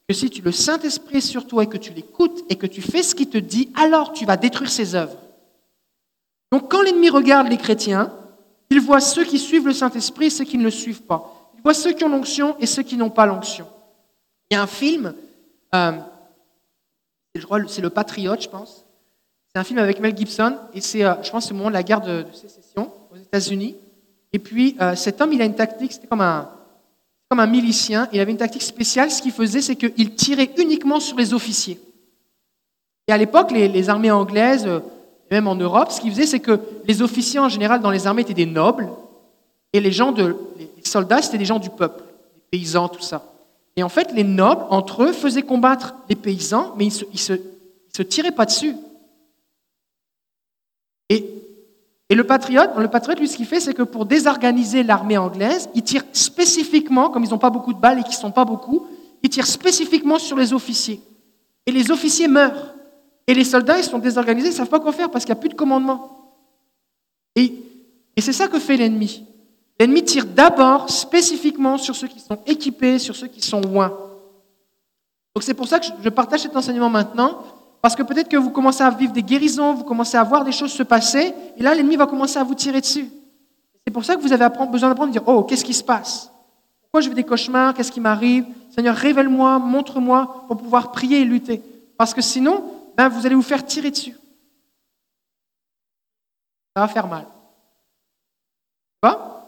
que 0.08 0.14
si 0.14 0.30
tu 0.30 0.42
le 0.42 0.52
Saint-Esprit 0.52 1.20
sur 1.20 1.46
toi 1.46 1.64
et 1.64 1.66
que 1.66 1.76
tu 1.76 1.92
l'écoutes 1.92 2.44
et 2.48 2.56
que 2.56 2.66
tu 2.66 2.80
fais 2.80 3.02
ce 3.02 3.14
qu'il 3.14 3.28
te 3.28 3.38
dit, 3.38 3.72
alors 3.74 4.12
tu 4.12 4.24
vas 4.24 4.36
détruire 4.36 4.70
ses 4.70 4.94
œuvres. 4.94 5.18
Donc 6.52 6.70
quand 6.70 6.82
l'ennemi 6.82 7.10
regarde 7.10 7.48
les 7.48 7.56
chrétiens, 7.56 8.12
Il 8.70 8.80
voit 8.80 9.00
ceux 9.00 9.24
qui 9.24 9.38
suivent 9.38 9.66
le 9.66 9.72
Saint-Esprit 9.72 10.26
et 10.26 10.30
ceux 10.30 10.44
qui 10.44 10.58
ne 10.58 10.64
le 10.64 10.70
suivent 10.70 11.02
pas. 11.02 11.52
Il 11.56 11.62
voit 11.62 11.74
ceux 11.74 11.92
qui 11.92 12.04
ont 12.04 12.08
l'onction 12.08 12.56
et 12.58 12.66
ceux 12.66 12.82
qui 12.82 12.96
n'ont 12.96 13.10
pas 13.10 13.26
l'onction. 13.26 13.66
Il 14.50 14.54
y 14.54 14.56
a 14.56 14.62
un 14.62 14.66
film, 14.66 15.14
euh, 15.74 15.92
c'est 17.68 17.80
Le 17.80 17.90
Patriote, 17.90 18.42
je 18.42 18.48
pense. 18.48 18.84
C'est 19.52 19.60
un 19.60 19.64
film 19.64 19.78
avec 19.78 20.00
Mel 20.00 20.16
Gibson 20.16 20.56
et 20.74 20.80
c'est, 20.80 21.04
euh, 21.04 21.14
je 21.22 21.30
pense, 21.30 21.50
au 21.50 21.54
moment 21.54 21.68
de 21.68 21.74
la 21.74 21.82
guerre 21.82 22.00
de, 22.00 22.22
de 22.22 22.32
sécession 22.32 22.92
aux 23.12 23.16
États-Unis. 23.16 23.76
Et 24.32 24.38
puis 24.38 24.76
euh, 24.80 24.94
cet 24.96 25.20
homme, 25.20 25.32
il 25.32 25.40
a 25.40 25.44
une 25.44 25.54
tactique, 25.54 25.92
c'était 25.92 26.08
comme 26.08 26.20
un, 26.20 26.50
comme 27.28 27.40
un 27.40 27.46
milicien. 27.46 28.08
Il 28.12 28.20
avait 28.20 28.32
une 28.32 28.38
tactique 28.38 28.62
spéciale. 28.62 29.10
Ce 29.10 29.22
qu'il 29.22 29.32
faisait, 29.32 29.60
c'est 29.60 29.76
qu'il 29.76 30.14
tirait 30.14 30.50
uniquement 30.58 31.00
sur 31.00 31.16
les 31.16 31.34
officiers. 31.34 31.80
Et 33.08 33.12
à 33.12 33.16
l'époque, 33.16 33.50
les, 33.52 33.88
armées 33.88 34.10
anglaises, 34.10 34.66
euh, 34.66 34.80
même 35.30 35.46
en 35.46 35.54
Europe, 35.54 35.92
ce 35.92 36.00
qu'ils 36.00 36.10
faisaient, 36.10 36.26
c'est 36.26 36.40
que 36.40 36.60
les 36.86 37.02
officiers 37.02 37.40
en 37.40 37.48
général 37.48 37.80
dans 37.80 37.90
les 37.90 38.06
armées 38.06 38.22
étaient 38.22 38.34
des 38.34 38.46
nobles, 38.46 38.90
et 39.72 39.80
les 39.80 39.92
soldats, 40.84 41.22
c'était 41.22 41.38
des 41.38 41.44
gens 41.44 41.58
du 41.58 41.70
peuple, 41.70 42.02
des 42.34 42.58
paysans, 42.58 42.88
tout 42.88 43.02
ça. 43.02 43.32
Et 43.76 43.82
en 43.82 43.88
fait, 43.88 44.12
les 44.12 44.24
nobles, 44.24 44.64
entre 44.70 45.04
eux, 45.04 45.12
faisaient 45.12 45.42
combattre 45.42 45.94
les 46.08 46.16
paysans, 46.16 46.74
mais 46.76 46.86
ils 46.86 47.06
ne 47.12 47.18
se, 47.18 47.34
se, 47.94 48.02
tiraient 48.02 48.32
pas 48.32 48.46
dessus. 48.46 48.74
Et, 51.10 51.30
et 52.08 52.14
le 52.14 52.24
patriote, 52.24 52.70
le 52.76 52.88
patriote, 52.88 53.18
lui, 53.18 53.26
ce 53.26 53.36
qu'il 53.36 53.46
fait, 53.46 53.58
c'est 53.58 53.74
que 53.74 53.82
pour 53.82 54.06
désorganiser 54.06 54.84
l'armée 54.84 55.18
anglaise, 55.18 55.68
il 55.74 55.82
tire 55.82 56.04
spécifiquement, 56.12 57.10
comme 57.10 57.24
ils 57.24 57.30
n'ont 57.30 57.38
pas 57.38 57.50
beaucoup 57.50 57.74
de 57.74 57.80
balles 57.80 57.98
et 57.98 58.02
qu'ils 58.02 58.12
ne 58.12 58.20
sont 58.20 58.30
pas 58.30 58.44
beaucoup, 58.44 58.86
il 59.22 59.30
tire 59.30 59.46
spécifiquement 59.46 60.18
sur 60.18 60.36
les 60.36 60.52
officiers. 60.52 61.00
Et 61.66 61.72
les 61.72 61.90
officiers 61.90 62.28
meurent. 62.28 62.74
Et 63.26 63.34
les 63.34 63.42
soldats, 63.42 63.78
ils 63.78 63.84
sont 63.84 63.98
désorganisés, 63.98 64.48
ils 64.48 64.52
ne 64.52 64.56
savent 64.56 64.68
pas 64.68 64.78
quoi 64.78 64.92
faire 64.92 65.10
parce 65.10 65.24
qu'il 65.24 65.34
n'y 65.34 65.38
a 65.38 65.40
plus 65.40 65.48
de 65.48 65.54
commandement. 65.54 66.32
Et, 67.34 67.52
et 68.14 68.20
c'est 68.20 68.32
ça 68.32 68.46
que 68.46 68.60
fait 68.60 68.76
l'ennemi. 68.76 69.24
L'ennemi 69.80 70.04
tire 70.04 70.26
d'abord 70.26 70.88
spécifiquement 70.88 71.76
sur 71.76 71.96
ceux 71.96 72.06
qui 72.06 72.20
sont 72.20 72.38
équipés, 72.46 73.00
sur 73.00 73.16
ceux 73.16 73.26
qui 73.26 73.42
sont 73.42 73.60
loin. 73.60 73.88
Donc 75.34 75.42
c'est 75.42 75.54
pour 75.54 75.66
ça 75.66 75.80
que 75.80 75.86
je 76.00 76.08
partage 76.08 76.40
cet 76.40 76.56
enseignement 76.56 76.88
maintenant, 76.88 77.42
parce 77.86 77.94
que 77.94 78.02
peut-être 78.02 78.28
que 78.28 78.36
vous 78.36 78.50
commencez 78.50 78.82
à 78.82 78.90
vivre 78.90 79.12
des 79.12 79.22
guérisons, 79.22 79.72
vous 79.72 79.84
commencez 79.84 80.16
à 80.16 80.24
voir 80.24 80.44
des 80.44 80.50
choses 80.50 80.72
se 80.72 80.82
passer, 80.82 81.32
et 81.56 81.62
là 81.62 81.72
l'ennemi 81.72 81.94
va 81.94 82.08
commencer 82.08 82.36
à 82.36 82.42
vous 82.42 82.56
tirer 82.56 82.80
dessus. 82.80 83.08
C'est 83.86 83.92
pour 83.92 84.04
ça 84.04 84.16
que 84.16 84.20
vous 84.20 84.32
avez 84.32 84.44
besoin 84.66 84.88
d'apprendre 84.88 85.10
à 85.10 85.12
dire, 85.12 85.22
oh, 85.24 85.44
qu'est-ce 85.44 85.64
qui 85.64 85.72
se 85.72 85.84
passe? 85.84 86.28
Pourquoi 86.80 87.00
je 87.00 87.08
vis 87.08 87.14
des 87.14 87.22
cauchemars? 87.22 87.74
Qu'est-ce 87.74 87.92
qui 87.92 88.00
m'arrive? 88.00 88.44
Seigneur, 88.74 88.96
révèle-moi, 88.96 89.60
montre-moi 89.60 90.46
pour 90.48 90.56
pouvoir 90.56 90.90
prier 90.90 91.20
et 91.20 91.24
lutter. 91.24 91.62
Parce 91.96 92.12
que 92.12 92.20
sinon, 92.20 92.64
ben, 92.96 93.08
vous 93.08 93.24
allez 93.24 93.36
vous 93.36 93.40
faire 93.40 93.64
tirer 93.64 93.92
dessus. 93.92 94.16
Ça 96.74 96.80
va 96.80 96.88
faire 96.88 97.06
mal. 97.06 97.28
Pas 99.00 99.46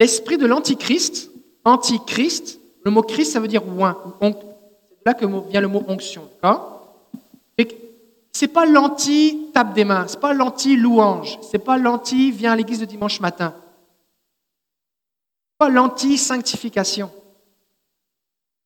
L'esprit 0.00 0.38
de 0.38 0.46
l'antichrist, 0.46 1.30
antichrist, 1.62 2.63
le 2.84 2.90
mot 2.90 3.02
Christ, 3.02 3.32
ça 3.32 3.40
veut 3.40 3.48
dire 3.48 3.62
oint. 3.66 3.98
C'est 4.20 5.06
là 5.06 5.14
que 5.14 5.26
vient 5.48 5.60
le 5.60 5.68
mot 5.68 5.84
onction. 5.88 6.28
C'est 8.32 8.48
pas 8.48 8.66
l'anti-tape 8.66 9.74
des 9.74 9.84
mains, 9.84 10.06
c'est 10.08 10.20
pas 10.20 10.32
l'anti-louange, 10.32 11.38
c'est 11.40 11.58
pas 11.58 11.78
l'anti 11.78 12.32
vient 12.32 12.52
à 12.52 12.56
l'église 12.56 12.80
de 12.80 12.84
dimanche 12.84 13.20
matin. 13.20 13.54
Pas 15.56 15.68
l'anti-sanctification 15.68 17.10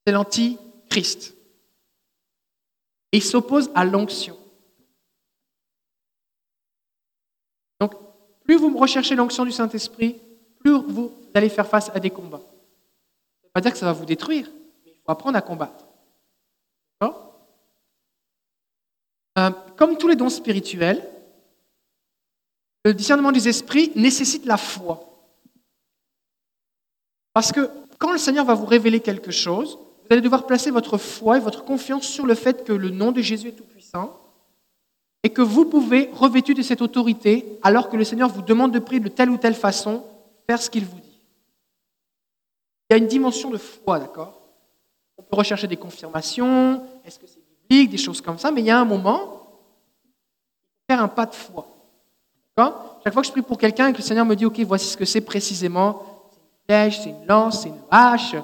c'est 0.08 0.12
l'antichrist. 0.12 1.34
Et 3.12 3.18
il 3.18 3.22
s'oppose 3.22 3.70
à 3.74 3.84
l'onction. 3.84 4.38
Donc, 7.78 7.92
plus 8.42 8.56
vous 8.56 8.74
recherchez 8.78 9.14
l'onction 9.14 9.44
du 9.44 9.52
Saint-Esprit, 9.52 10.16
plus 10.60 10.72
vous 10.72 11.12
allez 11.34 11.50
faire 11.50 11.66
face 11.66 11.90
à 11.94 12.00
des 12.00 12.08
combats. 12.08 12.40
Ne 13.48 13.52
pas 13.52 13.60
dire 13.60 13.72
que 13.72 13.78
ça 13.78 13.86
va 13.86 13.92
vous 13.92 14.04
détruire, 14.04 14.50
mais 14.84 14.92
il 14.92 15.00
faut 15.04 15.10
apprendre 15.10 15.36
à 15.36 15.42
combattre. 15.42 15.88
Euh, 19.38 19.50
comme 19.76 19.96
tous 19.96 20.08
les 20.08 20.16
dons 20.16 20.30
spirituels, 20.30 21.06
le 22.84 22.92
discernement 22.92 23.30
des 23.30 23.48
esprits 23.48 23.92
nécessite 23.94 24.44
la 24.46 24.56
foi. 24.56 25.04
Parce 27.32 27.52
que 27.52 27.70
quand 27.98 28.10
le 28.10 28.18
Seigneur 28.18 28.44
va 28.44 28.54
vous 28.54 28.66
révéler 28.66 29.00
quelque 29.00 29.30
chose, 29.30 29.76
vous 29.76 30.06
allez 30.10 30.22
devoir 30.22 30.46
placer 30.46 30.70
votre 30.70 30.98
foi 30.98 31.36
et 31.36 31.40
votre 31.40 31.64
confiance 31.64 32.04
sur 32.04 32.26
le 32.26 32.34
fait 32.34 32.64
que 32.64 32.72
le 32.72 32.90
nom 32.90 33.12
de 33.12 33.20
Jésus 33.20 33.48
est 33.48 33.52
tout-puissant 33.52 34.18
et 35.22 35.30
que 35.30 35.42
vous 35.42 35.64
pouvez, 35.64 36.10
revêtu 36.12 36.54
de 36.54 36.62
cette 36.62 36.82
autorité, 36.82 37.58
alors 37.62 37.90
que 37.90 37.96
le 37.96 38.04
Seigneur 38.04 38.28
vous 38.28 38.42
demande 38.42 38.72
de 38.72 38.78
prier 38.78 39.00
de 39.00 39.08
telle 39.08 39.30
ou 39.30 39.36
telle 39.36 39.54
façon, 39.54 40.04
faire 40.48 40.60
ce 40.60 40.70
qu'il 40.70 40.84
vous 40.84 40.98
dit. 40.98 41.07
Il 42.88 42.94
y 42.94 42.94
a 42.94 42.98
une 42.98 43.06
dimension 43.06 43.50
de 43.50 43.58
foi, 43.58 43.98
d'accord? 43.98 44.40
On 45.18 45.22
peut 45.22 45.36
rechercher 45.36 45.66
des 45.66 45.76
confirmations, 45.76 46.82
est-ce 47.04 47.18
que 47.18 47.26
c'est 47.26 47.42
biblique, 47.68 47.90
des 47.90 47.98
choses 47.98 48.20
comme 48.20 48.38
ça, 48.38 48.50
mais 48.50 48.60
il 48.60 48.66
y 48.66 48.70
a 48.70 48.78
un 48.78 48.84
moment, 48.84 49.42
faire 50.88 51.02
un 51.02 51.08
pas 51.08 51.26
de 51.26 51.34
foi. 51.34 51.66
D'accord? 52.56 53.00
Chaque 53.04 53.12
fois 53.12 53.22
que 53.22 53.28
je 53.28 53.32
prie 53.32 53.42
pour 53.42 53.58
quelqu'un 53.58 53.88
et 53.88 53.92
que 53.92 53.98
le 53.98 54.02
Seigneur 54.02 54.24
me 54.24 54.34
dit, 54.34 54.46
OK, 54.46 54.58
voici 54.60 54.86
ce 54.86 54.96
que 54.96 55.04
c'est 55.04 55.20
précisément, 55.20 56.02
c'est 56.30 56.40
une 56.40 56.64
flèche, 56.66 57.00
c'est 57.00 57.10
une 57.10 57.26
lance, 57.26 57.62
c'est 57.62 57.68
une 57.68 57.82
hache, 57.90 58.34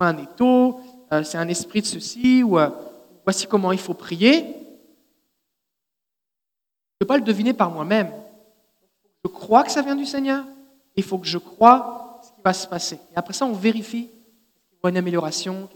un 0.00 0.18
étau, 0.18 0.80
euh, 1.12 1.22
c'est 1.22 1.38
un 1.38 1.48
esprit 1.48 1.80
de 1.80 1.86
ceci, 1.86 2.42
ou 2.42 2.58
euh, 2.58 2.70
voici 3.24 3.46
comment 3.46 3.72
il 3.72 3.78
faut 3.78 3.94
prier. 3.94 4.40
Je 4.40 4.44
ne 6.96 6.98
peux 7.00 7.06
pas 7.06 7.18
le 7.18 7.22
deviner 7.22 7.52
par 7.52 7.70
moi-même. 7.70 8.10
Je 9.24 9.30
crois 9.30 9.62
que 9.62 9.70
ça 9.70 9.82
vient 9.82 9.96
du 9.96 10.06
Seigneur. 10.06 10.44
Il 10.96 11.02
faut 11.02 11.18
que 11.18 11.26
je 11.26 11.38
croie 11.38 12.01
qui 12.42 12.44
va 12.44 12.52
se 12.52 12.66
passer. 12.66 12.98
Et 13.12 13.16
après 13.16 13.32
ça, 13.32 13.46
on 13.46 13.52
vérifie 13.52 14.08
qu'il 14.08 14.80
y 14.82 14.86
a 14.86 14.88
une 14.88 14.96
amélioration. 14.96 15.68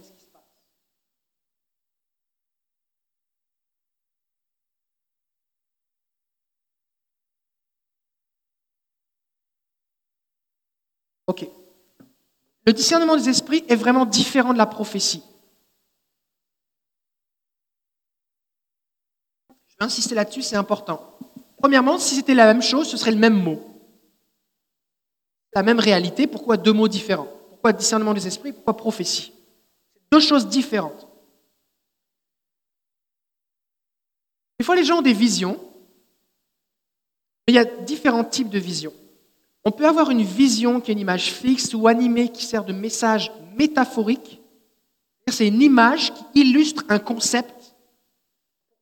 OK. 11.29 11.49
Le 12.67 12.73
discernement 12.73 13.17
des 13.17 13.29
esprits 13.29 13.65
est 13.69 13.77
vraiment 13.77 14.05
différent 14.05 14.53
de 14.53 14.59
la 14.59 14.67
prophétie. 14.67 15.23
Je 19.69 19.77
vais 19.79 19.85
insister 19.85 20.15
là-dessus, 20.17 20.43
c'est 20.43 20.57
important. 20.57 21.17
Premièrement, 21.59 21.99
si 21.99 22.17
c'était 22.17 22.35
la 22.35 22.47
même 22.47 22.63
chose, 22.63 22.89
ce 22.89 22.97
serait 22.97 23.13
le 23.13 23.19
même 23.19 23.41
mot. 23.41 23.76
La 25.57 25.63
même 25.63 25.81
réalité, 25.81 26.27
pourquoi 26.27 26.59
deux 26.59 26.75
mots 26.75 26.87
différents? 26.87 27.29
Pourquoi 27.49 27.73
discernement 27.73 28.13
des 28.13 28.27
esprits? 28.27 28.53
Pourquoi 28.53 28.77
prophétie? 28.77 29.33
Deux 30.13 30.21
choses 30.21 30.49
différentes. 30.49 31.09
Des 34.59 34.67
fois, 34.67 34.77
les 34.77 34.85
gens 34.85 34.99
ont 34.99 35.03
des 35.03 35.15
visions, 35.15 35.59
il 37.47 37.55
y 37.55 37.59
a 37.59 37.65
différents 37.65 38.23
types 38.23 38.51
de 38.51 38.59
visions. 38.59 38.93
On 39.65 39.71
peut 39.71 39.87
avoir 39.87 40.11
une 40.11 40.23
vision 40.23 40.79
qui 40.79 40.91
est 40.91 40.95
une 40.95 41.01
image 41.01 41.33
fixe 41.33 41.73
ou 41.73 41.89
animée 41.89 42.31
qui 42.31 42.45
sert 42.45 42.67
de 42.67 42.75
message 42.75 43.33
métaphorique. 43.57 44.43
C'est 45.27 45.49
une 45.49 45.63
image 45.63 46.13
qui 46.13 46.43
illustre 46.43 46.85
un 46.91 46.99
concept, 46.99 47.75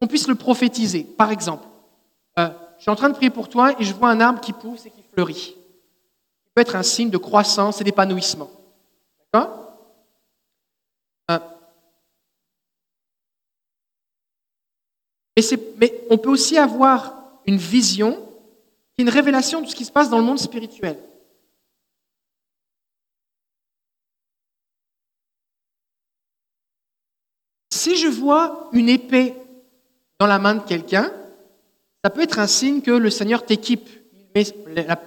qu'on 0.00 0.08
puisse 0.08 0.26
le 0.26 0.34
prophétiser. 0.34 1.04
Par 1.04 1.30
exemple, 1.30 1.68
euh, 2.40 2.48
je 2.78 2.82
suis 2.82 2.90
en 2.90 2.96
train 2.96 3.10
de 3.10 3.14
prier 3.14 3.30
pour 3.30 3.48
toi 3.48 3.80
et 3.80 3.84
je 3.84 3.94
vois 3.94 4.10
un 4.10 4.20
arbre 4.20 4.40
qui 4.40 4.52
pousse 4.52 4.86
et 4.86 4.90
qui 4.90 5.04
fleurit. 5.12 5.54
Peut 6.54 6.62
être 6.62 6.76
un 6.76 6.82
signe 6.82 7.10
de 7.10 7.18
croissance 7.18 7.80
et 7.80 7.84
d'épanouissement. 7.84 8.50
D'accord? 9.32 9.64
Euh, 11.30 11.38
mais 15.78 16.04
on 16.10 16.18
peut 16.18 16.30
aussi 16.30 16.56
avoir 16.58 17.16
une 17.46 17.56
vision 17.56 18.16
qui 18.92 19.00
est 19.00 19.02
une 19.02 19.08
révélation 19.08 19.60
de 19.60 19.66
ce 19.66 19.74
qui 19.74 19.84
se 19.84 19.92
passe 19.92 20.08
dans 20.08 20.18
le 20.18 20.24
monde 20.24 20.38
spirituel. 20.38 20.98
Si 27.70 27.96
je 27.96 28.06
vois 28.06 28.70
une 28.72 28.88
épée 28.88 29.34
dans 30.20 30.26
la 30.26 30.38
main 30.38 30.54
de 30.54 30.62
quelqu'un, 30.62 31.12
ça 32.04 32.10
peut 32.10 32.22
être 32.22 32.38
un 32.38 32.46
signe 32.46 32.80
que 32.80 32.92
le 32.92 33.10
Seigneur 33.10 33.44
t'équipe. 33.44 33.88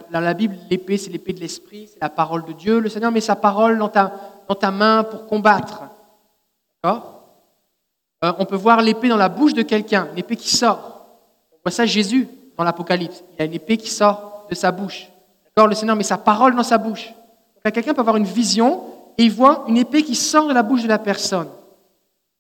Dans 0.10 0.22
la 0.22 0.34
Bible, 0.34 0.56
l'épée, 0.70 0.98
c'est 0.98 1.10
l'épée 1.10 1.34
de 1.34 1.42
l'esprit, 1.42 1.90
c'est 1.92 2.02
la 2.02 2.10
parole 2.10 2.46
de 2.46 2.54
Dieu. 2.54 2.80
Le 2.80 2.88
Seigneur 2.88 3.12
met 3.12 3.20
sa 3.20 3.36
parole 3.36 3.78
dans 3.78 3.90
ta, 3.90 4.14
dans 4.48 4.56
ta 4.56 4.72
main 4.72 5.04
pour 5.04 5.28
combattre. 5.28 5.84
D'accord? 6.82 7.24
Euh, 8.24 8.32
On 8.40 8.46
peut 8.46 8.56
voir 8.56 8.82
l'épée 8.82 9.10
dans 9.10 9.18
la 9.18 9.28
bouche 9.28 9.54
de 9.54 9.64
quelqu'un, 9.64 10.08
l'épée 10.16 10.38
qui 10.38 10.56
sort. 10.56 11.06
On 11.52 11.58
voit 11.66 11.72
ça 11.72 11.86
Jésus 11.86 12.28
dans 12.58 12.64
l'Apocalypse. 12.64 13.22
Il 13.34 13.40
y 13.40 13.42
a 13.42 13.46
une 13.46 13.54
épée 13.54 13.76
qui 13.76 13.90
sort 13.90 14.46
de 14.50 14.56
sa 14.56 14.72
bouche. 14.72 15.10
D'accord? 15.44 15.68
Le 15.68 15.76
Seigneur 15.76 15.98
met 15.98 16.04
sa 16.04 16.18
parole 16.18 16.56
dans 16.56 16.64
sa 16.64 16.78
bouche. 16.78 17.14
Quelqu'un 17.74 17.94
peut 17.94 18.00
avoir 18.00 18.16
une 18.16 18.24
vision 18.24 18.82
et 19.18 19.26
il 19.26 19.32
voit 19.32 19.66
une 19.68 19.76
épée 19.76 20.04
qui 20.04 20.16
sort 20.16 20.48
de 20.48 20.54
la 20.54 20.64
bouche 20.64 20.84
de 20.84 20.88
la 20.88 21.00
personne. 21.00 21.50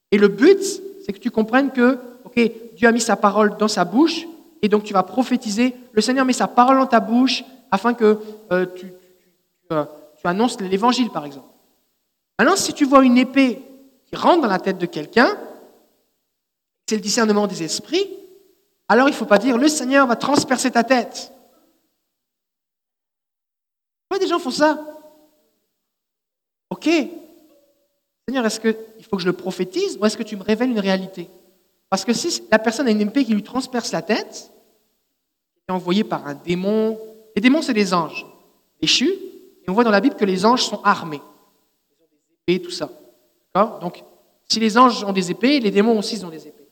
Et 0.10 0.18
le 0.18 0.30
but, 0.30 0.64
c'est 1.06 1.12
que 1.12 1.20
tu 1.20 1.32
comprennes 1.32 1.72
que, 1.72 2.00
ok, 2.24 2.40
Dieu 2.78 2.88
a 2.88 2.94
mis 2.94 3.02
sa 3.02 3.18
parole 3.18 3.58
dans 3.58 3.68
sa 3.68 3.84
bouche, 3.84 4.26
et 4.62 4.70
donc 4.70 4.84
tu 4.84 4.94
vas 4.94 5.04
prophétiser. 5.04 5.76
Le 5.92 6.02
Seigneur 6.02 6.26
met 6.26 6.34
sa 6.34 6.48
parole 6.48 6.78
dans 6.78 6.88
ta 6.88 7.00
bouche 7.00 7.44
afin 7.72 7.94
que 7.94 8.20
euh, 8.52 8.66
tu, 8.76 8.92
euh, 9.72 9.86
tu 10.20 10.28
annonces 10.28 10.60
l'évangile, 10.60 11.10
par 11.10 11.26
exemple. 11.26 11.48
Maintenant, 12.40 12.56
si 12.56 12.74
tu 12.74 12.86
vois 12.86 13.04
une 13.04 13.18
épée 13.18 13.62
qui 14.06 14.16
rentre 14.16 14.42
dans 14.42 14.48
la 14.48 14.60
tête 14.60 14.78
de 14.78 14.86
quelqu'un, 14.86 15.38
c'est 16.88 16.96
le 16.96 17.02
discernement 17.02 17.48
des 17.48 17.64
esprits, 17.64 18.08
alors 18.88 19.10
il 19.10 19.12
ne 19.12 19.18
faut 19.18 19.26
pas 19.26 19.40
dire 19.40 19.58
le 19.58 19.68
Seigneur 19.68 20.08
va 20.08 20.16
transpercer 20.16 20.72
ta 20.72 20.84
tête. 20.84 21.34
Pourquoi 24.08 24.24
des 24.24 24.30
gens 24.30 24.40
font 24.40 24.52
ça? 24.52 24.80
Ok. 26.70 26.90
Seigneur, 28.28 28.46
est-ce 28.46 28.60
qu'il 28.60 29.06
faut 29.10 29.18
que 29.18 29.22
je 29.22 29.28
le 29.28 29.34
prophétise 29.34 29.98
ou 29.98 30.06
est-ce 30.06 30.18
que 30.18 30.24
tu 30.24 30.38
me 30.38 30.44
révèles 30.44 30.70
une 30.70 30.80
réalité? 30.80 31.30
Parce 31.90 32.04
que 32.04 32.14
si 32.14 32.44
la 32.52 32.60
personne 32.60 32.88
a 32.88 32.92
une 32.92 33.02
épée 33.02 33.24
qui 33.24 33.34
lui 33.34 33.44
transperce 33.44 33.92
la 33.92 34.02
tête, 34.02 34.52
est 35.68 35.72
envoyée 35.72 36.04
par 36.04 36.28
un 36.28 36.36
démon, 36.36 37.00
les 37.36 37.42
démons 37.42 37.62
c'est 37.62 37.74
des 37.74 37.94
anges 37.94 38.26
déchus, 38.82 39.12
et 39.12 39.70
on 39.70 39.74
voit 39.74 39.84
dans 39.84 39.92
la 39.92 40.02
Bible 40.02 40.16
que 40.16 40.26
les 40.26 40.46
anges 40.46 40.64
sont 40.64 40.82
armés. 40.84 41.22
Ils 41.90 42.04
ont 42.04 42.08
des 42.10 42.56
épées, 42.56 42.62
tout 42.64 42.72
ça. 42.72 42.90
Donc, 43.82 44.04
si 44.48 44.60
les 44.60 44.78
anges 44.78 45.04
ont 45.04 45.14
des 45.14 45.32
épées, 45.32 45.60
les 45.60 45.72
démons 45.72 45.98
aussi 45.98 46.24
ont 46.24 46.30
des 46.30 46.48
épées. 46.48 46.68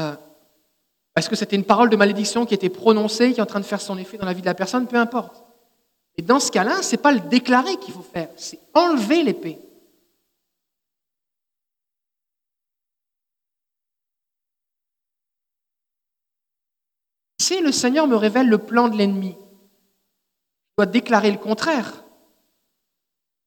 Euh, 0.00 0.16
est-ce 1.14 1.28
que 1.28 1.36
c'était 1.36 1.56
une 1.56 1.64
parole 1.64 1.90
de 1.90 1.96
malédiction 1.96 2.46
qui 2.46 2.54
était 2.54 2.68
prononcée, 2.68 3.32
qui 3.32 3.40
est 3.40 3.42
en 3.42 3.46
train 3.46 3.60
de 3.60 3.64
faire 3.64 3.80
son 3.80 3.96
effet 3.98 4.18
dans 4.18 4.26
la 4.26 4.32
vie 4.32 4.40
de 4.40 4.46
la 4.46 4.54
personne? 4.54 4.86
Peu 4.86 4.96
importe. 4.96 5.44
Et 6.16 6.22
dans 6.22 6.40
ce 6.40 6.50
cas-là, 6.50 6.82
ce 6.82 6.92
n'est 6.92 7.02
pas 7.02 7.12
le 7.12 7.20
déclarer 7.20 7.76
qu'il 7.76 7.92
faut 7.92 8.02
faire, 8.02 8.30
c'est 8.36 8.58
enlever 8.74 9.22
l'épée. 9.22 9.58
Si 17.46 17.60
le 17.60 17.70
Seigneur 17.70 18.08
me 18.08 18.16
révèle 18.16 18.48
le 18.48 18.58
plan 18.58 18.88
de 18.88 18.96
l'ennemi, 18.96 19.36
je 19.38 20.78
dois 20.78 20.86
déclarer 20.86 21.30
le 21.30 21.38
contraire. 21.38 22.02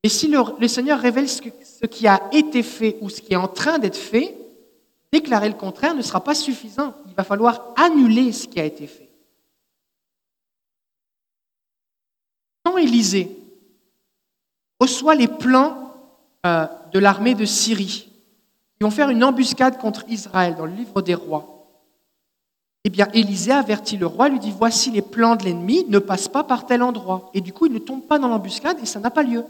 Et 0.04 0.08
si 0.08 0.30
le, 0.30 0.68
Seigneur 0.70 1.02
révèle 1.02 1.28
ce, 1.28 1.42
qui 1.86 2.08
a 2.08 2.30
été 2.32 2.64
fait 2.64 2.98
ou 3.02 3.10
ce 3.10 3.20
qui 3.20 3.34
est 3.34 3.36
en 3.36 3.50
train 3.50 3.78
d'être 3.78 3.98
fait, 3.98 4.38
déclarer 5.12 5.50
le 5.50 5.56
contraire 5.56 5.96
ne 5.96 6.02
sera 6.02 6.24
pas 6.24 6.34
suffisant. 6.34 6.96
Il 7.10 7.14
va 7.14 7.26
falloir 7.26 7.74
annuler 7.76 8.32
ce 8.32 8.48
qui 8.48 8.62
a 8.62 8.64
été 8.64 8.88
fait. 8.88 9.10
Quand 12.64 12.78
Élisée 12.78 13.38
reçoit 14.80 15.16
les 15.16 15.28
plans 15.28 15.94
euh, 16.46 16.68
de 16.94 17.00
l'armée 17.00 17.36
de 17.36 17.44
Syrie, 17.44 18.08
qui 18.78 18.84
vont 18.84 18.92
faire 18.92 19.10
une 19.10 19.26
embuscade 19.26 19.78
contre 19.78 20.06
Israël 20.08 20.56
dans 20.56 20.68
le 20.68 20.72
livre 20.72 21.02
des 21.02 21.16
rois, 21.16 21.59
eh 22.86 22.90
bien, 22.90 23.08
Élisée 23.14 23.52
avertit 23.52 23.98
le 23.98 24.06
roi, 24.06 24.30
lui 24.30 24.40
dit, 24.40 24.54
voici 24.58 24.90
les 24.92 25.02
plans 25.02 25.36
de 25.36 25.44
l'ennemi, 25.44 25.86
ne 25.90 26.00
passe 26.00 26.28
pas 26.28 26.44
par 26.44 26.66
tel 26.66 26.82
endroit. 26.82 27.30
Et 27.34 27.42
du 27.42 27.52
coup, 27.52 27.66
il 27.66 27.74
ne 27.74 27.80
tombe 27.80 28.04
pas 28.04 28.20
dans 28.20 28.28
l'embuscade 28.28 28.78
et 28.82 28.86
ça 28.86 29.00
n'a 29.00 29.12
pas 29.12 29.24
lieu. 29.24 29.44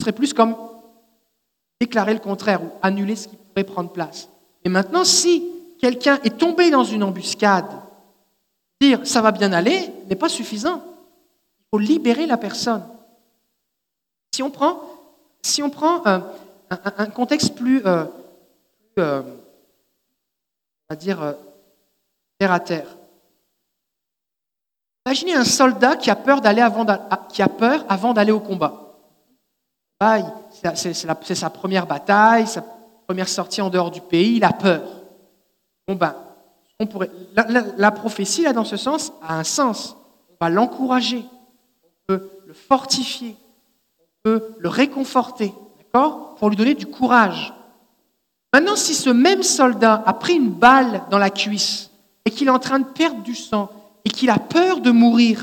Ce 0.00 0.04
serait 0.04 0.12
plus 0.12 0.32
comme 0.32 0.56
déclarer 1.78 2.14
le 2.14 2.20
contraire 2.20 2.62
ou 2.62 2.70
annuler 2.80 3.16
ce 3.16 3.28
qui 3.28 3.36
pourrait 3.36 3.64
prendre 3.64 3.90
place. 3.90 4.30
Et 4.64 4.70
maintenant, 4.70 5.04
si 5.04 5.44
quelqu'un 5.78 6.18
est 6.24 6.38
tombé 6.38 6.70
dans 6.70 6.84
une 6.84 7.02
embuscade, 7.02 7.70
dire 8.80 9.00
ça 9.06 9.20
va 9.20 9.30
bien 9.30 9.52
aller 9.52 9.92
n'est 10.08 10.16
pas 10.16 10.30
suffisant. 10.30 10.82
Il 11.58 11.64
faut 11.70 11.78
libérer 11.78 12.24
la 12.24 12.38
personne. 12.38 12.82
Si 14.34 14.42
on 14.42 14.50
prend, 14.50 16.02
un, 16.06 17.06
contexte 17.06 17.54
plus, 17.54 17.84
euh, 17.84 18.06
euh, 18.98 19.22
on 19.22 20.94
va 20.94 20.96
dire, 20.96 21.22
euh, 21.22 21.32
terre 22.38 22.52
à 22.52 22.60
terre. 22.60 22.96
Imaginez 25.06 25.34
un 25.34 25.44
soldat 25.44 25.96
qui 25.96 26.10
a 26.10 26.16
peur 26.16 26.40
d'aller 26.40 26.62
avant, 26.62 26.86
qui 27.28 27.42
a 27.42 27.48
peur 27.48 27.84
avant 27.88 28.12
d'aller 28.12 28.32
au 28.32 28.40
combat 28.40 28.90
c'est 30.74 31.34
sa 31.34 31.50
première 31.50 31.86
bataille, 31.86 32.46
sa 32.46 32.64
première 33.06 33.28
sortie 33.28 33.60
en 33.60 33.70
dehors 33.70 33.90
du 33.90 34.00
pays, 34.00 34.36
il 34.36 34.44
a 34.44 34.52
peur. 34.52 34.82
Bon 35.86 35.94
ben, 35.94 36.14
on 36.78 36.86
pourrait, 36.86 37.10
la, 37.76 37.90
prophétie, 37.90 38.42
là, 38.42 38.52
dans 38.52 38.64
ce 38.64 38.76
sens, 38.76 39.12
a 39.22 39.38
un 39.38 39.44
sens. 39.44 39.96
On 40.30 40.44
va 40.44 40.48
l'encourager, 40.48 41.24
on 41.84 41.88
peut 42.06 42.30
le 42.46 42.54
fortifier, 42.54 43.36
on 43.98 44.04
peut 44.22 44.54
le 44.58 44.68
réconforter, 44.68 45.52
d'accord? 45.76 46.36
Pour 46.36 46.48
lui 46.48 46.56
donner 46.56 46.74
du 46.74 46.86
courage. 46.86 47.52
Maintenant, 48.52 48.76
si 48.76 48.94
ce 48.94 49.10
même 49.10 49.42
soldat 49.42 50.02
a 50.04 50.12
pris 50.12 50.34
une 50.34 50.50
balle 50.50 51.02
dans 51.10 51.18
la 51.18 51.30
cuisse 51.30 51.90
et 52.24 52.30
qu'il 52.30 52.48
est 52.48 52.50
en 52.50 52.58
train 52.58 52.80
de 52.80 52.84
perdre 52.84 53.22
du 53.22 53.34
sang 53.34 53.70
et 54.04 54.10
qu'il 54.10 54.30
a 54.30 54.38
peur 54.38 54.80
de 54.80 54.90
mourir, 54.90 55.42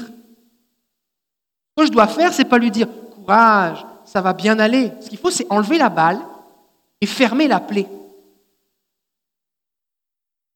ce 1.78 1.84
que 1.84 1.88
je 1.88 1.92
dois 1.92 2.08
faire, 2.08 2.34
c'est 2.34 2.46
pas 2.46 2.58
lui 2.58 2.72
dire 2.72 2.88
courage, 3.16 3.86
ça 4.04 4.22
va 4.22 4.34
bien 4.34 4.60
aller. 4.60 4.92
Ce 5.02 5.10
qu'il 5.10 5.18
faut, 5.18 5.32
c'est 5.32 5.48
enlever 5.50 5.78
la 5.78 5.90
balle 5.90 6.20
et 7.00 7.06
fermer 7.06 7.48
la 7.48 7.60
plaie. 7.60 7.88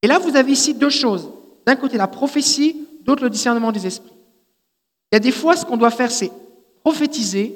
Et 0.01 0.07
là, 0.07 0.19
vous 0.19 0.35
avez 0.35 0.51
ici 0.51 0.73
deux 0.73 0.89
choses. 0.89 1.29
D'un 1.65 1.75
côté, 1.75 1.97
la 1.97 2.07
prophétie, 2.07 2.87
d'autre, 3.03 3.23
le 3.23 3.29
discernement 3.29 3.71
des 3.71 3.85
esprits. 3.85 4.11
Il 5.11 5.15
y 5.15 5.17
a 5.17 5.19
des 5.19 5.31
fois, 5.31 5.55
ce 5.55 5.65
qu'on 5.65 5.77
doit 5.77 5.91
faire, 5.91 6.11
c'est 6.11 6.31
prophétiser, 6.83 7.55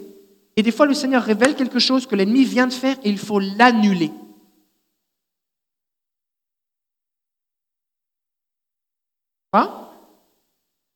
et 0.55 0.61
des 0.61 0.71
fois, 0.71 0.85
le 0.85 0.93
Seigneur 0.93 1.23
révèle 1.23 1.55
quelque 1.55 1.79
chose 1.79 2.05
que 2.05 2.15
l'ennemi 2.15 2.45
vient 2.45 2.67
de 2.67 2.73
faire 2.73 2.95
et 3.03 3.09
il 3.09 3.17
faut 3.17 3.39
l'annuler. 3.39 4.11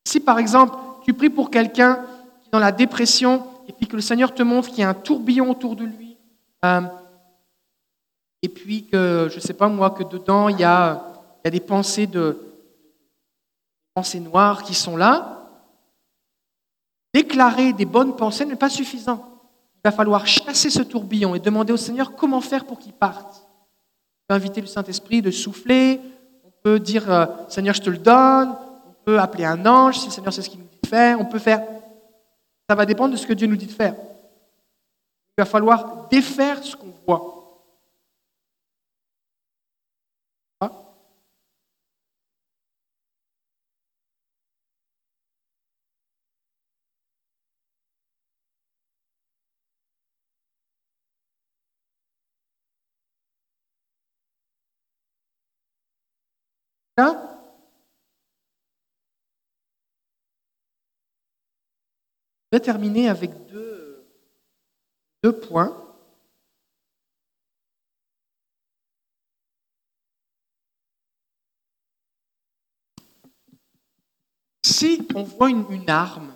Si 0.05 0.19
par 0.19 0.39
exemple, 0.39 0.75
tu 1.03 1.13
pries 1.13 1.29
pour 1.29 1.51
quelqu'un 1.51 1.95
qui 2.41 2.49
est 2.49 2.51
dans 2.51 2.59
la 2.59 2.71
dépression 2.71 3.45
et 3.67 3.73
puis 3.73 3.87
que 3.87 3.95
le 3.95 4.01
Seigneur 4.01 4.33
te 4.33 4.43
montre 4.43 4.69
qu'il 4.69 4.79
y 4.79 4.83
a 4.83 4.89
un 4.89 4.93
tourbillon 4.93 5.51
autour 5.51 5.75
de 5.75 5.85
lui, 5.85 6.17
euh, 6.65 6.81
et 8.41 8.49
puis 8.49 8.85
que, 8.87 9.27
je 9.29 9.35
ne 9.35 9.39
sais 9.39 9.53
pas 9.53 9.67
moi, 9.67 9.91
que 9.91 10.03
dedans, 10.03 10.49
il 10.49 10.59
y 10.59 10.63
a, 10.63 11.05
des 11.43 11.59
pensées, 11.59 12.07
de, 12.07 12.39
pensées 13.93 14.19
noires 14.19 14.63
qui 14.63 14.73
sont 14.73 14.95
là, 14.95 15.49
déclarer 17.13 17.73
des 17.73 17.85
bonnes 17.85 18.15
pensées 18.15 18.45
n'est 18.45 18.55
pas 18.55 18.69
suffisant. 18.69 19.25
Il 19.75 19.81
va 19.83 19.91
falloir 19.91 20.27
chasser 20.27 20.69
ce 20.69 20.81
tourbillon 20.81 21.35
et 21.35 21.39
demander 21.39 21.73
au 21.73 21.77
Seigneur 21.77 22.15
comment 22.15 22.41
faire 22.41 22.65
pour 22.65 22.79
qu'il 22.79 22.93
parte. 22.93 23.47
Inviter 24.29 24.61
le 24.61 24.67
Saint-Esprit 24.67 25.21
de 25.21 25.31
souffler, 25.31 25.99
on 26.59 26.69
peut 26.69 26.79
dire 26.79 27.09
euh, 27.09 27.25
Seigneur, 27.47 27.73
je 27.73 27.81
te 27.81 27.89
le 27.89 27.97
donne, 27.97 28.55
on 28.87 28.93
peut 29.05 29.19
appeler 29.19 29.45
un 29.45 29.65
ange 29.65 29.97
si 29.99 30.07
le 30.07 30.11
Seigneur 30.11 30.33
sait 30.33 30.41
ce 30.41 30.49
qu'il 30.49 30.59
nous 30.59 30.67
dit 30.67 30.79
de 30.83 30.87
faire, 30.87 31.19
on 31.19 31.25
peut 31.25 31.39
faire 31.39 31.61
ça 32.69 32.75
va 32.75 32.85
dépendre 32.85 33.13
de 33.13 33.17
ce 33.17 33.25
que 33.25 33.33
Dieu 33.33 33.47
nous 33.47 33.55
dit 33.55 33.65
de 33.65 33.71
faire. 33.71 33.95
Il 33.95 35.41
va 35.41 35.45
falloir 35.45 36.07
défaire 36.09 36.63
ce 36.63 36.75
qu'on 36.75 36.93
voit. 37.07 37.39
Je 62.51 62.57
vais 62.57 62.63
terminer 62.63 63.09
avec 63.09 63.45
deux, 63.45 64.07
deux 65.23 65.39
points. 65.39 65.85
Si 74.63 75.07
on 75.13 75.23
voit 75.23 75.49
une, 75.51 75.65
une 75.69 75.89
arme 75.89 76.33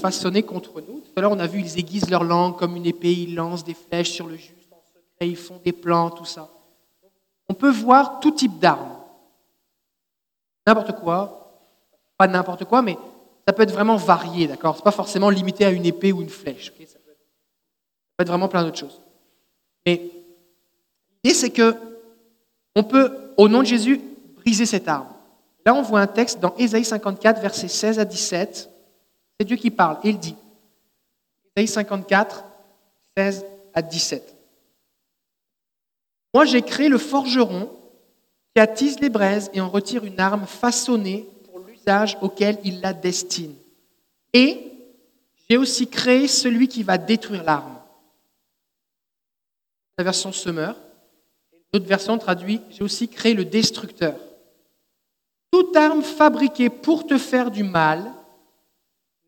façonnée 0.00 0.42
contre 0.42 0.80
nous, 0.80 1.00
tout 1.00 1.12
à 1.16 1.20
l'heure 1.20 1.32
on 1.32 1.38
a 1.38 1.46
vu 1.46 1.60
ils 1.60 1.78
aiguisent 1.78 2.10
leur 2.10 2.24
langue 2.24 2.58
comme 2.58 2.76
une 2.76 2.86
épée, 2.86 3.12
ils 3.12 3.34
lancent 3.34 3.64
des 3.64 3.74
flèches 3.74 4.10
sur 4.10 4.26
le 4.26 4.36
juste 4.36 4.72
en 4.72 4.82
secret, 4.82 5.28
ils 5.28 5.36
font 5.36 5.60
des 5.64 5.72
plans, 5.72 6.10
tout 6.10 6.24
ça. 6.24 6.50
On 7.48 7.54
peut 7.54 7.70
voir 7.70 8.18
tout 8.20 8.32
type 8.32 8.58
d'armes. 8.58 8.98
N'importe 10.66 10.98
quoi, 11.00 11.70
pas 12.18 12.26
n'importe 12.26 12.64
quoi, 12.64 12.82
mais 12.82 12.96
ça 13.46 13.52
peut 13.52 13.62
être 13.62 13.72
vraiment 13.72 13.96
varié, 13.96 14.46
d'accord? 14.46 14.74
Ce 14.74 14.80
n'est 14.80 14.84
pas 14.84 14.90
forcément 14.90 15.30
limité 15.30 15.64
à 15.64 15.70
une 15.70 15.84
épée 15.84 16.12
ou 16.12 16.22
une 16.22 16.28
flèche. 16.28 16.66
ça, 16.66 16.98
peut 17.04 18.22
être, 18.22 18.28
vraiment 18.28 18.48
plein 18.48 18.62
d'autres 18.62 18.78
choses. 18.78 19.00
Mais 19.84 20.10
l'idée, 21.24 21.36
c'est 21.36 21.50
que 21.50 21.76
on 22.74 22.84
peut, 22.84 23.32
au 23.36 23.48
nom 23.48 23.60
de 23.60 23.66
Jésus, 23.66 24.00
briser 24.36 24.66
cette 24.66 24.88
arme. 24.88 25.08
Là, 25.66 25.74
on 25.74 25.82
voit 25.82 26.00
un 26.00 26.06
texte 26.06 26.40
dans 26.40 26.54
Ésaïe 26.56 26.84
54, 26.84 27.40
versets 27.40 27.68
16 27.68 27.98
à 27.98 28.04
17. 28.04 28.70
C'est 29.38 29.46
Dieu 29.46 29.56
qui 29.56 29.70
parle. 29.70 29.98
il 30.04 30.18
dit, 30.18 30.36
Ésaïe 31.56 31.68
54, 31.68 32.44
16 33.16 33.46
à 33.74 33.82
17. 33.82 34.36
Moi, 36.34 36.44
j'ai 36.44 36.62
créé 36.62 36.88
le 36.88 36.98
forgeron 36.98 37.70
qui 38.54 38.60
attise 38.60 39.00
les 39.00 39.10
braises 39.10 39.50
et 39.52 39.60
en 39.60 39.68
retire 39.68 40.04
une 40.04 40.18
arme 40.18 40.46
façonnée 40.46 41.26
auquel 42.20 42.58
il 42.64 42.80
la 42.80 42.92
destine. 42.92 43.54
Et 44.32 44.72
j'ai 45.48 45.56
aussi 45.56 45.86
créé 45.86 46.28
celui 46.28 46.68
qui 46.68 46.82
va 46.82 46.98
détruire 46.98 47.44
l'arme. 47.44 47.76
La 49.98 50.04
version 50.04 50.32
semeur. 50.32 50.76
L'autre 51.72 51.86
version 51.86 52.18
traduit 52.18 52.60
J'ai 52.70 52.84
aussi 52.84 53.08
créé 53.08 53.34
le 53.34 53.44
destructeur. 53.44 54.16
Toute 55.50 55.76
arme 55.76 56.02
fabriquée 56.02 56.70
pour 56.70 57.06
te 57.06 57.18
faire 57.18 57.50
du 57.50 57.62
mal 57.62 58.10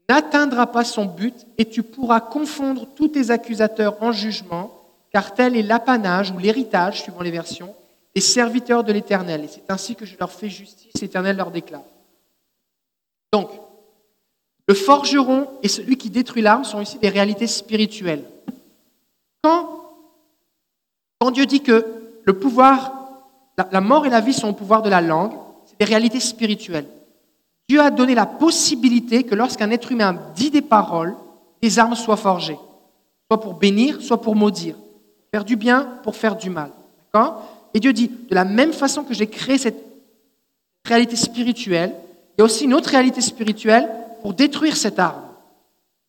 n'atteindra 0.09 0.67
pas 0.71 0.85
son 0.85 1.07
but 1.07 1.47
et 1.59 1.67
tu 1.67 1.83
pourras 1.83 2.21
confondre 2.21 2.87
tous 2.95 3.09
tes 3.09 3.31
accusateurs 3.31 4.03
en 4.03 4.13
jugement, 4.13 4.71
car 5.13 5.35
tel 5.35 5.57
est 5.57 5.63
l'apanage 5.63 6.31
ou 6.31 6.39
l'héritage, 6.39 7.03
suivant 7.03 7.23
les 7.23 7.31
versions, 7.31 7.75
des 8.15 8.21
serviteurs 8.21 8.85
de 8.85 8.93
l'Éternel. 8.93 9.45
Et 9.45 9.49
c'est 9.49 9.71
ainsi 9.71 9.95
que 9.95 10.07
je 10.07 10.17
leur 10.19 10.31
fais 10.31 10.49
justice, 10.49 10.93
l'Éternel 11.01 11.37
leur 11.37 11.51
déclare. 11.51 11.83
Donc, 13.35 13.51
le 14.69 14.75
forgeron 14.75 15.49
et 15.65 15.67
celui 15.67 15.97
qui 15.97 16.09
détruit 16.09 16.41
l'arme 16.41 16.63
sont 16.63 16.81
ici 16.81 16.99
des 17.01 17.09
réalités 17.09 17.49
spirituelles. 17.49 18.23
Quand, 19.43 19.91
quand 21.19 21.33
Dieu 21.33 21.45
dit 21.45 21.61
que 21.61 21.85
le 22.23 22.39
pouvoir, 22.39 22.93
la 23.73 23.81
mort 23.81 24.07
et 24.07 24.09
la 24.09 24.21
vie 24.21 24.33
sont 24.33 24.51
au 24.51 24.53
pouvoir 24.53 24.83
de 24.83 24.89
la 24.89 25.01
langue, 25.01 25.33
c'est 25.67 25.77
des 25.81 25.85
réalités 25.85 26.21
spirituelles. 26.21 26.87
Dieu 27.69 27.81
a 27.81 27.91
donné 27.91 28.15
la 28.15 28.25
possibilité 28.25 29.25
que 29.25 29.35
lorsqu'un 29.35 29.73
être 29.73 29.91
humain 29.91 30.17
dit 30.37 30.53
des 30.53 30.63
paroles, 30.63 31.17
des 31.61 31.81
armes 31.81 31.97
soient 31.97 32.17
forgées, 32.17 32.59
soit 33.29 33.41
pour 33.41 33.55
bénir, 33.55 34.01
soit 34.01 34.23
pour 34.23 34.37
maudire, 34.37 34.77
faire 35.33 35.45
du 35.45 35.57
bien, 35.57 35.89
pour 36.05 36.15
faire 36.15 36.37
du 36.37 36.51
mal. 36.51 36.71
Et 37.75 37.81
Dieu 37.81 37.93
dit, 37.93 38.13
de 38.31 38.35
la 38.37 38.45
même 38.45 38.73
façon 38.73 39.03
que 39.03 39.13
j'ai 39.13 39.27
créé 39.27 39.59
cette 39.59 39.83
réalité 40.85 41.17
spirituelle, 41.17 41.97
il 42.37 42.41
y 42.41 42.43
a 42.43 42.45
aussi 42.45 42.65
une 42.65 42.75
autre 42.75 42.91
réalité 42.91 43.21
spirituelle 43.21 43.89
pour 44.23 44.35
détruire 44.35 44.77
cette 44.77 44.99
arme. 44.99 45.23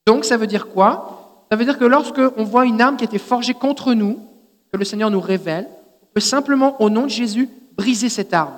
Donc 0.08 0.26
ça 0.26 0.38
veut 0.38 0.48
dire 0.48 0.68
quoi? 0.68 1.46
Ça 1.52 1.58
veut 1.58 1.66
dire 1.66 1.78
que 1.78 1.86
lorsque 1.86 2.22
on 2.38 2.44
voit 2.44 2.66
une 2.66 2.82
arme 2.82 2.98
qui 2.98 3.04
a 3.04 3.06
été 3.06 3.20
forgée 3.20 3.54
contre 3.54 3.94
nous, 3.94 4.20
que 4.72 4.78
le 4.78 4.86
Seigneur 4.86 5.12
nous 5.12 5.20
révèle, 5.20 5.70
on 6.02 6.08
peut 6.14 6.22
simplement, 6.22 6.82
au 6.82 6.90
nom 6.90 7.04
de 7.04 7.10
Jésus, 7.10 7.50
briser 7.78 8.10
cette 8.10 8.34
arme. 8.34 8.54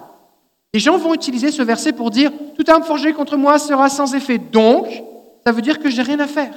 Les 0.74 0.80
gens 0.80 0.98
vont 0.98 1.14
utiliser 1.14 1.52
ce 1.52 1.62
verset 1.62 1.94
pour 1.94 2.12
dire 2.12 2.32
Toute 2.56 2.70
arme 2.70 2.84
forgée 2.84 3.14
contre 3.14 3.38
moi 3.38 3.60
sera 3.60 3.90
sans 3.90 4.14
effet. 4.14 4.38
Donc, 4.38 4.88
ça 5.46 5.52
veut 5.52 5.62
dire 5.62 5.80
que 5.80 5.90
je 5.90 5.98
n'ai 5.98 6.04
rien 6.04 6.20
à 6.20 6.28
faire. 6.28 6.54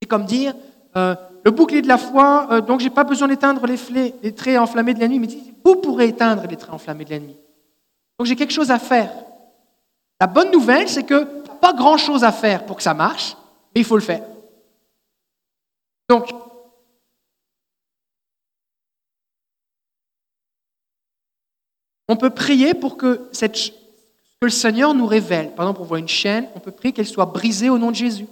C'est 0.00 0.08
comme 0.08 0.24
dire 0.24 0.54
euh, 0.96 1.14
Le 1.44 1.50
bouclier 1.50 1.82
de 1.82 1.88
la 1.88 1.98
foi, 1.98 2.48
euh, 2.50 2.60
donc 2.60 2.80
je 2.80 2.84
n'ai 2.84 2.90
pas 2.90 3.04
besoin 3.04 3.28
d'éteindre 3.28 3.66
les, 3.66 4.14
les, 4.22 4.32
traits 4.32 4.58
enflammés 4.58 4.94
de 4.94 5.00
l'ennemi. 5.00 5.18
Mais 5.18 5.28
vous 5.64 5.76
pourrez 5.76 6.08
éteindre 6.08 6.42
les 6.48 6.56
traits 6.56 6.74
enflammés 6.74 7.04
de 7.04 7.10
l'ennemi. 7.10 7.36
Donc 8.18 8.26
j'ai 8.26 8.36
quelque 8.36 8.52
chose 8.52 8.70
à 8.70 8.78
faire. 8.78 9.12
La 10.20 10.26
bonne 10.26 10.50
nouvelle, 10.50 10.88
c'est 10.88 11.04
que 11.04 11.24
pas 11.60 11.72
grand-chose 11.72 12.24
à 12.24 12.32
faire 12.32 12.64
pour 12.64 12.76
que 12.76 12.82
ça 12.82 12.94
marche, 12.94 13.36
mais 13.74 13.82
il 13.82 13.84
faut 13.84 13.96
le 13.96 14.02
faire. 14.02 14.22
Donc, 16.08 16.30
On 22.08 22.16
peut 22.16 22.30
prier 22.30 22.74
pour 22.74 22.96
que, 22.96 23.28
cette, 23.32 23.54
que 23.54 24.44
le 24.44 24.50
Seigneur 24.50 24.94
nous 24.94 25.06
révèle. 25.06 25.54
Par 25.54 25.66
exemple, 25.66 25.80
on 25.82 25.84
voit 25.84 25.98
une 25.98 26.08
chaîne, 26.08 26.48
on 26.54 26.60
peut 26.60 26.70
prier 26.70 26.92
qu'elle 26.92 27.06
soit 27.06 27.26
brisée 27.26 27.68
au 27.68 27.78
nom 27.78 27.90
de 27.90 27.96
Jésus. 27.96 28.28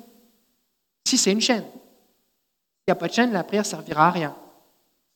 Si 1.07 1.19
c'est 1.19 1.33
une 1.33 1.41
chaîne. 1.41 1.65
S'il 1.65 2.89
n'y 2.89 2.93
a 2.93 2.97
pas 2.97 3.09
de 3.09 3.13
chaîne, 3.13 3.33
la 3.33 3.45
prière 3.45 3.67
servira 3.67 4.09
à 4.09 4.11
rien. 4.11 4.37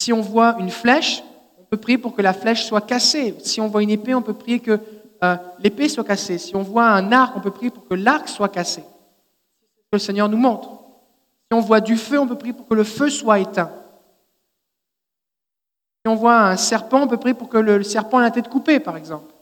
Si 0.01 0.13
on 0.13 0.21
voit 0.21 0.57
une 0.59 0.71
flèche, 0.71 1.23
peut 1.71 1.77
prier 1.77 1.99
pour 1.99 2.15
que 2.15 2.23
la 2.23 2.33
flèche 2.33 2.65
soit 2.65 2.81
cassée. 2.81 3.35
Si 3.41 3.61
on 3.61 3.69
voit 3.69 3.83
une 3.83 3.91
épée, 3.91 4.15
on 4.15 4.23
peut 4.23 4.35
prier 4.35 4.61
que 4.61 4.81
euh, 5.23 5.37
l'épée 5.59 5.89
soit 5.89 6.05
cassée. 6.05 6.39
Si 6.39 6.55
on 6.57 6.63
voit 6.63 6.87
un 6.87 7.13
arc, 7.13 7.37
on 7.37 7.41
peut 7.41 7.51
prier 7.51 7.71
pour 7.71 7.87
que 7.87 7.95
l'arc 7.95 8.29
soit 8.29 8.49
cassé. 8.49 8.83
Que 8.83 9.95
le 9.95 9.99
Seigneur 9.99 10.29
nous 10.29 10.37
montre. 10.37 10.71
Si 11.51 11.57
on 11.57 11.61
voit 11.61 11.81
du 11.81 11.97
feu, 11.97 12.19
on 12.19 12.27
peut 12.27 12.39
prier 12.39 12.53
pour 12.53 12.67
que 12.67 12.75
le 12.75 12.85
feu 12.85 13.11
soit 13.11 13.39
éteint. 13.39 13.71
Si 16.05 16.11
on 16.11 16.15
voit 16.15 16.41
un 16.41 16.57
serpent, 16.57 17.03
on 17.03 17.09
peut 17.09 17.17
prier 17.17 17.35
pour 17.35 17.49
que 17.49 17.59
le 17.59 17.83
serpent 17.83 18.21
ait 18.21 18.25
la 18.25 18.31
tête 18.31 18.49
coupée, 18.49 18.81
par 18.81 18.97
exemple. 18.97 19.35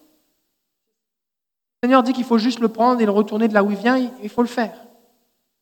Le 1.82 1.88
Seigneur 1.88 2.02
dit 2.02 2.12
qu'il 2.12 2.24
faut 2.24 2.38
juste 2.38 2.60
le 2.60 2.68
prendre 2.68 3.00
et 3.00 3.04
le 3.04 3.10
retourner 3.10 3.48
de 3.48 3.54
là 3.54 3.62
où 3.62 3.70
il 3.70 3.76
vient, 3.76 3.96
il 4.22 4.28
faut 4.28 4.42
le 4.42 4.48
faire. 4.48 4.74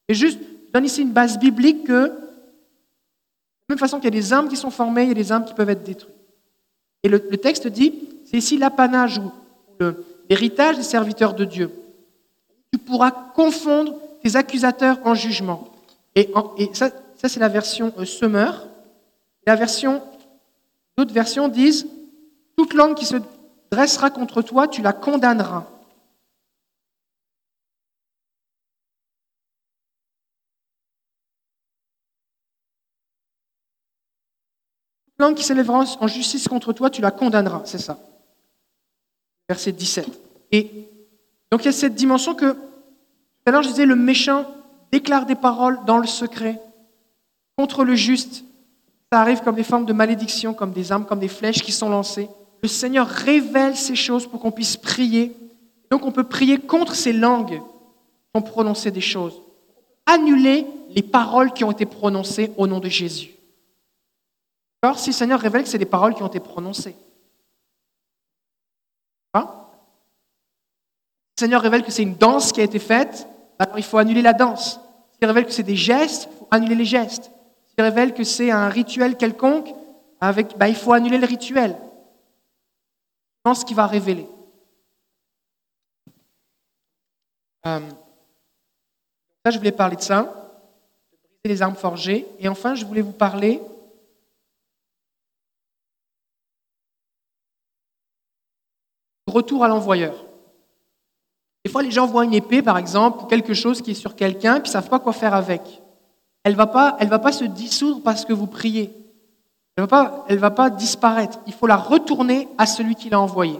Et 0.08 0.14
juste, 0.14 0.38
je 0.38 0.72
donne 0.72 0.84
ici 0.84 1.02
une 1.02 1.12
base 1.12 1.38
biblique 1.38 1.84
que, 1.84 2.08
de 2.08 2.12
la 3.68 3.74
même 3.74 3.78
façon 3.78 3.96
qu'il 3.96 4.04
y 4.04 4.08
a 4.08 4.20
des 4.20 4.32
âmes 4.32 4.48
qui 4.48 4.56
sont 4.56 4.70
formées, 4.70 5.02
il 5.02 5.08
y 5.08 5.12
a 5.12 5.14
des 5.14 5.32
âmes 5.32 5.44
qui 5.44 5.54
peuvent 5.54 5.70
être 5.70 5.82
détruites. 5.82 6.14
Et 7.04 7.08
le, 7.08 7.20
texte 7.36 7.68
dit, 7.68 7.94
c'est 8.24 8.38
ici 8.38 8.56
l'apanage 8.56 9.18
ou 9.18 9.30
l'héritage 10.28 10.76
des 10.76 10.82
serviteurs 10.82 11.34
de 11.34 11.44
Dieu. 11.44 11.70
Tu 12.72 12.78
pourras 12.78 13.10
confondre 13.10 13.94
tes 14.22 14.34
accusateurs 14.34 14.98
en 15.04 15.14
jugement. 15.14 15.68
Et, 16.16 16.30
ça, 16.72 16.90
c'est 17.16 17.40
la 17.40 17.48
version 17.48 17.92
euh, 17.98 18.04
semeur. 18.04 18.66
La 19.46 19.54
version 19.54 20.02
D'autres 20.96 21.12
versions 21.12 21.48
disent 21.48 21.86
Toute 22.56 22.74
langue 22.74 22.94
qui 22.94 23.04
se 23.04 23.16
dressera 23.70 24.10
contre 24.10 24.42
toi, 24.42 24.68
tu 24.68 24.80
la 24.80 24.92
condamneras. 24.92 25.66
Qui 35.32 35.44
s'élèvera 35.44 35.84
en 36.00 36.06
justice 36.06 36.48
contre 36.48 36.72
toi, 36.74 36.90
tu 36.90 37.00
la 37.00 37.10
condamneras. 37.10 37.62
C'est 37.64 37.78
ça. 37.78 37.98
Verset 39.48 39.72
17. 39.72 40.06
Et 40.52 40.88
donc 41.50 41.62
il 41.62 41.66
y 41.66 41.68
a 41.68 41.72
cette 41.72 41.94
dimension 41.94 42.34
que, 42.34 42.52
tout 42.52 42.58
à 43.46 43.50
l'heure 43.50 43.62
je 43.62 43.68
disais, 43.68 43.86
le 43.86 43.96
méchant 43.96 44.44
déclare 44.92 45.24
des 45.24 45.34
paroles 45.34 45.78
dans 45.86 45.98
le 45.98 46.06
secret 46.06 46.60
contre 47.56 47.84
le 47.84 47.94
juste 47.94 48.44
ça 49.14 49.20
arrive 49.20 49.42
comme 49.42 49.54
des 49.54 49.62
formes 49.62 49.86
de 49.86 49.92
malédiction, 49.92 50.54
comme 50.54 50.72
des 50.72 50.90
armes, 50.90 51.04
comme 51.04 51.20
des 51.20 51.28
flèches 51.28 51.62
qui 51.62 51.70
sont 51.70 51.88
lancées. 51.88 52.28
Le 52.62 52.68
Seigneur 52.68 53.06
révèle 53.06 53.76
ces 53.76 53.94
choses 53.94 54.26
pour 54.26 54.40
qu'on 54.40 54.50
puisse 54.50 54.76
prier. 54.76 55.36
Donc 55.88 56.04
on 56.04 56.10
peut 56.10 56.24
prier 56.24 56.58
contre 56.58 56.96
ces 56.96 57.12
langues 57.12 57.60
qui 57.60 58.34
ont 58.34 58.42
prononcé 58.42 58.90
des 58.90 59.00
choses. 59.00 59.40
Annuler 60.04 60.66
les 60.90 61.02
paroles 61.02 61.52
qui 61.52 61.62
ont 61.62 61.70
été 61.70 61.86
prononcées 61.86 62.50
au 62.56 62.66
nom 62.66 62.80
de 62.80 62.88
Jésus. 62.88 63.33
Si 64.94 65.10
le 65.10 65.14
Seigneur 65.14 65.40
révèle 65.40 65.62
que 65.62 65.68
c'est 65.68 65.78
des 65.78 65.86
paroles 65.86 66.14
qui 66.14 66.22
ont 66.22 66.28
été 66.28 66.40
prononcées. 66.40 66.96
Hein? 69.32 69.48
le 71.36 71.40
Seigneur 71.40 71.62
révèle 71.62 71.82
que 71.82 71.90
c'est 71.90 72.02
une 72.02 72.16
danse 72.16 72.52
qui 72.52 72.60
a 72.60 72.64
été 72.64 72.78
faite, 72.78 73.26
alors 73.58 73.78
il 73.78 73.84
faut 73.84 73.98
annuler 73.98 74.22
la 74.22 74.32
danse. 74.32 74.80
S'il 75.12 75.26
révèle 75.26 75.46
que 75.46 75.52
c'est 75.52 75.62
des 75.62 75.76
gestes, 75.76 76.28
il 76.30 76.38
faut 76.38 76.48
annuler 76.50 76.74
les 76.74 76.84
gestes 76.84 77.30
révèle 77.82 78.14
que 78.14 78.24
c'est 78.24 78.50
un 78.50 78.68
rituel 78.68 79.16
quelconque, 79.16 79.74
avec, 80.20 80.56
bah, 80.56 80.68
il 80.68 80.76
faut 80.76 80.92
annuler 80.92 81.18
le 81.18 81.26
rituel. 81.26 81.76
Je 83.44 83.54
ce 83.54 83.64
qu'il 83.64 83.76
va 83.76 83.86
révéler. 83.86 84.26
Euh, 87.66 87.80
là, 89.44 89.50
je 89.50 89.58
voulais 89.58 89.72
parler 89.72 89.96
de 89.96 90.02
ça, 90.02 90.22
de 90.22 91.18
briser 91.18 91.56
les 91.56 91.62
armes 91.62 91.74
forgées. 91.74 92.26
Et 92.38 92.48
enfin, 92.48 92.74
je 92.74 92.86
voulais 92.86 93.02
vous 93.02 93.12
parler 93.12 93.60
retour 99.34 99.64
à 99.64 99.68
l'envoyeur. 99.68 100.14
Des 101.64 101.70
fois, 101.70 101.82
les 101.82 101.90
gens 101.90 102.06
voient 102.06 102.24
une 102.24 102.34
épée, 102.34 102.62
par 102.62 102.78
exemple, 102.78 103.24
ou 103.24 103.26
quelque 103.26 103.54
chose 103.54 103.82
qui 103.82 103.90
est 103.90 103.94
sur 103.94 104.16
quelqu'un, 104.16 104.60
puis 104.60 104.70
ils 104.70 104.70
ne 104.70 104.72
savent 104.72 104.88
pas 104.88 104.98
quoi 104.98 105.12
faire 105.12 105.34
avec 105.34 105.82
elle 106.44 106.52
ne 106.52 106.58
va, 106.58 106.66
pas, 106.66 106.98
va 107.00 107.18
pas 107.18 107.32
se 107.32 107.44
dissoudre 107.44 108.02
parce 108.02 108.26
que 108.26 108.34
vous 108.34 108.46
priez. 108.46 108.94
Elle 109.76 109.84
ne 109.84 109.88
va, 109.88 110.24
pas, 110.26 110.34
va 110.36 110.50
pas 110.50 110.70
disparaître. 110.70 111.40
Il 111.46 111.54
faut 111.54 111.66
la 111.66 111.76
retourner 111.76 112.48
à 112.58 112.66
celui 112.66 112.94
qui 112.94 113.08
l'a 113.08 113.18
envoyée. 113.18 113.58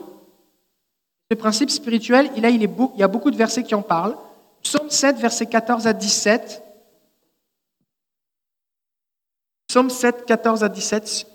Ce 1.31 1.37
principe 1.37 1.71
spirituel, 1.71 2.31
il, 2.37 2.45
il 2.45 3.01
y 3.01 3.03
a 3.03 3.09
beaucoup 3.09 3.31
de 3.31 3.37
versets 3.37 3.65
qui 3.65 3.75
en 3.75 3.81
parlent. 3.81 4.17
Psaume 4.63 4.91
7, 4.91 5.17
versets 5.17 5.47
14 5.47 5.87
à 5.87 5.95
17. 5.95 6.63
Psaume 9.67 9.89
7, 9.89 10.27
14 10.27 10.63
à 10.63 10.69
17. 10.69 11.27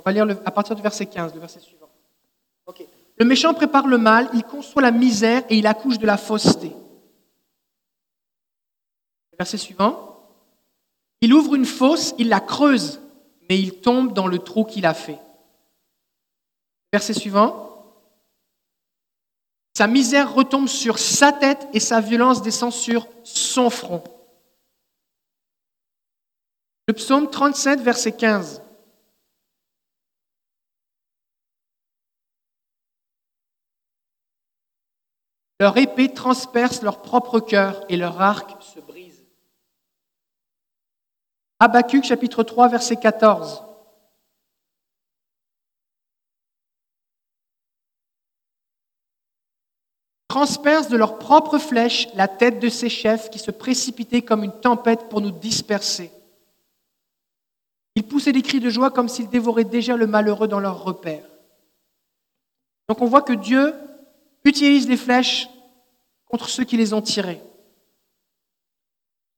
On 0.00 0.02
va 0.02 0.12
lire 0.12 0.40
à 0.46 0.50
partir 0.50 0.74
du 0.74 0.80
verset 0.80 1.04
15, 1.04 1.34
le 1.34 1.40
verset 1.40 1.60
suivant. 1.60 1.90
Le 3.18 3.26
méchant 3.26 3.52
prépare 3.52 3.86
le 3.86 3.98
mal, 3.98 4.30
il 4.32 4.44
conçoit 4.44 4.80
la 4.80 4.92
misère 4.92 5.42
et 5.50 5.58
il 5.58 5.66
accouche 5.66 5.98
de 5.98 6.06
la 6.06 6.16
fausseté. 6.16 6.72
Verset 9.38 9.58
suivant. 9.58 10.24
Il 11.20 11.34
ouvre 11.34 11.54
une 11.54 11.66
fosse, 11.66 12.14
il 12.16 12.30
la 12.30 12.40
creuse, 12.40 12.98
mais 13.50 13.58
il 13.58 13.80
tombe 13.80 14.14
dans 14.14 14.26
le 14.26 14.38
trou 14.38 14.64
qu'il 14.64 14.86
a 14.86 14.94
fait. 14.94 15.18
Verset 16.94 17.12
suivant. 17.12 17.84
Sa 19.76 19.86
misère 19.86 20.32
retombe 20.32 20.68
sur 20.68 20.98
sa 20.98 21.30
tête 21.30 21.68
et 21.74 21.80
sa 21.80 22.00
violence 22.00 22.40
descend 22.40 22.72
sur 22.72 23.06
son 23.22 23.68
front. 23.68 24.02
Le 26.88 26.94
psaume 26.94 27.28
37, 27.28 27.80
verset 27.80 28.12
15. 28.12 28.62
Leur 35.60 35.76
épée 35.76 36.14
transperce 36.14 36.80
leur 36.80 37.02
propre 37.02 37.38
cœur 37.38 37.84
et 37.90 37.98
leur 37.98 38.22
arc 38.22 38.62
se 38.62 38.80
brise. 38.80 39.22
Habacuc 41.58 42.02
chapitre 42.02 42.42
3 42.42 42.68
verset 42.68 42.96
14. 42.96 43.62
Transperce 50.28 50.88
de 50.88 50.96
leurs 50.96 51.18
propres 51.18 51.58
flèches 51.58 52.08
la 52.14 52.26
tête 52.26 52.58
de 52.58 52.70
ces 52.70 52.88
chefs 52.88 53.28
qui 53.28 53.38
se 53.38 53.50
précipitaient 53.50 54.22
comme 54.22 54.44
une 54.44 54.58
tempête 54.60 55.10
pour 55.10 55.20
nous 55.20 55.30
disperser. 55.30 56.10
Ils 57.96 58.08
poussaient 58.08 58.32
des 58.32 58.40
cris 58.40 58.60
de 58.60 58.70
joie 58.70 58.90
comme 58.90 59.10
s'ils 59.10 59.28
dévoraient 59.28 59.64
déjà 59.64 59.98
le 59.98 60.06
malheureux 60.06 60.48
dans 60.48 60.60
leur 60.60 60.82
repère. 60.82 61.28
Donc 62.88 63.02
on 63.02 63.06
voit 63.06 63.20
que 63.20 63.34
Dieu 63.34 63.74
utilise 64.44 64.88
les 64.88 64.96
flèches 64.96 65.48
contre 66.26 66.48
ceux 66.48 66.64
qui 66.64 66.76
les 66.76 66.92
ont 66.92 67.02
tirées. 67.02 67.40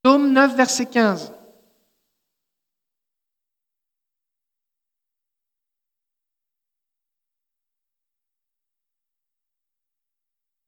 Psaume 0.02 0.32
9, 0.32 0.56
verset 0.56 0.86
15. 0.86 1.32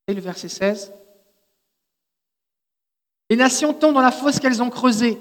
Et 0.07 0.13
le 0.13 0.21
verset 0.21 0.49
16. 0.49 0.93
Les 3.29 3.35
nations 3.35 3.73
tombent 3.73 3.95
dans 3.95 4.01
la 4.01 4.11
fosse 4.11 4.39
qu'elles 4.39 4.61
ont 4.61 4.69
creusée. 4.69 5.19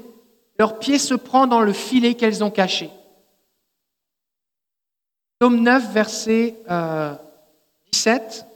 Leur 0.59 0.79
pied 0.79 0.99
se 0.99 1.15
prend 1.15 1.47
dans 1.47 1.61
le 1.61 1.73
filet 1.73 2.15
qu'elles 2.15 2.45
ont 2.45 2.51
caché. 2.51 2.91
Psaume 5.41 5.61
9, 5.61 5.93
verset 5.93 6.57
17. 7.93 8.47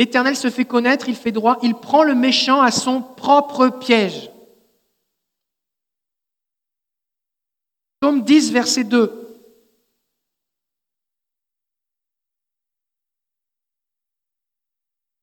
L'Éternel 0.00 0.34
se 0.34 0.48
fait 0.48 0.64
connaître, 0.64 1.10
il 1.10 1.14
fait 1.14 1.30
droit, 1.30 1.58
il 1.62 1.74
prend 1.74 2.04
le 2.04 2.14
méchant 2.14 2.62
à 2.62 2.70
son 2.70 3.02
propre 3.02 3.68
piège. 3.68 4.30
Psaume 8.00 8.24
10, 8.24 8.50
verset 8.50 8.84
2. 8.84 9.44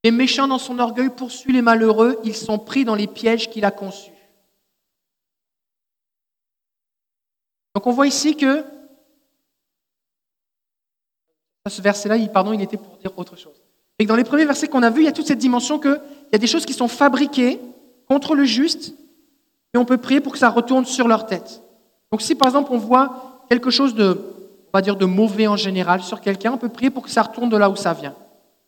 Les 0.03 0.11
méchants 0.11 0.47
dans 0.47 0.59
son 0.59 0.77
orgueil 0.77 1.09
poursuivent 1.09 1.55
les 1.55 1.63
malheureux, 1.63 2.19
ils 2.23 2.35
sont 2.35 2.59
pris 2.59 2.85
dans 2.85 2.93
les 2.93 3.07
pièges 3.07 3.49
qu'il 3.49 3.65
a 3.65 3.71
conçus. 3.71 4.11
Donc 7.73 7.87
on 7.87 7.93
voit 7.93 8.05
ici 8.05 8.37
que 8.37 8.63
ce 11.67 11.81
verset-là, 11.81 12.19
pardon, 12.27 12.53
il 12.53 12.61
était 12.61 12.77
pour 12.77 12.95
dire 12.97 13.17
autre 13.17 13.35
chose. 13.35 13.66
Et 13.99 14.03
que 14.03 14.09
dans 14.09 14.15
les 14.15 14.23
premiers 14.23 14.45
versets 14.45 14.67
qu'on 14.67 14.83
a 14.83 14.89
vus, 14.89 15.01
il 15.01 15.05
y 15.05 15.09
a 15.09 15.11
toute 15.11 15.27
cette 15.27 15.39
dimension 15.39 15.79
qu'il 15.79 15.99
y 16.31 16.35
a 16.35 16.37
des 16.37 16.47
choses 16.47 16.65
qui 16.65 16.73
sont 16.73 16.87
fabriquées 16.87 17.59
contre 18.07 18.35
le 18.35 18.45
juste, 18.45 18.93
et 19.73 19.77
on 19.77 19.85
peut 19.85 19.97
prier 19.97 20.21
pour 20.21 20.33
que 20.33 20.39
ça 20.39 20.49
retourne 20.49 20.85
sur 20.85 21.07
leur 21.07 21.25
tête. 21.25 21.61
Donc 22.11 22.21
si 22.21 22.35
par 22.35 22.47
exemple 22.47 22.71
on 22.71 22.77
voit 22.77 23.43
quelque 23.49 23.69
chose 23.69 23.95
de, 23.95 24.17
on 24.67 24.77
va 24.77 24.81
dire 24.81 24.95
de 24.95 25.05
mauvais 25.05 25.47
en 25.47 25.57
général 25.57 26.01
sur 26.01 26.21
quelqu'un, 26.21 26.53
on 26.53 26.57
peut 26.57 26.69
prier 26.69 26.89
pour 26.89 27.03
que 27.03 27.09
ça 27.09 27.21
retourne 27.21 27.49
de 27.49 27.57
là 27.57 27.69
où 27.69 27.75
ça 27.75 27.93
vient. 27.93 28.15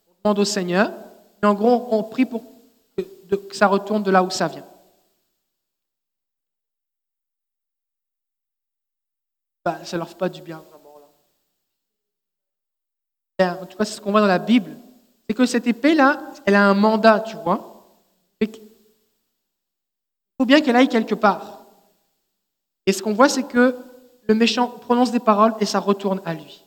On 0.08 0.14
demande 0.24 0.40
au 0.40 0.46
Seigneur, 0.46 0.92
et 1.42 1.46
en 1.46 1.54
gros, 1.54 1.88
on 1.92 2.04
prie 2.04 2.26
pour 2.26 2.44
que 2.98 3.56
ça 3.56 3.68
retourne 3.68 4.04
de 4.04 4.12
là 4.12 4.24
où 4.24 4.30
ça 4.30 4.48
vient. 4.48 4.66
Bah, 9.64 9.80
ça 9.84 9.98
leur 9.98 10.10
fait 10.10 10.18
pas 10.18 10.30
du 10.30 10.42
bien 10.42 10.62
vraiment. 10.70 10.90
En 13.62 13.66
tout 13.66 13.78
cas, 13.78 13.86
c'est 13.86 13.94
ce 13.96 14.02
qu'on 14.02 14.12
voit 14.12 14.20
dans 14.20 14.28
la 14.28 14.40
Bible. 14.40 14.76
C'est 15.30 15.36
que 15.36 15.46
cette 15.46 15.68
épée-là, 15.68 16.34
elle 16.46 16.56
a 16.56 16.68
un 16.68 16.74
mandat, 16.74 17.20
tu 17.20 17.36
vois. 17.38 17.86
Il 18.42 18.50
faut 20.40 20.46
bien 20.46 20.60
qu'elle 20.60 20.76
aille 20.76 20.90
quelque 20.90 21.14
part. 21.14 21.66
Et 22.88 22.92
ce 22.92 23.04
qu'on 23.04 23.14
voit, 23.14 23.30
c'est 23.30 23.48
que 23.48 23.78
le 24.28 24.34
méchant 24.34 24.68
prononce 24.68 25.12
des 25.12 25.20
paroles 25.20 25.54
et 25.60 25.66
ça 25.66 25.80
retourne 25.80 26.20
à 26.26 26.34
lui. 26.34 26.66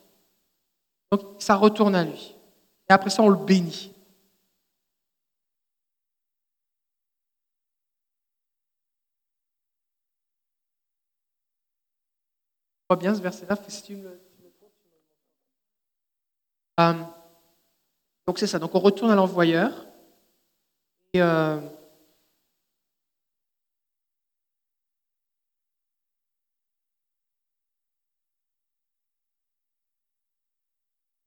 Donc, 1.11 1.23
ça 1.39 1.57
retourne 1.57 1.97
à 1.97 2.05
lui. 2.05 2.37
Et 2.89 2.93
après 2.93 3.11
ça, 3.11 3.23
on 3.23 3.29
le 3.31 3.37
bénit. 3.37 3.93
bien 12.97 13.15
ce 13.15 13.23
verset-là, 13.23 13.57
si 13.69 13.83
tu 13.83 13.97
me, 13.97 14.21
euh, 16.81 16.93
donc 18.27 18.39
c'est 18.39 18.47
ça. 18.47 18.59
Donc 18.59 18.75
on 18.75 18.81
retourne 18.81 19.11
à 19.11 19.15
l'envoyeur. 19.15 19.87
Et, 21.15 21.21
euh, 21.23 21.61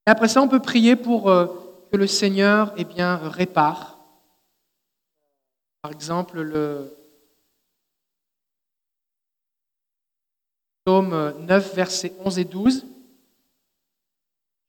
après 0.05 0.27
ça, 0.27 0.41
on 0.41 0.47
peut 0.47 0.61
prier 0.61 0.95
pour 0.95 1.30
euh, 1.30 1.47
que 1.91 1.97
le 1.97 2.07
Seigneur 2.07 2.73
eh 2.77 2.85
bien, 2.85 3.17
répare. 3.17 3.99
Par 5.81 5.91
exemple, 5.91 6.41
le, 6.41 6.95
Psaume 10.85 11.34
9, 11.39 11.76
versets 11.76 12.13
11 12.23 12.39
et 12.39 12.45
12. 12.45 12.85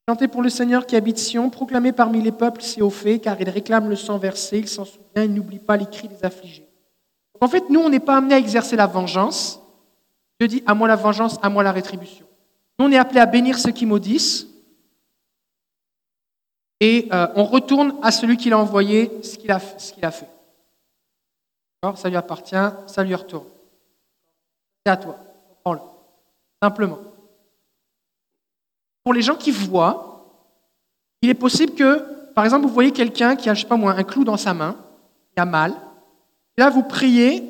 Chantez 0.08 0.28
pour 0.28 0.42
le 0.42 0.50
Seigneur 0.50 0.86
qui 0.86 0.94
habite 0.94 1.18
Sion, 1.18 1.50
proclamez 1.50 1.92
parmi 1.92 2.22
les 2.22 2.30
peuples 2.30 2.62
ses 2.62 2.80
hauts 2.80 2.90
faits, 2.90 3.22
car 3.22 3.40
il 3.40 3.50
réclame 3.50 3.88
le 3.88 3.96
sang 3.96 4.18
versé, 4.18 4.58
il 4.58 4.68
s'en 4.68 4.84
souvient, 4.84 5.24
il 5.24 5.34
n'oublie 5.34 5.58
pas 5.58 5.76
les 5.76 5.86
cris 5.86 6.06
des 6.06 6.24
affligés. 6.24 6.68
en 7.40 7.48
fait, 7.48 7.68
nous, 7.70 7.80
on 7.80 7.88
n'est 7.88 7.98
pas 7.98 8.18
amené 8.18 8.34
à 8.34 8.38
exercer 8.38 8.76
la 8.76 8.86
vengeance. 8.86 9.60
Dieu 10.38 10.46
dit, 10.46 10.62
à 10.64 10.74
moi 10.74 10.86
la 10.86 10.94
vengeance, 10.94 11.38
à 11.42 11.48
moi 11.48 11.64
la 11.64 11.72
rétribution. 11.72 12.24
Nous, 12.78 12.86
on 12.86 12.92
est 12.92 12.98
appelé 12.98 13.18
à 13.18 13.26
bénir 13.26 13.58
ceux 13.58 13.72
qui 13.72 13.84
maudissent, 13.84 14.46
et 16.80 17.08
euh, 17.12 17.26
on 17.34 17.44
retourne 17.44 17.94
à 18.02 18.10
celui 18.12 18.36
qui 18.36 18.50
l'a 18.50 18.58
envoyé 18.58 19.10
ce 19.22 19.36
qu'il 19.38 19.50
a, 19.50 19.58
fait. 19.58 20.28
Ça 21.94 22.08
lui 22.08 22.16
appartient, 22.16 22.54
ça 22.86 23.02
lui 23.02 23.14
retourne. 23.14 23.46
C'est 24.84 24.92
à 24.92 24.96
toi. 24.96 25.18
Prends-le. 25.64 25.80
Simplement. 26.62 26.98
Pour 29.06 29.14
les 29.14 29.22
gens 29.22 29.36
qui 29.36 29.52
voient, 29.52 30.26
il 31.22 31.30
est 31.30 31.34
possible 31.34 31.74
que, 31.74 32.02
par 32.34 32.44
exemple, 32.44 32.66
vous 32.66 32.72
voyez 32.72 32.90
quelqu'un 32.90 33.36
qui 33.36 33.48
a, 33.48 33.54
je 33.54 33.60
sais 33.60 33.68
pas 33.68 33.76
moi, 33.76 33.92
un 33.92 34.02
clou 34.02 34.24
dans 34.24 34.36
sa 34.36 34.52
main, 34.52 34.74
qui 35.32 35.40
a 35.40 35.44
mal. 35.44 35.74
Et 36.58 36.60
là, 36.60 36.70
vous 36.70 36.82
priez, 36.82 37.44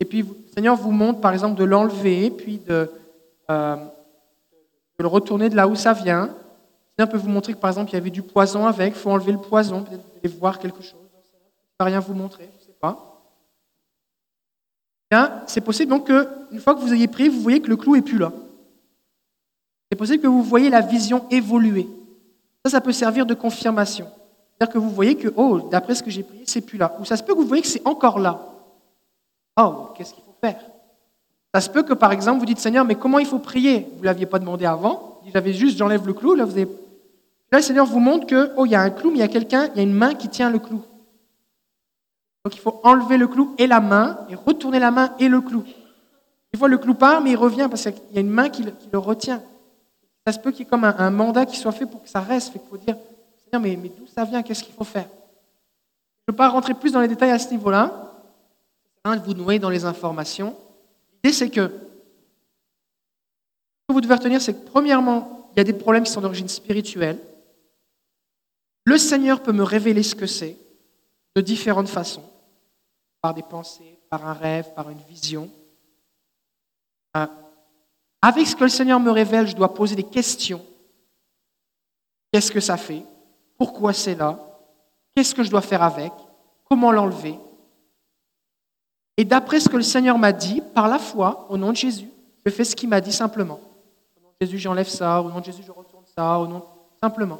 et 0.00 0.04
puis 0.04 0.22
le 0.22 0.52
Seigneur 0.52 0.74
vous 0.74 0.90
montre, 0.90 1.20
par 1.20 1.32
exemple, 1.32 1.56
de 1.56 1.62
l'enlever, 1.62 2.32
puis 2.32 2.58
de, 2.58 2.90
euh, 3.48 3.76
de, 3.76 5.02
le 5.02 5.06
retourner 5.06 5.48
de 5.48 5.54
là 5.54 5.68
où 5.68 5.76
ça 5.76 5.92
vient. 5.92 6.24
Le 6.24 6.32
Seigneur 6.98 7.12
peut 7.12 7.18
vous 7.18 7.30
montrer 7.30 7.52
que, 7.52 7.60
par 7.60 7.70
exemple, 7.70 7.92
il 7.92 7.94
y 7.94 7.98
avait 7.98 8.10
du 8.10 8.22
poison 8.22 8.66
avec, 8.66 8.94
il 8.96 8.98
faut 8.98 9.12
enlever 9.12 9.30
le 9.30 9.38
poison, 9.38 9.84
peut-être 9.84 10.02
vous 10.02 10.18
allez 10.24 10.34
voir 10.34 10.58
quelque 10.58 10.82
chose. 10.82 10.98
Il 11.04 11.38
ne 11.38 11.78
va 11.78 11.84
rien 11.84 12.00
vous 12.00 12.14
montrer, 12.14 12.50
je 12.56 12.60
ne 12.60 12.66
sais 12.66 12.78
pas 12.80 13.12
c'est 15.46 15.60
possible 15.60 15.90
donc 15.90 16.06
qu'une 16.06 16.58
fois 16.58 16.74
que 16.74 16.80
vous 16.80 16.92
ayez 16.92 17.06
prié, 17.06 17.28
vous 17.28 17.40
voyez 17.40 17.60
que 17.60 17.68
le 17.68 17.76
clou 17.76 17.94
n'est 17.94 18.02
plus 18.02 18.18
là. 18.18 18.32
C'est 19.92 19.96
possible 19.96 20.22
que 20.22 20.26
vous 20.26 20.42
voyez 20.42 20.70
la 20.70 20.80
vision 20.80 21.26
évoluer. 21.30 21.86
Ça, 22.64 22.70
ça 22.70 22.80
peut 22.80 22.92
servir 22.92 23.26
de 23.26 23.34
confirmation. 23.34 24.06
C'est-à-dire 24.56 24.72
que 24.72 24.78
vous 24.78 24.88
voyez 24.88 25.16
que, 25.16 25.28
oh, 25.36 25.68
d'après 25.70 25.94
ce 25.94 26.02
que 26.02 26.10
j'ai 26.10 26.22
prié, 26.22 26.44
c'est 26.46 26.62
plus 26.62 26.78
là. 26.78 26.96
Ou 26.98 27.04
ça 27.04 27.14
se 27.14 27.22
peut 27.22 27.34
que 27.34 27.38
vous 27.38 27.46
voyez 27.46 27.62
que 27.62 27.68
c'est 27.68 27.86
encore 27.86 28.18
là. 28.18 28.40
Oh, 29.60 29.88
qu'est-ce 29.94 30.14
qu'il 30.14 30.24
faut 30.24 30.34
faire? 30.40 30.58
Ça 31.54 31.60
se 31.60 31.68
peut 31.68 31.82
que, 31.82 31.92
par 31.92 32.10
exemple, 32.10 32.38
vous 32.38 32.46
dites, 32.46 32.58
Seigneur, 32.58 32.86
mais 32.86 32.94
comment 32.94 33.18
il 33.18 33.26
faut 33.26 33.38
prier? 33.38 33.86
Vous 33.96 34.00
ne 34.00 34.06
l'aviez 34.06 34.24
pas 34.24 34.38
demandé 34.38 34.64
avant. 34.64 35.20
J'avais 35.30 35.52
juste, 35.52 35.76
j'enlève 35.76 36.06
le 36.06 36.14
clou. 36.14 36.36
Là, 36.36 36.46
vous 36.46 36.52
avez... 36.52 36.64
là, 37.50 37.58
le 37.58 37.62
Seigneur 37.62 37.84
vous 37.84 38.00
montre 38.00 38.26
que, 38.26 38.50
oh, 38.56 38.64
il 38.64 38.72
y 38.72 38.74
a 38.74 38.80
un 38.80 38.88
clou, 38.88 39.10
mais 39.10 39.16
il 39.16 39.20
y 39.20 39.24
a 39.24 39.28
quelqu'un, 39.28 39.68
il 39.74 39.76
y 39.76 39.80
a 39.80 39.82
une 39.82 39.92
main 39.92 40.14
qui 40.14 40.30
tient 40.30 40.48
le 40.48 40.58
clou. 40.58 40.80
Donc 42.46 42.54
il 42.54 42.60
faut 42.60 42.80
enlever 42.82 43.18
le 43.18 43.28
clou 43.28 43.54
et 43.58 43.66
la 43.66 43.80
main, 43.80 44.20
et 44.30 44.36
retourner 44.36 44.78
la 44.78 44.90
main 44.90 45.12
et 45.18 45.28
le 45.28 45.42
clou. 45.42 45.64
Des 46.50 46.58
fois, 46.58 46.68
le 46.68 46.78
clou 46.78 46.94
part, 46.94 47.20
mais 47.20 47.32
il 47.32 47.36
revient 47.36 47.66
parce 47.68 47.82
qu'il 47.82 48.14
y 48.14 48.16
a 48.16 48.22
une 48.22 48.30
main 48.30 48.48
qui 48.48 48.64
le, 48.90 48.98
retient. 48.98 49.42
Ça 50.26 50.32
se 50.32 50.38
peut 50.38 50.50
qu'il 50.50 50.60
y 50.60 50.62
ait 50.62 50.70
comme 50.70 50.84
un, 50.84 51.10
mandat 51.10 51.46
qui 51.46 51.56
soit 51.56 51.72
fait 51.72 51.86
pour 51.86 52.02
que 52.02 52.08
ça 52.08 52.20
reste. 52.20 52.52
Il 52.54 52.60
faut 52.68 52.76
dire, 52.76 52.96
Seigneur, 53.44 53.60
mais, 53.60 53.88
d'où 53.88 54.06
ça 54.06 54.24
vient? 54.24 54.42
Qu'est-ce 54.42 54.62
qu'il 54.62 54.74
faut 54.74 54.84
faire? 54.84 55.06
Je 55.06 56.30
ne 56.30 56.32
veux 56.32 56.36
pas 56.36 56.48
rentrer 56.48 56.74
plus 56.74 56.92
dans 56.92 57.00
les 57.00 57.08
détails 57.08 57.32
à 57.32 57.38
ce 57.38 57.50
niveau-là. 57.50 58.12
de 59.04 59.24
vous 59.24 59.34
noyer 59.34 59.58
dans 59.58 59.70
les 59.70 59.84
informations. 59.84 60.56
L'idée, 61.24 61.34
c'est 61.34 61.50
que 61.50 61.62
ce 61.62 63.88
que 63.88 63.92
vous 63.92 64.00
devez 64.00 64.14
retenir, 64.14 64.40
c'est 64.40 64.54
que 64.54 64.70
premièrement, 64.70 65.48
il 65.52 65.58
y 65.58 65.60
a 65.60 65.64
des 65.64 65.72
problèmes 65.72 66.04
qui 66.04 66.12
sont 66.12 66.20
d'origine 66.20 66.48
spirituelle. 66.48 67.18
Le 68.84 68.98
Seigneur 68.98 69.42
peut 69.42 69.52
me 69.52 69.62
révéler 69.62 70.02
ce 70.02 70.14
que 70.14 70.26
c'est 70.26 70.56
de 71.34 71.40
différentes 71.40 71.88
façons, 71.88 72.24
par 73.20 73.34
des 73.34 73.42
pensées, 73.42 73.98
par 74.08 74.26
un 74.26 74.32
rêve, 74.32 74.72
par 74.74 74.90
une 74.90 75.00
vision. 75.08 75.50
Avec 78.22 78.46
ce 78.46 78.54
que 78.54 78.62
le 78.62 78.70
Seigneur 78.70 79.00
me 79.00 79.10
révèle, 79.10 79.48
je 79.48 79.56
dois 79.56 79.74
poser 79.74 79.96
des 79.96 80.04
questions. 80.04 80.64
Qu'est-ce 82.30 82.52
que 82.52 82.60
ça 82.60 82.76
fait? 82.76 83.02
Pourquoi 83.58 83.92
c'est 83.92 84.14
là? 84.14 84.38
Qu'est-ce 85.14 85.34
que 85.34 85.42
je 85.42 85.50
dois 85.50 85.60
faire 85.60 85.82
avec? 85.82 86.12
Comment 86.68 86.92
l'enlever? 86.92 87.38
Et 89.16 89.24
d'après 89.24 89.60
ce 89.60 89.68
que 89.68 89.76
le 89.76 89.82
Seigneur 89.82 90.16
m'a 90.18 90.32
dit, 90.32 90.62
par 90.72 90.88
la 90.88 90.98
foi, 90.98 91.46
au 91.50 91.58
nom 91.58 91.70
de 91.72 91.76
Jésus, 91.76 92.08
je 92.46 92.50
fais 92.50 92.64
ce 92.64 92.74
qu'il 92.74 92.88
m'a 92.88 93.00
dit 93.00 93.12
simplement. 93.12 93.60
Au 94.16 94.20
nom 94.22 94.28
de 94.28 94.46
Jésus, 94.46 94.58
j'enlève 94.58 94.88
ça. 94.88 95.20
Au 95.20 95.28
nom 95.28 95.40
de 95.40 95.44
Jésus, 95.44 95.62
je 95.66 95.72
retourne 95.72 96.04
ça. 96.16 96.38
Au 96.38 96.46
nom... 96.46 96.64
Simplement. 97.02 97.36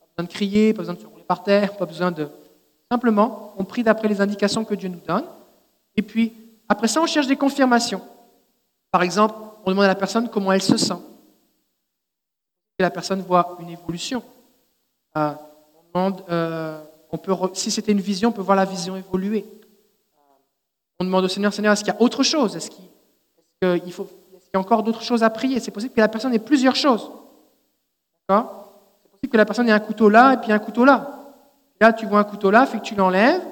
Pas 0.00 0.06
besoin 0.16 0.28
de 0.28 0.32
crier, 0.32 0.74
pas 0.74 0.82
besoin 0.82 0.94
de 0.94 1.00
se 1.00 1.06
rouler 1.06 1.22
par 1.22 1.42
terre, 1.42 1.76
pas 1.76 1.86
besoin 1.86 2.10
de... 2.10 2.28
Simplement, 2.90 3.54
on 3.56 3.64
prie 3.64 3.82
d'après 3.82 4.08
les 4.08 4.20
indications 4.20 4.64
que 4.64 4.74
Dieu 4.74 4.88
nous 4.88 5.00
donne. 5.00 5.24
Et 5.96 6.02
puis, 6.02 6.32
après 6.68 6.88
ça, 6.88 7.00
on 7.00 7.06
cherche 7.06 7.26
des 7.26 7.36
confirmations. 7.36 8.02
Par 8.90 9.02
exemple, 9.02 9.34
on 9.64 9.70
demande 9.70 9.84
à 9.84 9.88
la 9.88 9.94
personne 9.94 10.28
comment 10.28 10.52
elle 10.52 10.62
se 10.62 10.76
sent. 10.76 10.98
Et 12.78 12.82
la 12.82 12.90
personne 12.90 13.22
voit 13.22 13.56
une 13.60 13.70
évolution. 13.70 14.22
Euh, 15.16 15.32
on 15.74 15.98
demande, 15.98 16.24
euh, 16.28 16.80
peut, 17.22 17.32
si 17.54 17.70
c'était 17.70 17.92
une 17.92 18.00
vision, 18.00 18.30
on 18.30 18.32
peut 18.32 18.42
voir 18.42 18.56
la 18.56 18.64
vision 18.64 18.96
évoluer. 18.96 19.44
On 20.98 21.04
demande 21.04 21.24
au 21.24 21.28
Seigneur, 21.28 21.52
Seigneur, 21.52 21.72
est-ce 21.72 21.84
qu'il 21.84 21.92
y 21.92 21.96
a 21.96 22.02
autre 22.02 22.22
chose? 22.22 22.56
Est-ce 22.56 22.70
qu'il 22.70 23.92
faut, 23.92 24.08
y 24.52 24.56
a 24.56 24.60
encore 24.60 24.82
d'autres 24.82 25.02
choses 25.02 25.22
à 25.22 25.30
prier? 25.30 25.60
C'est 25.60 25.70
possible 25.70 25.94
que 25.94 26.00
la 26.00 26.08
personne 26.08 26.34
ait 26.34 26.38
plusieurs 26.38 26.76
choses. 26.76 27.10
C'est 28.28 29.10
possible 29.10 29.32
que 29.32 29.36
la 29.36 29.44
personne 29.44 29.68
ait 29.68 29.72
un 29.72 29.80
couteau 29.80 30.08
là 30.08 30.34
et 30.34 30.36
puis 30.38 30.52
un 30.52 30.58
couteau 30.58 30.84
là. 30.84 31.10
Là, 31.80 31.92
tu 31.92 32.06
vois 32.06 32.20
un 32.20 32.24
couteau 32.24 32.50
là, 32.50 32.66
fait 32.66 32.78
que 32.78 32.84
tu 32.84 32.94
l'enlèves, 32.94 33.42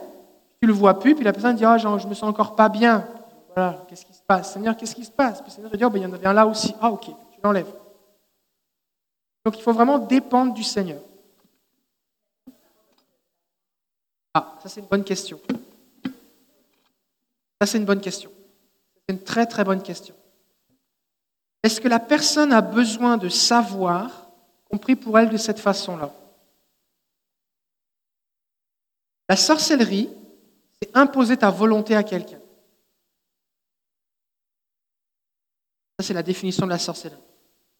tu 0.61 0.67
le 0.67 0.73
vois 0.73 0.99
plus, 0.99 1.15
puis 1.15 1.25
la 1.25 1.33
personne 1.33 1.57
dit, 1.57 1.65
ah, 1.65 1.77
oh, 1.85 1.99
je 1.99 2.07
me 2.07 2.15
sens 2.15 2.29
encore 2.29 2.55
pas 2.55 2.69
bien. 2.69 3.05
Voilà, 3.55 3.85
qu'est-ce 3.89 4.07
qui 4.07 4.15
se 4.15 4.23
passe? 4.23 4.53
Seigneur, 4.53 4.77
qu'est-ce 4.77 4.95
qui 4.95 5.05
se 5.05 5.11
passe? 5.11 5.41
Puis 5.41 5.51
le 5.51 5.55
Seigneur 5.55 5.71
te 5.71 5.77
dit, 5.77 5.85
oh, 5.85 5.91
ben, 5.91 5.99
il 5.99 6.03
y 6.03 6.07
en 6.07 6.13
avait 6.13 6.27
un 6.27 6.33
là 6.33 6.47
aussi. 6.47 6.75
Ah, 6.81 6.91
ok, 6.91 7.05
tu 7.05 7.41
l'enlèves. 7.43 7.73
Donc 9.45 9.59
il 9.59 9.63
faut 9.63 9.73
vraiment 9.73 9.99
dépendre 9.99 10.55
du 10.55 10.63
Seigneur. 10.63 11.01
Ah, 14.35 14.57
ça 14.63 14.69
c'est 14.69 14.81
une 14.81 14.87
bonne 14.87 15.05
question. 15.05 15.41
Ça 17.61 17.67
c'est 17.67 17.79
une 17.79 17.85
bonne 17.85 18.01
question. 18.01 18.31
C'est 18.97 19.15
une 19.15 19.23
très 19.23 19.47
très 19.47 19.65
bonne 19.65 19.83
question. 19.83 20.15
Est-ce 21.63 21.81
que 21.81 21.89
la 21.89 22.01
personne 22.01 22.53
a 22.53 22.61
besoin 22.61 23.17
de 23.17 23.29
savoir, 23.29 24.29
compris 24.71 24.97
pour 24.97 25.19
elle 25.19 25.29
de 25.29 25.37
cette 25.37 25.61
façon-là? 25.61 26.13
La 29.29 29.37
sorcellerie, 29.37 30.09
c'est 30.81 30.97
imposer 30.97 31.37
ta 31.37 31.51
volonté 31.51 31.95
à 31.95 32.03
quelqu'un. 32.03 32.39
Ça, 35.99 36.07
c'est 36.07 36.15
la 36.15 36.23
définition 36.23 36.67
de 36.67 36.71
la 36.71 36.79
sorcellerie. 36.79 37.21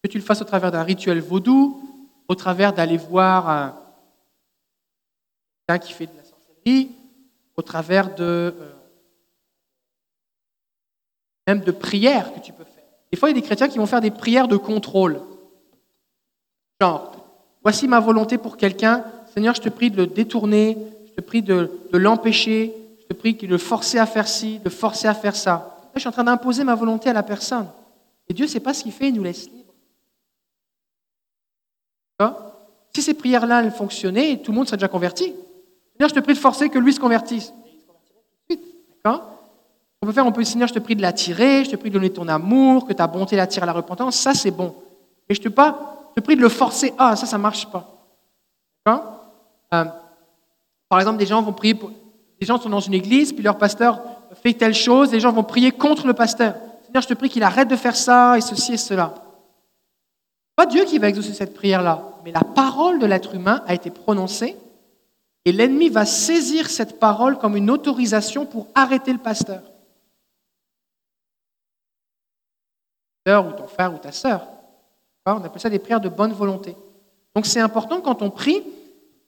Que 0.03 0.09
tu 0.09 0.17
le 0.17 0.23
fasses 0.23 0.41
au 0.41 0.45
travers 0.45 0.71
d'un 0.71 0.83
rituel 0.83 1.21
vaudou, 1.21 1.81
au 2.27 2.35
travers 2.35 2.73
d'aller 2.73 2.97
voir 2.97 3.75
quelqu'un 5.67 5.85
qui 5.85 5.93
fait 5.93 6.07
de 6.07 6.15
la 6.17 6.23
sorcellerie, 6.23 6.91
au 7.55 7.61
travers 7.61 8.13
de 8.15 8.23
euh, 8.23 8.73
même 11.47 11.61
de 11.61 11.71
prières 11.71 12.33
que 12.33 12.39
tu 12.39 12.53
peux 12.53 12.63
faire. 12.63 12.83
Des 13.11 13.17
fois, 13.17 13.29
il 13.29 13.35
y 13.35 13.37
a 13.37 13.41
des 13.41 13.45
chrétiens 13.45 13.67
qui 13.67 13.77
vont 13.77 13.85
faire 13.85 14.01
des 14.01 14.11
prières 14.11 14.47
de 14.47 14.57
contrôle. 14.57 15.21
Genre, 16.81 17.11
voici 17.61 17.87
ma 17.87 17.99
volonté 17.99 18.37
pour 18.37 18.57
quelqu'un, 18.57 19.03
Seigneur, 19.33 19.55
je 19.55 19.61
te 19.61 19.69
prie 19.69 19.91
de 19.91 19.97
le 19.97 20.07
détourner, 20.07 20.77
je 21.07 21.11
te 21.13 21.21
prie 21.21 21.41
de, 21.41 21.69
l'empêcher, 21.93 22.73
je 23.01 23.07
te 23.07 23.13
prie 23.13 23.33
de 23.33 23.47
le 23.47 23.57
forcer 23.57 23.99
à 23.99 24.05
faire 24.05 24.27
ci, 24.27 24.59
de 24.59 24.69
forcer 24.69 25.07
à 25.07 25.13
faire 25.13 25.35
ça. 25.35 25.77
Je 25.93 25.99
suis 25.99 26.09
en 26.09 26.11
train 26.11 26.23
d'imposer 26.23 26.63
ma 26.63 26.75
volonté 26.75 27.09
à 27.09 27.13
la 27.13 27.23
personne. 27.23 27.67
Et 28.27 28.33
Dieu 28.33 28.45
ne 28.45 28.49
sait 28.49 28.59
pas 28.59 28.73
ce 28.73 28.83
qu'il 28.83 28.91
fait, 28.91 29.09
il 29.09 29.15
nous 29.15 29.23
laisse 29.23 29.49
libre. 29.49 29.73
Si 32.95 33.01
ces 33.01 33.13
prières-là, 33.15 33.69
fonctionnaient, 33.71 34.37
tout 34.37 34.51
le 34.51 34.57
monde 34.57 34.67
serait 34.67 34.77
déjà 34.77 34.87
converti. 34.87 35.33
Seigneur, 35.93 36.09
je 36.09 36.13
te 36.13 36.19
prie 36.19 36.33
de 36.33 36.39
forcer 36.39 36.69
que 36.69 36.77
lui 36.77 36.93
se 36.93 36.99
convertisse. 36.99 37.53
On 39.05 40.05
peut 40.05 40.11
faire, 40.11 40.27
on 40.27 40.31
peut, 40.31 40.43
Seigneur, 40.43 40.67
je 40.67 40.73
te 40.73 40.79
prie 40.79 40.95
de 40.95 41.01
l'attirer, 41.01 41.63
je 41.65 41.71
te 41.71 41.75
prie 41.75 41.89
de 41.89 41.95
donner 41.95 42.11
ton 42.11 42.27
amour, 42.27 42.85
que 42.85 42.93
ta 42.93 43.07
bonté 43.07 43.35
l'attire 43.35 43.63
à 43.63 43.65
la 43.65 43.73
repentance. 43.73 44.15
Ça, 44.15 44.33
c'est 44.33 44.51
bon. 44.51 44.75
Mais 45.27 45.35
je 45.35 45.41
te, 45.41 45.49
pas, 45.49 46.09
je 46.09 46.21
te 46.21 46.25
prie 46.25 46.35
de 46.35 46.41
le 46.41 46.49
forcer. 46.49 46.93
Ah, 46.97 47.15
ça, 47.15 47.25
ça 47.25 47.37
ne 47.37 47.41
marche 47.41 47.67
pas. 47.67 47.89
Euh, 48.87 49.85
par 50.89 50.99
exemple, 50.99 51.17
des 51.17 51.25
gens 51.25 51.41
vont 51.41 51.53
prier. 51.53 51.73
Des 52.39 52.45
gens 52.45 52.59
sont 52.59 52.69
dans 52.69 52.79
une 52.79 52.93
église, 52.93 53.33
puis 53.33 53.43
leur 53.43 53.57
pasteur 53.57 54.01
fait 54.41 54.53
telle 54.53 54.73
chose, 54.73 55.11
les 55.11 55.19
gens 55.19 55.31
vont 55.31 55.43
prier 55.43 55.71
contre 55.71 56.05
le 56.05 56.13
pasteur. 56.13 56.55
Je 57.01 57.07
te 57.07 57.13
prie 57.13 57.29
qu'il 57.29 57.43
arrête 57.43 57.67
de 57.67 57.75
faire 57.75 57.95
ça 57.95 58.37
et 58.37 58.41
ceci 58.41 58.73
et 58.73 58.77
cela. 58.77 59.13
Pas 60.55 60.65
Dieu 60.65 60.85
qui 60.85 60.99
va 60.99 61.09
exaucer 61.09 61.33
cette 61.33 61.55
prière-là, 61.55 62.03
mais 62.23 62.31
la 62.31 62.41
parole 62.41 62.99
de 62.99 63.05
l'être 63.05 63.33
humain 63.33 63.63
a 63.65 63.73
été 63.73 63.89
prononcée 63.89 64.55
et 65.45 65.51
l'ennemi 65.51 65.89
va 65.89 66.05
saisir 66.05 66.69
cette 66.69 66.99
parole 66.99 67.37
comme 67.37 67.57
une 67.57 67.71
autorisation 67.71 68.45
pour 68.45 68.67
arrêter 68.75 69.11
le 69.11 69.19
pasteur. 69.19 69.61
ou 73.25 73.53
ton 73.53 73.67
frère 73.67 73.93
ou 73.93 73.97
ta 73.97 74.11
sœur. 74.11 74.45
On 75.25 75.43
appelle 75.43 75.61
ça 75.61 75.69
des 75.69 75.79
prières 75.79 76.01
de 76.01 76.09
bonne 76.09 76.33
volonté. 76.33 76.75
Donc 77.33 77.45
c'est 77.45 77.61
important 77.61 78.01
quand 78.01 78.21
on 78.21 78.29
prie 78.29 78.61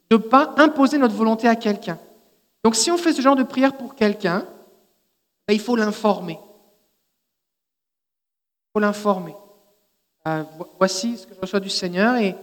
de 0.09 0.17
ne 0.17 0.21
pas 0.21 0.53
imposer 0.57 0.97
notre 0.97 1.15
volonté 1.15 1.47
à 1.47 1.55
quelqu'un. 1.55 1.97
Donc 2.63 2.75
si 2.75 2.91
on 2.91 2.97
fait 2.97 3.13
ce 3.13 3.21
genre 3.21 3.37
de 3.37 3.43
prière 3.43 3.77
pour 3.77 3.95
quelqu'un, 3.95 4.45
ben, 5.47 5.53
il 5.53 5.61
faut 5.61 5.75
l'informer. 5.75 6.39
L'informer. 8.79 9.35
Euh, 10.27 10.43
voici 10.77 11.17
ce 11.17 11.25
que 11.25 11.33
je 11.33 11.39
reçois 11.39 11.59
du 11.61 11.69
Seigneur 11.69 12.17
et 12.17 12.35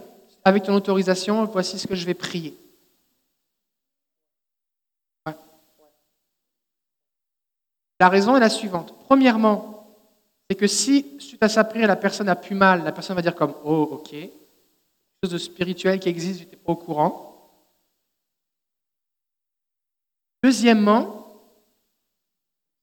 avec 0.43 0.63
ton 0.63 0.73
autorisation, 0.73 1.45
voici 1.45 1.77
ce 1.77 1.85
que 1.85 1.95
je 1.95 2.05
vais 2.05 2.13
prier. 2.13 2.57
La 7.99 8.09
raison 8.09 8.35
est 8.35 8.39
la 8.39 8.49
suivante. 8.49 8.95
Premièrement, 9.05 9.95
c'est 10.49 10.57
que 10.57 10.67
si, 10.67 11.15
suite 11.19 11.43
à 11.43 11.49
sa 11.49 11.63
prière, 11.63 11.87
la 11.87 11.95
personne 11.95 12.27
a 12.27 12.35
plus 12.35 12.55
mal, 12.55 12.83
la 12.83 12.91
personne 12.91 13.15
va 13.15 13.21
dire 13.21 13.35
comme 13.35 13.53
Oh, 13.63 13.87
ok, 13.91 14.09
quelque 14.09 14.31
chose 15.23 15.31
de 15.31 15.37
spirituel 15.37 15.99
qui 15.99 16.09
existe, 16.09 16.39
je 16.39 16.45
n'étais 16.45 16.57
pas 16.57 16.71
au 16.71 16.75
courant. 16.75 17.51
Deuxièmement, 20.41 21.27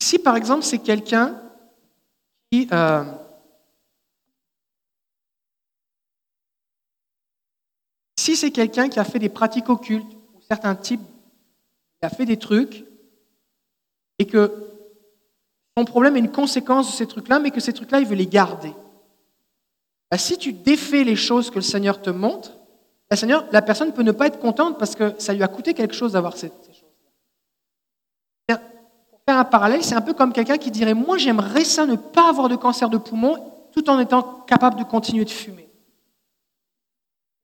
si 0.01 0.19
par 0.21 0.37
exemple 0.37 0.63
c'est 0.63 0.79
quelqu'un 0.79 1.43
qui... 2.51 2.69
Euh, 2.73 3.05
si 8.31 8.37
c'est 8.37 8.53
quelqu'un 8.53 8.89
qui 8.89 9.01
a 9.01 9.05
fait 9.05 9.19
des 9.19 9.29
pratiques 9.29 9.69
occultes, 9.69 10.13
ou 10.35 10.41
certains 10.49 10.77
types, 10.77 11.01
qui 11.99 12.07
a 12.07 12.09
fait 12.09 12.27
des 12.27 12.37
trucs, 12.37 12.85
et 14.21 14.27
que 14.27 14.69
son 15.77 15.85
problème 15.85 16.17
est 16.17 16.21
une 16.21 16.31
conséquence 16.31 16.93
de 16.93 16.97
ces 16.97 17.09
trucs-là, 17.09 17.41
mais 17.41 17.51
que 17.51 17.59
ces 17.59 17.73
trucs-là, 17.73 17.99
il 17.99 18.07
veut 18.07 18.15
les 18.15 18.29
garder. 18.29 18.73
Bah, 20.13 20.19
si 20.19 20.39
tu 20.39 20.53
défais 20.53 21.03
les 21.03 21.17
choses 21.17 21.51
que 21.51 21.57
le 21.57 21.63
Seigneur 21.63 22.01
te 22.01 22.11
montre, 22.11 22.53
la, 23.11 23.17
Seigneur, 23.17 23.47
la 23.51 23.63
personne 23.63 23.93
peut 23.93 24.03
ne 24.03 24.13
pas 24.13 24.29
être 24.29 24.39
contente 24.39 24.79
parce 24.79 24.95
que 24.95 25.13
ça 25.19 25.33
lui 25.33 25.43
a 25.43 25.49
coûté 25.49 25.75
quelque 25.75 25.95
chose 25.95 26.13
d'avoir 26.13 26.37
ces, 26.37 26.53
un 29.27 29.45
parallèle, 29.45 29.85
c'est 29.85 29.95
un 29.95 30.01
peu 30.01 30.13
comme 30.13 30.33
quelqu'un 30.33 30.59
qui 30.59 30.73
dirait 30.73 30.95
Moi, 30.95 31.19
j'aimerais 31.19 31.65
ça 31.65 31.87
ne 31.87 31.95
pas 31.95 32.29
avoir 32.29 32.49
de 32.49 32.57
cancer 32.57 32.91
de 32.91 32.99
poumon 32.99 33.37
tout 33.73 33.89
en 33.89 33.99
étant 34.01 34.23
capable 34.47 34.77
de 34.77 34.85
continuer 34.85 35.25
de 35.25 35.31
fumer. 35.31 35.70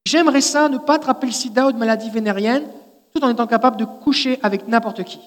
J'aimerais 0.06 0.40
ça 0.40 0.68
ne 0.68 0.78
pas 0.78 0.94
attraper 0.94 1.26
le 1.26 1.32
sida 1.32 1.66
ou 1.66 1.72
de 1.72 1.78
maladie 1.78 2.10
vénérienne 2.10 2.64
tout 3.12 3.24
en 3.24 3.28
étant 3.28 3.48
capable 3.48 3.76
de 3.76 3.84
coucher 3.84 4.38
avec 4.40 4.68
n'importe 4.68 5.02
qui. 5.02 5.18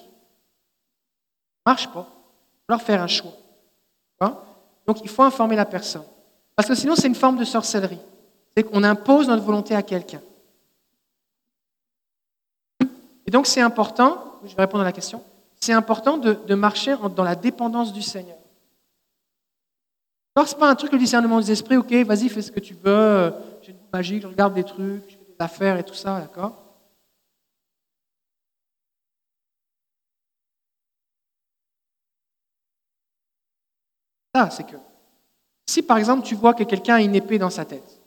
marche 1.66 1.86
pas. 1.88 2.06
Il 2.66 2.72
faut 2.72 2.80
faire 2.80 3.02
un 3.02 3.06
choix. 3.06 3.32
Donc 4.86 5.02
il 5.02 5.10
faut 5.10 5.22
informer 5.22 5.54
la 5.54 5.66
personne. 5.66 6.04
Parce 6.56 6.66
que 6.66 6.74
sinon, 6.74 6.96
c'est 6.96 7.08
une 7.08 7.14
forme 7.14 7.36
de 7.36 7.44
sorcellerie. 7.44 8.00
C'est 8.56 8.62
qu'on 8.62 8.82
impose 8.82 9.28
notre 9.28 9.42
volonté 9.42 9.74
à 9.74 9.82
quelqu'un. 9.82 10.22
Et 12.80 13.30
donc 13.30 13.46
c'est 13.46 13.60
important, 13.60 14.38
je 14.46 14.56
vais 14.56 14.62
répondre 14.62 14.80
à 14.80 14.86
la 14.86 14.92
question, 14.92 15.22
c'est 15.60 15.74
important 15.74 16.16
de, 16.16 16.54
marcher 16.54 16.96
dans 17.14 17.22
la 17.22 17.34
dépendance 17.34 17.92
du 17.92 18.00
Seigneur. 18.00 18.38
Alors, 20.34 20.48
ce 20.48 20.54
n'est 20.54 20.60
pas 20.60 20.70
un 20.70 20.74
truc 20.74 20.90
le 20.92 20.98
discernement 20.98 21.38
des 21.38 21.52
esprits, 21.52 21.76
ok, 21.76 21.92
vas-y, 22.06 22.30
fais 22.30 22.40
ce 22.40 22.50
que 22.50 22.60
tu 22.60 22.74
veux, 22.82 23.34
magie, 23.92 24.20
je 24.20 24.26
regarde 24.26 24.54
des 24.54 24.64
trucs, 24.64 25.08
je 25.08 25.16
fais 25.16 25.24
des 25.24 25.36
affaires 25.38 25.78
et 25.78 25.84
tout 25.84 25.94
ça, 25.94 26.20
d'accord? 26.20 26.56
Ça, 34.34 34.50
c'est 34.50 34.64
que 34.64 34.76
si 35.66 35.82
par 35.82 35.98
exemple 35.98 36.26
tu 36.26 36.34
vois 36.34 36.54
que 36.54 36.64
quelqu'un 36.64 36.96
a 36.96 37.00
une 37.00 37.14
épée 37.14 37.38
dans 37.38 37.50
sa 37.50 37.64
tête, 37.64 38.00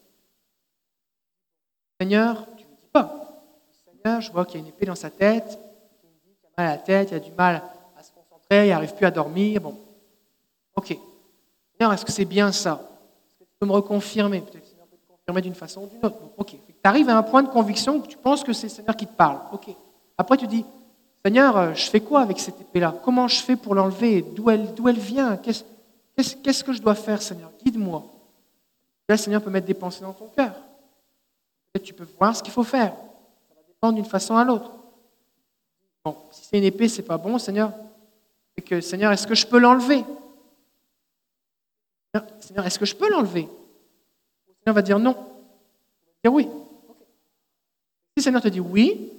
Seigneur, 1.99 2.45
tu 2.57 2.65
ne 2.65 2.69
me 2.69 2.75
dis 2.75 2.87
pas. 2.91 3.43
Seigneur, 3.85 4.21
je 4.21 4.31
vois 4.31 4.45
qu'il 4.45 4.59
y 4.59 4.63
a 4.63 4.67
une 4.67 4.73
épée 4.73 4.85
dans 4.85 4.95
sa 4.95 5.09
tête, 5.09 5.57
qu'il 6.01 6.09
a 6.57 6.61
mal 6.61 6.67
à 6.67 6.75
la 6.75 6.77
tête, 6.77 7.11
il 7.11 7.15
a 7.15 7.19
du 7.19 7.31
mal 7.31 7.63
à 7.97 8.03
se 8.03 8.11
concentrer, 8.11 8.67
il 8.67 8.69
n'arrive 8.69 8.93
plus 8.93 9.05
à 9.05 9.11
dormir. 9.11 9.61
Bon, 9.61 9.77
ok. 10.75 10.87
Seigneur, 10.87 11.93
est-ce 11.93 12.03
que 12.03 12.11
c'est 12.11 12.25
bien 12.25 12.51
ça? 12.51 12.81
Est-ce 12.81 13.39
que 13.39 13.43
tu 13.43 13.55
peux 13.59 13.65
me 13.65 13.71
reconfirmer 13.71 14.41
d'une 15.31 15.55
façon 15.55 15.83
ou 15.83 15.87
d'une 15.87 16.05
autre. 16.05 16.17
Ok. 16.37 16.49
Tu 16.51 16.59
arrives 16.83 17.09
à 17.09 17.17
un 17.17 17.23
point 17.23 17.43
de 17.43 17.47
conviction 17.49 17.97
où 17.97 18.01
tu 18.05 18.17
penses 18.17 18.43
que 18.43 18.53
c'est 18.53 18.67
le 18.67 18.73
Seigneur 18.73 18.95
qui 18.95 19.07
te 19.07 19.13
parle. 19.13 19.39
Ok. 19.53 19.69
Après, 20.17 20.37
tu 20.37 20.47
dis, 20.47 20.65
Seigneur, 21.25 21.55
euh, 21.57 21.73
je 21.73 21.89
fais 21.89 22.01
quoi 22.01 22.21
avec 22.21 22.39
cette 22.39 22.59
épée-là? 22.59 22.95
Comment 23.03 23.27
je 23.27 23.41
fais 23.41 23.55
pour 23.55 23.73
l'enlever? 23.75 24.21
D'où 24.21 24.49
elle, 24.49 24.73
d'où 24.73 24.89
elle 24.89 24.99
vient? 24.99 25.37
Qu'est-ce 25.37 25.63
qu'est-ce- 26.35 26.63
que 26.63 26.73
je 26.73 26.81
dois 26.81 26.95
faire, 26.95 27.21
Seigneur? 27.21 27.49
Guide-moi. 27.63 28.03
Là, 29.07 29.15
le 29.15 29.17
Seigneur 29.17 29.41
peut 29.41 29.49
mettre 29.49 29.65
des 29.67 29.73
pensées 29.73 30.01
dans 30.01 30.13
ton 30.13 30.27
cœur. 30.27 30.51
Peut-être 31.71 31.83
tu 31.85 31.93
peux 31.93 32.07
voir 32.19 32.35
ce 32.35 32.43
qu'il 32.43 32.53
faut 32.53 32.63
faire. 32.63 32.91
Ça 32.91 33.55
va 33.55 33.61
dépendre 33.67 33.95
d'une 33.95 34.05
façon 34.05 34.35
à 34.35 34.43
l'autre. 34.43 34.71
Bon, 36.03 36.17
si 36.31 36.43
c'est 36.45 36.57
une 36.57 36.65
épée, 36.65 36.89
c'est 36.89 37.01
pas 37.01 37.17
bon, 37.17 37.39
Seigneur. 37.39 37.71
C'est 38.55 38.61
que, 38.61 38.81
Seigneur, 38.81 39.11
est-ce 39.13 39.25
que 39.25 39.35
je 39.35 39.47
peux 39.47 39.57
l'enlever? 39.57 40.03
Seigneur, 42.41 42.65
est-ce 42.67 42.77
que 42.77 42.85
je 42.85 42.95
peux 42.95 43.09
l'enlever? 43.09 43.43
Le 43.43 43.62
Seigneur 44.63 44.75
va 44.75 44.81
dire 44.81 44.99
non. 44.99 45.15
Il 46.23 46.29
va 46.29 46.29
dire 46.29 46.33
oui. 46.33 46.43
Si 46.45 48.17
le 48.17 48.21
Seigneur 48.21 48.41
te 48.41 48.47
dit 48.47 48.59
oui, 48.59 49.11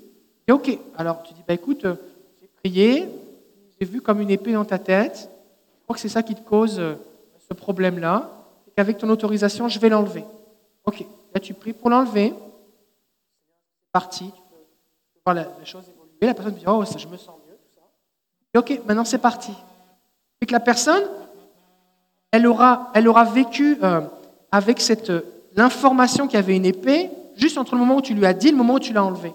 et 0.47 0.53
ok. 0.53 0.79
Alors 0.97 1.23
tu 1.23 1.35
dis, 1.35 1.43
bah 1.47 1.55
écoute, 1.55 1.85
euh, 1.85 1.97
j'ai 2.41 2.49
prié, 2.49 3.09
j'ai 3.79 3.87
vu 3.87 4.01
comme 4.01 4.21
une 4.21 4.31
épée 4.31 4.53
dans 4.53 4.65
ta 4.65 4.79
tête, 4.79 5.29
je 5.79 5.83
crois 5.85 5.95
que 5.95 6.01
c'est 6.01 6.09
ça 6.09 6.23
qui 6.23 6.35
te 6.35 6.41
cause 6.41 6.79
euh, 6.79 6.95
ce 7.49 7.55
problème-là, 7.55 8.31
et 8.67 8.71
qu'avec 8.71 8.99
ton 8.99 9.11
autorisation, 9.11 9.69
je 9.69 9.79
vais 9.79 9.89
l'enlever. 9.89 10.25
Ok. 10.85 11.05
Là, 11.35 11.41
tu 11.41 11.53
pries 11.53 11.73
pour 11.73 11.91
l'enlever. 11.91 12.29
C'est 12.29 13.93
parti. 13.93 14.25
Tu 14.27 14.43
peux, 14.51 15.21
voir 15.25 15.35
la, 15.35 15.43
la 15.59 15.65
chose 15.65 15.89
évoluer. 15.89 16.15
La 16.23 16.35
personne 16.35 16.55
dit, 16.55 16.65
oh, 16.67 16.85
ça, 16.85 16.97
je 16.99 17.09
me 17.09 17.17
sens 17.17 17.37
mieux, 17.47 17.57
tout 17.57 17.75
ça. 17.75 18.61
Ok, 18.61 18.81
maintenant 18.87 19.05
c'est 19.05 19.19
parti. 19.19 19.53
Et 20.41 20.47
que 20.47 20.53
la 20.53 20.61
personne, 20.61 21.03
elle 22.31 22.47
aura, 22.47 22.91
elle 22.95 23.09
aura 23.09 23.25
vécu 23.25 23.79
euh, 23.83 24.03
avec 24.53 24.81
cette, 24.81 25.11
l'information 25.55 26.27
qu'il 26.27 26.37
y 26.37 26.43
avait 26.43 26.57
une 26.57 26.67
épée, 26.67 27.11
juste 27.37 27.59
entre 27.59 27.75
le 27.75 27.81
moment 27.81 27.97
où 27.97 28.03
tu 28.03 28.15
lui 28.15 28.27
as 28.27 28.35
dit 28.35 28.49
et 28.49 28.51
le 28.51 28.57
moment 28.57 28.75
où 28.75 28.81
tu 28.81 28.93
l'as 28.93 29.05
enlevé. 29.05 29.33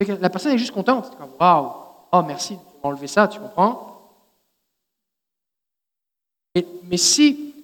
Et 0.00 0.06
que 0.06 0.12
La 0.12 0.30
personne 0.30 0.52
est 0.52 0.58
juste 0.58 0.72
contente. 0.74 1.16
Waouh, 1.40 1.72
oh 2.12 2.22
merci, 2.22 2.56
tu 2.56 2.78
m'as 2.82 2.90
enlevé 2.90 3.06
ça, 3.06 3.28
tu 3.28 3.38
comprends? 3.38 3.90
Mais 6.84 6.96
si 6.96 7.54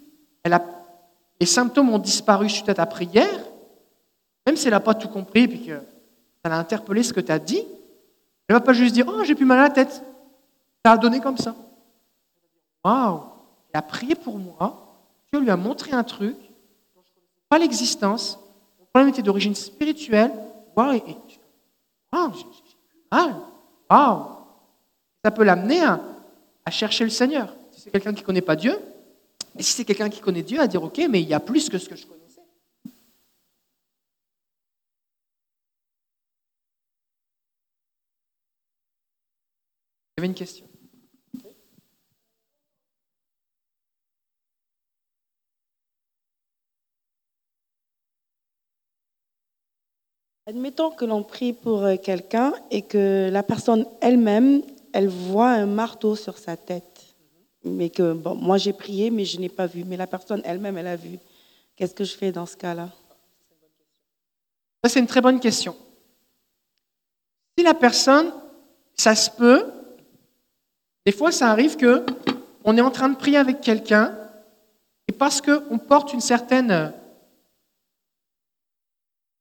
elle 0.42 0.54
a, 0.54 0.64
les 1.38 1.46
symptômes 1.46 1.90
ont 1.90 1.98
disparu 1.98 2.48
suite 2.48 2.68
à 2.68 2.74
ta 2.74 2.86
prière, 2.86 3.44
même 4.46 4.56
si 4.56 4.66
elle 4.66 4.72
n'a 4.72 4.80
pas 4.80 4.94
tout 4.94 5.08
compris 5.08 5.44
et 5.44 5.60
que 5.60 5.80
ça 6.42 6.50
l'a 6.50 6.58
interpellé 6.58 7.02
ce 7.02 7.12
que 7.12 7.20
tu 7.20 7.30
as 7.30 7.38
dit, 7.38 7.62
elle 8.48 8.56
ne 8.56 8.58
va 8.58 8.64
pas 8.64 8.72
juste 8.72 8.94
dire 8.94 9.06
Oh, 9.08 9.22
j'ai 9.22 9.36
plus 9.36 9.44
mal 9.44 9.58
à 9.58 9.64
la 9.64 9.70
tête. 9.70 10.02
Ça 10.84 10.92
a 10.92 10.96
donné 10.96 11.20
comme 11.20 11.36
ça. 11.36 11.54
Waouh 12.84 13.22
Elle 13.72 13.78
a 13.78 13.82
prié 13.82 14.14
pour 14.16 14.38
moi. 14.38 14.89
Dieu 15.32 15.40
lui 15.40 15.50
a 15.50 15.56
montré 15.56 15.92
un 15.92 16.02
truc 16.02 16.36
dont 16.36 17.02
je 17.04 17.10
ne 17.10 17.14
connaissais 17.14 17.42
pas 17.48 17.58
l'existence. 17.58 18.38
Le 18.80 18.84
problème 18.86 19.08
était 19.10 19.22
d'origine 19.22 19.54
spirituelle. 19.54 20.32
Waouh 20.76 20.94
et- 20.94 21.16
mal. 23.12 23.36
Waouh 23.88 24.26
Ça 25.24 25.30
peut 25.30 25.44
l'amener 25.44 25.82
à, 25.82 26.00
chercher 26.70 27.04
le 27.04 27.10
Seigneur. 27.10 27.54
Si 27.72 27.80
c'est 27.80 27.90
quelqu'un 27.90 28.12
qui 28.12 28.20
ne 28.20 28.26
connaît 28.26 28.40
pas 28.40 28.54
Dieu, 28.54 28.78
et 29.58 29.62
si 29.62 29.72
c'est 29.72 29.84
quelqu'un 29.84 30.08
qui 30.08 30.20
connaît 30.20 30.42
Dieu, 30.42 30.60
à 30.60 30.68
dire 30.68 30.82
Ok, 30.84 31.00
mais 31.10 31.20
il 31.20 31.28
y 31.28 31.34
a 31.34 31.40
plus 31.40 31.68
que 31.68 31.78
ce 31.78 31.88
que 31.88 31.96
je 31.96 32.06
connaissais. 32.06 32.42
Il 32.84 32.90
y 40.18 40.20
avait 40.20 40.26
une 40.28 40.34
question. 40.34 40.66
Admettons 50.50 50.90
que 50.90 51.04
l'on 51.04 51.22
prie 51.22 51.52
pour 51.52 51.84
euh, 51.84 51.94
quelqu'un 51.96 52.52
et 52.72 52.82
que 52.82 53.30
la 53.30 53.44
personne 53.44 53.86
elle-même, 54.00 54.62
elle 54.92 55.06
voit 55.06 55.50
un 55.50 55.66
marteau 55.66 56.16
sur 56.16 56.38
sa 56.38 56.56
tête. 56.56 57.14
Mais 57.62 57.88
que, 57.88 58.14
bon, 58.14 58.34
moi 58.34 58.58
j'ai 58.58 58.72
prié, 58.72 59.12
mais 59.12 59.24
je 59.24 59.38
n'ai 59.38 59.48
pas 59.48 59.68
vu. 59.68 59.84
Mais 59.84 59.96
la 59.96 60.08
personne 60.08 60.42
elle-même, 60.44 60.76
elle 60.76 60.88
a 60.88 60.96
vu. 60.96 61.20
Qu'est-ce 61.76 61.94
que 61.94 62.02
je 62.02 62.16
fais 62.16 62.32
dans 62.32 62.46
ce 62.46 62.56
cas-là? 62.56 62.88
Ça, 64.82 64.90
c'est 64.90 64.98
une 64.98 65.06
très 65.06 65.20
bonne 65.20 65.38
question. 65.38 65.76
Si 67.56 67.62
la 67.62 67.74
personne, 67.74 68.32
ça 68.96 69.14
se 69.14 69.30
peut, 69.30 69.66
des 71.06 71.12
fois, 71.12 71.30
ça 71.30 71.50
arrive 71.50 71.76
que 71.76 72.04
on 72.64 72.76
est 72.76 72.80
en 72.80 72.90
train 72.90 73.08
de 73.08 73.16
prier 73.16 73.36
avec 73.36 73.60
quelqu'un 73.60 74.18
et 75.06 75.12
parce 75.12 75.40
qu'on 75.40 75.78
porte 75.78 76.12
une 76.12 76.20
certaine 76.20 76.92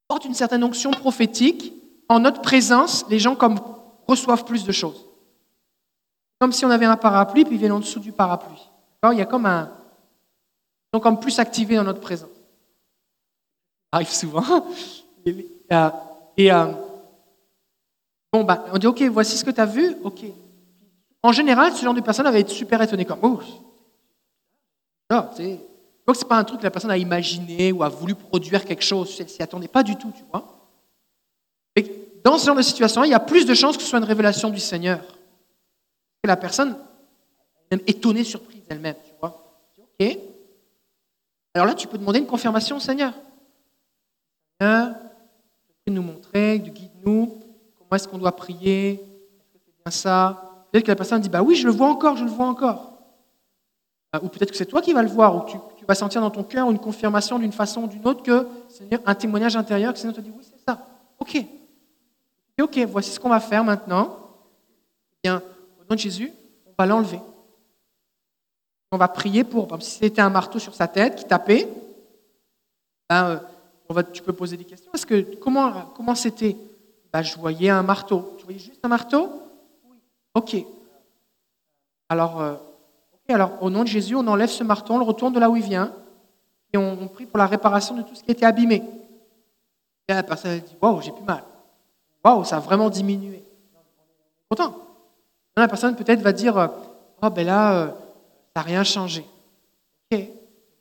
porte 0.09 0.25
une 0.25 0.33
certaine 0.33 0.63
onction 0.63 0.91
prophétique, 0.91 1.71
en 2.09 2.19
notre 2.19 2.41
présence, 2.41 3.05
les 3.09 3.19
gens 3.19 3.35
comme 3.35 3.59
reçoivent 4.07 4.43
plus 4.43 4.65
de 4.65 4.71
choses. 4.71 5.05
Comme 6.39 6.51
si 6.51 6.65
on 6.65 6.71
avait 6.71 6.87
un 6.87 6.97
parapluie, 6.97 7.45
puis 7.45 7.55
ils 7.55 7.59
viennent 7.59 7.73
en 7.73 7.79
dessous 7.79 7.99
du 7.99 8.11
parapluie. 8.11 8.69
Il 9.11 9.19
y 9.19 9.21
a 9.21 9.25
comme 9.25 9.45
un. 9.45 9.71
Ils 10.91 10.97
sont 10.97 10.99
comme 10.99 11.19
plus 11.19 11.37
activés 11.39 11.75
dans 11.75 11.83
notre 11.83 12.01
présence. 12.01 12.29
Ça 12.29 13.97
arrive 13.97 14.09
souvent. 14.09 14.65
Et, 15.25 15.45
euh, 15.71 15.89
euh, 16.39 16.73
bon, 18.33 18.43
bah, 18.43 18.65
on 18.73 18.77
dit 18.77 18.87
Ok, 18.87 19.01
voici 19.03 19.37
ce 19.37 19.45
que 19.45 19.51
tu 19.51 19.61
as 19.61 19.65
vu. 19.65 19.95
Ok. 20.03 20.21
En 21.21 21.31
général, 21.31 21.73
ce 21.73 21.83
genre 21.83 21.93
de 21.93 22.01
personne 22.01 22.29
va 22.29 22.39
être 22.39 22.49
super 22.49 22.81
étonné 22.81 23.05
comme 23.05 23.19
Oh, 23.21 23.39
tu 25.09 25.15
sais, 25.35 25.59
donc, 26.09 26.15
ce 26.15 26.23
n'est 26.23 26.27
pas 26.27 26.37
un 26.39 26.43
truc 26.43 26.57
que 26.57 26.63
la 26.63 26.71
personne 26.71 26.89
a 26.89 26.97
imaginé 26.97 27.71
ou 27.71 27.83
a 27.83 27.87
voulu 27.87 28.15
produire 28.15 28.65
quelque 28.65 28.81
chose. 28.81 29.15
Elle 29.19 29.29
s'y 29.29 29.43
attendait 29.43 29.67
pas 29.67 29.83
du 29.83 29.95
tout, 29.95 30.11
tu 30.17 30.23
vois. 30.31 30.43
Dans 32.23 32.39
ce 32.39 32.47
genre 32.47 32.55
de 32.55 32.63
situation, 32.63 33.03
il 33.03 33.11
y 33.11 33.13
a 33.13 33.19
plus 33.19 33.45
de 33.45 33.53
chances 33.53 33.77
que 33.77 33.83
ce 33.83 33.89
soit 33.89 33.99
une 33.99 34.05
révélation 34.05 34.49
du 34.49 34.59
Seigneur. 34.59 35.01
Que 36.23 36.27
la 36.27 36.35
personne 36.35 36.75
est 37.69 37.75
même 37.75 37.85
étonnée, 37.85 38.23
surprise 38.23 38.63
elle-même, 38.69 38.95
tu 39.05 39.11
vois. 39.19 39.55
Ok. 39.77 40.17
Alors 41.53 41.67
là, 41.67 41.75
tu 41.75 41.87
peux 41.87 41.99
demander 41.99 42.17
une 42.17 42.25
confirmation 42.25 42.77
au 42.77 42.79
Seigneur. 42.79 43.13
Seigneur, 44.59 44.95
de 45.85 45.93
nous 45.93 46.01
montrer, 46.01 46.57
de 46.57 46.71
guide-nous. 46.71 47.39
Comment 47.77 47.95
est-ce 47.95 48.07
qu'on 48.07 48.17
doit 48.17 48.35
prier? 48.35 48.93
Est-ce 48.93 49.53
que 49.53 49.59
c'est 49.63 49.83
bien 49.83 49.91
ça? 49.91 50.65
Peut-être 50.71 50.85
que 50.85 50.91
la 50.91 50.95
personne 50.95 51.21
dit, 51.21 51.29
bah 51.29 51.43
oui, 51.43 51.53
je 51.53 51.67
le 51.67 51.71
vois 51.71 51.87
encore, 51.87 52.17
je 52.17 52.23
le 52.23 52.31
vois 52.31 52.47
encore. 52.47 52.93
Euh, 54.15 54.19
Ou 54.23 54.27
peut-être 54.27 54.49
que 54.49 54.57
c'est 54.57 54.65
toi 54.65 54.81
qui 54.81 54.91
vas 54.91 55.03
le 55.03 55.09
voir, 55.09 55.35
ou 55.35 55.47
tu 55.47 55.57
sentir 55.95 56.21
dans 56.21 56.29
ton 56.29 56.43
cœur 56.43 56.69
une 56.69 56.79
confirmation 56.79 57.39
d'une 57.39 57.51
façon 57.51 57.83
ou 57.83 57.87
d'une 57.87 58.05
autre 58.07 58.23
que 58.23 58.47
Seigneur, 58.67 59.01
un 59.05 59.15
témoignage 59.15 59.55
intérieur, 59.55 59.93
que 59.93 59.99
Seigneur 59.99 60.15
te 60.15 60.21
dit 60.21 60.31
oui, 60.35 60.43
c'est 60.43 60.63
ça. 60.63 60.87
Ok. 61.19 61.43
Ok, 62.61 62.77
voici 62.89 63.11
ce 63.11 63.19
qu'on 63.19 63.29
va 63.29 63.39
faire 63.39 63.63
maintenant. 63.63 64.17
Eh 65.13 65.27
bien, 65.27 65.41
au 65.79 65.83
nom 65.89 65.95
de 65.95 65.99
Jésus, 65.99 66.31
on 66.67 66.73
va 66.77 66.85
l'enlever. 66.85 67.19
On 68.91 68.97
va 68.97 69.07
prier 69.07 69.43
pour, 69.43 69.67
si 69.81 69.99
c'était 69.99 70.21
un 70.21 70.29
marteau 70.29 70.59
sur 70.59 70.73
sa 70.73 70.87
tête 70.87 71.15
qui 71.15 71.25
tapait, 71.25 71.67
ben, 73.09 73.41
on 73.87 73.93
va, 73.93 74.03
tu 74.03 74.21
peux 74.21 74.33
poser 74.33 74.57
des 74.57 74.65
questions. 74.65 74.91
Est-ce 74.93 75.05
que 75.05 75.35
comment 75.37 75.85
comment 75.95 76.15
c'était? 76.15 76.55
Ben, 77.11 77.21
Je 77.21 77.37
voyais 77.37 77.69
un 77.69 77.83
marteau. 77.83 78.35
Tu 78.37 78.43
voyais 78.43 78.59
juste 78.59 78.79
un 78.83 78.87
marteau? 78.87 79.31
Oui. 79.89 79.97
Ok. 80.33 80.57
Alors, 82.09 82.41
euh, 82.41 82.55
alors, 83.33 83.61
au 83.61 83.69
nom 83.69 83.83
de 83.83 83.87
Jésus, 83.87 84.15
on 84.15 84.25
enlève 84.27 84.49
ce 84.49 84.63
marteau, 84.63 84.93
on 84.93 84.97
le 84.97 85.03
retourne 85.03 85.33
de 85.33 85.39
là 85.39 85.49
où 85.49 85.55
il 85.55 85.63
vient, 85.63 85.93
et 86.73 86.77
on, 86.77 87.07
prie 87.07 87.25
pour 87.25 87.37
la 87.37 87.47
réparation 87.47 87.95
de 87.95 88.01
tout 88.01 88.15
ce 88.15 88.23
qui 88.23 88.31
a 88.31 88.33
été 88.33 88.45
abîmé. 88.45 88.83
Et 90.07 90.13
la 90.13 90.23
personne 90.23 90.59
dit 90.59 90.75
Waouh, 90.81 91.01
j'ai 91.01 91.11
plus 91.11 91.23
mal. 91.23 91.43
Waouh, 92.23 92.43
ça 92.43 92.57
a 92.57 92.59
vraiment 92.59 92.89
diminué. 92.89 93.43
Content. 94.49 94.75
La 95.55 95.67
personne 95.67 95.95
peut-être 95.95 96.21
va 96.21 96.31
dire 96.31 96.69
Oh, 97.21 97.29
ben 97.29 97.45
là, 97.45 97.73
euh, 97.73 97.87
ça 97.87 97.93
n'a 98.57 98.61
rien 98.61 98.83
changé. 98.83 99.25
Ok. 100.11 100.19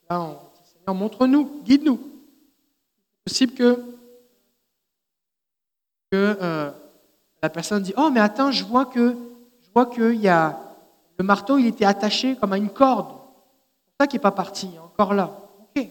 Là, 0.09 0.21
on 0.21 0.33
dit 0.33 0.71
Seigneur, 0.73 0.95
montre-nous, 0.95 1.63
guide-nous. 1.65 2.01
C'est 3.27 3.33
possible 3.33 3.55
que, 3.55 3.75
que 6.11 6.39
euh, 6.41 6.71
la 7.43 7.49
personne 7.51 7.83
dit 7.83 7.95
Oh, 7.97 8.11
mais 8.11 8.21
attends, 8.21 8.53
je 8.53 8.65
vois 8.65 8.87
que 8.87 9.17
je 9.63 9.69
vois 9.75 9.87
qu'il 9.87 10.21
y 10.21 10.29
a 10.29 10.68
le 11.19 11.25
marteau, 11.25 11.59
il 11.59 11.67
était 11.67 11.85
attaché 11.85 12.37
comme 12.37 12.53
à 12.53 12.59
une 12.59 12.71
corde. 12.71 13.19
C'est 13.87 14.05
ça 14.05 14.07
qu'il 14.07 14.19
n'est 14.19 14.23
pas 14.23 14.31
parti, 14.31 14.71
encore 14.83 15.15
là. 15.15 15.39
Ok. 15.61 15.83
Il 15.83 15.91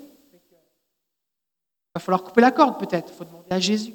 va 1.93 1.99
falloir 1.99 2.23
couper 2.23 2.41
la 2.41 2.51
corde 2.51 2.79
peut-être. 2.79 3.11
Il 3.13 3.17
faut 3.17 3.25
demander 3.25 3.51
à 3.51 3.59
Jésus. 3.59 3.93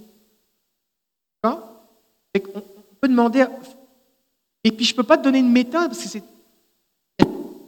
D'accord? 1.42 1.68
On, 2.54 2.58
on 2.58 2.94
peut 3.00 3.08
demander. 3.08 3.46
Et 4.64 4.70
puis 4.70 4.84
je 4.84 4.92
ne 4.92 4.96
peux 4.96 5.02
pas 5.02 5.16
te 5.16 5.24
donner 5.24 5.38
une 5.38 5.50
méthode 5.50 5.88
parce 5.88 6.02
que 6.02 6.08
c'est 6.08 6.24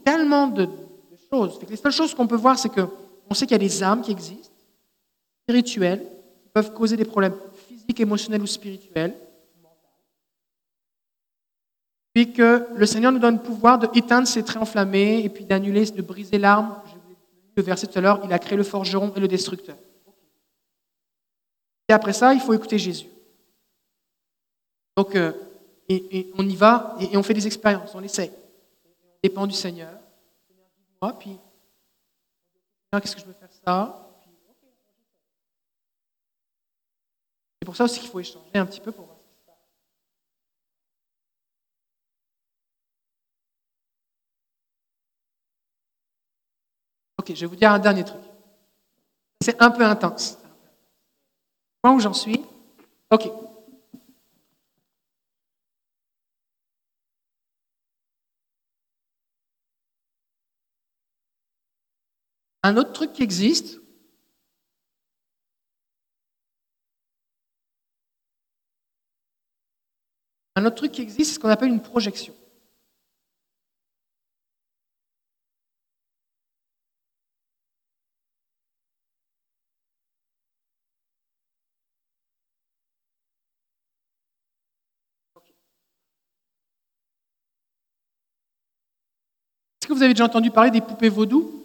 tellement 0.05 0.47
de, 0.47 0.69
choses. 1.31 1.59
Que 1.59 1.65
les 1.65 1.75
seules 1.75 1.91
choses 1.91 2.13
qu'on 2.13 2.27
peut 2.27 2.35
voir, 2.35 2.57
c'est 2.57 2.69
qu'on 2.69 3.33
sait 3.33 3.45
qu'il 3.45 3.55
y 3.55 3.55
a 3.55 3.67
des 3.67 3.83
âmes 3.83 4.01
qui 4.01 4.11
existent, 4.11 4.53
spirituelles, 5.43 6.05
qui 6.43 6.49
peuvent 6.53 6.71
causer 6.71 6.95
des 6.95 7.05
problèmes 7.05 7.35
physiques, 7.67 7.99
émotionnels 7.99 8.41
ou 8.41 8.47
spirituels. 8.47 9.15
Puis 12.15 12.31
que 12.31 12.65
le 12.73 12.85
Seigneur 12.85 13.11
nous 13.11 13.19
donne 13.19 13.35
le 13.35 13.41
pouvoir 13.41 13.77
d'éteindre 13.77 14.25
ces 14.25 14.41
traits 14.41 14.61
enflammés 14.61 15.25
et 15.25 15.27
puis 15.27 15.43
d'annuler, 15.43 15.85
de 15.91 16.01
briser 16.01 16.37
l'arme. 16.37 16.81
Je 16.87 16.93
vous 16.93 17.15
le 17.57 17.61
verset 17.61 17.87
tout 17.87 17.99
à 17.99 18.01
l'heure, 18.01 18.21
il 18.23 18.31
a 18.31 18.39
créé 18.39 18.57
le 18.57 18.63
forgeron 18.63 19.13
et 19.17 19.19
le 19.19 19.27
destructeur. 19.27 19.75
Et 21.89 21.93
après 21.93 22.13
ça, 22.13 22.33
il 22.33 22.39
faut 22.39 22.53
écouter 22.53 22.79
Jésus. 22.79 23.07
Donc, 24.95 25.13
euh, 25.15 25.33
et, 25.89 26.31
on 26.37 26.47
y 26.47 26.55
va 26.55 26.95
et, 27.01 27.17
on 27.17 27.21
fait 27.21 27.33
des 27.33 27.47
expériences, 27.47 27.93
on 27.93 28.01
essaie. 28.01 28.31
On 28.85 29.19
dépend 29.21 29.45
du 29.45 29.53
Seigneur. 29.53 29.91
Moi, 31.01 31.19
puis, 31.19 31.37
qu'est-ce 32.93 33.17
que 33.17 33.21
je 33.21 33.25
veux 33.25 33.33
faire 33.33 33.51
ça? 33.51 34.09
C'est 37.61 37.65
pour 37.65 37.75
ça 37.75 37.83
aussi 37.83 37.99
qu'il 37.99 38.09
faut 38.09 38.21
échanger 38.21 38.45
un 38.53 38.65
petit 38.65 38.79
peu 38.79 38.93
pour 38.93 39.05
voir 39.05 39.17
ce 39.19 39.25
qui 39.25 39.33
se 39.33 39.45
passe. 39.45 39.55
Ok, 47.27 47.33
je 47.33 47.41
vais 47.41 47.47
vous 47.47 47.55
dire 47.55 47.71
un 47.71 47.79
dernier 47.79 48.05
truc. 48.05 48.21
C'est 49.41 49.59
un 49.59 49.71
peu 49.71 49.83
intense. 49.83 50.37
Moi 51.83 51.93
où 51.93 51.99
j'en 51.99 52.13
suis 52.13 52.39
Ok. 53.09 53.31
Un 62.61 62.77
autre 62.77 62.93
truc 62.93 63.13
qui 63.13 63.23
existe, 63.23 63.79
un 70.55 70.65
autre 70.65 70.75
truc 70.75 70.91
qui 70.91 71.01
existe, 71.01 71.29
c'est 71.29 71.35
ce 71.35 71.39
qu'on 71.39 71.49
appelle 71.49 71.69
une 71.69 71.81
projection. 71.81 72.35
Avez 90.05 90.13
déjà 90.13 90.25
entendu 90.25 90.51
parler 90.51 90.71
des 90.71 90.81
poupées 90.81 91.09
vaudou 91.09 91.55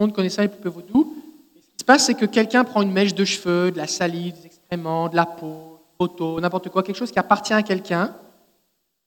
le 0.00 0.06
monde 0.06 0.14
connaît 0.14 0.28
ça, 0.28 0.42
les 0.42 0.48
poupées 0.48 0.68
vaudou. 0.68 1.12
ce 1.56 1.60
qui 1.60 1.78
se 1.80 1.84
passe, 1.84 2.06
c'est 2.06 2.14
que 2.14 2.24
quelqu'un 2.24 2.62
prend 2.62 2.82
une 2.82 2.92
mèche 2.92 3.14
de 3.14 3.24
cheveux, 3.24 3.72
de 3.72 3.78
la 3.78 3.88
salive, 3.88 4.34
des 4.34 4.46
excréments, 4.46 5.08
de 5.08 5.16
la 5.16 5.26
peau, 5.26 5.80
photo, 5.98 6.40
n'importe 6.40 6.68
quoi, 6.68 6.84
quelque 6.84 6.96
chose 6.96 7.10
qui 7.10 7.18
appartient 7.18 7.52
à 7.52 7.64
quelqu'un. 7.64 8.14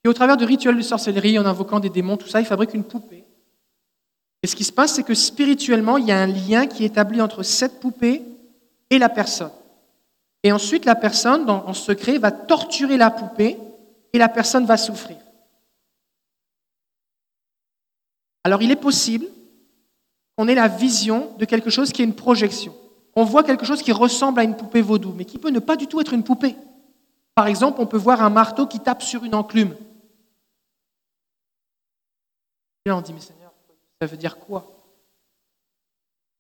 Et 0.03 0.09
au 0.09 0.13
travers 0.13 0.35
de 0.35 0.43
rituels 0.43 0.75
de 0.75 0.81
sorcellerie, 0.81 1.39
en 1.39 1.45
invoquant 1.45 1.79
des 1.79 1.89
démons, 1.89 2.17
tout 2.17 2.27
ça, 2.27 2.41
il 2.41 2.45
fabrique 2.45 2.73
une 2.73 2.83
poupée. 2.83 3.23
Et 4.43 4.47
ce 4.47 4.55
qui 4.55 4.65
se 4.65 4.73
passe, 4.73 4.95
c'est 4.95 5.03
que 5.03 5.13
spirituellement, 5.13 5.95
il 5.97 6.07
y 6.07 6.11
a 6.11 6.19
un 6.19 6.27
lien 6.27 6.67
qui 6.67 6.83
est 6.83 6.87
établi 6.87 7.21
entre 7.21 7.41
cette 7.41 7.79
poupée 7.79 8.23
et 8.89 8.99
la 8.99 9.07
personne. 9.07 9.51
Et 10.43 10.51
ensuite, 10.51 10.83
la 10.83 10.95
personne, 10.95 11.49
en 11.49 11.73
secret, 11.73 12.17
va 12.17 12.31
torturer 12.31 12.97
la 12.97 13.11
poupée 13.11 13.57
et 14.11 14.17
la 14.17 14.27
personne 14.27 14.65
va 14.65 14.75
souffrir. 14.75 15.17
Alors, 18.43 18.61
il 18.61 18.71
est 18.71 18.75
possible 18.75 19.27
on 20.41 20.47
ait 20.47 20.55
la 20.55 20.67
vision 20.67 21.35
de 21.37 21.45
quelque 21.45 21.69
chose 21.69 21.91
qui 21.91 22.01
est 22.01 22.05
une 22.05 22.15
projection. 22.15 22.73
On 23.15 23.23
voit 23.23 23.43
quelque 23.43 23.65
chose 23.65 23.83
qui 23.83 23.91
ressemble 23.91 24.39
à 24.39 24.43
une 24.43 24.57
poupée 24.57 24.81
vaudou, 24.81 25.13
mais 25.15 25.25
qui 25.25 25.37
peut 25.37 25.51
ne 25.51 25.59
pas 25.59 25.75
du 25.75 25.85
tout 25.85 26.01
être 26.01 26.13
une 26.13 26.23
poupée. 26.23 26.55
Par 27.35 27.45
exemple, 27.45 27.79
on 27.79 27.85
peut 27.85 27.97
voir 27.97 28.23
un 28.23 28.31
marteau 28.31 28.65
qui 28.65 28.79
tape 28.79 29.03
sur 29.03 29.23
une 29.23 29.35
enclume. 29.35 29.75
Et 32.85 32.89
là, 32.89 32.97
on 32.97 33.01
dit, 33.01 33.13
mais 33.13 33.19
Seigneur, 33.19 33.51
ça 34.01 34.07
veut 34.07 34.17
dire 34.17 34.39
quoi? 34.39 34.65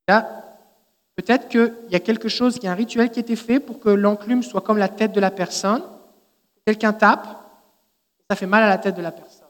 Là, 0.07 0.57
peut-être 1.15 1.47
qu'il 1.47 1.71
y 1.89 1.95
a 1.95 1.99
quelque 1.99 2.27
chose, 2.27 2.55
il 2.57 2.63
y 2.63 2.67
a 2.67 2.71
un 2.71 2.75
rituel 2.75 3.11
qui 3.11 3.19
a 3.19 3.21
été 3.21 3.35
fait 3.35 3.59
pour 3.59 3.79
que 3.79 3.89
l'enclume 3.89 4.41
soit 4.41 4.61
comme 4.61 4.77
la 4.77 4.89
tête 4.89 5.11
de 5.11 5.19
la 5.19 5.29
personne. 5.29 5.83
Quelqu'un 6.65 6.93
tape, 6.93 7.27
ça 8.29 8.35
fait 8.35 8.47
mal 8.47 8.63
à 8.63 8.69
la 8.69 8.79
tête 8.79 8.95
de 8.95 9.01
la 9.01 9.11
personne. 9.11 9.40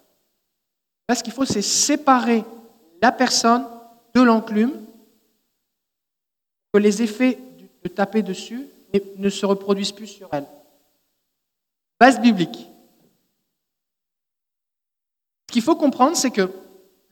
Là, 1.11 1.15
ce 1.15 1.23
qu'il 1.23 1.33
faut, 1.33 1.43
c'est 1.43 1.61
séparer 1.61 2.45
la 3.01 3.11
personne 3.11 3.67
de 4.13 4.21
l'enclume, 4.21 4.71
que 6.71 6.79
les 6.79 7.01
effets 7.01 7.37
de 7.83 7.89
taper 7.89 8.21
dessus 8.21 8.65
ne 9.17 9.29
se 9.29 9.45
reproduisent 9.45 9.91
plus 9.91 10.07
sur 10.07 10.29
elle. 10.31 10.47
Base 11.99 12.21
biblique. 12.21 12.65
Ce 15.49 15.53
qu'il 15.53 15.61
faut 15.61 15.75
comprendre, 15.75 16.15
c'est 16.15 16.31
que 16.31 16.49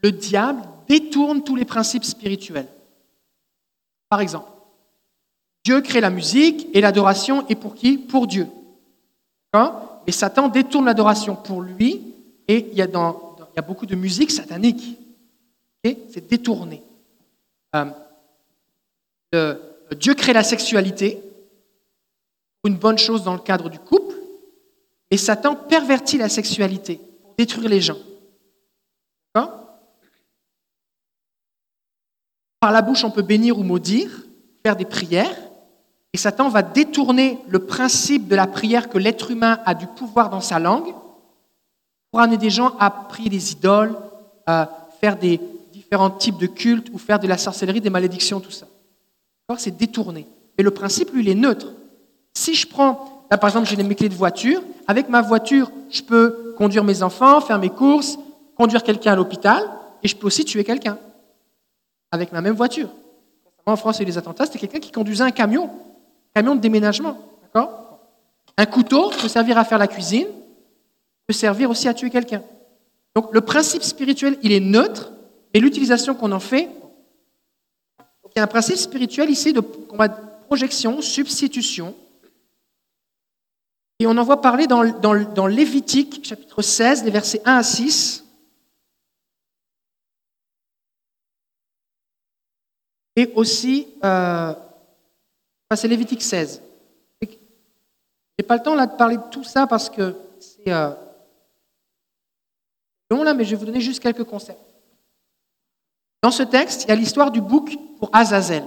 le 0.02 0.14
diable 0.14 0.62
détourne 0.88 1.44
tous 1.44 1.58
les 1.58 1.66
principes 1.66 2.06
spirituels. 2.06 2.70
Par 4.08 4.22
exemple, 4.22 4.50
Dieu 5.66 5.82
crée 5.82 6.00
la 6.00 6.10
musique 6.10 6.70
et 6.74 6.80
l'adoration 6.80 7.46
est 7.50 7.56
pour 7.56 7.76
qui? 7.76 7.98
Pour 7.98 8.28
Dieu. 8.28 8.48
Mais 9.54 10.14
Satan 10.14 10.48
détourne 10.48 10.86
l'adoration 10.86 11.36
pour 11.36 11.62
lui 11.62 12.14
et 12.48 12.70
il 12.72 12.78
y, 12.78 12.82
a 12.82 12.88
dans, 12.88 13.29
a 13.60 13.62
beaucoup 13.62 13.86
de 13.86 13.96
musique 13.96 14.32
satanique. 14.32 14.98
C'est 15.84 16.28
détourné. 16.28 16.82
Euh, 19.36 19.56
Dieu 19.96 20.14
crée 20.16 20.34
la 20.34 20.44
sexualité, 20.44 21.22
une 22.66 22.78
bonne 22.78 22.98
chose 22.98 23.24
dans 23.24 23.34
le 23.34 23.40
cadre 23.40 23.70
du 23.70 23.80
couple, 23.80 24.16
et 25.12 25.18
Satan 25.18 25.56
pervertit 25.56 26.18
la 26.18 26.30
sexualité 26.30 27.00
pour 27.22 27.36
détruire 27.36 27.70
les 27.70 27.82
gens. 27.82 27.98
Par 32.62 32.74
la 32.74 32.82
bouche, 32.82 33.06
on 33.06 33.12
peut 33.12 33.22
bénir 33.22 33.58
ou 33.58 33.64
maudire, 33.64 34.26
faire 34.64 34.76
des 34.76 34.84
prières, 34.84 35.38
et 36.12 36.18
Satan 36.18 36.50
va 36.50 36.62
détourner 36.62 37.40
le 37.48 37.60
principe 37.60 38.28
de 38.28 38.36
la 38.36 38.48
prière 38.48 38.90
que 38.90 38.98
l'être 38.98 39.32
humain 39.32 39.62
a 39.66 39.74
du 39.74 39.88
pouvoir 39.88 40.30
dans 40.30 40.42
sa 40.42 40.60
langue 40.60 40.94
pour 42.12 42.20
amener 42.20 42.38
des 42.38 42.50
gens 42.50 42.76
à 42.80 42.90
prier 42.90 43.30
des 43.30 43.52
idoles, 43.52 43.96
à 44.46 44.88
faire 45.00 45.18
des, 45.18 45.40
différents 45.72 46.10
types 46.12 46.38
de 46.38 46.48
cultes 46.48 46.90
ou 46.94 46.98
faire 46.98 47.20
de 47.20 47.28
la 47.28 47.38
sorcellerie, 47.38 47.82
des 47.82 47.90
malédictions, 47.90 48.40
tout 48.40 48.52
ça. 48.52 48.68
C'est 49.58 49.76
détourné. 49.76 50.28
Mais 50.58 50.64
le 50.64 50.70
principe, 50.70 51.12
lui, 51.12 51.22
il 51.22 51.30
est 51.30 51.36
neutre. 51.36 51.74
Si 52.36 52.54
je 52.54 52.68
prends, 52.68 53.26
là 53.32 53.38
par 53.38 53.50
exemple, 53.50 53.68
j'ai 53.68 53.76
mes 53.82 53.96
clés 53.96 54.10
de 54.10 54.14
voiture, 54.14 54.62
avec 54.88 55.10
ma 55.10 55.22
voiture, 55.22 55.72
je 55.90 56.04
peux 56.04 56.54
conduire 56.58 56.84
mes 56.84 57.02
enfants, 57.02 57.42
faire 57.42 57.58
mes 57.58 57.70
courses, 57.70 58.20
conduire 58.56 58.84
quelqu'un 58.84 59.14
à 59.14 59.16
l'hôpital, 59.16 59.64
et 60.04 60.08
je 60.08 60.16
peux 60.16 60.28
aussi 60.28 60.46
tuer 60.46 60.64
quelqu'un 60.64 61.00
avec 62.12 62.32
ma 62.32 62.42
même 62.42 62.56
voiture. 62.56 62.90
En 63.66 63.76
France, 63.76 63.98
il 63.98 64.02
y 64.02 64.06
a 64.06 64.08
eu 64.10 64.12
des 64.12 64.18
attentats, 64.18 64.46
c'était 64.46 64.60
quelqu'un 64.60 64.80
qui 64.80 64.92
conduisait 64.92 65.24
un 65.24 65.32
camion, 65.32 65.66
un 65.66 66.42
camion 66.42 66.56
de 66.56 66.62
déménagement. 66.62 67.18
Un 68.58 68.66
couteau 68.66 69.10
peut 69.10 69.28
servir 69.28 69.58
à 69.58 69.64
faire 69.64 69.78
la 69.78 69.88
cuisine, 69.88 70.28
servir 71.34 71.70
aussi 71.70 71.88
à 71.88 71.94
tuer 71.94 72.10
quelqu'un. 72.10 72.44
Donc 73.16 73.34
le 73.34 73.42
principe 73.42 73.84
spirituel, 73.84 74.38
il 74.42 74.52
est 74.52 74.60
neutre, 74.60 75.12
et 75.54 75.60
l'utilisation 75.60 76.16
qu'on 76.16 76.32
en 76.32 76.40
fait, 76.40 76.70
il 78.00 78.38
y 78.38 78.40
a 78.40 78.44
un 78.44 78.48
principe 78.48 78.78
spirituel 78.78 79.30
ici 79.30 79.54
de 79.54 79.62
projection, 79.62 81.02
substitution. 81.02 81.96
Et 84.00 84.08
on 84.08 84.16
en 84.18 84.24
voit 84.24 84.42
parler 84.42 84.68
dans, 84.68 84.84
dans, 84.84 85.48
Lévitique, 85.48 86.26
chapitre 86.26 86.62
16, 86.62 87.04
les 87.04 87.12
versets 87.12 87.42
1 87.44 87.58
à 87.58 87.64
6. 87.64 88.24
Et 93.18 93.32
aussi, 93.36 93.88
euh, 94.06 94.54
c'est 95.76 95.88
Lévitique 95.90 96.22
16. 96.22 96.62
Je 97.22 97.28
n'ai 97.28 98.48
pas 98.48 98.56
le 98.56 98.64
temps 98.64 98.76
là 98.76 98.86
de 98.86 98.96
parler 98.96 99.18
de 99.18 99.30
tout 99.30 99.44
ça 99.44 99.68
parce 99.68 99.90
que 99.90 100.16
c'est 100.40 100.72
euh, 100.72 100.92
long 103.10 103.24
là, 103.24 103.34
mais 103.34 103.44
je 103.44 103.52
vais 103.52 103.56
vous 103.56 103.66
donner 103.66 103.82
juste 103.82 104.02
quelques 104.02 104.24
concepts. 104.24 104.60
Dans 106.22 106.32
ce 106.32 106.44
texte, 106.44 106.84
il 106.84 106.90
y 106.90 106.92
a 106.92 106.96
l'histoire 106.96 107.32
du 107.32 107.42
bouc 107.42 107.78
pour 108.00 108.10
Azazel. 108.14 108.64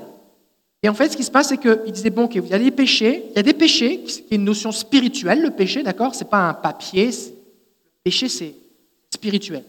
Et 0.82 0.89
en 0.89 0.94
fait, 0.94 1.10
ce 1.10 1.16
qui 1.16 1.23
se 1.23 1.31
passe, 1.31 1.48
c'est 1.48 1.59
qu'il 1.59 1.93
disait, 1.93 2.10
bon, 2.10 2.24
ok, 2.24 2.36
vous 2.39 2.52
allez 2.52 2.70
pécher. 2.70 3.27
Il 3.31 3.36
y 3.36 3.39
a 3.39 3.43
des 3.43 3.52
péchés, 3.52 4.02
qui 4.02 4.27
est 4.31 4.36
une 4.36 4.44
notion 4.44 4.73
spirituelle, 4.73 5.40
le 5.40 5.51
péché, 5.51 5.82
d'accord? 5.82 6.14
C'est 6.14 6.28
pas 6.28 6.48
un 6.48 6.55
papier. 6.55 7.06
Le 7.06 7.12
péché, 8.02 8.28
c'est 8.28 8.55
spirituel. 9.10 9.64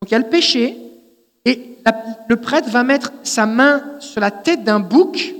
Donc 0.00 0.10
il 0.10 0.12
y 0.12 0.14
a 0.14 0.20
le 0.20 0.30
péché, 0.30 0.78
et 1.44 1.76
le 2.28 2.36
prêtre 2.36 2.70
va 2.70 2.82
mettre 2.82 3.12
sa 3.22 3.44
main 3.44 4.00
sur 4.00 4.20
la 4.20 4.30
tête 4.30 4.64
d'un 4.64 4.80
bouc. 4.80 5.34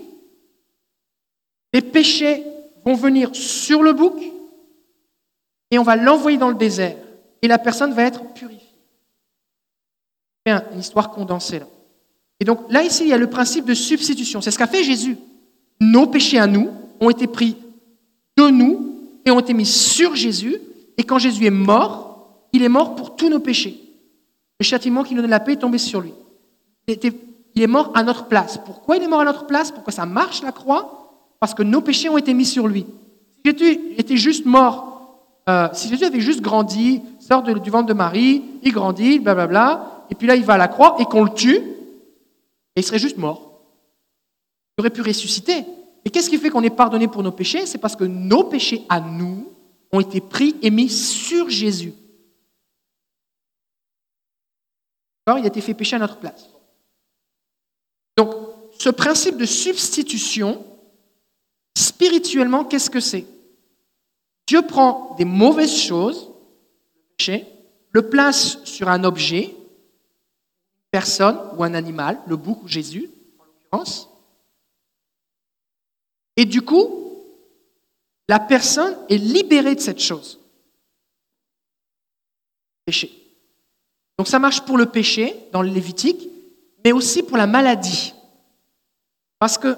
Les 1.73 1.81
péchés 1.81 2.45
vont 2.85 2.95
venir 2.95 3.31
sur 3.35 3.83
le 3.83 3.93
bouc, 3.95 4.21
et 5.71 5.79
on 5.79 5.83
va 5.83 5.97
l'envoyer 5.97 6.37
dans 6.37 6.49
le 6.51 6.57
désert. 6.57 6.97
Et 7.43 7.49
la 7.49 7.59
personne 7.59 7.93
va 7.93 8.03
être 8.03 8.25
purifiée 8.35 8.71
une 10.47 10.81
histoire 10.81 11.11
condensée. 11.11 11.59
Là. 11.59 11.67
Et 12.41 12.45
donc 12.45 12.61
là, 12.71 12.83
ici, 12.83 13.05
il 13.05 13.09
y 13.09 13.13
a 13.13 13.19
le 13.19 13.29
principe 13.29 13.65
de 13.65 13.75
substitution. 13.75 14.41
C'est 14.41 14.51
ce 14.51 14.59
qu'a 14.59 14.67
fait 14.67 14.85
Jésus. 14.85 15.17
nos 15.81 16.07
péchés 16.07 16.39
à 16.39 16.47
nous 16.47 16.71
ont 17.01 17.11
été 17.11 17.27
pris 17.27 17.57
de 18.37 18.49
nous 18.49 18.97
et 19.25 19.31
ont 19.31 19.41
été 19.41 19.55
mis 19.55 19.67
sur 19.67 20.15
Jésus. 20.15 20.59
Et 20.97 21.05
quand 21.05 21.19
Jésus 21.19 21.45
est 21.47 21.51
mort, 21.51 22.47
il 22.53 22.63
est 22.63 22.69
mort 22.69 22.95
pour 22.95 23.17
tous 23.17 23.29
nos 23.29 23.41
péchés. 23.41 23.81
Le 24.59 24.65
châtiment 24.65 25.05
qui 25.05 25.15
nous 25.15 25.23
donne 25.23 25.31
la 25.31 25.41
paix 25.41 25.53
est 25.53 25.57
tombé 25.57 25.79
sur 25.79 26.01
lui. 26.01 26.13
Il 26.87 27.63
est 27.63 27.67
mort 27.67 27.93
à 27.95 28.03
notre 28.03 28.27
place. 28.27 28.59
Pourquoi 28.65 28.97
il 28.97 29.03
est 29.03 29.09
mort 29.09 29.21
à 29.21 29.25
notre 29.25 29.47
place? 29.47 29.71
Pourquoi 29.71 29.93
ça 29.93 30.07
marche 30.07 30.43
la 30.43 30.53
croix? 30.53 31.15
Parce 31.39 31.55
que 31.55 31.63
nos 31.63 31.81
péchés 31.81 32.09
ont 32.09 32.19
été 32.19 32.35
mis 32.35 32.45
sur 32.45 32.69
lui. 32.69 32.87
Si 33.45 33.53
Jésus 33.53 33.81
était 33.97 34.17
juste 34.17 34.45
mort, 34.45 34.90
euh, 35.49 35.69
si 35.73 35.89
Jésus 35.89 36.05
avait 36.05 36.21
juste 36.21 36.41
grandi, 36.41 37.03
sort 37.19 37.43
du 37.43 37.71
ventre 37.71 37.87
de 37.87 37.93
Marie, 37.93 38.45
il 38.63 38.73
grandit, 38.73 39.19
blablabla, 39.19 40.07
et 40.11 40.15
puis 40.15 40.27
là 40.27 40.37
il 40.37 40.45
va 40.45 40.55
à 40.55 40.59
la 40.59 40.69
croix 40.69 40.97
et 40.99 41.05
qu'on 41.05 41.25
le 41.25 41.35
tue, 41.35 41.57
et 41.57 42.81
il 42.81 42.85
serait 42.85 42.99
juste 42.99 43.17
mort. 43.17 43.63
Il 44.77 44.83
aurait 44.83 44.91
pu 44.91 45.03
ressusciter. 45.03 45.65
Et 46.05 46.11
qu'est-ce 46.11 46.31
qui 46.31 46.39
fait 46.39 46.51
qu'on 46.51 46.63
est 46.63 46.71
pardonné 46.71 47.09
pour 47.09 47.23
nos 47.23 47.33
péchés? 47.33 47.67
C'est 47.67 47.79
parce 47.79 47.97
que 47.97 48.05
nos 48.05 48.45
péchés 48.45 48.85
à 48.89 49.01
nous 49.01 49.53
ont 49.93 50.01
été 50.01 50.21
pris 50.21 50.57
et 50.63 50.71
mis 50.71 50.89
sur 50.89 51.51
Jésus. 51.51 51.93
Il 55.39 55.45
a 55.45 55.47
été 55.47 55.61
fait 55.61 55.75
pécher 55.75 55.97
à 55.97 55.99
notre 55.99 56.17
place. 56.17 56.49
Donc, 58.17 58.35
ce 58.79 58.89
principe 58.91 59.37
de 59.37 59.45
substitution, 59.45 60.65
spirituellement, 61.77 62.65
qu'est-ce 62.65 62.91
que 62.91 63.01
c'est? 63.01 63.27
Dieu 64.51 64.63
prend 64.63 65.15
des 65.17 65.25
mauvaises 65.25 65.77
choses, 65.77 66.29
le 66.93 67.15
péché, 67.17 67.47
le 67.93 68.11
place 68.11 68.59
sur 68.65 68.89
un 68.89 69.05
objet, 69.05 69.45
une 69.45 70.91
personne 70.91 71.39
ou 71.57 71.63
un 71.63 71.73
animal, 71.73 72.21
le 72.27 72.35
bouc 72.35 72.65
ou 72.65 72.67
Jésus, 72.67 73.09
en 73.39 73.45
l'occurrence, 73.45 74.09
et 76.35 76.45
du 76.47 76.63
coup, 76.63 76.91
la 78.27 78.41
personne 78.41 78.97
est 79.09 79.19
libérée 79.19 79.77
de 79.77 79.81
cette 79.81 80.01
chose. 80.01 80.41
Péché. 82.85 83.09
Donc 84.19 84.27
ça 84.27 84.41
marche 84.41 84.63
pour 84.63 84.79
le 84.79 84.87
péché 84.87 85.37
dans 85.53 85.63
le 85.63 85.71
Lévitique, 85.71 86.29
mais 86.85 86.91
aussi 86.91 87.23
pour 87.23 87.37
la 87.37 87.47
maladie. 87.47 88.15
Parce 89.39 89.59
que 89.59 89.77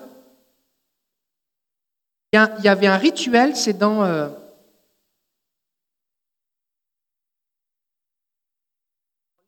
il 2.33 2.65
y 2.65 2.69
avait 2.69 2.87
un 2.87 2.97
rituel, 2.97 3.55
c'est 3.55 3.77
dans 3.77 4.03
euh, 4.05 4.31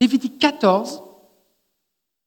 Lévitique 0.05 0.37
14. 0.37 1.01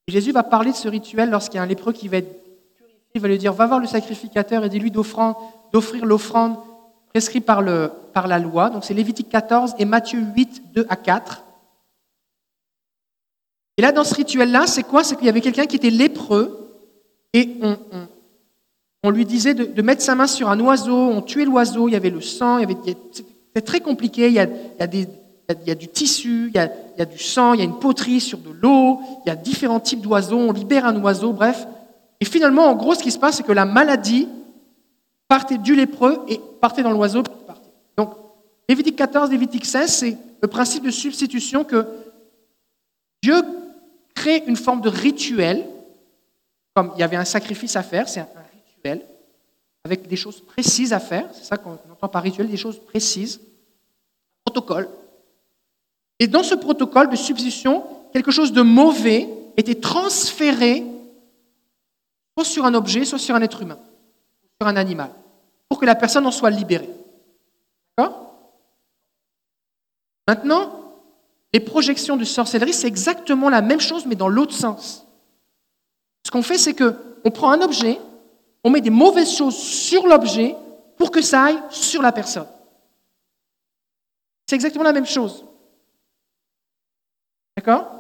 Jésus 0.09 0.33
va 0.33 0.43
parler 0.43 0.73
de 0.73 0.77
ce 0.77 0.89
rituel 0.89 1.31
lorsqu'il 1.31 1.59
y 1.59 1.61
a 1.61 1.63
un 1.63 1.67
lépreux 1.67 1.93
qui 1.93 2.09
va 2.09 2.17
être 2.17 2.43
purifié. 2.75 2.99
Il 3.15 3.21
va 3.21 3.29
lui 3.29 3.39
dire 3.39 3.53
Va 3.53 3.69
voir 3.69 3.79
le 3.79 3.87
sacrificateur 3.87 4.65
et 4.65 4.69
dis-lui 4.69 4.91
d'offrir 4.91 6.05
l'offrande 6.05 6.57
prescrite 7.11 7.47
par, 7.47 7.63
la 7.63 8.39
loi. 8.41 8.71
Donc 8.71 8.85
c'est 8.85 8.95
Lévitique 8.95 9.29
14 9.29 9.77
et 9.79 9.85
Matthieu 9.85 10.19
8, 10.19 10.75
2 10.75 10.87
à 10.89 10.97
4. 10.97 11.45
Et 13.77 13.83
là, 13.83 13.93
dans 13.93 14.03
ce 14.03 14.17
rituel-là, 14.17 14.67
c'est 14.67 14.83
quoi? 14.83 15.05
C'est 15.05 15.15
qu'il 15.15 15.27
y 15.27 15.31
avait 15.31 15.41
quelqu'un 15.41 15.67
qui 15.67 15.77
était 15.77 15.91
lépreux 15.91 16.75
et 17.33 17.61
on, 19.05 19.11
lui 19.11 19.25
disait 19.25 19.55
de, 19.55 19.83
mettre 19.83 20.03
sa 20.03 20.17
main 20.17 20.27
sur 20.27 20.49
un 20.51 20.59
oiseau, 20.59 20.97
on 20.97 21.23
tuait 21.23 21.45
l'oiseau, 21.45 21.87
il 21.87 21.93
y 21.93 21.97
avait 21.97 22.11
le 22.11 22.23
sang, 22.23 22.59
il 22.59 22.67
c'était 22.85 23.63
très 23.65 23.81
compliqué, 23.81 24.27
il 24.27 24.35
y 24.35 24.41
a 24.41 24.47
des- 24.89 25.07
il 25.49 25.69
y 25.69 25.71
a- 25.71 25.75
du 25.75 25.89
tissu, 25.89 26.49
il 26.49 26.55
y 26.55 26.59
a, 26.59 27.05
du 27.05 27.19
sang, 27.19 27.55
il 27.55 27.61
y 27.61 27.63
a 27.63 27.65
une 27.65 27.79
poterie 27.79 28.21
sur 28.21 28.39
de 28.39 28.51
l'eau, 28.51 29.01
il 29.25 29.29
y 29.29 29.31
a 29.31 29.37
différents 29.37 29.81
types 29.81 30.01
d'oiseaux, 30.01 30.37
on 30.39 30.53
libère 30.53 30.85
un 30.85 31.01
oiseau, 31.03 31.33
bref. 31.33 31.67
Et 32.21 32.25
finalement, 32.25 32.67
en 32.67 32.75
gros, 32.75 32.95
ce 32.95 33.03
qui 33.03 33.11
se 33.11 33.19
passe, 33.19 33.37
c'est 33.37 33.43
que 33.45 33.53
la 33.53 33.65
maladie 33.65 34.29
partait 35.27 35.59
du 35.59 35.75
lépreux 35.75 36.23
et 36.29 36.41
partait 36.61 36.83
dans 36.83 36.91
l'oiseau. 36.91 37.23
Donc, 37.97 38.15
Lévitique 38.69 38.97
14, 38.97 39.31
Lévitique 39.31 39.65
16, 39.65 39.91
c'est 39.91 40.19
le 40.43 40.49
principe 40.49 40.85
de 40.85 40.91
substitution 40.91 41.65
que 41.65 41.87
Dieu 43.23 43.37
crée 44.15 44.43
une 44.47 44.57
forme 44.57 44.81
de 44.83 44.89
rituel, 44.89 45.67
comme 46.75 46.93
il 46.95 47.01
y 47.01 47.03
avait 47.03 47.17
un 47.17 47.25
sacrifice 47.25 47.75
à 47.77 47.83
faire, 47.83 48.09
c'est 48.09 48.21
un 48.21 48.29
rituel, 48.67 49.03
avec 49.85 50.07
des 50.07 50.17
choses 50.17 50.41
précises 50.43 50.93
à 50.93 51.01
faire, 51.01 51.29
c'est 51.33 51.45
ça 51.45 51.57
qu'on 51.57 51.73
entend 51.91 52.09
par 52.09 52.23
rituel, 52.23 52.49
des 52.49 52.57
choses 52.57 52.79
précises, 52.79 53.41
protocole. 54.45 54.89
Et 56.19 56.27
dans 56.27 56.43
ce 56.43 56.55
protocole 56.55 57.11
de 57.11 57.17
substitution, 57.17 57.85
quelque 58.13 58.31
chose 58.31 58.53
de 58.53 58.63
mauvais 58.63 59.29
était 59.57 59.77
transféré 59.77 60.85
soit 62.37 62.45
sur 62.45 62.65
un 62.65 62.75
objet, 62.75 63.05
soit 63.05 63.19
sur 63.19 63.35
un 63.35 63.43
être 63.43 63.63
humain, 63.63 63.79
sur 64.61 64.69
un 64.69 64.77
animal, 64.77 65.11
pour 65.69 65.79
que 65.79 65.87
la 65.87 65.95
personne 65.95 66.27
en 66.27 66.31
soit 66.31 66.51
libérée. 66.51 66.91
D'accord? 67.97 68.35
Maintenant, 70.27 70.71
les 71.53 71.61
projections 71.61 72.17
de 72.17 72.25
sorcellerie, 72.25 72.75
c'est 72.75 72.87
exactement 72.87 73.49
la 73.49 73.63
même 73.63 73.81
chose, 73.81 74.07
mais 74.07 74.15
dans 74.15 74.29
l'autre 74.29 74.55
sens. 74.55 75.07
Ce 76.25 76.31
qu'on 76.31 76.43
fait, 76.43 76.59
c'est 76.59 76.75
qu'on 76.75 77.31
prend 77.31 77.51
un 77.53 77.63
objet, 77.63 77.99
on 78.63 78.71
met 78.71 78.81
des 78.81 78.91
mauvaises 78.91 79.35
choses 79.35 79.57
sur 79.57 80.07
l'objet 80.07 80.55
pour 80.97 81.11
que 81.11 81.23
ça 81.23 81.45
aille 81.45 81.63
sur 81.71 82.03
la 82.03 82.13
personne. 82.13 82.47
C'est 84.47 84.57
exactement 84.57 84.85
la 84.85 84.93
même 84.93 85.07
chose. 85.07 85.45
D'accord? 87.59 87.91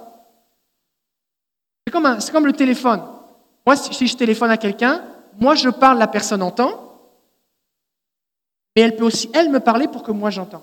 C'est 1.84 1.92
comme, 1.92 2.18
comme 2.30 2.46
le 2.46 2.52
téléphone. 2.52 3.02
Moi, 3.66 3.74
si 3.74 3.92
si 3.92 4.06
je 4.06 4.16
téléphone 4.16 4.52
à 4.52 4.56
quelqu'un, 4.56 5.02
moi 5.40 5.56
je 5.56 5.68
parle, 5.68 5.98
la 5.98 6.06
personne 6.06 6.42
entend, 6.44 6.70
mais 8.76 8.82
elle 8.82 8.94
peut 8.94 9.04
aussi, 9.04 9.28
elle, 9.34 9.50
me 9.50 9.58
parler 9.58 9.88
pour 9.88 10.04
que 10.04 10.12
moi 10.12 10.30
j'entends. 10.30 10.62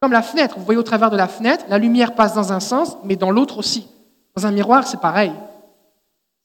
Comme 0.00 0.12
la 0.12 0.22
fenêtre, 0.22 0.58
vous 0.58 0.64
voyez 0.64 0.78
au 0.78 0.84
travers 0.84 1.10
de 1.10 1.16
la 1.16 1.26
fenêtre, 1.26 1.64
la 1.68 1.78
lumière 1.78 2.14
passe 2.14 2.34
dans 2.34 2.52
un 2.52 2.60
sens, 2.60 2.96
mais 3.02 3.16
dans 3.16 3.32
l'autre 3.32 3.58
aussi. 3.58 3.88
Dans 4.36 4.46
un 4.46 4.52
miroir, 4.52 4.86
c'est 4.86 5.00
pareil. 5.00 5.32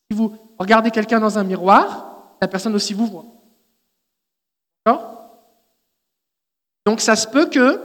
Si 0.10 0.18
vous 0.18 0.36
regardez 0.58 0.90
quelqu'un 0.90 1.20
dans 1.20 1.38
un 1.38 1.44
miroir, 1.44 2.34
la 2.42 2.48
personne 2.48 2.74
aussi 2.74 2.96
vous 2.96 3.06
voit. 3.06 3.26
D'accord? 4.84 5.22
Donc 6.88 7.00
ça 7.00 7.16
se 7.16 7.28
peut 7.28 7.46
que 7.46 7.80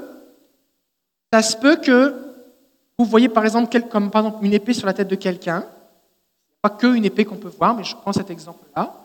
ça 1.30 1.42
se 1.42 1.54
peut 1.58 1.76
que 1.76 2.21
vous 3.04 3.10
voyez 3.10 3.28
par 3.28 3.44
exemple 3.44 3.80
comme 3.88 4.10
par 4.10 4.26
exemple 4.26 4.44
une 4.44 4.52
épée 4.52 4.74
sur 4.74 4.86
la 4.86 4.94
tête 4.94 5.08
de 5.08 5.16
quelqu'un, 5.16 5.66
pas 6.60 6.70
que 6.70 6.94
une 6.94 7.04
épée 7.04 7.24
qu'on 7.24 7.36
peut 7.36 7.48
voir, 7.48 7.74
mais 7.74 7.84
je 7.84 7.96
prends 7.96 8.12
cet 8.12 8.30
exemple-là. 8.30 9.02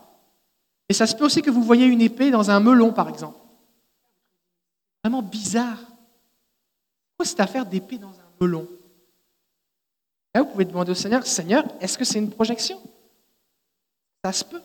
Et 0.90 0.94
ça 0.94 1.08
se 1.08 1.16
peut 1.16 1.26
aussi 1.26 1.42
que 1.42 1.50
vous 1.50 1.64
voyez 1.64 1.86
une 1.86 2.02
épée 2.02 2.32
dans 2.32 2.50
un 2.50 2.60
melon, 2.60 2.94
par 2.94 3.10
exemple. 3.10 3.38
Vraiment 5.04 5.22
bizarre. 5.22 5.80
Pourquoi 7.10 7.26
cette 7.26 7.40
affaire 7.40 7.66
d'épée 7.66 7.98
dans 7.98 8.10
un 8.10 8.30
melon? 8.40 8.68
Là, 10.34 10.44
vous 10.44 10.50
pouvez 10.50 10.66
demander 10.66 10.92
au 10.92 10.96
Seigneur, 10.96 11.26
Seigneur, 11.26 11.66
est-ce 11.82 11.98
que 11.98 12.06
c'est 12.06 12.20
une 12.20 12.30
projection? 12.30 12.80
Ça 14.24 14.32
se 14.32 14.46
peut. 14.46 14.62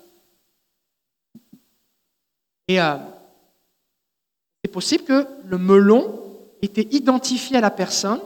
Et 2.69 2.81
euh, 2.81 2.97
c'est 4.63 4.71
possible 4.71 5.05
que 5.05 5.27
le 5.45 5.59
melon 5.59 6.21
était 6.61 6.87
identifié 6.91 7.57
à 7.57 7.61
la 7.61 7.71
personne. 7.71 8.21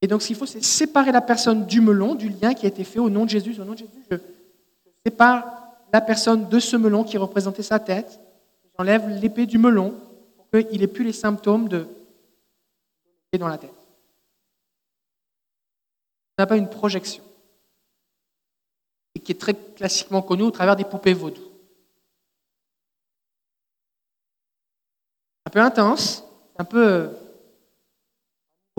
Et 0.00 0.06
donc, 0.06 0.22
ce 0.22 0.28
qu'il 0.28 0.36
faut, 0.36 0.46
c'est 0.46 0.62
séparer 0.62 1.10
la 1.10 1.20
personne 1.20 1.66
du 1.66 1.80
melon, 1.80 2.14
du 2.14 2.28
lien 2.28 2.54
qui 2.54 2.66
a 2.66 2.68
été 2.68 2.84
fait 2.84 3.00
au 3.00 3.10
nom 3.10 3.24
de 3.24 3.30
Jésus. 3.30 3.60
Au 3.60 3.64
nom 3.64 3.72
de 3.72 3.78
Jésus, 3.78 4.04
je, 4.10 4.16
sépare 5.04 5.44
la 5.92 6.00
personne 6.00 6.48
de 6.48 6.60
ce 6.60 6.76
melon 6.76 7.02
qui 7.02 7.18
représentait 7.18 7.62
sa 7.62 7.78
tête. 7.78 8.20
J'enlève 8.76 9.08
l'épée 9.08 9.46
du 9.46 9.58
melon 9.58 9.94
pour 10.36 10.46
qu'il 10.50 10.80
n'ait 10.80 10.86
plus 10.86 11.04
les 11.04 11.12
symptômes 11.12 11.68
de 11.68 11.78
l'épée 11.78 13.38
dans 13.38 13.48
la 13.48 13.58
tête. 13.58 13.72
On 16.36 16.42
n'a 16.42 16.46
pas 16.46 16.56
une 16.56 16.70
projection. 16.70 17.24
Et 19.16 19.20
qui 19.20 19.32
est 19.32 19.40
très 19.40 19.54
classiquement 19.54 20.22
connue 20.22 20.44
au 20.44 20.50
travers 20.52 20.76
des 20.76 20.84
poupées 20.84 21.14
vaudou. 21.14 21.42
Un 25.46 25.50
peu 25.50 25.60
intense, 25.60 26.24
un 26.58 26.64
peu 26.64 26.86
euh, 26.86 27.08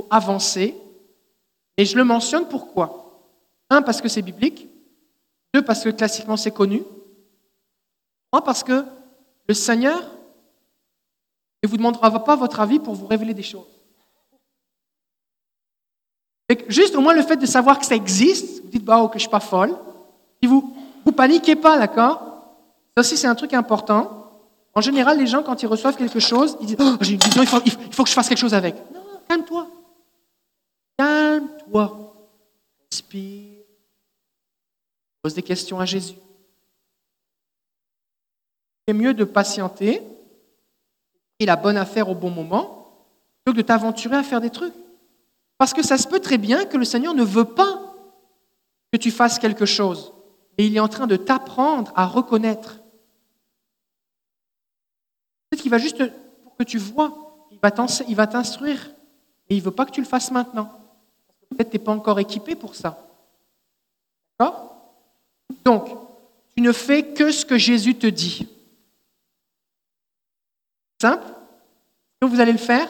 avancé, 0.10 0.76
et 1.80 1.86
je 1.86 1.96
le 1.96 2.04
mentionne 2.04 2.46
pourquoi 2.46 3.24
Un, 3.70 3.82
parce 3.82 4.02
que 4.02 4.10
c'est 4.10 4.22
biblique. 4.22 4.68
Deux, 5.54 5.62
parce 5.62 5.82
que 5.82 5.90
classiquement 5.90 6.36
c'est 6.36 6.52
connu. 6.52 6.84
Trois, 8.30 8.44
parce 8.44 8.66
que 8.66 8.84
le 9.48 9.54
Seigneur 9.54 9.98
ne 11.64 11.70
vous 11.70 11.78
demandera 11.78 12.22
pas 12.26 12.36
votre 12.36 12.60
avis 12.60 12.80
pour 12.80 12.96
vous 12.96 13.08
révéler 13.08 13.34
des 13.34 13.44
choses. 13.44 13.66
Juste 16.68 16.96
au 16.96 17.02
moins 17.02 17.14
le 17.14 17.22
fait 17.22 17.38
de 17.38 17.46
savoir 17.46 17.80
que 17.80 17.86
ça 17.86 17.96
existe, 17.96 18.62
vous 18.62 18.70
dites, 18.70 18.84
bah, 18.84 19.02
que 19.08 19.14
je 19.14 19.16
ne 19.16 19.20
suis 19.20 19.30
pas 19.30 19.40
folle. 19.40 19.74
Si 20.44 20.50
vous 20.50 20.76
vous 21.06 21.12
paniquez 21.14 21.56
pas, 21.56 21.78
d'accord? 21.78 22.22
Ça 22.98 23.02
aussi, 23.02 23.16
c'est 23.16 23.28
un 23.28 23.36
truc 23.36 23.54
important. 23.54 24.34
En 24.76 24.82
général, 24.82 25.18
les 25.18 25.28
gens, 25.28 25.44
quand 25.44 25.64
ils 25.64 25.68
reçoivent 25.68 25.96
quelque 25.96 26.20
chose, 26.20 26.58
ils 26.60 26.68
disent, 26.68 26.78
oh, 26.78 26.98
j'ai 27.00 27.14
une 27.14 27.22
vision, 27.22 27.42
il 27.42 27.48
faut, 27.48 27.62
il 27.66 27.94
faut 27.94 28.04
que 28.04 28.10
je 28.10 28.14
fasse 28.16 28.28
quelque 28.28 28.38
chose 28.38 28.54
avec. 28.54 28.76
Non, 28.94 29.02
calme-toi. 29.30 29.79
Calme-toi. 31.40 32.14
Respire. 32.91 33.64
Pose 35.22 35.34
des 35.34 35.44
questions 35.44 35.80
à 35.80 35.86
Jésus. 35.86 36.16
C'est 38.88 38.94
mieux 38.94 39.14
de 39.14 39.24
patienter 39.24 40.02
et 41.40 41.45
la 41.45 41.56
bonne 41.56 41.78
affaire 41.78 42.10
au 42.10 42.16
bon 42.16 42.32
moment 42.32 43.07
que 43.45 43.52
de 43.52 43.61
t'aventurer 43.61 44.18
à 44.18 44.24
faire 44.24 44.41
des 44.41 44.49
trucs. 44.49 44.74
Parce 45.57 45.74
que 45.74 45.84
ça 45.84 45.98
se 45.98 46.07
peut 46.07 46.20
très 46.20 46.38
bien 46.38 46.66
que 46.66 46.78
le 46.78 46.86
Seigneur 46.86 47.14
ne 47.14 47.24
veut 47.24 47.45
pas 47.45 47.94
que 48.91 48.98
tu 48.98 49.11
fasses 49.11 49.40
quelque 49.40 49.66
chose, 49.66 50.14
mais 50.57 50.66
il 50.66 50.76
est 50.76 50.80
en 50.80 50.88
train 50.88 51.06
de 51.06 51.16
t'apprendre 51.16 51.91
à 51.95 52.06
reconnaître. 52.06 52.80
Peut-être 55.49 55.61
qu'il 55.61 55.72
va 55.72 55.78
juste 55.78 56.03
pour 56.44 56.56
que 56.56 56.64
tu 56.64 56.78
vois, 56.78 57.48
il 57.52 57.60
va 58.16 58.28
t'instruire, 58.28 58.90
mais 59.49 59.57
il 59.57 59.60
ne 59.60 59.66
veut 59.66 59.72
pas 59.72 59.86
que 59.86 59.91
tu 59.91 60.02
le 60.02 60.07
fasses 60.07 60.32
maintenant. 60.32 60.79
Peut-être 61.50 61.72
tu 61.72 61.78
n'es 61.78 61.84
pas 61.84 61.92
encore 61.92 62.20
équipé 62.20 62.56
pour 62.56 62.76
ça. 62.76 63.06
D'accord? 64.38 64.76
Donc, 65.66 65.90
tu 66.56 66.62
ne 66.62 66.72
fais 66.72 67.14
que 67.14 67.32
ce 67.32 67.46
que 67.46 67.58
Jésus 67.58 67.96
te 67.96 68.08
dit. 68.08 68.48
Simple? 71.02 71.26
Que 72.22 72.28
vous 72.28 72.40
allez 72.40 72.52
le 72.52 72.58
faire? 72.58 72.90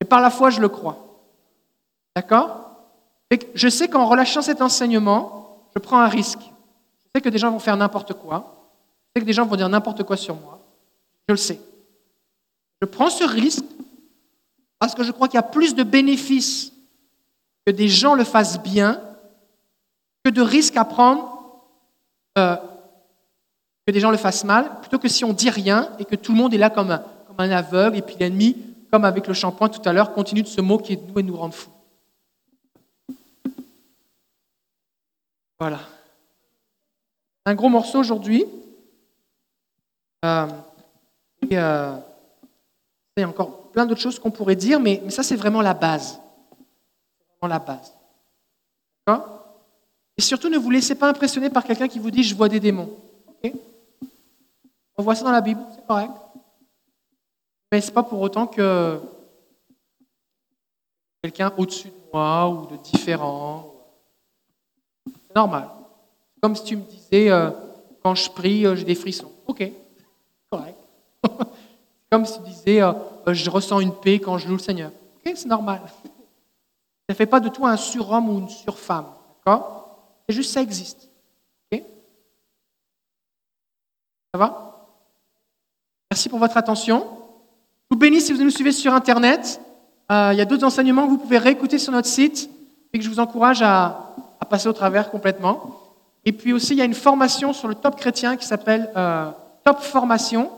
Et 0.00 0.04
par 0.04 0.20
la 0.20 0.30
foi, 0.30 0.50
je 0.50 0.60
le 0.60 0.68
crois. 0.68 0.96
D'accord? 2.16 2.70
Je 3.54 3.68
sais 3.68 3.88
qu'en 3.88 4.06
relâchant 4.06 4.42
cet 4.42 4.60
enseignement, 4.60 5.68
je 5.74 5.80
prends 5.80 6.00
un 6.00 6.08
risque. 6.08 6.40
Je 6.40 7.08
sais 7.14 7.20
que 7.20 7.28
des 7.28 7.38
gens 7.38 7.50
vont 7.50 7.58
faire 7.58 7.76
n'importe 7.76 8.14
quoi. 8.14 8.56
Je 9.04 9.18
sais 9.18 9.20
que 9.22 9.26
des 9.26 9.32
gens 9.32 9.46
vont 9.46 9.56
dire 9.56 9.68
n'importe 9.68 10.02
quoi 10.04 10.16
sur 10.16 10.34
moi. 10.34 10.58
Je 11.28 11.34
le 11.34 11.38
sais. 11.38 11.60
Je 12.80 12.86
prends 12.86 13.10
ce 13.10 13.24
risque 13.24 13.64
parce 14.80 14.94
que 14.94 15.04
je 15.04 15.12
crois 15.12 15.28
qu'il 15.28 15.36
y 15.36 15.38
a 15.38 15.44
plus 15.44 15.74
de 15.74 15.84
bénéfices 15.84 16.72
que 17.66 17.70
des 17.70 17.88
gens 17.88 18.14
le 18.14 18.24
fassent 18.24 18.60
bien 18.60 19.00
que 20.24 20.30
de 20.30 20.40
risques 20.40 20.76
à 20.76 20.84
prendre 20.84 21.60
euh, 22.38 22.56
que 23.86 23.92
des 23.92 24.00
gens 24.00 24.10
le 24.10 24.16
fassent 24.16 24.44
mal, 24.44 24.80
plutôt 24.80 24.98
que 24.98 25.08
si 25.08 25.24
on 25.24 25.32
dit 25.32 25.50
rien 25.50 25.90
et 25.98 26.04
que 26.04 26.16
tout 26.16 26.32
le 26.32 26.38
monde 26.38 26.54
est 26.54 26.58
là 26.58 26.70
comme 26.70 26.90
un, 26.90 27.50
aveugle 27.50 27.98
et 27.98 28.02
puis 28.02 28.16
l'ennemi, 28.18 28.56
comme 28.90 29.04
avec 29.04 29.26
le 29.26 29.34
shampoing 29.34 29.68
tout 29.68 29.86
à 29.86 29.92
l'heure, 29.92 30.12
continue 30.12 30.42
de 30.42 30.48
se 30.48 30.60
moquer 30.60 30.96
de 30.96 31.02
nous 31.02 31.18
et 31.18 31.22
nous 31.22 31.36
rendre 31.36 31.54
fous. 31.54 31.70
Voilà. 35.58 35.80
Un 37.44 37.54
gros 37.54 37.68
morceau 37.68 37.98
aujourd'hui. 37.98 38.44
Euh, 40.24 40.46
et 41.50 41.58
euh, 41.58 41.96
encore 43.18 43.59
plein 43.72 43.86
d'autres 43.86 44.00
choses 44.00 44.18
qu'on 44.18 44.30
pourrait 44.30 44.56
dire, 44.56 44.80
mais, 44.80 45.02
ça, 45.10 45.22
c'est 45.22 45.36
vraiment 45.36 45.62
la 45.62 45.74
base. 45.74 46.20
Vraiment 47.40 47.54
la 47.54 47.58
base. 47.58 47.94
Et 50.16 50.22
surtout, 50.22 50.50
ne 50.50 50.58
vous 50.58 50.70
laissez 50.70 50.94
pas 50.94 51.08
impressionner 51.08 51.48
par 51.48 51.64
quelqu'un 51.64 51.88
qui 51.88 51.98
vous 51.98 52.10
dit 52.10 52.22
Je 52.22 52.34
vois 52.34 52.48
des 52.48 52.60
démons. 52.60 52.90
On 55.00 55.02
voit 55.02 55.14
ça 55.14 55.24
dans 55.24 55.32
la 55.32 55.40
Bible, 55.40 55.62
c'est 55.74 55.86
correct. 55.86 56.12
Mais 57.72 57.80
ce 57.80 57.86
n'est 57.86 57.94
pas 57.94 58.02
pour 58.02 58.20
autant 58.20 58.46
que 58.46 59.00
quelqu'un 61.22 61.50
au-dessus 61.56 61.88
de 61.88 61.94
moi 62.12 62.46
ou 62.50 62.66
de 62.66 62.76
différent. 62.76 63.72
C'est 65.06 65.34
normal. 65.34 65.70
Comme 66.42 66.54
si 66.54 66.64
tu 66.64 66.76
me 66.76 66.82
disais, 66.82 67.30
euh, 67.30 67.50
quand 68.02 68.14
je 68.14 68.28
prie, 68.30 68.66
euh, 68.66 68.76
j'ai 68.76 68.84
des 68.84 68.94
frissons. 68.94 69.32
Ok, 69.46 69.72
correct. 70.50 70.76
Comme 72.10 72.26
si 72.26 72.42
tu 72.42 72.48
disais, 72.48 72.82
euh, 72.82 72.92
je 73.28 73.48
ressens 73.50 73.80
une 73.80 73.94
paix 73.94 74.18
quand 74.18 74.36
je 74.36 74.48
loue 74.48 74.56
le 74.56 74.60
Seigneur. 74.60 74.90
Ok, 75.24 75.32
c'est 75.36 75.46
normal. 75.46 75.80
Ça 76.04 76.10
ne 77.10 77.14
fait 77.14 77.26
pas 77.26 77.40
de 77.40 77.48
toi 77.48 77.70
un 77.70 77.76
surhomme 77.76 78.28
ou 78.28 78.38
une 78.38 78.48
surfemme. 78.48 79.06
D'accord? 79.38 79.98
C'est 80.28 80.34
juste 80.34 80.52
ça 80.52 80.62
existe. 80.62 81.08
Ok? 81.72 81.82
Ça 84.32 84.38
va? 84.38 84.88
Merci 86.10 86.28
pour 86.28 86.38
votre 86.38 86.56
attention. 86.56 87.06
Je 87.90 87.94
vous 87.94 87.98
bénis 87.98 88.20
si 88.20 88.32
vous 88.32 88.42
nous 88.42 88.50
suivez 88.50 88.70
sur 88.70 88.94
Internet. 88.94 89.60
Euh, 90.10 90.30
il 90.32 90.38
y 90.38 90.40
a 90.40 90.44
d'autres 90.44 90.64
enseignements 90.64 91.06
que 91.06 91.10
vous 91.10 91.18
pouvez 91.18 91.38
réécouter 91.38 91.78
sur 91.78 91.92
notre 91.92 92.08
site 92.08 92.50
et 92.92 92.98
que 92.98 93.04
je 93.04 93.10
vous 93.10 93.20
encourage 93.20 93.62
à, 93.62 94.14
passer 94.48 94.68
au 94.68 94.72
travers 94.72 95.10
complètement. 95.10 95.80
Et 96.24 96.32
puis 96.32 96.52
aussi, 96.52 96.74
il 96.74 96.78
y 96.78 96.82
a 96.82 96.84
une 96.84 96.94
formation 96.94 97.52
sur 97.52 97.68
le 97.68 97.76
top 97.76 97.96
chrétien 97.96 98.36
qui 98.36 98.44
s'appelle 98.44 98.90
euh, 98.96 99.30
Top 99.64 99.80
Formation. 99.80 100.50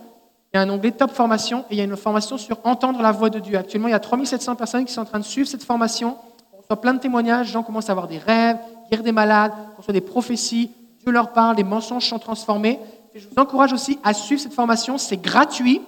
Il 0.53 0.59
y 0.59 0.61
a 0.61 0.63
un 0.63 0.71
onglet 0.71 0.93
Top 0.93 1.13
Formation 1.13 1.61
et 1.71 1.75
il 1.75 1.79
y 1.79 1.81
a 1.81 1.85
une 1.85 1.97
formation 1.97 2.37
sur 2.37 2.59
Entendre 2.65 3.01
la 3.01 3.13
voix 3.13 3.31
de 3.31 3.39
Dieu. 3.39 3.57
Actuellement, 3.57 3.89
il 3.89 3.93
y 3.93 3.95
a 3.95 4.01
3700 4.01 4.57
personnes 4.57 4.85
qui 4.85 4.93
sont 4.93 5.01
en 5.01 5.07
train 5.07 5.19
de 5.19 5.25
suivre 5.25 5.49
cette 5.49 5.65
formation. 5.65 6.17
On 6.53 6.59
reçoit 6.59 6.81
plein 6.81 6.95
de 6.95 7.01
témoignages, 7.01 7.47
les 7.47 7.53
gens 7.53 7.63
commencent 7.63 7.89
à 7.89 7.93
avoir 7.93 8.09
des 8.09 8.19
rêves, 8.19 8.59
guérir 8.91 9.05
des 9.05 9.13
malades, 9.13 9.53
on 9.75 9.79
reçoit 9.79 9.95
des 9.95 10.01
prophéties, 10.01 10.71
Dieu 11.03 11.13
leur 11.13 11.33
parle, 11.33 11.57
les 11.57 11.65
mensonges 11.65 12.07
sont 12.07 12.19
transformés 12.19 12.79
je 13.15 13.29
vous 13.29 13.39
encourage 13.39 13.73
aussi 13.73 13.99
à 14.03 14.15
suivre 14.15 14.41
cette 14.41 14.55
formation. 14.55 14.99
C'est 14.99 15.19
gratuit. 15.19 15.81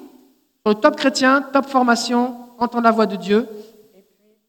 Sur 0.67 0.75
le 0.75 0.75
Top 0.75 0.97
Chrétien, 0.97 1.43
Top 1.43 1.67
Formation, 1.67 2.37
Entendre 2.59 2.85
la 2.85 2.93
voix 2.93 3.07
de 3.07 3.17
Dieu. 3.17 3.49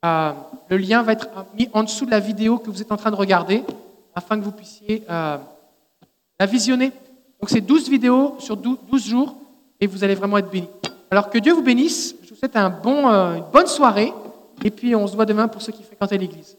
Euh, 0.06 0.32
le 0.70 0.78
lien 0.78 1.02
va 1.02 1.14
être 1.14 1.28
mis 1.58 1.70
en 1.74 1.84
dessous 1.84 2.06
de 2.06 2.12
la 2.12 2.20
vidéo 2.20 2.60
que 2.60 2.70
vous 2.70 2.82
êtes 2.82 2.92
en 2.92 2.98
train 2.98 3.10
de 3.10 3.16
regarder 3.16 3.64
afin 4.14 4.38
que 4.38 4.44
vous 4.44 4.52
puissiez 4.52 5.04
euh, 5.10 5.38
la 6.40 6.46
visionner. 6.46 6.92
Donc 7.42 7.50
c'est 7.50 7.62
12 7.62 7.90
vidéos 7.90 8.36
sur 8.40 8.56
12, 8.58 8.78
jours 9.04 9.36
et 9.80 9.88
vous 9.88 10.03
allez 10.03 10.15
vraiment 10.15 10.38
être 10.38 10.49
bénis. 10.49 10.69
Alors 11.11 11.30
que 11.30 11.38
Dieu 11.38 11.53
vous 11.53 11.64
bénisse. 11.64 12.15
Je 12.23 12.30
vous 12.30 12.35
souhaite 12.35 12.56
euh, 12.56 13.35
une 13.35 13.43
bonne 13.52 13.68
soirée 13.68 14.11
et 14.64 14.72
puis 14.72 14.95
on 14.95 15.07
se 15.07 15.15
voit 15.15 15.26
demain 15.26 15.47
pour 15.47 15.61
ceux 15.61 15.72
qui 15.72 15.84
fréquentent 15.84 16.11
l'église. 16.11 16.57